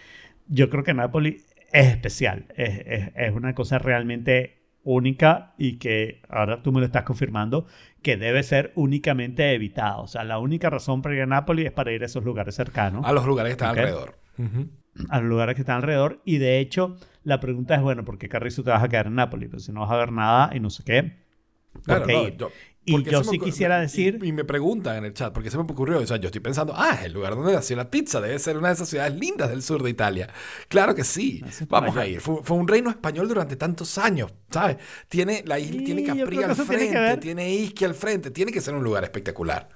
Yo 0.48 0.70
creo 0.70 0.84
que 0.84 0.94
Nápoles 0.94 1.54
es 1.72 1.86
especial, 1.88 2.46
es, 2.56 2.80
es, 2.86 3.10
es 3.16 3.32
una 3.32 3.54
cosa 3.54 3.78
realmente 3.78 4.58
única 4.84 5.54
y 5.58 5.78
que 5.78 6.22
ahora 6.28 6.62
tú 6.62 6.72
me 6.72 6.80
lo 6.80 6.86
estás 6.86 7.04
confirmando 7.04 7.66
que 8.02 8.16
debe 8.16 8.42
ser 8.42 8.72
únicamente 8.74 9.52
evitada. 9.52 9.98
O 9.98 10.06
sea, 10.08 10.24
la 10.24 10.38
única 10.38 10.70
razón 10.70 11.02
para 11.02 11.14
ir 11.14 11.22
a 11.22 11.26
Nápoles 11.26 11.66
es 11.66 11.72
para 11.72 11.92
ir 11.92 12.02
a 12.02 12.06
esos 12.06 12.24
lugares 12.24 12.54
cercanos 12.56 13.04
A 13.06 13.12
los 13.12 13.24
lugares 13.26 13.50
que 13.50 13.52
están 13.64 13.70
Ok. 13.70 13.78
alrededor. 13.78 14.18
Ujú. 14.38 14.68
a 15.08 15.20
los 15.20 15.28
lugares 15.28 15.54
que 15.54 15.62
están 15.62 15.76
alrededor. 15.76 16.20
Y 16.24 16.38
de 16.38 16.58
hecho, 16.58 16.96
la 17.24 17.38
pregunta 17.40 17.74
es, 17.76 17.80
bueno, 17.82 18.04
¿por 18.04 18.18
qué 18.18 18.28
Carrizo 18.28 18.62
te 18.64 18.70
vas 18.70 18.82
a 18.82 18.88
quedar 18.88 19.06
en 19.06 19.14
Nápoles? 19.14 19.48
Pues 19.50 19.64
si 19.64 19.72
no 19.72 19.80
vas 19.80 19.90
a 19.90 19.96
ver 19.96 20.12
nada 20.12 20.50
y 20.54 20.60
no 20.60 20.68
sé 20.70 20.82
qué. 20.84 21.22
¿Por 21.72 21.82
Claro, 21.82 22.06
no, 22.06 22.28
yo- 22.28 22.50
Y 22.84 23.00
yo 23.04 23.22
sí 23.22 23.38
quisiera 23.38 23.78
decir- 23.80 24.18
Y, 24.24 24.32
me 24.32 24.44
preguntan 24.44 24.96
en 24.96 25.04
el 25.04 25.14
chat, 25.14 25.32
porque 25.32 25.50
se 25.50 25.56
me 25.56 25.62
ocurrió. 25.62 26.00
O 26.00 26.06
sea, 26.06 26.16
yo 26.16 26.26
estoy 26.26 26.40
pensando, 26.40 26.72
ah, 26.76 26.96
es 26.98 27.04
el 27.06 27.12
lugar 27.12 27.36
donde 27.36 27.52
nació 27.52 27.76
la 27.76 27.88
pizza. 27.90 28.20
Debe 28.20 28.38
ser 28.40 28.56
una 28.58 28.68
de 28.68 28.74
esas 28.74 28.88
ciudades 28.88 29.14
lindas 29.18 29.50
del 29.50 29.62
sur 29.62 29.82
de 29.84 29.90
Italia. 29.90 30.28
Claro 30.68 30.94
que 30.94 31.04
sí. 31.04 31.42
Es 31.46 31.66
Vamos 31.68 31.96
a 31.96 32.06
ir. 32.06 32.20
Fue, 32.20 32.42
fue 32.42 32.56
un 32.56 32.66
reino 32.66 32.90
español 32.90 33.28
durante 33.28 33.54
tantos 33.54 33.98
años, 33.98 34.32
¿sabes? 34.50 34.78
Tiene 35.08 35.44
la 35.46 35.58
isla, 35.60 35.78
Sí, 35.78 35.84
tiene 35.84 36.02
Capri 36.02 36.22
al 36.42 36.54
tiene 36.54 36.54
frente, 36.66 36.98
ver. 37.00 37.20
tiene 37.20 37.54
Ischia 37.54 37.86
al 37.86 37.94
frente. 37.94 38.30
Tiene 38.32 38.50
que 38.50 38.60
ser 38.60 38.74
un 38.74 38.82
lugar 38.82 39.04
espectacular. 39.04 39.68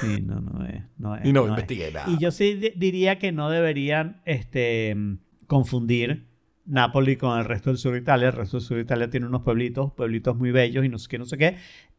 Sí, 0.00 0.20
no, 0.22 0.40
no 0.40 0.66
es. 0.66 0.82
No 0.98 1.16
es 1.16 1.24
Y 1.24 1.32
no, 1.32 1.44
es. 1.44 1.48
investigué 1.50 1.92
nada. 1.92 2.10
Y 2.10 2.18
yo 2.18 2.30
sí 2.30 2.54
di- 2.54 2.72
diría 2.76 3.18
que 3.18 3.30
no 3.30 3.50
deberían 3.50 4.20
este, 4.24 4.96
confundir 5.46 6.26
Nápoli 6.66 7.16
con 7.16 7.38
el 7.38 7.44
resto 7.44 7.70
del 7.70 7.78
sur 7.78 7.92
de 7.92 7.98
Italia. 7.98 8.28
El 8.28 8.34
resto 8.34 8.58
del 8.58 8.66
sur 8.66 8.76
de 8.76 8.82
Italia 8.82 9.10
tiene 9.10 9.26
unos 9.26 9.42
pueblitos, 9.42 9.92
pueblitos 9.92 10.36
muy 10.36 10.50
bellos 10.50 10.84
y 10.84 10.88
no 10.88 10.98
sé 10.98 11.08
qué, 11.08 11.18
no 11.18 11.26
sé 11.26 11.38
qué. 11.38 11.56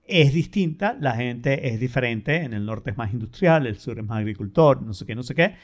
Es 0.08 0.34
distinta, 0.34 0.98
la 1.00 1.16
gente 1.16 1.70
es 1.70 1.80
diferente. 1.80 2.38
En 2.44 2.54
el 2.54 2.66
norte 2.66 2.92
es 2.92 2.98
más 2.98 3.14
industrial, 3.14 3.68
el 3.68 3.78
sur 3.78 3.98
es 4.00 4.06
más 4.06 4.20
agricultor, 4.20 4.82
no 4.82 4.94
sé 4.94 5.06
qué, 5.06 5.16
no 5.16 5.24
sé 5.24 5.36
qué. 5.36 5.56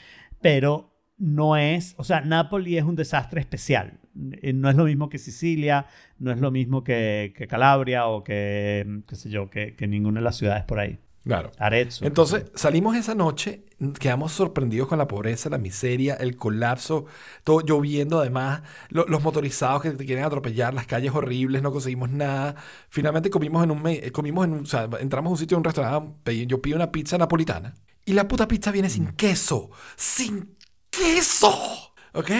Pero 0.41 0.91
no 1.21 1.55
es, 1.55 1.93
o 1.97 2.03
sea, 2.03 2.21
Nápoli 2.21 2.77
es 2.77 2.83
un 2.83 2.95
desastre 2.95 3.41
especial. 3.41 3.99
Eh, 4.41 4.53
no 4.53 4.69
es 4.69 4.75
lo 4.75 4.85
mismo 4.85 5.07
que 5.07 5.19
Sicilia, 5.19 5.85
no 6.17 6.31
es 6.31 6.39
lo 6.39 6.49
mismo 6.49 6.83
que, 6.83 7.33
Calabria 7.47 8.07
o 8.07 8.23
que, 8.23 9.01
qué 9.07 9.15
sé 9.15 9.29
yo, 9.29 9.49
que, 9.49 9.75
ninguna 9.87 10.19
de 10.19 10.23
las 10.23 10.37
ciudades 10.37 10.63
por 10.63 10.79
ahí. 10.79 10.99
Claro. 11.23 11.51
Arezzo. 11.59 12.03
Entonces, 12.03 12.45
salimos 12.55 12.95
esa 12.95 13.13
noche, 13.13 13.63
quedamos 13.99 14.31
sorprendidos 14.31 14.87
con 14.87 14.97
la 14.97 15.07
pobreza, 15.07 15.49
la 15.49 15.59
miseria, 15.59 16.15
el 16.15 16.35
colapso, 16.35 17.05
todo 17.43 17.61
lloviendo 17.61 18.19
además, 18.19 18.63
los 18.89 19.21
motorizados 19.21 19.83
que 19.83 19.91
te 19.91 20.05
quieren 20.05 20.23
atropellar, 20.23 20.73
las 20.73 20.87
calles 20.87 21.13
horribles, 21.13 21.61
no 21.61 21.71
conseguimos 21.71 22.09
nada. 22.09 22.55
Finalmente 22.89 23.29
comimos 23.29 23.63
en 23.63 23.71
un, 23.71 23.83
comimos 24.11 24.45
en 24.45 24.53
o 24.53 24.65
sea, 24.65 24.89
entramos 24.99 25.29
a 25.29 25.31
un 25.33 25.37
sitio, 25.37 25.55
en 25.55 25.59
un 25.59 25.65
restaurante, 25.65 26.47
yo 26.47 26.61
pido 26.61 26.75
una 26.75 26.91
pizza 26.91 27.17
napolitana 27.17 27.75
y 28.05 28.13
la 28.13 28.27
puta 28.27 28.47
pizza 28.47 28.71
viene 28.71 28.89
sin 28.89 29.05
mm. 29.05 29.15
queso, 29.15 29.69
sin 29.95 30.57
queso. 30.89 31.93
¿Ok? 32.13 32.31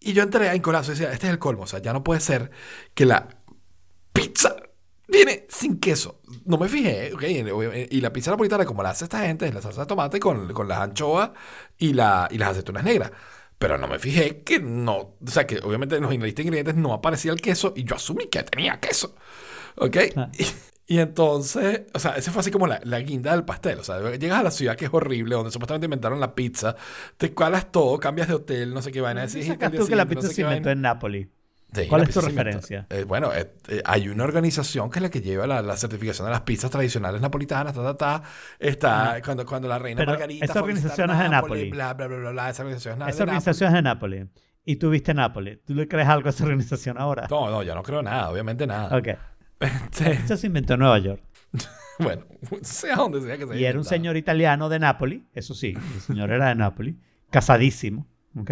Y 0.00 0.12
yo 0.14 0.22
entré 0.22 0.52
en 0.52 0.62
colapso 0.62 0.92
y 0.92 0.94
decía, 0.94 1.12
este 1.12 1.26
es 1.26 1.32
el 1.32 1.38
colmo. 1.38 1.62
O 1.62 1.66
sea, 1.66 1.80
ya 1.80 1.92
no 1.92 2.02
puede 2.02 2.20
ser 2.20 2.50
que 2.94 3.06
la 3.06 3.28
pizza 4.12 4.56
viene 5.12 5.46
sin 5.48 5.78
queso. 5.78 6.20
No 6.44 6.58
me 6.58 6.68
fijé, 6.68 7.12
¿ok? 7.12 7.22
Y 7.90 8.00
la 8.00 8.12
pizza 8.12 8.30
napolitana, 8.32 8.64
como 8.64 8.82
la 8.82 8.90
hace 8.90 9.04
esta 9.04 9.20
gente, 9.20 9.46
es 9.46 9.54
la 9.54 9.62
salsa 9.62 9.82
de 9.82 9.86
tomate 9.86 10.18
con, 10.18 10.52
con 10.52 10.66
las 10.66 10.78
anchoas 10.78 11.30
y, 11.78 11.92
la, 11.92 12.28
y 12.30 12.38
las 12.38 12.50
aceitunas 12.50 12.82
negras. 12.82 13.12
Pero 13.58 13.78
no 13.78 13.86
me 13.86 14.00
fijé 14.00 14.42
que 14.42 14.58
no, 14.58 14.96
o 15.24 15.30
sea, 15.30 15.46
que 15.46 15.58
obviamente 15.58 15.94
en 15.94 16.02
los 16.02 16.12
ingredientes 16.12 16.74
no 16.74 16.92
aparecía 16.92 17.30
el 17.30 17.40
queso 17.40 17.72
y 17.76 17.84
yo 17.84 17.94
asumí 17.94 18.26
que 18.26 18.42
tenía 18.42 18.80
queso. 18.80 19.14
¿Ok? 19.76 19.96
Y 20.86 20.98
entonces, 20.98 21.82
o 21.94 21.98
sea, 21.98 22.16
ese 22.16 22.30
fue 22.30 22.40
así 22.40 22.50
como 22.50 22.66
la, 22.66 23.00
guinda 23.00 23.32
del 23.32 23.44
pastel. 23.44 23.78
O 23.78 23.84
sea, 23.84 23.98
llegas 24.16 24.40
a 24.40 24.42
la 24.42 24.50
ciudad 24.50 24.76
que 24.76 24.86
es 24.86 24.90
horrible, 24.92 25.36
donde 25.36 25.50
supuestamente 25.50 25.86
inventaron 25.86 26.20
la 26.20 26.34
pizza, 26.34 26.76
te 27.16 27.32
cualas 27.32 27.70
todo, 27.70 27.98
cambias 27.98 28.28
de 28.28 28.34
hotel, 28.34 28.74
no 28.74 28.82
sé 28.82 28.90
qué 28.92 29.00
vaina. 29.00 29.26
¿Qué 29.26 29.42
sacas 29.42 29.72
tú 29.72 29.86
que 29.86 29.96
la 29.96 30.06
pizza 30.06 30.28
se 30.28 30.42
inventó 30.42 30.70
en 30.70 30.82
Nápoles? 30.82 31.28
¿Cuál 31.88 32.02
es 32.02 32.10
tu 32.10 32.20
referencia? 32.20 32.86
Eh, 32.90 33.04
bueno, 33.04 33.32
eh, 33.32 33.54
eh, 33.68 33.82
hay 33.84 34.08
una 34.08 34.24
organización 34.24 34.90
que 34.90 34.98
es 34.98 35.02
la 35.02 35.10
que 35.10 35.20
lleva 35.20 35.46
la, 35.46 35.76
certificación 35.76 36.26
de 36.26 36.32
las 36.32 36.42
pizzas 36.42 36.70
tradicionales 36.70 37.20
napolitanas, 37.20 37.72
ta, 37.72 37.82
ta, 37.82 37.96
ta. 37.96 38.22
Está 38.58 39.14
ah. 39.14 39.22
cuando, 39.22 39.46
cuando 39.46 39.68
la 39.68 39.78
reina 39.78 40.04
Margarita. 40.04 40.44
Esa 40.44 40.60
organización 40.60 41.10
es 41.10 41.18
de 41.18 41.28
Nápoles. 41.28 41.70
Bla, 41.70 41.94
bla, 41.94 42.06
bla, 42.06 42.30
bla, 42.30 42.50
esa 42.50 42.62
organización 42.62 43.02
es, 43.02 43.14
esa 43.14 43.22
organización 43.22 43.68
es 43.68 43.74
de 43.74 43.82
Nápoles. 43.82 44.26
Y 44.64 44.76
tú 44.76 44.90
viste 44.90 45.14
Nápoles. 45.14 45.64
¿Tú 45.64 45.74
le 45.74 45.88
crees 45.88 46.08
algo 46.08 46.28
a 46.28 46.30
esa 46.30 46.44
organización 46.44 46.98
ahora? 46.98 47.26
No, 47.30 47.50
no, 47.50 47.62
yo 47.62 47.74
no 47.74 47.82
creo 47.82 48.02
nada, 48.02 48.30
obviamente 48.30 48.66
nada. 48.66 48.96
Ok. 48.96 49.08
Este... 49.60 50.36
se 50.36 50.46
inventó 50.46 50.74
en 50.74 50.80
Nueva 50.80 50.98
York. 50.98 51.22
bueno, 51.98 52.24
sea 52.62 52.96
donde 52.96 53.20
sea 53.20 53.38
que 53.38 53.46
se 53.46 53.58
Y 53.58 53.64
era 53.64 53.78
un 53.78 53.84
señor 53.84 54.16
italiano 54.16 54.68
de 54.68 54.78
Nápoles, 54.78 55.20
eso 55.34 55.54
sí, 55.54 55.74
el 55.76 56.00
señor 56.00 56.30
era 56.30 56.48
de 56.48 56.54
Nápoles, 56.54 56.94
casadísimo, 57.30 58.06
¿ok? 58.36 58.50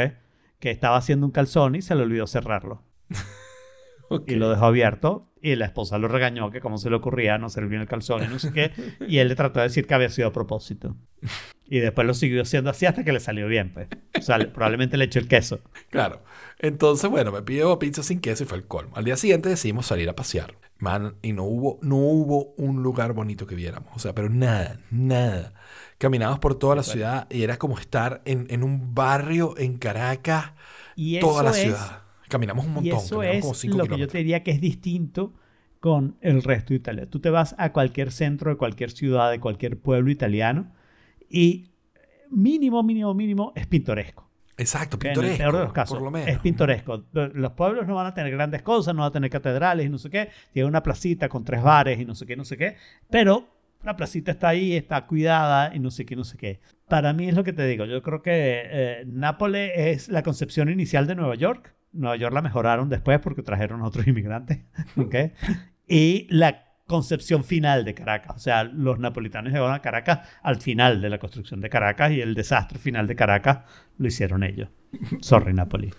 Que 0.59 0.71
estaba 0.71 0.97
haciendo 0.97 1.27
un 1.27 1.33
calzón 1.33 1.75
y 1.75 1.83
se 1.83 1.95
le 1.95 2.03
olvidó 2.03 2.27
cerrarlo. 2.27 2.85
Y 4.27 4.35
lo 4.35 4.51
dejó 4.51 4.65
abierto 4.67 5.31
y 5.41 5.55
la 5.55 5.67
esposa 5.67 5.97
lo 5.99 6.09
regañó 6.09 6.51
que 6.51 6.61
como 6.61 6.79
se 6.79 6.91
le 6.91 6.97
ocurría 6.97 7.39
no 7.39 7.49
servir 7.49 7.81
el 7.81 7.87
calzón 7.87 8.25
y 8.25 8.27
no 8.27 8.39
sé 8.39 8.53
qué. 8.53 8.73
Y 9.07 9.19
él 9.19 9.29
le 9.29 9.37
trató 9.37 9.61
de 9.61 9.67
decir 9.67 9.87
que 9.87 9.95
había 9.95 10.11
sido 10.11 10.29
a 10.29 10.33
propósito. 10.33 10.97
Y 11.67 11.79
después 11.79 12.07
lo 12.07 12.15
siguió 12.15 12.43
haciendo 12.43 12.71
así 12.71 12.87
hasta 12.87 13.05
que 13.05 13.13
le 13.13 13.21
salió 13.21 13.47
bien, 13.47 13.73
pues. 13.73 13.89
O 14.19 14.23
sea, 14.23 14.39
probablemente 14.53 14.97
le 14.97 15.05
echó 15.05 15.21
el 15.21 15.29
queso. 15.29 15.61
Claro. 15.91 16.25
Entonces, 16.59 17.09
bueno, 17.09 17.31
me 17.31 17.43
pidió 17.43 17.79
pizza 17.79 18.03
sin 18.03 18.21
queso 18.21 18.43
y 18.43 18.47
fue 18.47 18.59
el 18.59 18.67
colmo. 18.67 18.97
Al 18.97 19.05
día 19.05 19.17
siguiente 19.17 19.49
decidimos 19.49 19.87
salir 19.87 20.09
a 20.09 20.17
pasear. 20.17 20.57
Man, 20.79 21.15
y 21.23 21.33
no 21.33 21.45
hubo, 21.45 21.79
no 21.83 21.97
hubo 21.97 22.55
un 22.57 22.83
lugar 22.83 23.13
bonito 23.13 23.47
que 23.47 23.55
viéramos. 23.55 23.91
O 23.95 23.99
sea, 24.01 24.15
pero 24.15 24.29
nada, 24.29 24.81
nada. 24.91 25.53
Caminamos 25.99 26.39
por 26.41 26.59
toda 26.59 26.75
la 26.75 26.83
ciudad 26.83 27.29
y 27.31 27.43
era 27.43 27.59
como 27.59 27.79
estar 27.79 28.23
en, 28.25 28.63
un 28.65 28.95
barrio 28.95 29.55
en 29.57 29.79
Caracas, 29.79 30.53
y 30.97 31.21
toda 31.21 31.43
la 31.43 31.53
ciudad. 31.53 32.03
Caminamos 32.31 32.65
un 32.65 32.73
montón. 32.73 32.87
Y 32.87 32.97
eso 32.97 33.23
es 33.23 33.65
lo 33.67 33.85
que 33.87 33.99
yo 33.99 34.09
te 34.09 34.19
diría 34.19 34.43
que 34.43 34.53
es 34.53 34.61
distinto 34.61 35.35
con 35.81 36.17
el 36.21 36.43
resto 36.43 36.69
de 36.69 36.77
Italia. 36.77 37.07
Tú 37.11 37.21
te 37.21 37.31
vas 37.31 37.55
a 37.59 37.73
cualquier 37.73 38.13
centro 38.13 38.51
de 38.51 38.57
cualquier 38.57 38.91
ciudad, 38.91 39.31
de 39.31 39.41
cualquier 39.41 39.79
pueblo 39.79 40.11
italiano 40.11 40.73
y 41.29 41.71
mínimo, 42.31 42.83
mínimo, 42.83 43.13
mínimo 43.15 43.53
es 43.57 43.67
pintoresco. 43.67 44.31
Exacto, 44.57 44.99
pintoresco. 44.99 45.27
En 45.27 45.33
el 45.33 45.39
peor 45.39 45.57
de 45.57 45.65
los 45.65 45.73
casos. 45.73 45.97
Por 45.97 46.05
lo 46.05 46.11
menos. 46.11 46.29
Es 46.29 46.39
pintoresco. 46.39 47.05
Los 47.13 47.53
pueblos 47.53 47.87
no 47.87 47.95
van 47.95 48.07
a 48.07 48.15
tener 48.15 48.31
grandes 48.31 48.63
cosas, 48.63 48.95
no 48.95 49.01
van 49.01 49.09
a 49.09 49.13
tener 49.13 49.31
catedrales 49.31 49.87
y 49.87 49.89
no 49.89 49.97
sé 49.97 50.11
qué. 50.11 50.29
Tiene 50.53 50.69
una 50.69 50.83
placita 50.83 51.29
con 51.31 51.45
tres 51.45 51.63
bares 51.63 51.99
y 51.99 52.05
no 52.05 52.15
sé 52.15 52.27
qué, 52.27 52.37
no 52.37 52.45
sé 52.45 52.59
qué. 52.59 52.77
Pero 53.09 53.49
la 53.83 53.97
placita 53.97 54.33
está 54.33 54.49
ahí, 54.49 54.75
está 54.75 55.07
cuidada 55.07 55.75
y 55.75 55.79
no 55.79 55.91
sé 55.91 56.05
qué, 56.05 56.15
no 56.15 56.25
sé 56.25 56.37
qué. 56.37 56.61
Para 56.89 57.15
mí 57.15 57.29
es 57.29 57.35
lo 57.35 57.43
que 57.43 57.55
te 57.55 57.67
digo. 57.67 57.87
Yo 57.87 58.03
creo 58.03 58.21
que 58.21 58.33
eh, 58.35 59.05
Nápoles 59.07 59.73
es 59.75 60.09
la 60.11 60.23
concepción 60.23 60.69
inicial 60.69 61.07
de 61.07 61.15
Nueva 61.15 61.37
York. 61.37 61.75
Nueva 61.93 62.17
York 62.17 62.35
la 62.35 62.43
mejoraron 62.43 62.89
después 62.89 63.19
porque 63.21 63.43
trajeron 63.43 63.83
a 63.83 63.87
otros 63.87 64.07
inmigrantes. 64.09 64.61
¿okay? 64.97 65.33
y 65.87 66.27
la 66.31 66.67
concepción 66.87 67.45
final 67.45 67.85
de 67.85 67.95
Caracas. 67.95 68.37
O 68.37 68.39
sea, 68.39 68.65
los 68.65 68.99
napolitanos 68.99 69.53
llegaron 69.53 69.73
a 69.73 69.81
Caracas 69.81 70.29
al 70.43 70.61
final 70.61 71.01
de 71.01 71.09
la 71.09 71.19
construcción 71.19 71.61
de 71.61 71.71
Caracas 71.71 72.11
y 72.13 72.21
el 72.21 72.35
desastre 72.35 72.79
final 72.79 73.07
de 73.07 73.15
Caracas 73.15 73.61
lo 73.97 74.09
hicieron 74.09 74.43
ellos. 74.43 74.71
Sorry, 75.21 75.53
Napoli. 75.53 75.93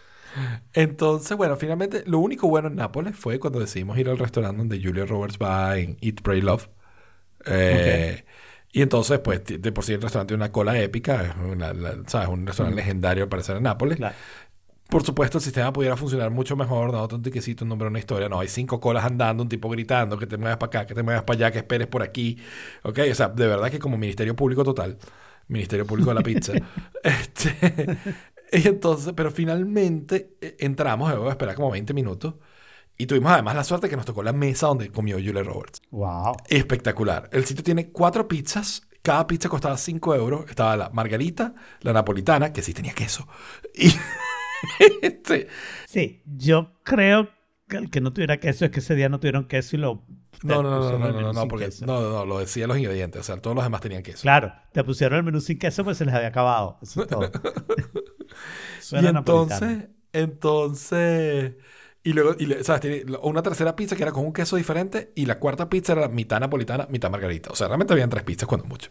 Entonces, 0.73 1.35
bueno, 1.37 1.55
finalmente 1.55 2.03
lo 2.05 2.19
único 2.19 2.47
bueno 2.47 2.67
en 2.67 2.75
Nápoles 2.75 3.15
fue 3.15 3.39
cuando 3.39 3.59
decidimos 3.59 3.97
ir 3.97 4.09
al 4.09 4.17
restaurante 4.17 4.57
donde 4.57 4.81
Julia 4.81 5.05
Roberts 5.05 5.37
va 5.41 5.77
en 5.77 5.97
Eat, 6.01 6.21
Pray, 6.21 6.41
Love. 6.41 6.69
Eh, 7.45 8.23
y 8.73 8.81
entonces, 8.81 9.19
pues, 9.19 9.43
de 9.45 9.71
por 9.71 9.83
sí 9.83 9.93
el 9.93 10.01
restaurante 10.01 10.31
tiene 10.31 10.43
una 10.43 10.51
cola 10.51 10.79
épica, 10.79 11.35
¿sabes? 12.07 12.29
Un 12.29 12.45
restaurante 12.47 12.81
legendario 12.81 13.23
al 13.23 13.29
parecer 13.29 13.57
en 13.57 13.63
Nápoles. 13.63 13.97
Claro. 13.97 14.15
Por 14.91 15.03
supuesto, 15.03 15.37
el 15.37 15.41
sistema 15.41 15.71
pudiera 15.71 15.95
funcionar 15.95 16.31
mucho 16.31 16.57
mejor, 16.57 16.91
dado 16.91 17.15
un 17.15 17.21
tiquecito, 17.21 17.63
un 17.63 17.69
nombre, 17.69 17.87
una 17.87 17.97
historia. 17.97 18.27
No, 18.27 18.41
hay 18.41 18.49
cinco 18.49 18.81
colas 18.81 19.05
andando, 19.05 19.41
un 19.41 19.47
tipo 19.47 19.69
gritando, 19.69 20.17
que 20.17 20.27
te 20.27 20.35
muevas 20.35 20.57
para 20.57 20.81
acá, 20.81 20.85
que 20.85 20.93
te 20.93 21.01
muevas 21.01 21.23
para 21.23 21.37
allá, 21.37 21.51
que 21.51 21.59
esperes 21.59 21.87
por 21.87 22.03
aquí. 22.03 22.37
¿Ok? 22.83 22.99
O 23.09 23.15
sea, 23.15 23.29
de 23.29 23.47
verdad 23.47 23.71
que 23.71 23.79
como 23.79 23.97
Ministerio 23.97 24.35
Público 24.35 24.65
total, 24.65 24.97
Ministerio 25.47 25.85
Público 25.87 26.09
de 26.09 26.15
la 26.15 26.21
Pizza. 26.21 26.51
este, 27.03 27.97
y 28.51 28.67
entonces, 28.67 29.13
pero 29.15 29.31
finalmente 29.31 30.35
eh, 30.41 30.57
entramos, 30.59 31.09
luego 31.09 31.23
de 31.23 31.31
esperar 31.31 31.55
como 31.55 31.71
20 31.71 31.93
minutos. 31.93 32.33
Y 32.97 33.05
tuvimos 33.05 33.31
además 33.31 33.55
la 33.55 33.63
suerte 33.63 33.87
que 33.87 33.95
nos 33.95 34.05
tocó 34.05 34.23
la 34.23 34.33
mesa 34.33 34.67
donde 34.67 34.91
comió 34.91 35.15
Julia 35.15 35.41
Roberts. 35.41 35.81
¡Wow! 35.91 36.35
Espectacular. 36.49 37.29
El 37.31 37.45
sitio 37.45 37.63
tiene 37.63 37.91
cuatro 37.91 38.27
pizzas. 38.27 38.85
Cada 39.01 39.25
pizza 39.25 39.47
costaba 39.47 39.77
5 39.77 40.15
euros. 40.15 40.49
Estaba 40.49 40.75
la 40.75 40.89
margarita, 40.89 41.55
la 41.79 41.93
napolitana, 41.93 42.51
que 42.51 42.61
sí 42.61 42.73
tenía 42.73 42.91
queso. 42.91 43.25
Y 43.73 43.87
este. 45.01 45.47
Sí, 45.87 46.21
yo 46.25 46.73
creo 46.83 47.29
que 47.67 47.77
el 47.77 47.89
que 47.89 48.01
no 48.01 48.13
tuviera 48.13 48.37
queso 48.37 48.65
es 48.65 48.71
que 48.71 48.79
ese 48.79 48.95
día 48.95 49.09
no 49.09 49.19
tuvieron 49.19 49.45
queso 49.45 49.75
y 49.75 49.79
lo. 49.79 50.03
No, 50.43 50.63
no, 50.63 50.69
no, 50.69 50.97
no, 50.97 51.21
no, 51.21 51.33
no, 51.33 51.47
porque 51.47 51.69
no, 51.85 52.01
no, 52.01 52.25
lo 52.25 52.39
decían 52.39 52.67
los 52.67 52.77
ingredientes, 52.77 53.21
o 53.21 53.23
sea, 53.23 53.37
todos 53.37 53.55
los 53.55 53.63
demás 53.63 53.81
tenían 53.81 54.01
queso. 54.01 54.21
Claro, 54.21 54.51
te 54.71 54.83
pusieron 54.83 55.19
el 55.19 55.23
menú 55.23 55.39
sin 55.39 55.59
queso, 55.59 55.83
pues 55.83 55.97
se 55.97 56.05
les 56.05 56.15
había 56.15 56.29
acabado. 56.29 56.79
Eso 56.81 57.03
es 57.03 57.07
todo. 57.07 57.31
y 58.91 59.05
entonces, 59.05 59.89
entonces, 60.13 61.53
y 62.03 62.13
luego, 62.13 62.35
y, 62.39 62.47
¿sabes? 62.63 62.81
Tiene 62.81 63.03
una 63.21 63.43
tercera 63.43 63.75
pizza 63.75 63.95
que 63.95 64.03
era 64.03 64.11
con 64.11 64.25
un 64.25 64.33
queso 64.33 64.55
diferente 64.55 65.11
y 65.15 65.25
la 65.27 65.37
cuarta 65.37 65.69
pizza 65.69 65.93
era 65.93 66.07
mitad 66.07 66.39
napolitana, 66.39 66.87
mitad 66.89 67.11
margarita. 67.11 67.51
O 67.51 67.55
sea, 67.55 67.67
realmente 67.67 67.93
habían 67.93 68.09
tres 68.09 68.23
pizzas 68.23 68.47
cuando 68.47 68.65
mucho, 68.67 68.89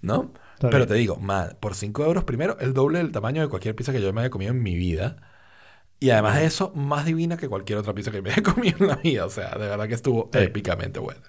¿no? 0.00 0.32
Pero 0.60 0.86
te 0.86 0.94
digo, 0.94 1.20
por 1.60 1.74
5 1.74 2.04
euros, 2.04 2.24
primero, 2.24 2.56
el 2.60 2.72
doble 2.72 2.98
del 2.98 3.12
tamaño 3.12 3.42
de 3.42 3.48
cualquier 3.48 3.76
pizza 3.76 3.92
que 3.92 4.00
yo 4.00 4.12
me 4.12 4.22
haya 4.22 4.30
comido 4.30 4.52
en 4.52 4.62
mi 4.62 4.74
vida. 4.74 5.16
Y 5.98 6.10
además 6.10 6.36
de 6.36 6.44
eso, 6.46 6.72
más 6.74 7.04
divina 7.04 7.36
que 7.36 7.48
cualquier 7.48 7.78
otra 7.78 7.94
pizza 7.94 8.10
que 8.10 8.22
me 8.22 8.30
haya 8.30 8.42
comido 8.54 8.78
en 8.80 8.88
la 8.88 8.96
vida. 8.96 9.26
O 9.26 9.30
sea, 9.30 9.50
de 9.50 9.66
verdad 9.66 9.88
que 9.88 9.94
estuvo 9.94 10.30
épicamente 10.32 10.98
buena. 10.98 11.22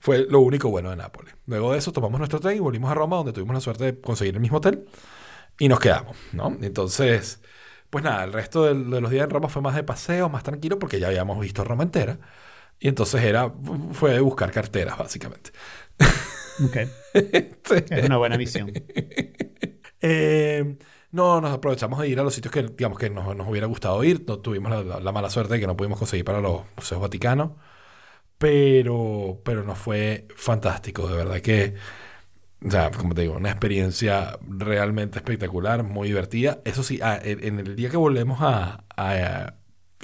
Fue 0.00 0.26
lo 0.28 0.40
único 0.40 0.70
bueno 0.70 0.90
de 0.90 0.96
Nápoles. 0.96 1.34
Luego 1.46 1.72
de 1.72 1.78
eso, 1.78 1.92
tomamos 1.92 2.18
nuestro 2.18 2.40
tren 2.40 2.56
y 2.56 2.60
volvimos 2.60 2.90
a 2.90 2.94
Roma, 2.94 3.16
donde 3.16 3.32
tuvimos 3.32 3.54
la 3.54 3.60
suerte 3.60 3.84
de 3.84 4.00
conseguir 4.00 4.34
el 4.34 4.40
mismo 4.40 4.58
hotel. 4.58 4.86
Y 5.58 5.68
nos 5.68 5.80
quedamos, 5.80 6.16
¿no? 6.32 6.56
Entonces, 6.62 7.40
pues 7.90 8.04
nada, 8.04 8.24
el 8.24 8.32
resto 8.32 8.64
de, 8.64 9.00
los 9.00 9.10
días 9.10 9.24
en 9.24 9.30
Roma 9.30 9.48
fue 9.48 9.62
más 9.62 9.74
de 9.74 9.82
paseo, 9.82 10.28
más 10.28 10.44
tranquilo, 10.44 10.78
porque 10.78 11.00
ya 11.00 11.08
habíamos 11.08 11.40
visto 11.40 11.64
Roma 11.64 11.82
entera. 11.82 12.18
Y 12.78 12.88
entonces 12.88 13.22
era, 13.24 13.52
fue 13.92 14.20
buscar 14.20 14.52
carteras, 14.52 14.98
básicamente. 14.98 15.50
Ok. 16.64 16.76
es 17.14 18.04
una 18.04 18.16
buena 18.16 18.36
visión. 18.36 18.72
Eh, 20.00 20.76
no, 21.10 21.40
nos 21.40 21.52
aprovechamos 21.52 21.98
de 21.98 22.08
ir 22.08 22.20
a 22.20 22.22
los 22.22 22.32
sitios 22.32 22.54
que, 22.54 22.62
digamos, 22.62 23.00
que 23.00 23.10
nos, 23.10 23.26
hubiera 23.48 23.66
gustado 23.66 24.04
ir. 24.04 24.24
No, 24.28 24.38
tuvimos 24.38 24.86
la, 24.86 25.12
mala 25.12 25.28
suerte 25.28 25.54
de 25.54 25.60
que 25.60 25.66
no 25.66 25.76
pudimos 25.76 25.98
conseguir 25.98 26.24
para 26.24 26.40
los 26.40 26.62
museos 26.76 27.00
vaticanos. 27.00 27.50
Pero, 28.38 29.40
pero 29.44 29.64
nos 29.64 29.78
fue 29.78 30.28
fantástico, 30.36 31.08
de 31.08 31.16
verdad 31.16 31.40
que, 31.40 31.74
o 32.64 32.70
sea, 32.70 32.92
como 32.92 33.14
te 33.14 33.22
digo, 33.22 33.34
una 33.34 33.50
experiencia 33.50 34.38
realmente 34.48 35.18
espectacular, 35.18 35.82
muy 35.82 36.08
divertida. 36.08 36.60
Eso 36.64 36.84
sí, 36.84 37.00
ah, 37.02 37.18
en 37.22 37.58
el 37.58 37.74
día 37.74 37.90
que 37.90 37.96
volvemos 37.96 38.38
a, 38.40 38.84
a, 38.96 39.54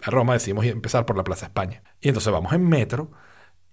a 0.03 0.11
Roma, 0.11 0.35
decidimos 0.35 0.67
empezar 0.67 1.07
por 1.07 1.17
la 1.17 1.25
Plaza 1.25 1.47
España. 1.47 1.85
Y 2.01 2.09
entonces 2.09 2.33
vamos 2.33 2.53
en 2.53 2.69
metro, 2.69 3.13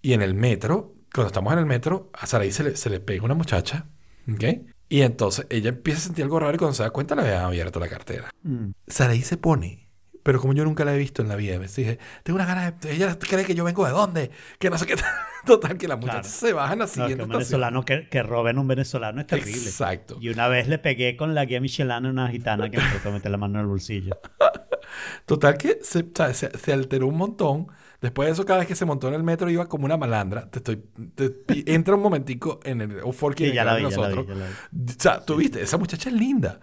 y 0.01 0.13
en 0.13 0.21
el 0.21 0.33
metro, 0.35 0.95
cuando 1.13 1.27
estamos 1.27 1.53
en 1.53 1.59
el 1.59 1.65
metro, 1.65 2.09
a 2.13 2.25
Saraí 2.25 2.51
se 2.51 2.63
le, 2.63 2.75
se 2.75 2.89
le 2.89 2.99
pega 2.99 3.23
una 3.25 3.33
muchacha, 3.33 3.85
¿ok? 4.31 4.43
Y 4.89 5.01
entonces 5.01 5.45
ella 5.49 5.69
empieza 5.69 5.99
a 5.99 6.03
sentir 6.03 6.23
algo 6.23 6.39
raro 6.39 6.53
y 6.55 6.57
cuando 6.57 6.73
se 6.75 6.83
da 6.83 6.89
cuenta 6.89 7.15
le 7.15 7.21
habían 7.21 7.43
abierto 7.45 7.79
la 7.79 7.87
cartera. 7.87 8.29
Mm. 8.43 8.71
Saraí 8.87 9.21
se 9.21 9.37
pone, 9.37 9.87
pero 10.23 10.39
como 10.41 10.53
yo 10.53 10.63
nunca 10.65 10.83
la 10.85 10.93
he 10.93 10.97
visto 10.97 11.21
en 11.21 11.29
la 11.29 11.35
vida, 11.35 11.57
me 11.59 11.67
dije, 11.67 11.97
tengo 12.23 12.35
una 12.37 12.45
ganas 12.45 12.79
de... 12.81 12.91
Ella 12.93 13.17
cree 13.17 13.45
que 13.45 13.55
yo 13.55 13.63
vengo 13.63 13.85
de 13.85 13.91
dónde, 13.91 14.31
que 14.59 14.69
no 14.69 14.77
sé 14.77 14.85
qué. 14.85 14.95
Total, 15.45 15.75
que 15.77 15.87
la 15.87 15.95
muchacha 15.95 16.21
Claro. 16.21 16.27
se 16.29 16.53
baja 16.53 16.73
en 16.73 16.79
la 16.79 16.85
No, 16.85 16.91
que 16.91 16.93
siguiente 16.99 17.23
un 17.23 17.29
venezolano 17.29 17.83
que, 17.83 18.07
que 18.09 18.21
roben 18.21 18.57
a 18.57 18.61
un 18.61 18.67
venezolano 18.67 19.21
es 19.21 19.27
terrible. 19.27 19.63
Exacto. 19.63 20.17
Y 20.21 20.29
una 20.29 20.47
vez 20.47 20.67
le 20.67 20.77
pegué 20.77 21.17
con 21.17 21.33
la 21.33 21.45
guía 21.45 21.59
Michelin 21.61 21.91
a 21.91 21.97
una 22.09 22.27
gitana 22.27 22.69
que 22.69 22.77
me 22.77 22.83
trató 22.83 23.07
de 23.09 23.13
meter 23.15 23.31
la 23.31 23.37
mano 23.37 23.55
en 23.55 23.61
el 23.61 23.67
bolsillo. 23.67 24.19
Total 25.25 25.57
que 25.57 25.79
se, 25.81 26.05
se- 26.33 26.57
se 26.57 26.73
alteró 26.73 27.07
un 27.07 27.17
montón. 27.17 27.67
Después 28.01 28.25
de 28.27 28.33
eso, 28.33 28.45
cada 28.45 28.59
vez 28.59 28.67
que 28.67 28.75
se 28.75 28.83
montó 28.85 29.07
en 29.07 29.13
el 29.13 29.23
metro 29.23 29.49
iba 29.49 29.67
como 29.67 29.85
una 29.85 29.95
malandra. 29.95 30.49
Te 30.49 30.57
estoy, 30.59 30.83
te- 31.15 31.43
y 31.53 31.71
entra 31.73 31.95
un 31.95 32.01
momentico 32.01 32.59
en 32.63 32.81
el 32.81 32.91
Euforky 32.99 33.45
Sí, 33.49 33.53
ya 33.53 33.63
la 33.63 33.75
vi, 33.75 33.83
ya 33.83 33.89
la 33.89 34.07
vi, 34.09 34.15
nosotros. 34.15 34.27
ya 34.27 34.33
la 34.35 34.47
vi. 34.47 34.91
O 34.91 34.95
sea, 34.99 35.23
tú 35.23 35.35
viste, 35.35 35.61
esa 35.61 35.77
muchacha 35.77 36.09
es 36.09 36.15
linda. 36.15 36.59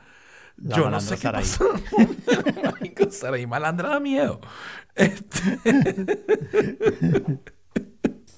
La 0.56 0.76
Yo 0.76 0.90
no 0.90 1.00
sé 1.00 1.16
qué 1.16 1.30
pasó. 1.30 1.64
Marico, 2.64 3.04
malandra 3.46 3.90
da 3.90 4.00
miedo. 4.00 4.40
Este, 4.96 5.58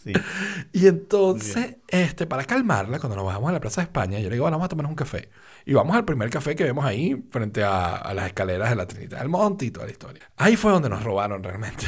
Sí. 0.03 0.13
y 0.73 0.87
entonces, 0.87 1.77
este, 1.89 2.27
para 2.27 2.45
calmarla, 2.45 2.99
cuando 2.99 3.17
nos 3.17 3.27
bajamos 3.27 3.51
a 3.51 3.53
la 3.53 3.61
Plaza 3.61 3.83
de 3.83 3.85
España, 3.85 4.19
yo 4.19 4.31
le 4.31 4.37
digo, 4.37 4.45
bueno, 4.45 4.57
vamos 4.57 4.65
a 4.65 4.69
tomarnos 4.71 4.91
un 4.91 4.97
café. 4.97 5.29
Y 5.67 5.75
vamos 5.75 5.95
al 5.95 6.07
primer 6.07 6.31
café 6.31 6.57
que 6.57 6.65
vemos 6.65 6.87
ahí, 6.87 7.23
frente 7.31 7.63
a, 7.63 7.97
a 7.97 8.15
las 8.15 8.27
escaleras 8.29 8.71
de 8.71 8.77
la 8.77 8.87
Trinidad 8.87 9.19
del 9.19 9.29
Monte 9.29 9.67
y 9.67 9.71
toda 9.71 9.85
la 9.85 9.93
historia. 9.93 10.23
Ahí 10.39 10.57
fue 10.57 10.73
donde 10.73 10.89
nos 10.89 11.05
robaron 11.05 11.43
realmente. 11.43 11.85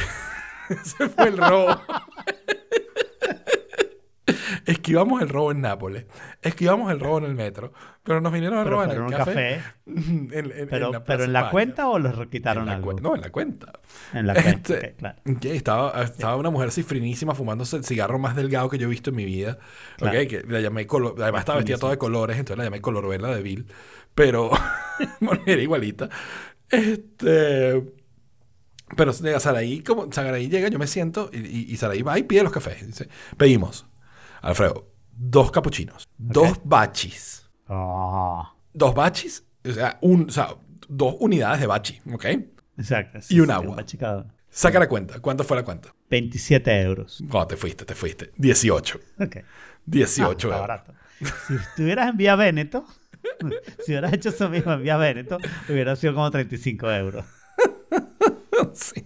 Ese 0.84 1.09
fue 1.09 1.28
el 1.28 1.36
robo. 1.39 1.76
Esquivamos 4.66 5.20
el 5.20 5.28
robo 5.28 5.51
en 5.51 5.60
Nápoles. 5.60 6.06
Esquivamos 6.40 6.90
el 6.93 7.01
robo 7.01 7.18
en 7.18 7.24
el 7.24 7.34
metro. 7.34 7.72
Pero 8.05 8.20
nos 8.20 8.32
vinieron 8.32 8.59
a 8.59 8.64
robar 8.64 8.90
en 8.90 8.97
el 8.97 9.02
un 9.02 9.10
café. 9.10 9.24
café. 9.24 9.60
En, 9.86 10.30
en- 10.32 10.68
Pero, 10.68 10.86
en 10.86 10.93
la 10.93 11.05
pero 11.05 11.24
en 11.24 11.32
la 11.32 11.51
cuenta 11.51 11.89
o 11.89 11.98
les 11.98 12.12
quitaron 12.28 12.62
En 12.62 12.68
la 12.68 12.74
algo. 12.76 12.93
No, 12.94 13.14
en 13.16 13.20
la 13.20 13.30
cuenta. 13.30 13.72
En 14.12 14.26
la 14.28 14.34
cuenta. 14.34 14.74
Este, 14.74 14.94
claro. 14.94 15.16
estaba, 15.43 16.02
estaba 16.05 16.36
una 16.36 16.51
mujer 16.51 16.70
cifrinísima 16.70 17.34
fumándose 17.34 17.76
el 17.76 17.84
cigarro 17.84 18.18
más 18.20 18.36
delgado 18.36 18.68
que 18.68 18.78
yo 18.78 18.86
he 18.86 18.90
visto 18.90 19.10
en 19.10 19.16
mi 19.16 19.24
vida. 19.24 19.59
Claro. 19.97 20.18
ok, 20.20 20.26
que 20.28 20.44
la 20.48 20.60
llamé 20.60 20.86
color, 20.86 21.14
además 21.20 21.40
estaba 21.40 21.59
vestida 21.59 21.78
toda 21.78 21.93
de 21.93 21.98
colores, 21.98 22.36
entonces 22.39 22.59
la 22.59 22.64
llamé 22.64 22.80
coloruela 22.80 23.28
de 23.34 23.43
Bill. 23.43 23.66
Pero 24.14 24.51
bueno, 25.20 25.43
era 25.47 25.60
igualita. 25.62 26.09
Este. 26.70 27.82
Pero 28.97 29.12
Saraí, 29.12 29.82
como 29.82 30.10
Saraí 30.12 30.48
llega, 30.48 30.69
yo 30.69 30.78
me 30.78 30.86
siento 30.86 31.31
y, 31.32 31.39
y, 31.39 31.66
y 31.73 31.77
Saraí 31.77 32.02
va 32.02 32.19
y 32.19 32.23
pide 32.24 32.43
los 32.43 32.52
cafés. 32.52 32.86
Dice, 32.86 33.09
pedimos, 33.36 33.86
Alfredo, 34.43 34.90
dos 35.12 35.51
capuchinos, 35.51 36.09
dos 36.19 36.59
bachis. 36.64 37.48
Ah, 37.69 38.55
Dos 38.74 38.94
bachis, 38.94 39.44
o 39.69 39.70
sea, 39.73 39.98
un, 40.02 40.28
o 40.28 40.32
sea, 40.32 40.55
dos 40.89 41.16
unidades 41.20 41.60
de 41.60 41.66
bachi, 41.66 42.01
¿ok? 42.12 42.24
exacto. 42.78 43.19
Y 43.28 43.40
un 43.40 43.47
sí, 43.47 43.52
agua. 43.52 43.85
Saca 44.51 44.78
la 44.78 44.89
cuenta. 44.89 45.20
¿Cuánto 45.20 45.44
fue 45.44 45.56
la 45.56 45.64
cuenta? 45.64 45.94
27 46.10 46.82
euros. 46.82 47.23
No, 47.23 47.47
te 47.47 47.56
fuiste, 47.56 47.85
te 47.86 47.94
fuiste. 47.94 48.32
18. 48.36 49.01
Ok. 49.20 49.36
18 49.86 50.48
Ah, 50.48 50.55
euros. 50.55 50.60
barato. 50.60 50.94
Si 51.47 51.55
estuvieras 51.55 52.10
en 52.10 52.16
Vía 52.19 52.36
Véneto, 52.36 52.85
si 53.86 53.93
hubieras 53.93 54.12
hecho 54.12 54.28
eso 54.31 54.48
mismo 54.51 54.73
en 54.73 54.82
Vía 54.82 54.97
Véneto, 54.97 55.39
hubiera 55.69 55.97
sido 55.97 56.14
como 56.14 56.31
35 56.31 56.90
euros. 56.90 57.24
sí. 58.74 59.05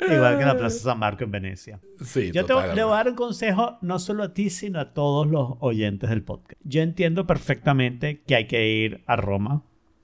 Igual 0.00 0.36
que 0.36 0.42
en 0.42 0.48
la 0.48 0.56
Plaza 0.56 0.78
San 0.78 0.98
Marco 0.98 1.24
en 1.24 1.30
Venecia. 1.30 1.80
Sí, 2.02 2.30
Yo 2.32 2.44
te, 2.46 2.54
le 2.74 2.82
voy 2.82 2.92
a 2.92 2.96
dar 2.96 3.08
un 3.08 3.14
consejo 3.14 3.78
no 3.82 3.98
solo 3.98 4.22
a 4.24 4.32
ti, 4.32 4.50
sino 4.50 4.80
a 4.80 4.92
todos 4.92 5.26
los 5.26 5.54
oyentes 5.60 6.08
del 6.10 6.22
podcast. 6.22 6.60
Yo 6.64 6.82
entiendo 6.82 7.26
perfectamente 7.26 8.22
que 8.26 8.36
hay 8.36 8.46
que 8.46 8.68
ir 8.68 9.02
a 9.06 9.16
Roma, 9.16 9.62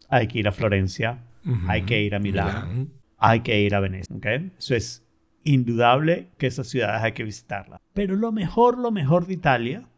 hay 0.08 0.28
que 0.28 0.40
ir 0.40 0.48
a 0.48 0.52
Florencia, 0.52 1.24
hay 1.68 1.82
que 1.82 2.02
ir 2.02 2.14
a 2.14 2.18
Milán, 2.18 2.68
Milán. 2.68 2.92
hay 3.18 3.40
que 3.40 3.60
ir 3.60 3.74
a 3.74 3.80
Venecia. 3.80 4.14
¿ok? 4.14 4.26
Eso 4.58 4.74
es 4.74 5.06
indudable 5.44 6.28
que 6.38 6.48
esas 6.48 6.66
ciudades 6.68 7.02
hay 7.02 7.12
que 7.12 7.24
visitarlas. 7.24 7.80
Pero 7.94 8.16
lo 8.16 8.32
mejor, 8.32 8.78
lo 8.78 8.90
mejor 8.90 9.26
de 9.26 9.34
Italia 9.34 9.88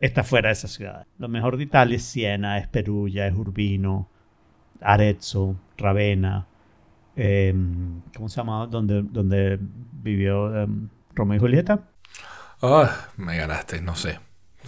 está 0.00 0.24
fuera 0.24 0.48
de 0.48 0.54
esas 0.54 0.72
ciudades. 0.72 1.06
Lo 1.18 1.28
mejor 1.28 1.56
de 1.56 1.64
Italia 1.64 1.96
es 1.96 2.02
Siena, 2.02 2.58
es 2.58 2.66
Perugia, 2.68 3.26
es 3.26 3.34
Urbino, 3.34 4.08
Arezzo, 4.80 5.56
Ravenna. 5.76 6.48
Em, 7.20 8.00
¿Cómo 8.16 8.28
se 8.28 8.36
llamaba? 8.36 8.66
Donde, 8.66 9.02
donde 9.02 9.58
vivió 9.92 10.62
em, 10.62 10.88
Romeo 11.14 11.36
y 11.36 11.40
Julieta. 11.40 11.88
Ah, 12.62 13.08
me 13.16 13.36
ganaste, 13.36 13.80
no 13.80 13.94
sé. 13.96 14.18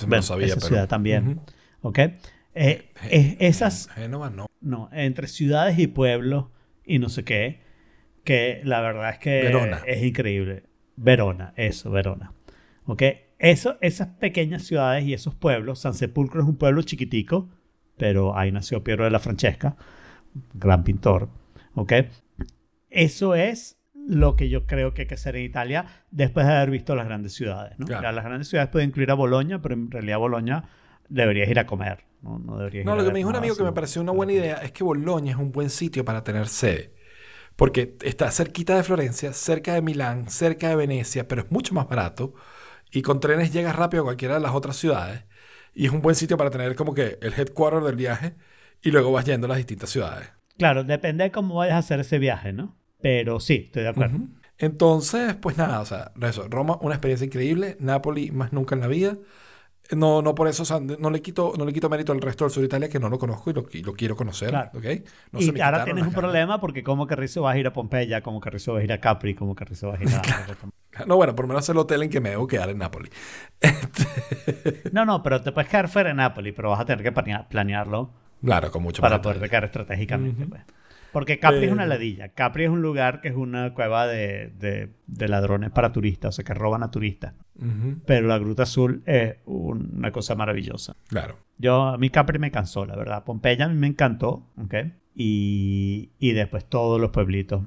Bueno, 0.00 0.16
lo 0.16 0.22
sabía, 0.22 0.46
esa 0.46 0.56
pero. 0.56 0.66
ciudad 0.66 0.88
también. 0.88 1.28
Ujú. 1.28 1.40
¿Ok? 1.82 1.98
Eh, 2.54 2.90
es- 3.10 3.36
esas, 3.40 3.88
Génova 3.94 4.30
no. 4.30 4.46
no, 4.60 4.88
entre 4.92 5.26
ciudades 5.28 5.78
y 5.78 5.86
pueblos 5.86 6.46
y 6.84 6.98
no 6.98 7.08
sé 7.08 7.24
qué, 7.24 7.62
que 8.24 8.60
la 8.64 8.80
verdad 8.80 9.10
es 9.10 9.18
que 9.18 9.42
Verona. 9.42 9.80
es 9.86 10.02
increíble. 10.02 10.64
Verona, 10.96 11.54
eso, 11.56 11.90
Verona. 11.90 12.32
¿Ok? 12.86 13.02
Eso, 13.38 13.76
esas 13.80 14.08
pequeñas 14.18 14.62
ciudades 14.62 15.04
y 15.04 15.14
esos 15.14 15.34
pueblos, 15.34 15.80
San 15.80 15.94
Sepulcro 15.94 16.42
es 16.42 16.48
un 16.48 16.56
pueblo 16.56 16.82
chiquitico, 16.82 17.48
pero 17.96 18.36
ahí 18.36 18.52
nació 18.52 18.84
Piero 18.84 19.04
de 19.04 19.10
la 19.10 19.18
Francesca, 19.18 19.76
gran 20.54 20.84
pintor. 20.84 21.28
¿Ok? 21.74 21.92
Eso 22.90 23.34
es 23.34 23.78
lo 23.94 24.36
que 24.36 24.48
yo 24.48 24.66
creo 24.66 24.94
que 24.94 25.02
hay 25.02 25.08
que 25.08 25.14
hacer 25.14 25.36
en 25.36 25.44
Italia 25.44 25.86
después 26.10 26.46
de 26.46 26.52
haber 26.52 26.70
visto 26.70 26.94
las 26.94 27.06
grandes 27.06 27.32
ciudades. 27.34 27.78
¿no? 27.78 27.86
Claro. 27.86 28.12
Las 28.12 28.24
grandes 28.24 28.48
ciudades 28.48 28.70
pueden 28.70 28.90
incluir 28.90 29.10
a 29.10 29.14
Boloña, 29.14 29.62
pero 29.62 29.74
en 29.74 29.90
realidad 29.90 30.18
Boloña 30.18 30.64
deberías 31.08 31.48
ir 31.48 31.58
a 31.58 31.66
comer. 31.66 32.04
No, 32.22 32.38
no, 32.38 32.58
deberías 32.58 32.84
No, 32.84 32.92
ir 32.92 32.96
lo 32.96 33.02
a 33.02 33.06
que 33.06 33.12
me 33.12 33.18
dijo 33.18 33.30
un 33.30 33.36
amigo 33.36 33.56
que 33.56 33.62
me 33.62 33.72
pareció 33.72 34.02
una 34.02 34.12
buena 34.12 34.32
idea 34.32 34.56
es 34.56 34.72
que 34.72 34.84
Boloña 34.84 35.32
es 35.32 35.38
un 35.38 35.52
buen 35.52 35.70
sitio 35.70 36.04
para 36.04 36.24
tener 36.24 36.48
sede. 36.48 36.94
Porque 37.56 37.96
está 38.02 38.30
cerquita 38.30 38.76
de 38.76 38.82
Florencia, 38.82 39.32
cerca 39.32 39.74
de 39.74 39.82
Milán, 39.82 40.28
cerca 40.30 40.70
de 40.70 40.76
Venecia, 40.76 41.28
pero 41.28 41.42
es 41.42 41.50
mucho 41.50 41.74
más 41.74 41.88
barato. 41.88 42.34
Y 42.90 43.02
con 43.02 43.20
trenes 43.20 43.52
llegas 43.52 43.76
rápido 43.76 44.02
a 44.02 44.06
cualquiera 44.06 44.34
de 44.34 44.40
las 44.40 44.52
otras 44.52 44.76
ciudades. 44.76 45.24
Y 45.74 45.86
es 45.86 45.92
un 45.92 46.02
buen 46.02 46.16
sitio 46.16 46.36
para 46.36 46.50
tener 46.50 46.74
como 46.76 46.94
que 46.94 47.18
el 47.20 47.32
headquarter 47.34 47.82
del 47.82 47.96
viaje. 47.96 48.34
Y 48.82 48.90
luego 48.90 49.12
vas 49.12 49.24
yendo 49.24 49.46
a 49.46 49.48
las 49.48 49.58
distintas 49.58 49.90
ciudades. 49.90 50.30
Claro, 50.58 50.84
depende 50.84 51.24
de 51.24 51.30
cómo 51.30 51.56
vayas 51.56 51.74
a 51.74 51.78
hacer 51.78 52.00
ese 52.00 52.18
viaje, 52.18 52.52
¿no? 52.52 52.76
Pero 53.00 53.40
sí, 53.40 53.64
estoy 53.66 53.82
de 53.82 53.88
acuerdo. 53.88 54.18
Entonces, 54.58 55.34
pues 55.34 55.58
nada, 55.58 55.80
o 55.80 55.84
sea, 55.84 56.12
eso, 56.22 56.46
Roma, 56.48 56.78
una 56.82 56.94
experiencia 56.94 57.24
increíble, 57.26 57.76
Nápoli 57.80 58.30
más 58.30 58.52
nunca 58.52 58.74
en 58.76 58.80
la 58.80 58.86
vida. 58.86 59.16
No, 59.96 60.22
no 60.22 60.34
por 60.34 60.46
eso, 60.48 60.62
o 60.62 60.66
sea, 60.66 60.78
no 60.80 61.10
le 61.10 61.20
quito, 61.20 61.52
no 61.58 61.64
le 61.66 61.72
quito 61.72 61.90
mérito 61.90 62.12
al 62.12 62.20
resto 62.20 62.44
del 62.44 62.52
sur 62.52 62.60
de 62.62 62.66
Italia 62.66 62.88
que 62.88 63.00
no 63.00 63.08
lo 63.10 63.18
conozco 63.18 63.50
y 63.50 63.52
lo, 63.54 63.66
y 63.72 63.82
lo 63.82 63.92
quiero 63.94 64.14
conocer, 64.16 64.50
Claro. 64.50 64.70
¿ok? 64.74 64.84
No 65.32 65.40
y 65.40 65.60
ahora 65.60 65.84
tienes 65.84 66.04
un 66.04 66.10
ganas. 66.10 66.14
problema 66.14 66.60
porque 66.60 66.82
como 66.84 67.06
Carrizo 67.06 67.42
vas 67.42 67.56
a 67.56 67.58
ir 67.58 67.66
a 67.66 67.72
Pompeya, 67.72 68.22
como 68.22 68.40
Carrizo 68.40 68.74
vas 68.74 68.82
a 68.82 68.84
ir 68.84 68.92
a 68.92 69.00
Capri, 69.00 69.34
como 69.34 69.54
Carrizo 69.54 69.88
vas 69.88 70.00
a 70.00 70.04
ir 70.04 70.10
a... 70.14 70.22
No, 71.06 71.16
bueno, 71.16 71.34
por 71.34 71.46
lo 71.46 71.48
menos 71.48 71.68
el 71.68 71.78
hotel 71.78 72.02
en 72.04 72.10
que 72.10 72.20
me 72.20 72.30
debo 72.30 72.46
quedar 72.46 72.70
en 72.70 72.78
Nápoli. 72.78 73.10
no, 74.92 75.04
no, 75.04 75.22
pero 75.22 75.42
te 75.42 75.52
puedes 75.52 75.68
quedar 75.70 75.88
fuera 75.88 76.10
de 76.10 76.14
Nápoles, 76.14 76.52
pero 76.54 76.70
vas 76.70 76.80
a 76.80 76.84
tener 76.84 77.02
que 77.02 77.12
planea- 77.12 77.48
planearlo 77.48 78.10
Claro, 78.44 78.70
con 78.70 78.82
mucho 78.82 79.02
para 79.02 79.16
más 79.18 79.22
poder 79.24 79.48
quedar 79.48 79.64
estratégicamente. 79.64 80.46
pues. 80.46 80.62
Porque 81.12 81.38
Capri 81.38 81.64
es 81.66 81.70
una 81.72 81.82
Pero- 81.82 81.90
ladilla. 81.94 82.28
Capri 82.30 82.64
es 82.64 82.70
un 82.70 82.80
lugar 82.80 83.20
que 83.20 83.28
es 83.28 83.34
una 83.34 83.74
cueva 83.74 84.06
de, 84.06 84.50
de- 84.58 84.88
de 85.06 85.28
ladrones 85.28 85.70
para 85.70 85.92
turistas, 85.92 86.30
o 86.30 86.32
sea, 86.36 86.44
que 86.44 86.54
roban 86.54 86.82
a 86.82 86.90
turistas. 86.90 87.34
Pero 88.06 88.26
la 88.28 88.38
Gruta 88.38 88.62
Azul 88.64 89.02
es 89.06 89.36
una 89.44 90.10
cosa 90.10 90.34
maravillosa. 90.34 90.96
Claro. 91.08 91.36
Yo, 91.58 91.82
a 91.88 91.98
mí 91.98 92.08
Capri 92.10 92.38
me 92.38 92.50
cansó, 92.50 92.86
la 92.86 92.96
verdad. 92.96 93.24
Pompeya 93.24 93.66
a 93.66 93.68
mí 93.68 93.74
me 93.76 93.86
encantó, 93.88 94.48
¿ok? 94.56 94.74
Y, 95.14 96.10
y 96.18 96.32
después 96.32 96.64
todos 96.64 96.98
los 97.00 97.10
pueblitos, 97.10 97.62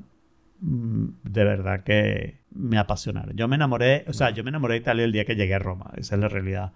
mm, 0.61 1.05
de 1.23 1.43
verdad 1.43 1.83
que 1.83 2.39
me 2.51 2.77
apasionaron. 2.79 3.35
Yo 3.37 3.47
me 3.47 3.55
enamoré, 3.57 4.05
o 4.07 4.13
sea, 4.13 4.31
yo 4.31 4.43
me 4.43 4.49
enamoré 4.49 4.73
de 4.73 4.79
Italia 4.79 5.05
el 5.05 5.11
día 5.11 5.23
que 5.25 5.35
llegué 5.35 5.53
a 5.53 5.59
Roma, 5.59 5.91
esa 5.97 6.15
es 6.15 6.21
la 6.21 6.27
realidad. 6.29 6.73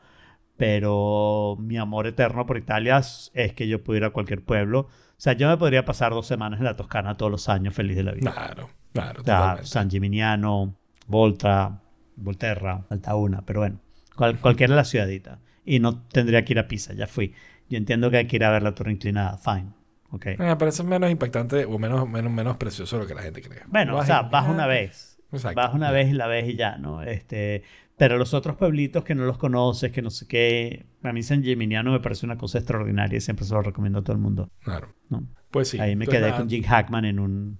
Pero 0.60 1.56
mi 1.60 1.78
amor 1.78 2.06
eterno 2.06 2.46
por 2.46 2.58
Italia 2.58 2.98
es 3.00 3.54
que 3.56 3.68
yo 3.68 3.82
pudiera 3.84 4.08
ir 4.08 4.10
a 4.10 4.14
cualquier 4.14 4.44
pueblo. 4.44 4.82
O 4.82 4.88
sea, 5.22 5.34
yo 5.34 5.48
me 5.48 5.56
podría 5.58 5.86
pasar 5.86 6.12
dos 6.12 6.28
semanas 6.28 6.60
en 6.60 6.66
la 6.66 6.76
Toscana 6.76 7.16
todos 7.16 7.32
los 7.32 7.48
años 7.50 7.74
feliz 7.74 7.96
de 7.96 8.04
la 8.04 8.12
vida. 8.12 8.32
Claro, 8.32 8.70
claro, 8.94 9.22
O 9.22 9.24
sea. 9.26 9.60
San 9.64 9.90
Gimignano, 9.90 10.76
Volta, 11.08 11.82
Volterra, 12.18 12.84
falta 12.90 13.16
una, 13.16 13.42
pero 13.46 13.62
bueno, 13.62 13.80
cual- 14.16 14.38
cualquiera 14.40 14.74
de 14.74 14.78
las 14.78 14.90
ciudaditas. 14.90 15.40
Y 15.66 15.80
no 15.80 16.04
tendría 16.08 16.44
que 16.44 16.54
ir 16.54 16.60
a 16.60 16.68
Pisa, 16.68 16.94
ya 16.94 17.08
fui. 17.08 17.34
Yo 17.70 17.78
entiendo 17.78 18.12
que 18.12 18.18
hay 18.18 18.28
que 18.28 18.36
ir 18.36 18.44
a 18.44 18.52
ver 18.52 18.62
la 18.64 18.76
torre 18.76 18.92
inclinada, 18.92 19.38
fine. 19.38 19.70
Ok. 20.12 20.26
Me 20.40 20.56
parece 20.58 20.84
menos 20.84 21.10
impactante 21.10 21.66
o 21.66 21.80
menos, 21.80 22.08
menos, 22.10 22.32
menos 22.32 22.58
precioso 22.58 22.98
de 22.98 23.04
lo 23.04 23.08
que 23.08 23.16
la 23.16 23.22
gente 23.22 23.42
cree. 23.42 23.62
Bueno, 23.68 23.94
o 23.94 23.98
Vas 23.98 24.08
sea, 24.08 24.26
y- 24.28 24.30
vas 24.32 24.48
una 24.50 24.68
vez. 24.68 25.22
Exacto. 25.32 25.56
Vas 25.62 25.74
una 25.74 25.92
vez 25.92 26.10
y 26.10 26.14
la 26.14 26.28
ves 26.28 26.50
y 26.50 26.56
ya, 26.56 26.78
¿no? 26.78 27.04
Este, 27.04 27.64
pero 28.00 28.18
los 28.18 28.34
otros 28.34 28.56
pueblitos 28.56 29.04
que 29.04 29.14
no 29.14 29.26
los 29.26 29.38
conoces, 29.38 29.92
que 29.92 30.02
no 30.02 30.10
sé 30.10 30.26
qué, 30.26 30.86
a 31.04 31.12
mí 31.12 31.22
San 31.22 31.44
Gimignano 31.44 31.92
me 31.92 32.00
parece 32.00 32.26
una 32.26 32.38
cosa 32.38 32.58
extraordinaria 32.58 33.18
y 33.18 33.22
siempre 33.22 33.46
se 33.46 33.54
lo 33.54 33.62
recomiendo 33.62 34.00
a 34.00 34.04
todo 34.04 34.16
el 34.16 34.22
mundo. 34.22 34.50
Claro. 34.64 34.96
¿no? 35.10 35.28
Pues 35.52 35.68
sí. 35.68 35.80
Ahí 35.82 35.98
me 35.98 36.06
Entonces, 36.06 36.22
quedé 36.22 36.30
nada, 36.30 36.40
con 36.40 36.50
Jim 36.50 36.64
Hackman 36.64 37.04
en 37.04 37.20
un, 37.20 37.60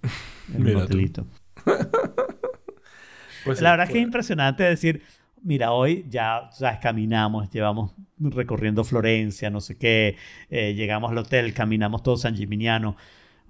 en 0.56 0.66
un 0.66 0.76
hotelito. 0.78 1.28
Pues 3.46 3.62
la 3.62 3.72
verdad 3.72 3.88
es 3.88 3.94
que 3.94 4.00
es 4.00 4.04
impresionante 4.04 4.64
decir, 4.64 5.02
mira, 5.42 5.72
hoy 5.72 6.06
ya, 6.10 6.50
¿sabes? 6.52 6.80
Caminamos, 6.80 7.50
llevamos 7.50 7.94
recorriendo 8.20 8.84
Florencia, 8.84 9.50
no 9.50 9.62
sé 9.62 9.78
qué, 9.78 10.18
eh, 10.50 10.74
llegamos 10.74 11.10
al 11.10 11.20
hotel, 11.20 11.54
caminamos 11.54 12.04
todo 12.04 12.18
San 12.18 12.36
Gimignano. 12.36 12.98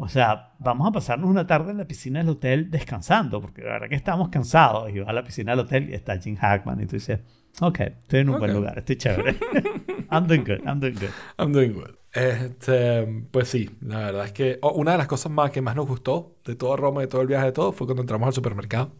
O 0.01 0.07
sea, 0.07 0.53
vamos 0.59 0.87
a 0.87 0.93
pasarnos 0.93 1.29
una 1.29 1.45
tarde 1.45 1.71
en 1.71 1.77
la 1.77 1.85
piscina 1.85 2.19
del 2.19 2.29
hotel 2.29 2.71
descansando, 2.71 3.41
porque 3.41 3.61
la 3.63 3.73
verdad 3.73 3.89
que 3.89 3.95
estamos 3.95 4.29
cansados. 4.29 4.89
Y 4.91 4.99
vas 4.99 5.09
a 5.09 5.13
la 5.13 5.25
piscina 5.25 5.51
del 5.51 5.59
hotel 5.59 5.89
y 5.89 5.93
está 5.93 6.17
Jim 6.17 6.37
Hackman 6.37 6.79
y 6.79 6.85
tú 6.85 6.95
dices, 6.95 7.19
ok, 7.59 7.79
estoy 7.81 8.21
en 8.21 8.29
un 8.29 8.39
buen 8.39 8.53
lugar, 8.53 8.79
estoy 8.79 8.95
chévere. 8.95 9.35
I'm 10.09 10.25
doing 10.25 10.45
good, 10.45 10.65
I'm 10.65 10.79
doing 10.79 10.95
good. 10.95 11.09
I'm 11.37 11.51
doing 11.51 11.73
good. 11.73 11.95
Este, 12.13 13.25
pues 13.29 13.49
sí, 13.49 13.69
la 13.81 13.99
verdad 13.99 14.25
es 14.25 14.31
que 14.31 14.57
oh, 14.61 14.71
una 14.71 14.93
de 14.93 14.99
las 14.99 15.07
cosas 15.07 15.33
más 15.33 15.51
que 15.51 15.61
más 15.61 15.75
nos 15.75 15.85
gustó 15.85 16.37
de 16.45 16.55
todo 16.55 16.77
Roma, 16.77 17.01
de 17.01 17.07
todo 17.07 17.19
el 17.19 17.27
viaje, 17.27 17.47
de 17.47 17.51
todo, 17.51 17.73
fue 17.73 17.85
cuando 17.85 18.01
entramos 18.01 18.25
al 18.27 18.33
supermercado. 18.33 18.93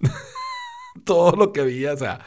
todo 1.04 1.32
lo 1.36 1.52
que 1.52 1.62
vi, 1.62 1.86
o 1.86 1.96
sea, 1.96 2.20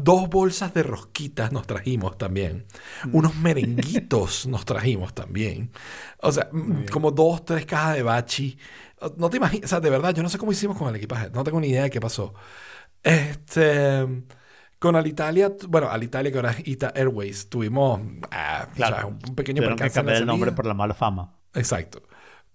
dos 0.00 0.28
bolsas 0.28 0.72
de 0.74 0.82
rosquitas 0.82 1.52
nos 1.52 1.66
trajimos 1.66 2.16
también, 2.18 2.66
mm. 3.04 3.14
unos 3.14 3.36
merenguitos 3.36 4.46
nos 4.48 4.64
trajimos 4.64 5.14
también, 5.14 5.70
o 6.20 6.32
sea, 6.32 6.48
como 6.90 7.10
dos, 7.10 7.44
tres 7.44 7.66
cajas 7.66 7.96
de 7.96 8.02
bachi. 8.02 8.58
No 9.16 9.30
te 9.30 9.36
imaginas, 9.36 9.66
o 9.66 9.68
sea, 9.68 9.80
de 9.80 9.90
verdad, 9.90 10.12
yo 10.12 10.24
no 10.24 10.28
sé 10.28 10.38
cómo 10.38 10.50
hicimos 10.50 10.76
con 10.76 10.88
el 10.88 10.96
equipaje, 10.96 11.30
no 11.30 11.44
tengo 11.44 11.60
ni 11.60 11.68
idea 11.68 11.84
de 11.84 11.90
qué 11.90 12.00
pasó. 12.00 12.34
Este, 13.04 14.24
con 14.80 14.96
Alitalia, 14.96 15.52
bueno, 15.68 15.88
Alitalia 15.88 16.32
que 16.32 16.38
ahora 16.38 16.50
es 16.50 16.66
Ita 16.66 16.92
Airways, 16.96 17.48
tuvimos 17.48 18.00
ah, 18.32 18.66
un 19.06 19.34
pequeño 19.36 19.62
percance. 19.62 20.02
que 20.02 20.12
el 20.12 20.26
nombre 20.26 20.50
por 20.50 20.66
la 20.66 20.74
mala 20.74 20.94
fama. 20.94 21.32
Exacto. 21.54 22.02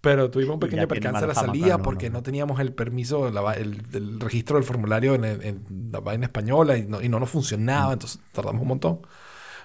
Pero 0.03 0.29
tuvimos 0.29 0.55
un 0.55 0.59
pequeño 0.59 0.85
percance 0.85 1.23
a 1.23 1.27
la 1.27 1.33
salida 1.33 1.77
porque 1.77 2.09
no 2.09 2.21
teníamos 2.21 2.59
el 2.59 2.73
permiso, 2.73 3.25
el, 3.29 4.19
registro 4.19 4.57
del 4.57 4.65
formulario 4.65 5.15
en, 5.15 5.63
la 5.93 6.01
vaina 6.01 6.25
española 6.25 6.75
y 6.77 6.85
no, 6.85 7.01
y 7.01 7.07
no 7.07 7.21
nos 7.21 7.29
funcionaba, 7.29 7.91
mm. 7.91 7.93
entonces 7.93 8.19
tardamos 8.33 8.61
un 8.61 8.67
montón. 8.67 8.99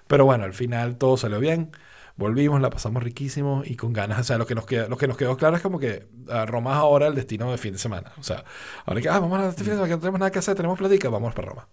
Pero 0.06 0.26
bueno, 0.26 0.44
al 0.44 0.54
final 0.54 0.96
todo 0.96 1.16
salió 1.16 1.40
bien. 1.40 1.72
Volvimos, 2.14 2.60
la 2.60 2.70
pasamos 2.70 3.02
riquísimo 3.02 3.62
y 3.64 3.74
con 3.74 3.92
ganas. 3.92 4.20
O 4.20 4.22
sea, 4.22 4.38
lo 4.38 4.46
que 4.46 4.54
nos, 4.54 4.64
queda, 4.64 4.86
lo 4.86 4.96
que 4.96 5.08
nos 5.08 5.16
quedó 5.16 5.36
claro 5.36 5.56
es 5.56 5.62
como 5.62 5.80
que 5.80 6.06
a 6.30 6.46
Roma 6.46 6.70
es 6.70 6.76
ahora 6.76 7.08
el 7.08 7.16
destino 7.16 7.50
de 7.50 7.58
fin 7.58 7.72
de 7.72 7.80
semana. 7.80 8.12
O 8.20 8.22
sea, 8.22 8.44
ahora 8.86 9.00
que, 9.00 9.08
ah, 9.08 9.18
vamos 9.18 9.40
a 9.40 9.48
este 9.48 9.64
fin 9.64 9.72
de 9.72 9.78
semana, 9.78 9.88
que 9.88 9.94
no 9.94 10.00
tenemos 10.00 10.20
nada 10.20 10.30
que 10.30 10.38
hacer, 10.38 10.54
tenemos 10.54 10.78
platica, 10.78 11.08
vamos 11.08 11.34
para 11.34 11.48
Roma. 11.48 11.66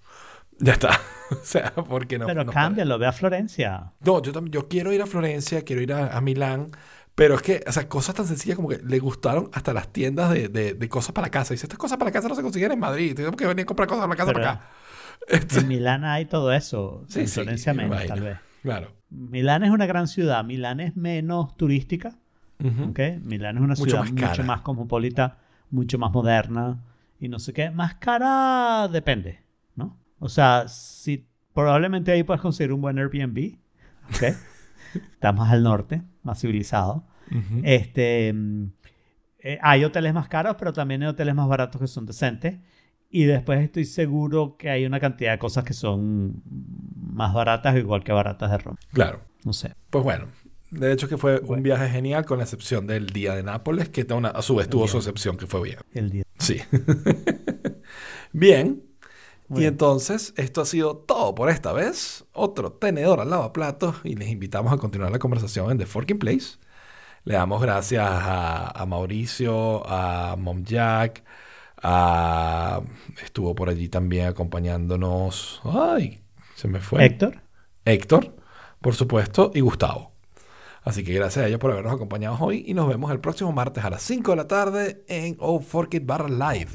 Ya 0.58 0.74
está. 0.74 0.90
o 1.30 1.36
sea, 1.44 1.72
porque 1.72 2.18
no. 2.18 2.26
Pero 2.26 2.48
cámbialo, 2.48 2.98
ve 2.98 3.06
a 3.06 3.12
Florencia. 3.12 3.94
No, 4.00 4.24
yo, 4.24 4.32
yo 4.48 4.68
quiero 4.68 4.92
ir 4.92 5.04
a 5.04 5.06
Florencia, 5.06 5.62
quiero 5.62 5.84
ir 5.84 5.94
a, 5.94 6.18
a 6.18 6.20
Milán 6.20 6.72
pero 7.16 7.36
es 7.36 7.42
que, 7.42 7.64
o 7.66 7.72
sea, 7.72 7.88
cosas 7.88 8.14
tan 8.14 8.28
sencillas 8.28 8.58
como 8.58 8.68
que 8.68 8.80
le 8.80 9.00
gustaron 9.00 9.50
hasta 9.54 9.74
las 9.74 9.92
tiendas 9.92 10.32
de, 10.32 10.50
de, 10.50 10.90
cosas 10.90 11.14
para 11.14 11.30
casa. 11.30 11.54
Dice, 11.54 11.66
estas 11.66 11.80
cosas 11.80 11.98
para 11.98 12.12
casa 12.12 12.28
no 12.28 12.36
se 12.36 12.42
consiguen 12.42 12.74
en 12.74 12.80
Madrid. 12.80 13.16
Tenemos 13.16 13.38
que 13.38 13.48
venir 13.48 13.64
a 13.64 13.66
comprar 13.66 13.88
cosas 13.88 14.06
para 14.06 14.16
casa 14.18 14.34
para 14.34 14.52
acá. 14.52 14.70
Este 15.28 15.60
en 15.60 15.70
Milán 15.70 16.04
hay 16.04 16.26
todo 16.26 16.52
eso. 16.52 17.06
Sí, 17.08 17.22
en 17.22 17.28
Florencia 17.28 17.74
menos, 17.74 18.06
tal 18.06 18.22
vez. 18.22 18.38
Claro. 18.62 18.92
Milán 19.10 19.64
es 19.64 19.72
una 19.72 19.86
gran 19.86 20.08
ciudad. 20.08 20.44
Milán 20.44 20.82
es 20.82 20.96
menos 20.98 21.56
turística. 21.56 22.18
Milán 22.60 23.58
es 23.58 23.64
una 23.64 23.76
ciudad 23.76 24.06
mucho 24.06 24.44
más 24.44 24.62
cosmopolita, 24.62 25.40
mucho 25.72 25.98
más 25.98 26.12
moderna 26.12 26.84
y 27.20 27.30
no 27.30 27.40
sé 27.40 27.54
qué. 27.54 27.72
Más 27.72 27.96
cara 27.96 28.88
depende, 28.90 29.40
¿no? 29.76 29.98
O 30.20 30.30
sea, 30.30 30.68
si 30.68 31.26
probablemente 31.54 32.12
ahí 32.12 32.24
puedes 32.24 32.42
conseguir 32.42 32.74
un 32.74 32.82
buen 32.82 33.00
Airbnb. 33.00 33.56
¿Ok? 34.10 34.36
está 35.14 35.32
más 35.32 35.52
al 35.52 35.64
norte, 35.64 36.04
más 36.24 36.42
civilizado. 36.42 37.06
este, 37.64 38.32
mm, 38.34 38.66
eh, 39.40 39.60
hay 39.62 39.84
hoteles 39.84 40.14
más 40.14 40.28
caros, 40.28 40.56
pero 40.58 40.74
también 40.74 41.04
hay 41.04 41.10
hoteles 41.10 41.36
más 41.36 41.48
baratos 41.48 41.80
que 41.80 41.88
son 41.88 42.06
decentes. 42.06 42.58
Y 43.10 43.26
después 43.26 43.62
estoy 43.62 43.86
seguro 43.86 44.58
que 44.58 44.70
hay 44.70 44.86
una 44.86 45.00
cantidad 45.00 45.32
de 45.32 45.40
cosas 45.40 45.64
que 45.64 45.74
son 45.74 46.42
más 46.96 47.34
baratas, 47.34 47.78
igual 47.78 48.04
que 48.04 48.12
baratas 48.12 48.52
de 48.52 48.58
Roma. 48.58 48.78
Claro. 48.92 49.22
No 49.46 49.54
sé. 49.54 49.76
Pues 49.92 50.04
bueno, 50.04 50.28
de 50.72 50.92
hecho 50.92 51.08
que 51.08 51.18
fue 51.18 51.40
un 51.40 51.62
viaje 51.62 51.88
genial, 51.90 52.26
con 52.26 52.40
la 52.40 52.44
excepción 52.44 52.88
del 52.88 53.08
día 53.08 53.36
de 53.36 53.44
Nápoles, 53.44 53.90
que 53.90 54.06
a 54.10 54.42
su 54.42 54.56
vez 54.56 54.68
tuvo 54.68 54.88
su 54.88 54.98
excepción, 54.98 55.38
que 55.38 55.46
fue 55.46 55.62
bien. 55.62 55.78
El 55.94 56.10
día. 56.10 56.24
Sí. 56.40 56.60
bien. 58.34 58.84
Y 59.50 59.66
entonces, 59.66 60.34
esto 60.38 60.62
ha 60.62 60.66
sido 60.66 60.98
todo 60.98 61.36
por 61.36 61.50
esta 61.50 61.72
vez. 61.72 62.26
Otro 62.34 62.72
tenedor 62.72 63.20
al 63.20 63.30
lavaplatos 63.30 63.98
y 64.04 64.16
les 64.16 64.30
invitamos 64.30 64.74
a 64.74 64.78
continuar 64.78 65.12
la 65.12 65.20
conversación 65.20 65.70
en 65.72 65.78
The 65.78 65.86
Forking 65.86 66.18
Place. 66.18 66.58
Le 67.26 67.36
damos 67.36 67.62
gracias 67.62 68.08
a, 68.08 68.86
Mauricio, 68.88 69.88
a 69.88 70.36
Mom 70.38 70.64
Jack, 70.64 71.24
a... 71.82 72.82
estuvo 73.24 73.54
por 73.56 73.70
allí 73.70 73.90
también 73.90 74.28
acompañándonos. 74.28 75.62
¡Ay! 75.64 76.22
Se 76.56 76.68
me 76.68 76.80
fue. 76.80 77.06
Héctor. 77.06 77.42
Héctor, 77.84 78.36
por 78.82 78.96
supuesto, 78.96 79.52
y 79.54 79.62
Gustavo. 79.62 80.15
Así 80.86 81.04
que 81.04 81.14
gracias 81.14 81.44
a 81.44 81.48
ellos 81.48 81.60
por 81.60 81.72
habernos 81.72 81.94
acompañado 81.94 82.38
hoy 82.40 82.64
y 82.68 82.76
nos 82.76 82.88
vemos 82.88 83.12
el 83.12 83.20
próximo 83.20 83.52
martes 83.52 83.84
a 83.84 83.90
las 83.90 84.04
5 84.04 84.32
de 84.32 84.38
la 84.38 84.48
tarde 84.48 85.04
en 85.08 85.36
Oh 85.40 85.60
Fork 85.60 85.96
It 85.96 86.06
Barra 86.06 86.30
Live. 86.30 86.70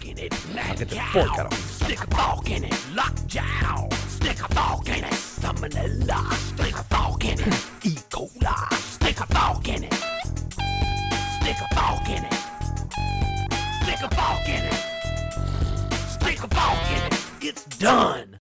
It's 17.43 17.65
done. 17.79 18.40